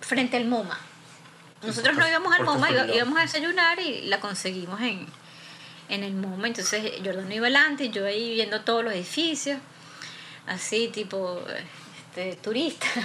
frente 0.00 0.36
al 0.36 0.46
MoMA. 0.46 0.78
Nosotros 1.62 1.96
no 1.96 2.08
íbamos 2.08 2.32
al 2.34 2.44
MoMA, 2.44 2.70
íbamos 2.94 3.18
a 3.18 3.22
desayunar 3.22 3.78
y 3.80 4.02
la 4.02 4.18
conseguimos 4.20 4.80
en, 4.80 5.06
en 5.88 6.04
el 6.04 6.14
MoMA. 6.14 6.48
Entonces 6.48 6.92
Jordano 7.04 7.34
iba 7.34 7.46
adelante 7.46 7.84
y 7.84 7.90
yo 7.90 8.06
ahí 8.06 8.34
viendo 8.34 8.62
todos 8.62 8.82
los 8.82 8.94
edificios, 8.94 9.60
así 10.46 10.88
tipo 10.88 11.42
este, 11.98 12.36
turista. 12.36 12.86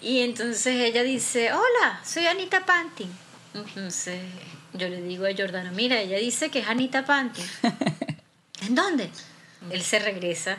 Y 0.00 0.20
entonces 0.20 0.80
ella 0.82 1.02
dice, 1.02 1.50
hola, 1.50 1.98
soy 2.04 2.26
Anita 2.26 2.66
Panting. 2.66 3.10
Entonces 3.54 4.20
yo 4.74 4.86
le 4.86 5.00
digo 5.00 5.24
a 5.24 5.34
Jordano, 5.34 5.72
mira, 5.72 5.98
ella 5.98 6.18
dice 6.18 6.50
que 6.50 6.58
es 6.58 6.68
Anita 6.68 7.06
Panty. 7.06 7.40
¿En 8.66 8.74
dónde? 8.74 9.08
Él 9.70 9.82
se 9.82 9.98
regresa 10.00 10.58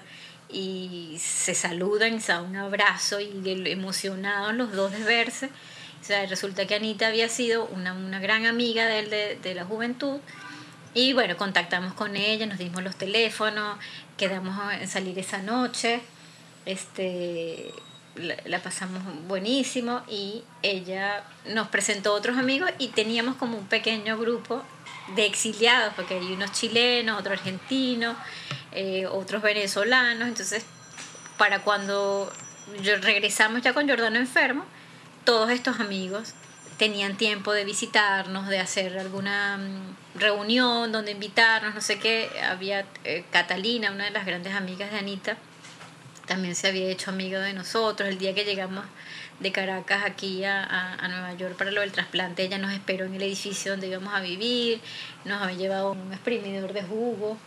y 0.49 1.17
se 1.19 1.53
saludan, 1.53 2.21
se 2.21 2.31
da 2.31 2.41
un 2.41 2.55
abrazo 2.55 3.19
y 3.19 3.31
emocionados 3.67 4.55
los 4.55 4.71
dos 4.71 4.91
de 4.91 5.03
verse. 5.03 5.49
O 6.05 6.07
sea, 6.07 6.23
resulta 6.27 6.67
que 6.67 6.75
Anita 6.75 7.07
había 7.07 7.27
sido 7.29 7.65
una, 7.65 7.93
una 7.93 8.19
gran 8.19 8.45
amiga 8.45 8.85
de 8.85 8.99
él 8.99 9.09
de, 9.09 9.39
de, 9.41 9.55
la 9.55 9.65
juventud. 9.65 10.19
Y 10.93 11.13
bueno, 11.13 11.35
contactamos 11.35 11.95
con 11.95 12.15
ella, 12.15 12.45
nos 12.45 12.59
dimos 12.59 12.83
los 12.83 12.95
teléfonos, 12.95 13.79
quedamos 14.15 14.55
en 14.73 14.87
salir 14.87 15.17
esa 15.17 15.39
noche, 15.39 16.01
este, 16.67 17.73
la, 18.17 18.35
la 18.45 18.59
pasamos 18.59 19.01
buenísimo 19.27 20.03
y 20.07 20.43
ella 20.61 21.23
nos 21.47 21.69
presentó 21.69 22.13
otros 22.13 22.37
amigos 22.37 22.69
y 22.77 22.89
teníamos 22.89 23.33
como 23.37 23.57
un 23.57 23.65
pequeño 23.65 24.15
grupo 24.19 24.61
de 25.15 25.25
exiliados, 25.25 25.91
porque 25.95 26.19
hay 26.19 26.33
unos 26.33 26.51
chilenos, 26.51 27.19
otros 27.19 27.39
argentinos, 27.39 28.15
eh, 28.73 29.07
otros 29.07 29.41
venezolanos, 29.41 30.27
entonces 30.27 30.67
para 31.39 31.63
cuando 31.63 32.31
regresamos 33.01 33.63
ya 33.63 33.73
con 33.73 33.89
Jordano 33.89 34.17
enfermo, 34.17 34.65
todos 35.25 35.49
estos 35.49 35.79
amigos 35.79 36.33
tenían 36.77 37.15
tiempo 37.17 37.53
de 37.53 37.65
visitarnos, 37.65 38.47
de 38.47 38.59
hacer 38.59 38.97
alguna 38.99 39.57
mm, 39.57 40.19
reunión 40.19 40.91
donde 40.91 41.11
invitarnos, 41.11 41.73
no 41.75 41.81
sé 41.81 41.99
qué. 41.99 42.29
Había 42.49 42.85
eh, 43.03 43.25
Catalina, 43.31 43.91
una 43.91 44.05
de 44.05 44.11
las 44.11 44.25
grandes 44.25 44.53
amigas 44.53 44.91
de 44.91 44.99
Anita, 44.99 45.37
también 46.25 46.55
se 46.55 46.67
había 46.67 46.87
hecho 46.89 47.11
amigo 47.11 47.39
de 47.39 47.53
nosotros. 47.53 48.09
El 48.09 48.17
día 48.17 48.33
que 48.33 48.43
llegamos 48.45 48.83
de 49.39 49.51
Caracas 49.51 50.03
aquí 50.05 50.43
a, 50.43 50.63
a- 50.63 50.93
a 50.95 51.07
Nueva 51.07 51.33
York 51.33 51.55
para 51.57 51.71
lo 51.71 51.81
del 51.81 51.91
trasplante, 51.91 52.43
ella 52.43 52.57
nos 52.57 52.71
esperó 52.73 53.05
en 53.05 53.15
el 53.15 53.21
edificio 53.23 53.71
donde 53.71 53.87
íbamos 53.87 54.13
a 54.13 54.19
vivir, 54.21 54.81
nos 55.25 55.41
había 55.41 55.57
llevado 55.57 55.91
un 55.91 56.11
exprimidor 56.13 56.73
de 56.73 56.83
jugo. 56.83 57.37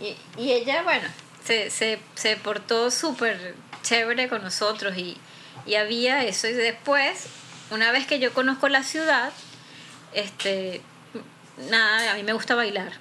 Y, 0.00 0.16
y 0.40 0.52
ella, 0.52 0.82
bueno, 0.82 1.06
se, 1.44 1.70
se, 1.70 1.98
se 2.14 2.36
portó 2.36 2.90
súper 2.90 3.54
chévere 3.82 4.28
con 4.28 4.42
nosotros 4.42 4.96
y, 4.96 5.16
y 5.66 5.74
había 5.74 6.24
eso. 6.24 6.48
Y 6.48 6.52
después, 6.52 7.26
una 7.70 7.92
vez 7.92 8.06
que 8.06 8.18
yo 8.18 8.32
conozco 8.32 8.68
la 8.68 8.82
ciudad, 8.82 9.32
este, 10.12 10.80
nada, 11.70 12.12
a 12.12 12.14
mí 12.14 12.22
me 12.22 12.32
gusta 12.32 12.54
bailar. 12.54 12.92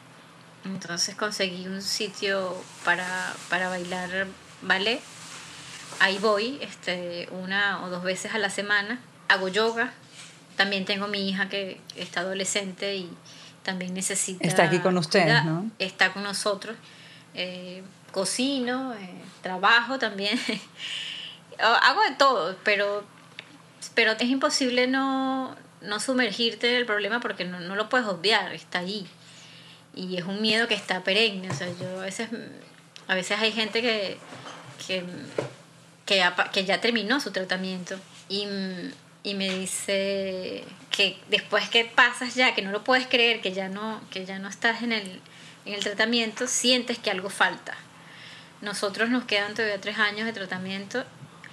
Entonces 0.65 1.15
conseguí 1.15 1.67
un 1.67 1.81
sitio 1.81 2.55
para, 2.83 3.33
para 3.49 3.69
bailar 3.69 4.27
ballet. 4.61 5.01
Ahí 5.99 6.17
voy, 6.19 6.59
este, 6.61 7.27
una 7.31 7.83
o 7.83 7.89
dos 7.89 8.03
veces 8.03 8.33
a 8.33 8.37
la 8.37 8.49
semana. 8.49 8.99
Hago 9.27 9.47
yoga. 9.47 9.93
También 10.57 10.85
tengo 10.85 11.07
mi 11.07 11.29
hija 11.29 11.47
que 11.47 11.79
está 11.95 12.19
adolescente 12.21 12.95
y 12.95 13.09
también 13.63 13.93
necesita. 13.93 14.45
Está 14.45 14.63
aquí 14.63 14.79
con 14.79 14.97
ustedes. 14.97 15.45
¿no? 15.45 15.69
Está 15.79 16.11
con 16.11 16.23
nosotros. 16.23 16.75
Eh, 17.33 17.81
cocino, 18.11 18.93
eh, 18.93 19.21
trabajo 19.41 19.99
también. 19.99 20.39
Hago 21.59 22.01
de 22.03 22.11
todo, 22.11 22.55
pero, 22.63 23.03
pero 23.93 24.13
es 24.13 24.23
imposible 24.23 24.87
no, 24.87 25.55
no 25.81 25.99
sumergirte 25.99 26.69
en 26.69 26.75
el 26.75 26.85
problema 26.85 27.19
porque 27.19 27.45
no, 27.45 27.59
no 27.59 27.75
lo 27.75 27.89
puedes 27.89 28.07
obviar, 28.07 28.53
está 28.53 28.79
ahí. 28.79 29.07
Y 29.95 30.17
es 30.17 30.23
un 30.23 30.41
miedo 30.41 30.67
que 30.67 30.75
está 30.75 31.03
perenne. 31.03 31.49
O 31.49 31.53
sea, 31.53 31.67
yo 31.79 31.99
a 31.99 32.05
veces, 32.05 32.29
a 33.07 33.15
veces 33.15 33.39
hay 33.39 33.51
gente 33.51 33.81
que, 33.81 34.17
que, 34.87 35.03
que, 36.05 36.17
ya, 36.17 36.35
que 36.51 36.65
ya 36.65 36.79
terminó 36.79 37.19
su 37.19 37.31
tratamiento 37.31 37.97
y, 38.29 38.47
y 39.23 39.33
me 39.33 39.49
dice 39.49 40.63
que 40.91 41.17
después 41.29 41.69
que 41.69 41.85
pasas 41.85 42.35
ya, 42.35 42.53
que 42.55 42.61
no 42.61 42.71
lo 42.71 42.83
puedes 42.83 43.07
creer, 43.07 43.41
que 43.41 43.51
ya 43.51 43.69
no, 43.69 44.01
que 44.11 44.25
ya 44.25 44.39
no 44.39 44.47
estás 44.47 44.81
en 44.83 44.91
el, 44.91 45.19
en 45.65 45.73
el 45.73 45.83
tratamiento, 45.83 46.47
sientes 46.47 46.99
que 46.99 47.11
algo 47.11 47.29
falta. 47.29 47.75
Nosotros 48.61 49.09
nos 49.09 49.23
quedan 49.23 49.53
todavía 49.53 49.79
tres 49.79 49.97
años 49.97 50.25
de 50.25 50.33
tratamiento. 50.33 51.05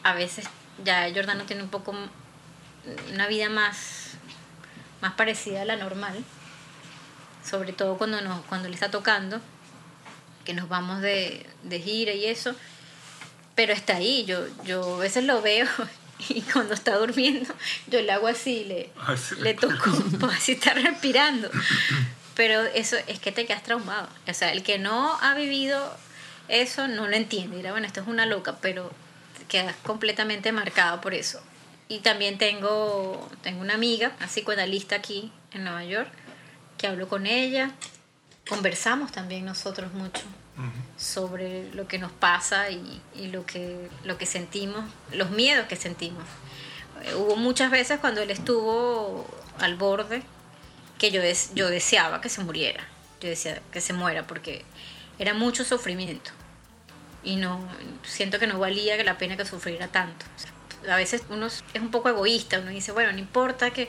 A 0.07 0.15
veces 0.15 0.45
ya 0.85 1.11
Jordano 1.13 1.47
tiene 1.47 1.65
un 1.65 1.69
poco 1.69 1.93
una 3.13 3.27
vida 3.27 3.49
más, 3.49 4.13
más 5.01 5.15
parecida 5.15 5.63
a 5.63 5.65
la 5.65 5.75
normal, 5.75 6.25
sobre 7.45 7.73
todo 7.73 7.99
cuando, 7.99 8.21
nos, 8.21 8.45
cuando 8.45 8.69
le 8.69 8.75
está 8.75 8.89
tocando, 8.89 9.41
que 10.45 10.55
nos 10.55 10.69
vamos 10.69 11.01
de, 11.01 11.45
de 11.65 11.81
gira 11.81 12.13
y 12.13 12.27
eso, 12.27 12.55
pero 13.57 13.73
está 13.73 13.97
ahí, 13.97 14.25
yo, 14.27 14.47
yo 14.63 14.95
a 14.95 14.99
veces 14.99 15.25
lo 15.25 15.43
veo 15.43 15.67
y 16.29 16.41
cuando 16.43 16.75
está 16.75 16.97
durmiendo 16.99 17.53
yo 17.89 18.01
le 18.01 18.13
hago 18.13 18.29
así, 18.29 18.63
le, 18.63 18.93
Ay, 19.05 19.17
sí, 19.17 19.35
le 19.41 19.55
toco 19.55 19.91
si 20.41 20.53
está 20.53 20.73
respirando. 20.75 21.51
Pero 22.37 22.61
eso 22.61 22.97
es 23.09 23.19
que 23.19 23.33
te 23.33 23.45
quedas 23.45 23.65
traumado. 23.65 24.09
O 24.29 24.35
sea, 24.35 24.53
el 24.53 24.63
que 24.63 24.79
no 24.79 25.19
ha 25.21 25.35
vivido 25.35 25.97
eso 26.47 26.87
no 26.87 27.09
lo 27.09 27.17
entiende. 27.17 27.57
Dirá, 27.57 27.73
bueno, 27.73 27.89
esto 27.89 28.03
es 28.03 28.07
una 28.07 28.27
loca, 28.27 28.59
pero 28.61 28.93
quedas 29.49 29.75
completamente 29.85 30.53
marcado 30.53 31.01
por 31.01 31.15
eso. 31.15 31.41
Y 31.89 32.01
también 32.01 32.37
tengo, 32.39 33.29
tengo 33.43 33.61
una 33.61 33.75
amiga, 33.75 34.13
una 34.19 34.27
psicoanalista 34.27 34.97
aquí 34.97 35.33
en 35.53 35.65
Nueva 35.65 35.85
York, 35.85 36.11
que 36.79 36.87
hablo 36.89 37.09
con 37.09 37.27
ella. 37.27 37.71
Conversamos 38.49 39.13
también 39.13 39.45
nosotros 39.45 39.93
mucho 39.93 40.23
sobre 40.97 41.71
lo 41.75 41.87
que 41.87 41.99
nos 41.99 42.11
pasa 42.13 42.71
y, 42.71 43.03
y 43.15 43.29
lo, 43.29 43.45
que, 43.45 43.89
lo 44.05 44.17
que 44.19 44.25
sentimos, 44.27 44.85
los 45.13 45.31
miedos 45.31 45.67
que 45.67 45.77
sentimos. 45.77 46.25
Eh, 47.05 47.15
hubo 47.15 47.37
muchas 47.37 47.71
veces 47.71 47.99
cuando 48.01 48.23
él 48.23 48.31
estuvo 48.31 49.27
al 49.59 49.77
borde 49.77 50.23
que 50.99 51.11
yo, 51.11 51.21
des- 51.21 51.51
yo 51.55 51.69
deseaba 51.69 52.21
que 52.23 52.29
se 52.31 52.43
muriera. 52.43 52.87
Yo 53.21 53.29
decía 53.29 53.61
que 53.71 53.81
se 53.83 53.93
muera 53.93 54.27
porque 54.27 54.65
era 55.19 55.35
mucho 55.35 55.63
sufrimiento. 55.65 56.31
Y 57.27 57.37
no 57.37 57.69
siento 58.05 58.39
que 58.39 58.47
no 58.47 58.59
valía 58.59 58.97
la 59.05 59.19
pena 59.19 59.37
que 59.37 59.45
sufriera 59.45 59.89
tanto. 59.89 60.25
A 60.89 60.97
veces 60.97 61.25
uno 61.29 61.47
es 61.47 61.63
un 61.75 61.91
poco 61.91 62.09
egoísta, 62.09 62.61
uno 62.61 62.71
dice, 62.71 62.93
bueno, 62.93 63.13
no 63.13 63.19
importa 63.19 63.71
que, 63.71 63.89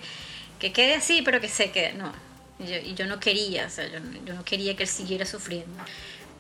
que 0.60 0.74
quede 0.74 0.96
así, 0.96 1.22
pero 1.22 1.40
que 1.40 1.48
se 1.48 1.72
quede. 1.72 1.94
No, 1.94 2.12
y 2.60 2.66
yo, 2.68 2.80
yo 2.96 3.06
no 3.06 3.20
quería, 3.20 3.68
o 3.68 3.70
sea, 3.70 3.88
yo, 3.88 4.00
yo 4.26 4.34
no 4.34 4.44
quería 4.44 4.76
que 4.76 4.84
él 4.84 4.90
siguiera 4.90 5.26
sufriendo. 5.26 5.84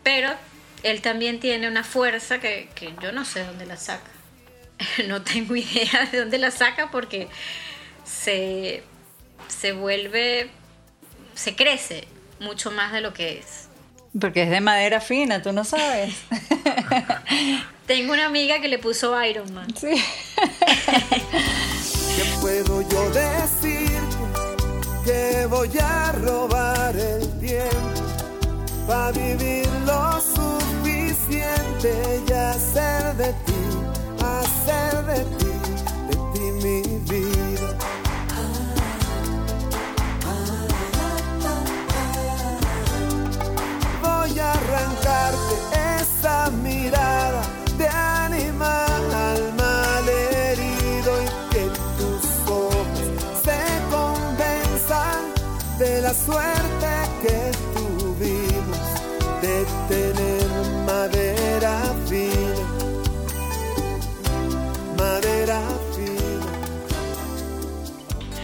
Pero 0.03 0.33
él 0.83 1.01
también 1.01 1.39
tiene 1.39 1.67
una 1.67 1.83
fuerza 1.83 2.39
que, 2.39 2.69
que 2.75 2.93
yo 3.01 3.11
no 3.11 3.23
sé 3.23 3.43
dónde 3.45 3.65
la 3.65 3.77
saca. 3.77 4.09
no 5.07 5.21
tengo 5.21 5.55
idea 5.55 6.07
de 6.11 6.19
dónde 6.19 6.37
la 6.37 6.51
saca 6.51 6.91
porque 6.91 7.27
se, 8.03 8.83
se 9.47 9.71
vuelve, 9.73 10.49
se 11.35 11.55
crece 11.55 12.07
mucho 12.39 12.71
más 12.71 12.93
de 12.93 13.01
lo 13.01 13.13
que 13.13 13.39
es. 13.39 13.66
Porque 14.19 14.43
es 14.43 14.49
de 14.49 14.61
madera 14.61 14.99
fina, 15.01 15.41
tú 15.41 15.51
no 15.51 15.63
sabes. 15.63 16.15
Tengo 17.87 18.13
una 18.13 18.25
amiga 18.25 18.59
que 18.59 18.67
le 18.67 18.79
puso 18.79 19.21
Iron 19.23 19.53
Man. 19.53 19.67
sí. 19.79 19.89
¿Qué 22.17 22.23
puedo 22.41 22.81
yo 22.81 23.09
decir? 23.11 23.99
Que 25.05 25.45
voy 25.47 25.69
a 25.79 26.11
robar 26.13 26.95
el 26.97 27.39
tiempo 27.39 28.01
para 28.87 29.11
vivir 29.11 29.67
lo 29.85 30.19
suficiente 30.19 31.93
y 32.27 32.31
hacer 32.33 33.15
de 33.17 33.33
ti, 33.45 33.53
hacer 34.19 35.05
de 35.05 35.23
ti, 35.37 35.51
de 36.09 36.15
ti 36.33 36.45
mi 36.63 36.81
vida. 37.09 37.56
Voy 44.29 44.39
arrancarte 44.39 45.55
esa 46.01 46.49
mirada 46.49 47.43
de 47.77 47.87
animal 47.87 49.53
malherido 49.57 51.11
y 51.23 51.53
que 51.53 51.69
tus 51.97 52.49
ojos 52.49 53.07
se 53.41 53.59
convenzan 53.89 55.21
de 55.79 56.01
la 56.01 56.13
suerte 56.13 56.87
que 57.21 57.56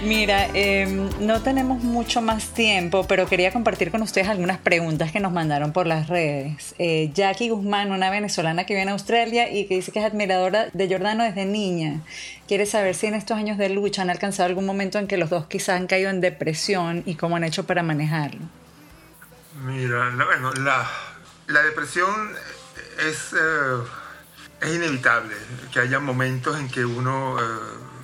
Mira, 0.05 0.47
eh, 0.53 0.85
no 1.21 1.41
tenemos 1.43 1.81
mucho 1.81 2.21
más 2.21 2.49
tiempo, 2.49 3.05
pero 3.07 3.25
quería 3.27 3.53
compartir 3.53 3.89
con 3.89 4.01
ustedes 4.01 4.27
algunas 4.27 4.57
preguntas 4.57 5.11
que 5.11 5.19
nos 5.21 5.31
mandaron 5.31 5.71
por 5.71 5.87
las 5.87 6.07
redes. 6.07 6.75
Eh, 6.77 7.11
Jackie 7.13 7.49
Guzmán, 7.49 7.91
una 7.91 8.09
venezolana 8.09 8.65
que 8.65 8.73
vive 8.73 8.83
en 8.83 8.89
Australia 8.89 9.49
y 9.49 9.65
que 9.65 9.75
dice 9.75 9.91
que 9.93 9.99
es 9.99 10.05
admiradora 10.05 10.67
de 10.73 10.89
Jordano 10.89 11.23
desde 11.23 11.45
niña, 11.45 12.01
quiere 12.47 12.65
saber 12.65 12.95
si 12.95 13.07
en 13.07 13.13
estos 13.13 13.37
años 13.37 13.57
de 13.57 13.69
lucha 13.69 14.01
han 14.01 14.09
alcanzado 14.09 14.47
algún 14.49 14.65
momento 14.65 14.99
en 14.99 15.07
que 15.07 15.15
los 15.17 15.29
dos 15.29 15.45
quizás 15.47 15.79
han 15.79 15.87
caído 15.87 16.09
en 16.09 16.19
depresión 16.19 17.03
y 17.05 17.15
cómo 17.15 17.37
han 17.37 17.45
hecho 17.45 17.65
para 17.65 17.81
manejarlo. 17.81 18.41
Mira, 19.65 20.09
la- 20.11 20.25
bueno, 20.25 20.51
la, 20.53 20.85
la 21.47 21.61
depresión 21.63 22.31
es, 23.07 23.31
eh, 23.33 23.83
es 24.63 24.75
inevitable, 24.75 25.33
que 25.71 25.79
haya 25.79 25.99
momentos 25.99 26.59
en 26.59 26.67
que 26.67 26.83
uno 26.83 27.37
eh, 27.39 27.43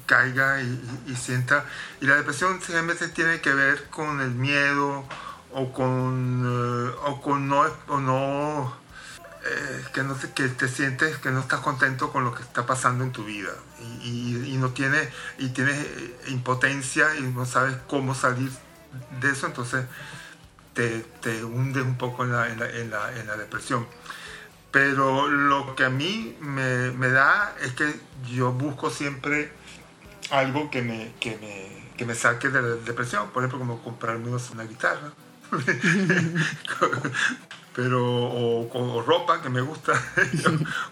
caiga 0.09 0.59
y, 0.59 1.15
sienta, 1.15 1.65
y 2.01 2.07
la 2.07 2.15
depresión 2.15 2.59
siempre 2.63 2.95
tiene 3.09 3.41
que 3.41 3.53
ver 3.53 3.89
con 3.91 4.21
el 4.21 4.31
miedo 4.31 5.05
o 5.51 5.71
con, 5.71 6.43
eh, 6.43 6.95
o 7.05 7.21
con 7.21 7.47
no, 7.47 7.61
o 7.87 7.99
no 7.99 8.75
eh, 9.45 9.85
que, 9.93 10.01
no 10.01 10.17
que 10.33 10.47
te 10.47 10.67
sientes 10.67 11.17
que 11.19 11.29
no 11.29 11.41
estás 11.41 11.59
contento 11.59 12.11
con 12.11 12.23
lo 12.23 12.33
que 12.33 12.41
está 12.41 12.65
pasando 12.65 13.03
en 13.03 13.11
tu 13.11 13.23
vida 13.23 13.51
y, 14.03 14.57
no 14.57 14.71
tienes 14.71 15.09
y 15.37 15.49
tienes 15.49 15.77
eh, 15.77 16.15
impotencia 16.29 17.15
y 17.15 17.21
no 17.21 17.45
sabes 17.45 17.77
cómo 17.87 18.15
salir 18.15 18.51
de 19.21 19.29
eso 19.29 19.45
entonces 19.45 19.85
te, 20.73 21.01
te 21.21 21.43
hundes 21.43 21.83
un 21.83 21.97
poco 21.99 22.23
en 22.23 22.31
la, 22.31 22.49
en 22.49 22.59
la, 22.59 22.69
en 22.69 22.89
la, 22.89 23.19
en 23.19 23.27
la 23.27 23.37
depresión. 23.37 23.85
Pero 24.71 25.27
lo 25.27 25.75
que 25.75 25.85
a 25.85 25.89
mí 25.89 26.37
me, 26.39 26.91
me, 26.91 27.09
da 27.09 27.55
es 27.61 27.73
que 27.73 27.99
yo 28.31 28.51
busco 28.51 28.89
siempre 28.89 29.51
algo 30.31 30.69
que 30.69 30.81
me, 30.81 31.13
que 31.19 31.37
me, 31.37 31.93
que 31.97 32.05
me 32.05 32.15
saque 32.15 32.49
de 32.49 32.61
la 32.61 32.75
depresión. 32.75 33.29
Por 33.31 33.43
ejemplo, 33.43 33.59
como 33.59 33.81
comprarme 33.81 34.29
una 34.29 34.63
guitarra. 34.63 35.11
pero 37.75 38.05
o, 38.05 39.03
ropa 39.05 39.41
que 39.41 39.49
me 39.49 39.61
gusta. 39.61 39.93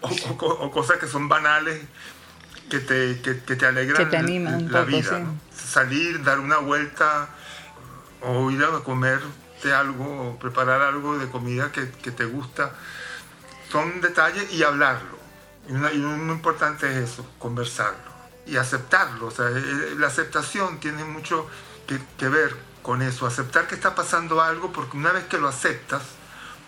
O, 0.00 0.70
cosas 0.70 0.98
que 0.98 1.06
son 1.06 1.28
banales 1.28 1.80
que 2.70 2.80
te, 2.80 3.20
que, 3.22 3.34
te 3.34 3.66
alegran 3.66 4.70
la 4.70 4.82
vida 4.82 5.24
salir 5.68 6.22
dar 6.22 6.40
una 6.40 6.58
vuelta 6.58 7.28
o 8.22 8.50
ir 8.50 8.62
a 8.62 8.80
comerte 8.80 9.72
algo 9.72 10.30
o 10.30 10.38
preparar 10.38 10.82
algo 10.82 11.18
de 11.18 11.28
comida 11.28 11.70
que, 11.72 11.90
que 11.90 12.10
te 12.10 12.24
gusta. 12.24 12.72
Son 13.70 14.00
detalles 14.00 14.52
y 14.52 14.62
hablarlo. 14.62 15.18
Y, 15.68 15.72
una, 15.72 15.92
y 15.92 15.98
muy 15.98 16.34
importante 16.34 16.90
es 16.90 17.10
eso 17.10 17.26
conversarlo 17.38 18.07
y 18.48 18.56
aceptarlo 18.56 19.26
o 19.26 19.30
sea, 19.30 19.46
eh, 19.48 19.52
eh, 19.56 19.94
la 19.98 20.06
aceptación 20.06 20.80
tiene 20.80 21.04
mucho 21.04 21.46
que, 21.86 22.00
que 22.16 22.28
ver 22.28 22.56
con 22.82 23.02
eso 23.02 23.26
aceptar 23.26 23.66
que 23.66 23.74
está 23.74 23.94
pasando 23.94 24.40
algo 24.40 24.72
porque 24.72 24.96
una 24.96 25.12
vez 25.12 25.24
que 25.24 25.38
lo 25.38 25.48
aceptas 25.48 26.02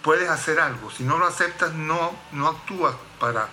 puedes 0.03 0.29
hacer 0.29 0.61
algo. 0.61 0.91
Si 0.91 1.05
no 1.05 1.19
lo 1.19 1.27
aceptas, 1.27 1.73
no, 1.75 2.17
no 2.33 2.49
actúas 2.49 2.95
para... 3.19 3.49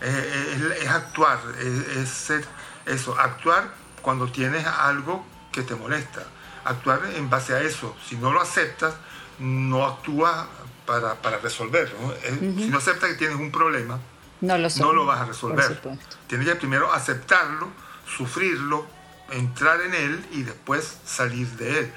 Eh, 0.00 0.76
es, 0.82 0.88
actuar, 0.88 1.38
es, 1.58 2.08
ser 2.10 2.44
eso, 2.84 3.18
actuar 3.18 3.72
cuando 4.02 4.30
tienes 4.30 4.66
algo 4.66 5.24
que 5.52 5.62
te 5.62 5.74
molesta. 5.74 6.22
Actuar 6.64 7.00
en 7.14 7.30
base 7.30 7.54
a 7.54 7.62
eso. 7.62 7.96
Si 8.06 8.16
no 8.16 8.32
lo 8.32 8.40
aceptas, 8.40 8.94
no 9.38 9.86
actúas 9.86 10.46
para, 10.84 11.14
para 11.22 11.38
resolverlo. 11.38 12.14
Si 12.40 12.68
no 12.68 12.78
aceptas 12.78 13.10
que 13.10 13.16
tienes 13.16 13.38
un 13.38 13.50
problema, 13.50 13.98
no 14.40 14.58
lo, 14.58 14.68
no 14.68 14.92
lo 14.92 15.06
vas 15.06 15.20
a 15.20 15.24
resolver. 15.24 15.80
Tienes 16.26 16.48
que 16.48 16.56
primero 16.56 16.92
aceptarlo, 16.92 17.68
sufrirlo, 18.06 18.86
entrar 19.30 19.80
en 19.80 19.94
él 19.94 20.24
y 20.32 20.42
después 20.42 20.98
salir 21.04 21.48
de 21.52 21.80
él. 21.80 21.92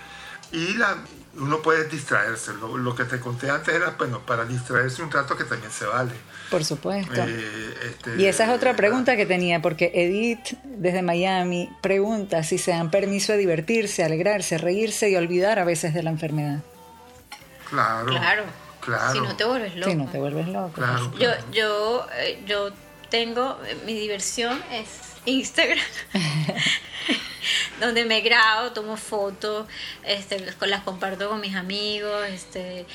Y 0.52 0.74
la, 0.74 0.98
uno 1.38 1.61
puede 1.61 1.86
distraerse. 1.88 2.53
Lo, 2.53 2.95
que 2.95 3.06
te 3.06 3.20
conté 3.20 3.49
antes 3.49 3.74
era, 3.74 3.95
bueno, 3.98 4.20
para 4.26 4.45
distraerse 4.45 5.03
un 5.03 5.11
rato 5.11 5.38
que 5.38 5.44
también 5.44 5.72
se 5.72 5.86
vale. 5.86 6.11
Por 6.49 6.66
supuesto. 6.66 7.22
Eh, 7.28 7.74
este, 7.90 8.16
y 8.18 8.26
esa 8.26 8.45
es 8.45 8.49
otra 8.49 8.76
pregunta 8.76 9.16
que 9.16 9.26
tenía, 9.26 9.61
porque 9.61 9.91
Edith, 9.94 10.57
desde 10.64 11.02
Miami, 11.02 11.70
pregunta 11.82 12.44
si 12.44 12.57
se 12.57 12.72
dan 12.72 12.90
permiso 12.90 13.34
de 13.34 13.40
divertirse, 13.40 14.03
alegrarse, 14.03 14.57
reírse 14.57 15.10
y 15.10 15.16
olvidar 15.16 15.60
a 15.60 15.66
veces 15.66 15.94
de 15.94 16.03
la 16.03 16.10
enfermedad. 16.10 16.64
Claro. 17.70 18.07
Claro. 18.07 18.44
Claro. 18.80 19.14
Si 19.14 19.19
no 19.19 19.35
te 19.35 19.43
vuelves 19.43 19.76
loco. 19.76 19.91
Si 19.91 19.97
no 19.97 20.06
te 20.07 20.18
vuelves 20.18 20.47
loco. 20.47 20.81
Yo, 21.19 21.31
yo, 21.51 22.07
eh, 22.18 22.41
yo 22.45 22.72
tengo, 23.10 23.57
mi 23.85 23.93
diversión 23.93 24.61
es 24.72 24.88
Instagram. 25.26 25.80
donde 27.80 28.06
me 28.06 28.22
grabo, 28.22 28.72
tomo 28.72 28.97
fotos, 28.97 29.68
este, 30.03 30.39
las 30.39 30.84
comparto 30.84 31.30
con 31.30 31.39
mis 31.41 31.56
amigos, 31.56 32.27
este, 32.27 32.85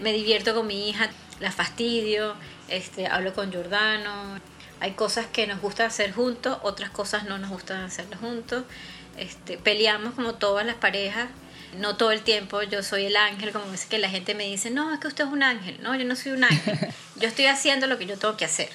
me 0.00 0.12
divierto 0.12 0.54
con 0.54 0.66
mi 0.66 0.88
hija, 0.88 1.10
la 1.40 1.50
fastidio, 1.52 2.34
este, 2.68 3.06
hablo 3.06 3.34
con 3.34 3.50
Giordano. 3.50 4.40
Hay 4.80 4.92
cosas 4.92 5.26
que 5.26 5.46
nos 5.46 5.60
gusta 5.60 5.86
hacer 5.86 6.12
juntos, 6.12 6.58
otras 6.62 6.90
cosas 6.90 7.24
no 7.24 7.38
nos 7.38 7.50
gustan 7.50 7.82
hacerlas 7.82 8.20
juntos. 8.20 8.64
Este, 9.16 9.56
peleamos 9.56 10.14
como 10.14 10.34
todas 10.34 10.66
las 10.66 10.76
parejas, 10.76 11.28
no 11.76 11.96
todo 11.96 12.10
el 12.10 12.22
tiempo 12.22 12.62
yo 12.62 12.82
soy 12.82 13.06
el 13.06 13.16
ángel, 13.16 13.52
como 13.52 13.72
es 13.72 13.86
que 13.86 13.98
la 13.98 14.08
gente 14.08 14.34
me 14.34 14.44
dice, 14.44 14.70
no, 14.70 14.92
es 14.92 15.00
que 15.00 15.08
usted 15.08 15.24
es 15.24 15.30
un 15.30 15.42
ángel, 15.42 15.78
no, 15.82 15.94
yo 15.94 16.04
no 16.04 16.16
soy 16.16 16.32
un 16.32 16.44
ángel, 16.44 16.78
yo 17.16 17.28
estoy 17.28 17.46
haciendo 17.46 17.86
lo 17.86 17.98
que 17.98 18.06
yo 18.06 18.18
tengo 18.18 18.36
que 18.36 18.44
hacer, 18.44 18.68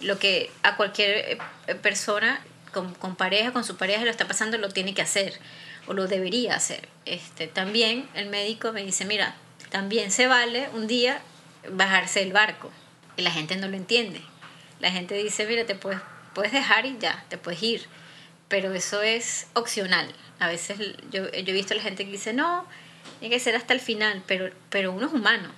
lo 0.00 0.18
que 0.18 0.50
a 0.62 0.76
cualquier 0.76 1.38
eh, 1.66 1.74
persona 1.74 2.40
con, 2.72 3.16
pareja, 3.16 3.52
con 3.52 3.64
su 3.64 3.76
pareja 3.76 4.04
lo 4.04 4.10
está 4.10 4.26
pasando, 4.26 4.58
lo 4.58 4.68
tiene 4.68 4.94
que 4.94 5.02
hacer 5.02 5.38
o 5.86 5.92
lo 5.92 6.06
debería 6.06 6.54
hacer. 6.54 6.88
Este, 7.04 7.46
también 7.46 8.08
el 8.14 8.28
médico 8.28 8.72
me 8.72 8.84
dice, 8.84 9.04
mira, 9.04 9.34
también 9.70 10.10
se 10.10 10.26
vale 10.26 10.68
un 10.72 10.86
día 10.86 11.20
bajarse 11.68 12.20
del 12.20 12.32
barco. 12.32 12.70
Y 13.16 13.22
la 13.22 13.30
gente 13.30 13.56
no 13.56 13.68
lo 13.68 13.76
entiende. 13.76 14.22
La 14.78 14.90
gente 14.90 15.14
dice, 15.14 15.46
mira, 15.46 15.66
te 15.66 15.74
puedes, 15.74 16.00
puedes 16.34 16.52
dejar 16.52 16.86
y 16.86 16.96
ya, 16.98 17.24
te 17.28 17.38
puedes 17.38 17.62
ir. 17.62 17.86
Pero 18.50 18.74
eso 18.74 19.00
es 19.00 19.46
opcional. 19.54 20.12
A 20.38 20.48
veces 20.48 20.78
yo, 21.10 21.30
yo 21.30 21.30
he 21.30 21.52
visto 21.52 21.72
a 21.72 21.78
la 21.78 21.82
gente 21.82 22.04
que 22.04 22.12
dice, 22.12 22.34
no, 22.34 22.66
tiene 23.18 23.34
que 23.34 23.40
ser 23.40 23.56
hasta 23.56 23.72
el 23.72 23.80
final, 23.80 24.22
pero, 24.26 24.50
pero 24.68 24.92
uno 24.92 25.06
es 25.06 25.12
humano. 25.14 25.50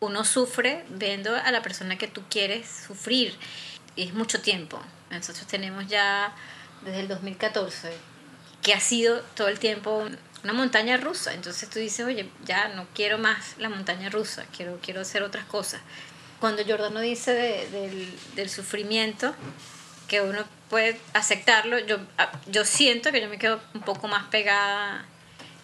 Uno 0.00 0.24
sufre 0.24 0.84
viendo 0.88 1.36
a 1.36 1.52
la 1.52 1.62
persona 1.62 1.96
que 1.96 2.08
tú 2.08 2.22
quieres 2.28 2.66
sufrir. 2.86 3.36
Y 3.94 4.08
es 4.08 4.14
mucho 4.14 4.40
tiempo. 4.40 4.80
Nosotros 5.10 5.46
tenemos 5.46 5.86
ya 5.86 6.34
desde 6.82 7.00
el 7.00 7.08
2014, 7.08 7.92
que 8.62 8.74
ha 8.74 8.80
sido 8.80 9.20
todo 9.34 9.48
el 9.48 9.58
tiempo 9.58 10.06
una 10.44 10.52
montaña 10.52 10.96
rusa. 10.96 11.34
Entonces 11.34 11.68
tú 11.68 11.78
dices, 11.78 12.06
oye, 12.06 12.28
ya 12.44 12.68
no 12.68 12.86
quiero 12.94 13.18
más 13.18 13.56
la 13.58 13.68
montaña 13.68 14.08
rusa, 14.10 14.44
quiero, 14.56 14.78
quiero 14.82 15.00
hacer 15.00 15.22
otras 15.22 15.44
cosas. 15.44 15.80
Cuando 16.40 16.64
Jordano 16.64 17.00
dice 17.00 17.32
del, 17.32 18.14
del, 18.36 18.48
sufrimiento, 18.48 19.34
que 20.08 20.22
uno 20.22 20.44
puede 20.68 20.98
aceptarlo, 21.12 21.78
yo, 21.78 21.98
ah, 22.16 22.32
yo 22.46 22.64
siento 22.64 23.12
que 23.12 23.20
yo 23.20 23.28
me 23.28 23.38
quedo 23.38 23.60
un 23.74 23.82
poco 23.82 24.08
más 24.08 24.24
pegada 24.28 25.04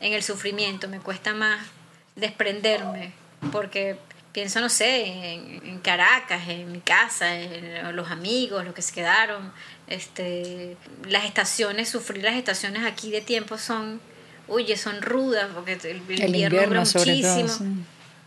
en 0.00 0.12
el 0.12 0.22
sufrimiento, 0.22 0.86
me 0.88 1.00
cuesta 1.00 1.34
más 1.34 1.66
desprenderme, 2.14 3.12
porque 3.50 3.96
pienso, 4.32 4.60
no 4.60 4.68
sé, 4.68 5.32
en, 5.32 5.78
Caracas, 5.78 6.48
en 6.48 6.72
mi 6.72 6.80
casa, 6.80 7.40
en 7.40 7.94
los 7.94 8.10
amigos, 8.10 8.64
los 8.64 8.74
que 8.74 8.82
se 8.82 8.92
quedaron, 8.92 9.52
este, 9.86 10.76
las 11.08 11.24
estaciones, 11.24 11.88
sufrir 11.88 12.24
las 12.24 12.34
estaciones 12.34 12.84
aquí 12.84 13.10
de 13.10 13.20
tiempo 13.20 13.58
son, 13.58 14.00
oye, 14.48 14.76
son 14.76 15.02
rudas, 15.02 15.48
porque 15.54 15.78
el, 15.84 15.98
invierno, 16.10 16.82
es 16.82 16.94
muchísimo. 16.94 17.48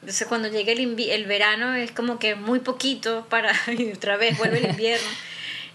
Entonces 0.01 0.27
cuando 0.27 0.47
llega 0.47 0.71
el, 0.71 0.99
el 0.99 1.25
verano 1.25 1.73
es 1.73 1.91
como 1.91 2.19
que 2.19 2.35
muy 2.35 2.59
poquito 2.59 3.25
para 3.29 3.51
y 3.67 3.91
otra 3.91 4.17
vez 4.17 4.37
vuelve 4.37 4.59
el 4.59 4.69
invierno. 4.69 5.07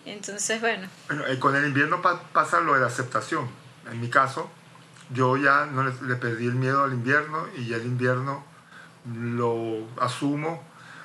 Entonces, 0.04 0.60
bueno. 0.60 0.88
bueno 1.08 1.26
eh, 1.26 1.38
con 1.38 1.54
el 1.56 1.66
invierno 1.66 2.02
pasa 2.02 2.60
lo 2.60 2.74
de 2.74 2.80
la 2.80 2.86
aceptación. 2.86 3.48
En 3.90 4.00
mi 4.00 4.08
caso, 4.08 4.50
yo 5.10 5.36
ya 5.36 5.66
no 5.66 5.84
le 5.84 6.16
perdí 6.16 6.46
el 6.46 6.54
miedo 6.54 6.84
al 6.84 6.92
invierno 6.92 7.46
y 7.56 7.66
ya 7.66 7.76
el 7.76 7.84
invierno 7.84 8.44
lo 9.04 9.86
asumo 10.00 10.62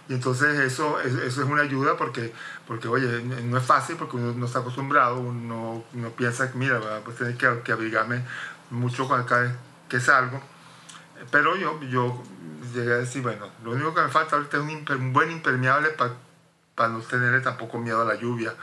y 0.09 0.13
entonces 0.13 0.59
eso, 0.59 0.99
eso 1.01 1.43
es 1.43 1.49
una 1.49 1.63
ayuda 1.63 1.97
porque, 1.97 2.33
porque, 2.65 2.87
oye, 2.87 3.21
no 3.21 3.57
es 3.57 3.63
fácil 3.63 3.97
porque 3.97 4.15
uno 4.15 4.33
no 4.33 4.45
está 4.45 4.59
acostumbrado, 4.59 5.19
uno, 5.19 5.83
uno 5.93 6.09
piensa 6.11 6.49
que, 6.49 6.57
mira, 6.57 6.79
pues 7.03 7.17
tener 7.17 7.35
que, 7.35 7.61
que, 7.63 7.71
abrigarme 7.73 8.23
mucho 8.69 9.07
cada 9.07 9.41
vez 9.41 9.51
que 9.89 9.99
salgo. 9.99 10.41
Pero 11.29 11.57
yo, 11.57 11.81
yo 11.81 12.23
llegué 12.73 12.93
a 12.93 12.97
decir, 12.97 13.21
bueno, 13.21 13.49
lo 13.65 13.71
único 13.71 13.93
que 13.93 14.01
me 14.01 14.07
falta 14.07 14.37
ahorita 14.37 14.57
es 14.57 14.63
un, 14.63 15.11
buen 15.11 15.29
impermeable 15.29 15.89
para 15.89 16.13
no 16.77 16.99
tenerle 16.99 17.41
tampoco 17.41 17.79
miedo 17.79 18.01
a 18.01 18.05
la 18.05 18.15
lluvia. 18.15 18.53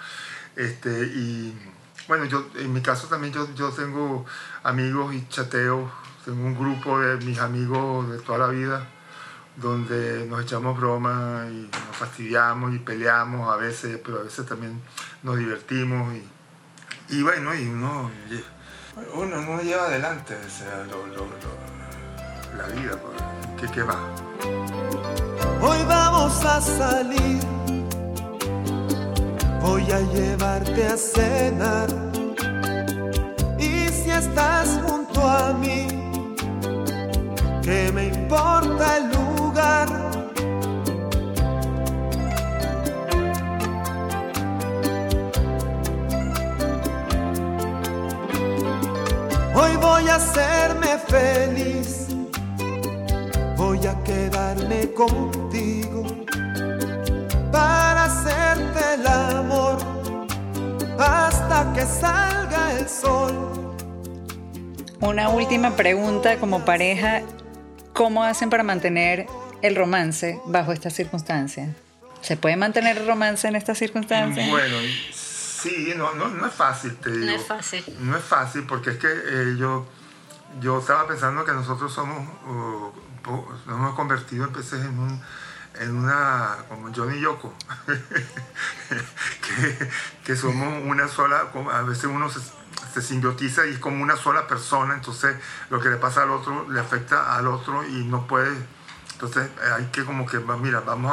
Este, 0.54 1.06
y 1.06 1.58
bueno, 2.06 2.26
yo 2.26 2.46
en 2.56 2.72
mi 2.72 2.80
caso 2.80 3.08
también 3.08 3.32
yo, 3.32 3.52
yo 3.54 3.70
tengo 3.70 4.24
amigos 4.62 5.14
y 5.14 5.26
chateo, 5.28 5.90
tengo 6.24 6.44
un 6.44 6.54
grupo 6.54 7.00
de 7.00 7.16
mis 7.24 7.38
amigos 7.38 8.08
de 8.10 8.18
toda 8.18 8.38
la 8.38 8.48
vida 8.48 8.86
donde 9.56 10.26
nos 10.26 10.42
echamos 10.42 10.76
bromas 10.76 11.48
y 11.48 11.70
nos 11.70 11.96
fastidiamos 11.96 12.74
y 12.74 12.78
peleamos 12.78 13.52
a 13.52 13.56
veces, 13.56 14.00
pero 14.04 14.20
a 14.20 14.22
veces 14.24 14.46
también 14.46 14.80
nos 15.22 15.38
divertimos 15.38 16.12
y, 16.14 17.16
y 17.16 17.22
bueno, 17.22 17.54
y 17.54 17.66
uno, 17.66 18.10
uno, 19.14 19.36
uno 19.38 19.62
lleva 19.62 19.84
adelante 19.84 20.34
o 20.34 20.50
sea, 20.50 20.84
lo, 20.90 21.06
lo, 21.06 21.26
la 22.56 22.66
vida, 22.68 22.96
pues, 23.00 23.60
¿qué, 23.60 23.74
¿qué 23.74 23.82
va? 23.82 23.98
Hoy 25.60 25.84
vamos 25.86 26.44
a 26.44 26.60
salir, 26.60 27.40
voy 29.64 29.90
a 29.90 30.00
llevarte 30.12 30.86
a 30.86 30.96
cenar 30.96 31.88
y 33.58 33.88
si 33.88 34.10
estás 34.10 34.78
junto 34.84 35.20
a 35.22 35.54
mí, 35.54 35.86
¿qué 37.62 37.90
me 37.94 38.08
importa 38.08 38.98
el 38.98 39.04
lugar? 39.16 39.88
Hoy 49.54 49.76
voy 49.76 50.08
a 50.08 50.16
hacerme 50.16 50.98
feliz, 51.08 52.08
voy 53.56 53.86
a 53.86 53.94
quedarme 54.04 54.92
contigo 54.92 56.23
para 57.54 58.04
hacerte 58.06 58.94
el 58.94 59.06
amor 59.06 59.78
hasta 60.98 61.72
que 61.72 61.86
salga 61.86 62.72
el 62.72 62.88
sol. 62.88 63.32
Una 65.00 65.28
última 65.28 65.76
pregunta 65.76 66.38
como 66.38 66.64
pareja 66.64 67.22
¿cómo 67.92 68.24
hacen 68.24 68.50
para 68.50 68.64
mantener 68.64 69.28
el 69.62 69.76
romance 69.76 70.40
bajo 70.46 70.72
estas 70.72 70.94
circunstancias? 70.94 71.76
¿Se 72.22 72.36
puede 72.36 72.56
mantener 72.56 72.98
el 72.98 73.06
romance 73.06 73.46
en 73.46 73.54
estas 73.54 73.78
circunstancias? 73.78 74.50
Bueno, 74.50 74.76
sí, 75.12 75.94
no, 75.96 76.12
no, 76.14 76.28
no 76.28 76.46
es 76.46 76.54
fácil, 76.54 76.96
te 76.96 77.12
digo. 77.12 77.26
No 77.26 77.32
es 77.32 77.46
fácil. 77.46 77.84
No 78.00 78.16
es 78.16 78.24
fácil 78.24 78.64
porque 78.66 78.90
es 78.90 78.96
que 78.96 79.06
eh, 79.06 79.56
yo, 79.56 79.86
yo 80.60 80.80
estaba 80.80 81.06
pensando 81.06 81.44
que 81.44 81.52
nosotros 81.52 81.92
somos, 81.92 82.18
uh, 82.48 82.92
nos 83.66 83.78
hemos 83.78 83.94
convertido 83.94 84.44
entonces 84.44 84.80
en 84.80 84.98
un 84.98 85.22
en 85.80 85.96
una 85.96 86.56
como 86.68 86.92
Johnny 86.94 87.20
Yoko 87.20 87.52
que, 89.40 89.88
que 90.24 90.36
somos 90.36 90.82
una 90.84 91.08
sola 91.08 91.50
a 91.72 91.82
veces 91.82 92.04
uno 92.04 92.28
se, 92.30 93.02
simbiotiza 93.02 93.66
y 93.66 93.72
es 93.72 93.78
como 93.78 94.02
una 94.02 94.16
sola 94.16 94.46
persona 94.46 94.94
entonces 94.94 95.36
lo 95.70 95.80
que 95.80 95.88
le 95.88 95.96
pasa 95.96 96.22
al 96.22 96.30
otro 96.30 96.70
le 96.70 96.78
afecta 96.80 97.34
al 97.36 97.48
otro 97.48 97.84
y 97.84 98.04
no 98.04 98.26
puede 98.26 98.56
entonces 99.12 99.50
hay 99.76 99.86
que 99.86 100.04
como 100.04 100.26
que 100.26 100.38
mira 100.38 100.80
vamos 100.80 101.12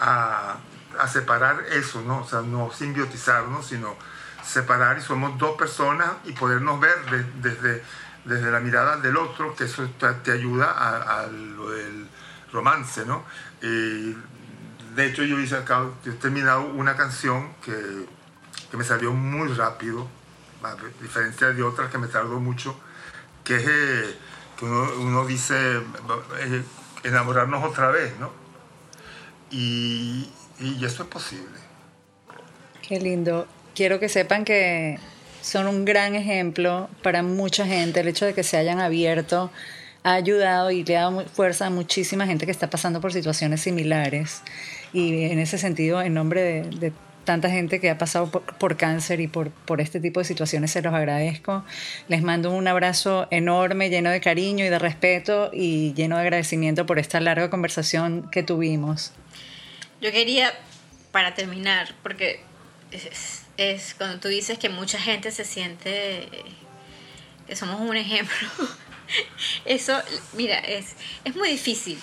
a, 0.00 0.56
a, 0.98 1.08
separar 1.08 1.64
eso 1.70 2.02
no 2.02 2.22
o 2.22 2.28
sea 2.28 2.40
no 2.40 2.70
simbiotizarnos 2.72 3.66
sino 3.66 3.94
separar 4.42 4.98
y 4.98 5.02
somos 5.02 5.38
dos 5.38 5.56
personas 5.56 6.08
y 6.24 6.32
podernos 6.32 6.80
ver 6.80 6.96
de- 7.10 7.50
desde 7.50 7.84
desde 8.24 8.50
la 8.50 8.58
mirada 8.58 8.96
del 8.96 9.16
otro 9.16 9.54
que 9.54 9.64
eso 9.64 9.88
te, 10.00 10.08
te 10.14 10.32
ayuda 10.32 10.70
a, 10.72 11.20
a 11.20 11.26
lo 11.28 11.70
del 11.70 12.08
romance 12.52 13.04
no 13.06 13.22
y 13.64 14.16
de 14.94 15.06
hecho 15.06 15.24
yo 15.24 15.38
hice 15.40 15.56
acá 15.56 15.86
he 16.04 16.10
terminado 16.10 16.66
una 16.66 16.96
canción 16.96 17.54
que, 17.64 17.72
que 18.70 18.76
me 18.76 18.84
salió 18.84 19.12
muy 19.12 19.48
rápido 19.48 20.08
a 20.62 20.76
diferencia 21.02 21.48
de 21.48 21.62
otras 21.62 21.90
que 21.90 21.98
me 21.98 22.08
tardó 22.08 22.40
mucho 22.40 22.78
que 23.42 23.56
es 23.56 23.64
eh, 23.66 24.16
que 24.58 24.64
uno, 24.64 24.88
uno 25.00 25.26
dice 25.26 25.56
eh, 25.76 26.62
enamorarnos 27.02 27.64
otra 27.64 27.90
vez 27.90 28.12
no 28.20 28.30
y, 29.50 30.30
y 30.60 30.84
eso 30.84 31.02
es 31.02 31.08
posible 31.08 31.64
Qué 32.86 33.00
lindo. 33.00 33.46
Quiero 33.74 33.98
que 33.98 34.10
sepan 34.10 34.44
que 34.44 34.98
son 35.40 35.66
un 35.66 35.86
gran 35.86 36.14
ejemplo 36.14 36.90
para 37.02 37.22
mucha 37.22 37.64
gente. 37.64 38.00
El 38.00 38.08
hecho 38.08 38.26
de 38.26 38.34
que 38.34 38.42
se 38.42 38.58
hayan 38.58 38.78
abierto 38.78 39.50
ha 40.04 40.14
ayudado 40.14 40.70
y 40.70 40.84
le 40.84 40.96
ha 40.96 41.02
dado 41.02 41.24
fuerza 41.26 41.66
a 41.66 41.70
muchísima 41.70 42.26
gente 42.26 42.44
que 42.44 42.52
está 42.52 42.70
pasando 42.70 43.00
por 43.00 43.12
situaciones 43.12 43.62
similares. 43.62 44.42
Y 44.92 45.24
en 45.24 45.38
ese 45.40 45.58
sentido, 45.58 46.00
en 46.02 46.14
nombre 46.14 46.42
de, 46.42 46.62
de 46.78 46.92
tanta 47.24 47.50
gente 47.50 47.80
que 47.80 47.90
ha 47.90 47.98
pasado 47.98 48.30
por, 48.30 48.42
por 48.58 48.76
cáncer 48.76 49.20
y 49.20 49.28
por, 49.28 49.50
por 49.50 49.80
este 49.80 50.00
tipo 50.00 50.20
de 50.20 50.26
situaciones, 50.26 50.70
se 50.70 50.82
los 50.82 50.94
agradezco. 50.94 51.64
Les 52.08 52.22
mando 52.22 52.52
un 52.52 52.68
abrazo 52.68 53.26
enorme, 53.30 53.88
lleno 53.88 54.10
de 54.10 54.20
cariño 54.20 54.64
y 54.64 54.68
de 54.68 54.78
respeto 54.78 55.50
y 55.52 55.94
lleno 55.94 56.16
de 56.16 56.22
agradecimiento 56.22 56.86
por 56.86 56.98
esta 56.98 57.18
larga 57.20 57.50
conversación 57.50 58.28
que 58.30 58.42
tuvimos. 58.42 59.12
Yo 60.00 60.12
quería, 60.12 60.52
para 61.12 61.34
terminar, 61.34 61.94
porque 62.02 62.40
es, 62.92 63.42
es 63.56 63.94
cuando 63.94 64.20
tú 64.20 64.28
dices 64.28 64.58
que 64.58 64.68
mucha 64.68 64.98
gente 64.98 65.30
se 65.30 65.44
siente 65.44 66.28
que 67.46 67.56
somos 67.56 67.80
un 67.80 67.96
ejemplo. 67.96 68.48
Eso, 69.64 70.00
mira, 70.34 70.58
es, 70.58 70.94
es 71.24 71.36
muy 71.36 71.50
difícil. 71.50 71.98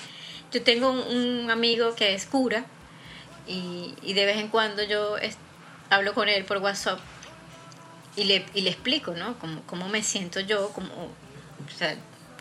Yo 0.52 0.62
tengo 0.64 0.92
un, 0.92 1.50
amigo 1.50 1.96
que 1.96 2.14
es 2.14 2.26
cura 2.26 2.66
y, 3.48 4.14
de 4.14 4.26
vez 4.26 4.38
en 4.38 4.50
cuando 4.50 4.84
yo 4.84 5.16
hablo 5.90 6.14
con 6.14 6.30
él 6.30 6.46
por 6.46 6.58
WhatsApp 6.58 7.00
y 8.16 8.26
le, 8.26 8.46
y 8.54 8.62
le 8.62 8.70
explico, 8.70 9.14
¿no? 9.14 9.40
Cómo, 9.40 9.62
cómo 9.66 9.88
me 9.88 10.04
siento 10.04 10.40
yo, 10.42 10.70
como, 10.74 10.90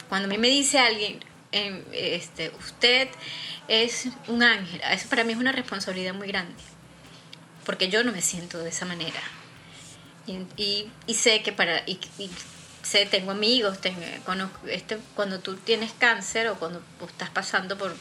cuando 0.08 0.26
a 0.26 0.28
mí 0.28 0.38
me 0.38 0.48
dice 0.48 0.78
alguien, 0.78 1.20
em, 1.52 1.84
este, 1.92 2.50
usted 2.58 3.08
es 3.68 4.08
un 4.26 4.42
ángel, 4.42 4.80
eso 4.90 5.08
para 5.08 5.24
mí 5.24 5.32
es 5.32 5.38
una 5.38 5.52
responsabilidad 5.52 6.14
muy 6.14 6.28
grande, 6.28 6.54
porque 7.64 7.88
yo 7.88 8.02
no 8.02 8.12
me 8.12 8.20
siento 8.20 8.58
de 8.58 8.70
esa 8.70 8.86
manera. 8.86 9.20
Y, 10.56 10.88
sé 11.14 11.42
que 11.42 11.52
para, 11.52 11.82
sé, 12.90 13.06
tengo 13.06 13.30
amigos, 13.30 13.78
este, 14.66 14.98
cuando 15.14 15.38
tú 15.38 15.54
tienes 15.56 15.92
cáncer 15.92 16.48
o 16.48 16.56
cuando 16.56 16.82
estás 17.06 17.30
pasando 17.30 17.78
por, 17.78 17.92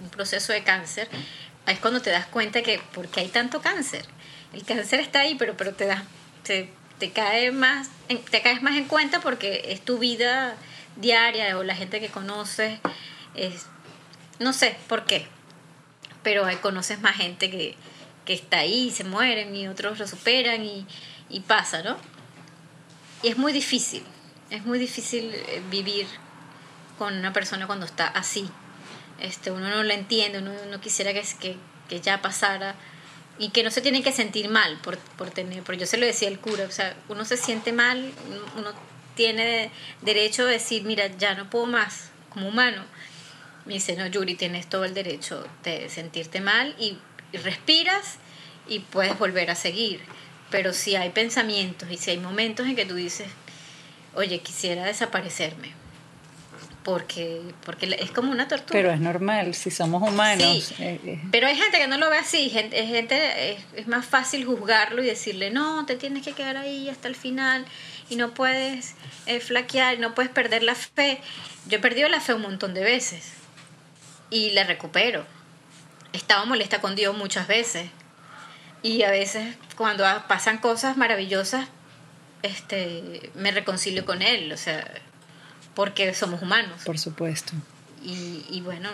un 0.00 0.10
proceso 0.10 0.52
de 0.52 0.62
cáncer, 0.62 1.08
es 1.66 1.78
cuando 1.80 2.00
te 2.00 2.10
das 2.10 2.26
cuenta 2.26 2.62
que, 2.62 2.80
¿por 2.94 3.08
qué 3.08 3.20
hay 3.20 3.28
tanto 3.28 3.60
cáncer? 3.60 4.04
El 4.52 4.64
cáncer 4.64 5.00
está 5.00 5.20
ahí, 5.20 5.34
pero, 5.34 5.56
pero 5.56 5.74
te 5.74 5.86
das, 5.86 6.04
te, 6.44 6.70
cae 7.12 7.50
más, 7.50 7.90
te 8.30 8.40
caes 8.40 8.62
más 8.62 8.76
en 8.76 8.84
cuenta 8.84 9.20
porque 9.20 9.72
es 9.72 9.84
tu 9.84 9.98
vida 9.98 10.54
diaria 10.96 11.58
o 11.58 11.64
la 11.64 11.74
gente 11.74 12.00
que 12.00 12.08
conoces, 12.08 12.78
es, 13.34 13.66
no 14.38 14.52
sé 14.52 14.76
por 14.88 15.04
qué, 15.04 15.26
pero 16.22 16.46
conoces 16.60 17.00
más 17.00 17.16
gente 17.16 17.50
que, 17.50 17.76
está 18.26 18.58
ahí, 18.58 18.90
se 18.90 19.04
mueren 19.04 19.56
y 19.56 19.68
otros 19.68 19.98
lo 19.98 20.06
superan 20.06 20.62
y, 20.62 20.86
y 21.30 21.40
pasa, 21.40 21.82
¿no? 21.82 21.96
Y 23.22 23.28
es 23.28 23.38
muy 23.38 23.54
difícil, 23.54 24.04
es 24.50 24.64
muy 24.64 24.78
difícil 24.78 25.32
eh, 25.34 25.62
vivir 25.70 26.06
con 26.96 27.16
una 27.16 27.32
persona 27.32 27.66
cuando 27.66 27.86
está 27.86 28.06
así. 28.08 28.48
Este, 29.20 29.50
uno 29.50 29.68
no 29.68 29.82
lo 29.82 29.92
entiende, 29.92 30.38
uno, 30.38 30.52
uno 30.66 30.80
quisiera 30.80 31.12
que, 31.12 31.22
que, 31.40 31.56
que 31.88 32.00
ya 32.00 32.22
pasara 32.22 32.74
y 33.38 33.50
que 33.50 33.62
no 33.62 33.70
se 33.70 33.80
tienen 33.80 34.02
que 34.02 34.12
sentir 34.12 34.48
mal 34.48 34.78
por, 34.82 34.98
por 34.98 35.30
tener, 35.30 35.62
porque 35.62 35.80
yo 35.80 35.86
se 35.86 35.96
lo 35.96 36.06
decía 36.06 36.28
el 36.28 36.40
cura, 36.40 36.64
o 36.64 36.70
sea, 36.70 36.96
uno 37.08 37.24
se 37.24 37.36
siente 37.36 37.72
mal, 37.72 38.12
uno, 38.56 38.72
tiene 39.14 39.72
derecho 40.02 40.42
a 40.42 40.46
decir, 40.46 40.84
mira, 40.84 41.08
ya 41.18 41.34
no 41.34 41.50
puedo 41.50 41.66
más 41.66 42.10
como 42.30 42.48
humano. 42.48 42.84
Me 43.64 43.74
dice, 43.74 43.96
no, 43.96 44.06
Yuri, 44.06 44.36
tienes 44.36 44.68
todo 44.68 44.84
el 44.84 44.94
derecho 44.94 45.44
de 45.64 45.88
sentirte 45.88 46.40
mal 46.40 46.76
y 46.78 46.98
respiras 47.36 48.18
y 48.68 48.78
puedes 48.78 49.18
volver 49.18 49.50
a 49.50 49.56
seguir. 49.56 50.00
Pero 50.50 50.72
si 50.72 50.94
hay 50.94 51.10
pensamientos 51.10 51.90
y 51.90 51.96
si 51.96 52.12
hay 52.12 52.18
momentos 52.18 52.66
en 52.66 52.76
que 52.76 52.86
tú 52.86 52.94
dices, 52.94 53.26
oye, 54.14 54.40
quisiera 54.40 54.84
desaparecerme, 54.84 55.72
porque, 56.82 57.42
porque 57.64 57.96
es 57.98 58.10
como 58.10 58.30
una 58.32 58.48
tortura. 58.48 58.72
Pero 58.72 58.90
es 58.90 59.00
normal, 59.00 59.54
si 59.54 59.70
somos 59.70 60.02
humanos. 60.02 60.64
Sí, 60.64 60.74
eh, 60.82 61.00
eh, 61.04 61.20
pero 61.30 61.46
hay 61.46 61.56
gente 61.56 61.78
que 61.78 61.86
no 61.86 61.98
lo 61.98 62.10
ve 62.10 62.18
así, 62.18 62.50
gente, 62.50 62.80
es 62.80 62.88
gente 62.88 63.52
es, 63.52 63.64
es 63.74 63.86
más 63.86 64.06
fácil 64.06 64.44
juzgarlo 64.44 65.02
y 65.02 65.06
decirle, 65.06 65.50
no, 65.50 65.86
te 65.86 65.96
tienes 65.96 66.24
que 66.24 66.32
quedar 66.32 66.56
ahí 66.56 66.88
hasta 66.88 67.08
el 67.08 67.14
final 67.14 67.64
y 68.10 68.16
no 68.16 68.32
puedes 68.32 68.94
eh, 69.26 69.40
flaquear, 69.40 69.98
no 69.98 70.14
puedes 70.14 70.30
perder 70.30 70.62
la 70.62 70.74
fe. 70.74 71.20
Yo 71.66 71.78
he 71.78 71.80
perdido 71.80 72.08
la 72.08 72.20
fe 72.20 72.34
un 72.34 72.42
montón 72.42 72.74
de 72.74 72.82
veces 72.82 73.32
y 74.30 74.50
la 74.50 74.64
recupero. 74.64 75.26
He 76.12 76.16
estado 76.16 76.46
molesta 76.46 76.80
con 76.80 76.96
Dios 76.96 77.16
muchas 77.16 77.46
veces 77.46 77.90
y 78.82 79.02
a 79.02 79.10
veces 79.10 79.56
cuando 79.76 80.04
pasan 80.26 80.58
cosas 80.58 80.96
maravillosas, 80.96 81.68
este, 82.42 83.30
me 83.34 83.50
reconcilio 83.50 84.04
con 84.04 84.22
Él, 84.22 84.52
o 84.52 84.56
sea, 84.56 84.92
porque 85.74 86.14
somos 86.14 86.42
humanos. 86.42 86.82
por 86.84 86.98
supuesto. 86.98 87.52
Y, 88.02 88.44
y 88.50 88.60
bueno, 88.60 88.88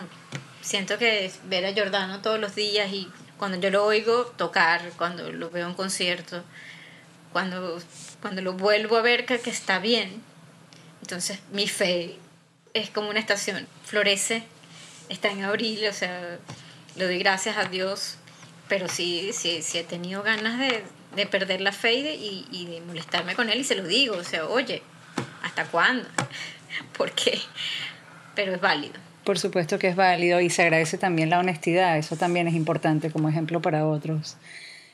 siento 0.61 0.97
que 0.97 1.31
ver 1.45 1.65
a 1.65 1.73
Giordano 1.73 2.21
todos 2.21 2.39
los 2.39 2.55
días 2.55 2.91
y 2.91 3.07
cuando 3.37 3.59
yo 3.59 3.69
lo 3.69 3.85
oigo 3.85 4.25
tocar, 4.37 4.91
cuando 4.97 5.31
lo 5.31 5.49
veo 5.49 5.67
en 5.67 5.73
concierto, 5.73 6.43
cuando, 7.31 7.81
cuando 8.21 8.41
lo 8.41 8.53
vuelvo 8.53 8.97
a 8.97 9.01
ver 9.01 9.25
que, 9.25 9.39
que 9.39 9.49
está 9.49 9.79
bien, 9.79 10.21
entonces 11.01 11.39
mi 11.51 11.67
fe 11.67 12.17
es 12.73 12.89
como 12.89 13.09
una 13.09 13.19
estación, 13.19 13.67
florece, 13.83 14.43
está 15.09 15.29
en 15.29 15.43
abril, 15.43 15.87
o 15.87 15.93
sea, 15.93 16.39
le 16.95 17.05
doy 17.05 17.19
gracias 17.19 17.57
a 17.57 17.65
Dios, 17.65 18.17
pero 18.67 18.87
sí, 18.87 19.31
sí, 19.33 19.61
sí 19.61 19.77
he 19.77 19.83
tenido 19.83 20.23
ganas 20.23 20.57
de, 20.57 20.83
de 21.15 21.25
perder 21.25 21.61
la 21.61 21.71
fe 21.71 21.93
y 21.93 22.03
de, 22.03 22.13
y, 22.13 22.65
de 22.65 22.81
molestarme 22.81 23.35
con 23.35 23.49
él 23.49 23.59
y 23.59 23.63
se 23.63 23.75
lo 23.75 23.87
digo, 23.87 24.15
o 24.15 24.23
sea, 24.23 24.45
oye, 24.45 24.81
¿hasta 25.43 25.65
cuándo? 25.65 26.07
¿Por 26.97 27.11
qué? 27.11 27.39
Pero 28.35 28.53
es 28.53 28.61
válido. 28.61 28.95
Por 29.23 29.39
supuesto 29.39 29.79
que 29.79 29.87
es 29.87 29.95
válido 29.95 30.39
y 30.39 30.49
se 30.49 30.61
agradece 30.61 30.97
también 30.97 31.29
la 31.29 31.39
honestidad, 31.39 31.97
eso 31.97 32.15
también 32.15 32.47
es 32.47 32.53
importante 32.53 33.09
como 33.09 33.27
ejemplo 33.27 33.61
para 33.61 33.87
otros, 33.87 34.37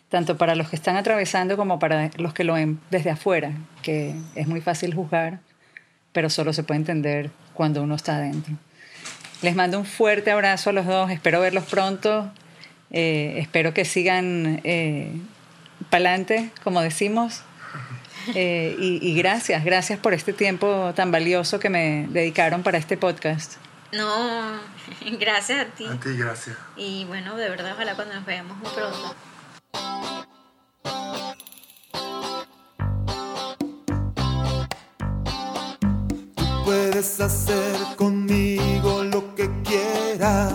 tanto 0.10 0.38
para 0.38 0.56
los 0.56 0.70
que 0.70 0.78
están 0.78 0.96
atravesando 0.96 1.58
como 1.58 1.80
para 1.80 2.12
los 2.18 2.34
que 2.34 2.44
lo 2.44 2.54
ven 2.54 2.80
desde 2.92 3.10
afuera, 3.10 3.52
que 3.82 4.16
es 4.36 4.48
muy 4.48 4.62
fácil 4.62 4.94
juzgar, 4.94 5.40
pero 6.14 6.30
solo 6.30 6.54
se 6.54 6.64
puede 6.64 6.80
entender 6.80 7.32
cuando 7.54 7.84
uno 7.84 7.96
está 7.96 8.16
adentro. 8.16 8.56
Les 9.42 9.56
mando 9.56 9.80
un 9.80 9.86
fuerte 9.86 10.32
abrazo 10.32 10.70
a 10.70 10.74
los 10.74 10.86
dos, 10.86 11.10
espero 11.12 11.42
verlos 11.42 11.66
pronto, 11.66 12.32
eh, 12.92 13.36
espero 13.38 13.74
que 13.74 13.86
sigan 13.86 14.62
eh, 14.64 15.12
para 15.92 16.10
adelante, 16.10 16.50
como 16.64 16.82
decimos. 16.82 17.44
Eh, 18.36 18.76
y, 18.80 19.00
y, 19.08 19.16
gracias, 19.16 19.64
gracias 19.64 20.00
por 20.00 20.14
este 20.14 20.32
tiempo 20.32 20.94
tan 20.96 21.12
valioso 21.12 21.60
que 21.60 21.70
me 21.70 22.08
dedicaron 22.10 22.64
para 22.64 22.78
este 22.78 22.96
podcast. 22.96 23.56
No, 23.92 24.60
gracias 25.20 25.60
a 25.60 25.66
ti. 25.66 25.86
A 25.86 26.00
ti, 26.00 26.16
gracias. 26.16 26.56
Y 26.78 27.06
bueno, 27.06 27.36
de 27.36 27.50
verdad, 27.50 27.74
ojalá 27.74 27.96
cuando 27.96 28.16
nos 28.16 28.26
veamos 28.26 28.58
muy 28.58 28.70
pronto. 28.70 29.16
Tú 36.36 36.64
puedes 36.64 37.20
hacer 37.20 37.76
conmigo 37.98 39.04
lo 39.04 39.36
que 39.36 39.50
quieras, 39.64 40.54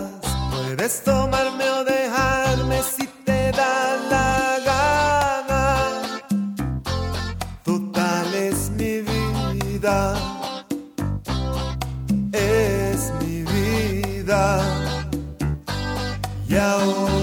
puedes 0.51 1.03
tomarme 1.03 1.69
o 1.69 1.83
dejarme 1.83 2.81
si 2.81 3.07
te 3.25 3.51
da 3.51 3.97
la 4.09 4.56
down. 16.57 17.16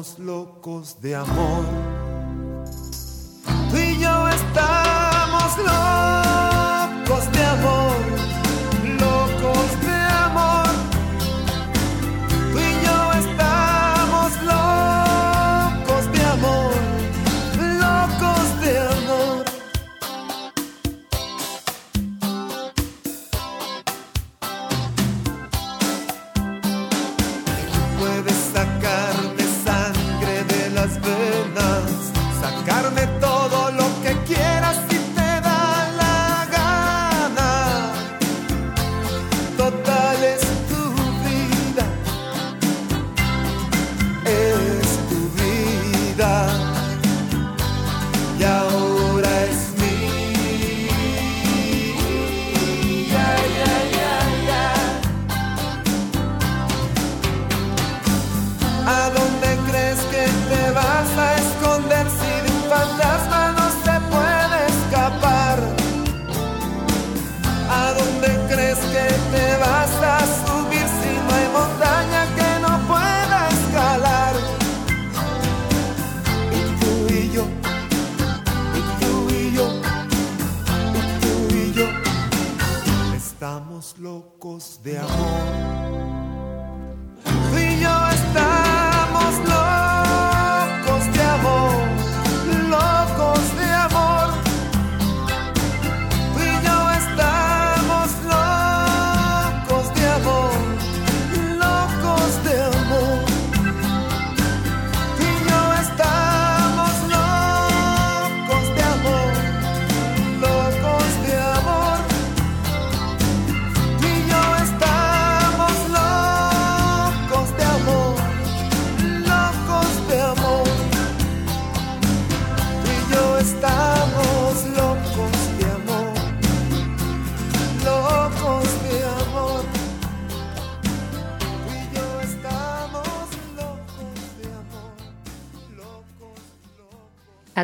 estamos 0.00 0.18
locos 0.18 1.00
de 1.00 1.14
amor. 1.14 1.64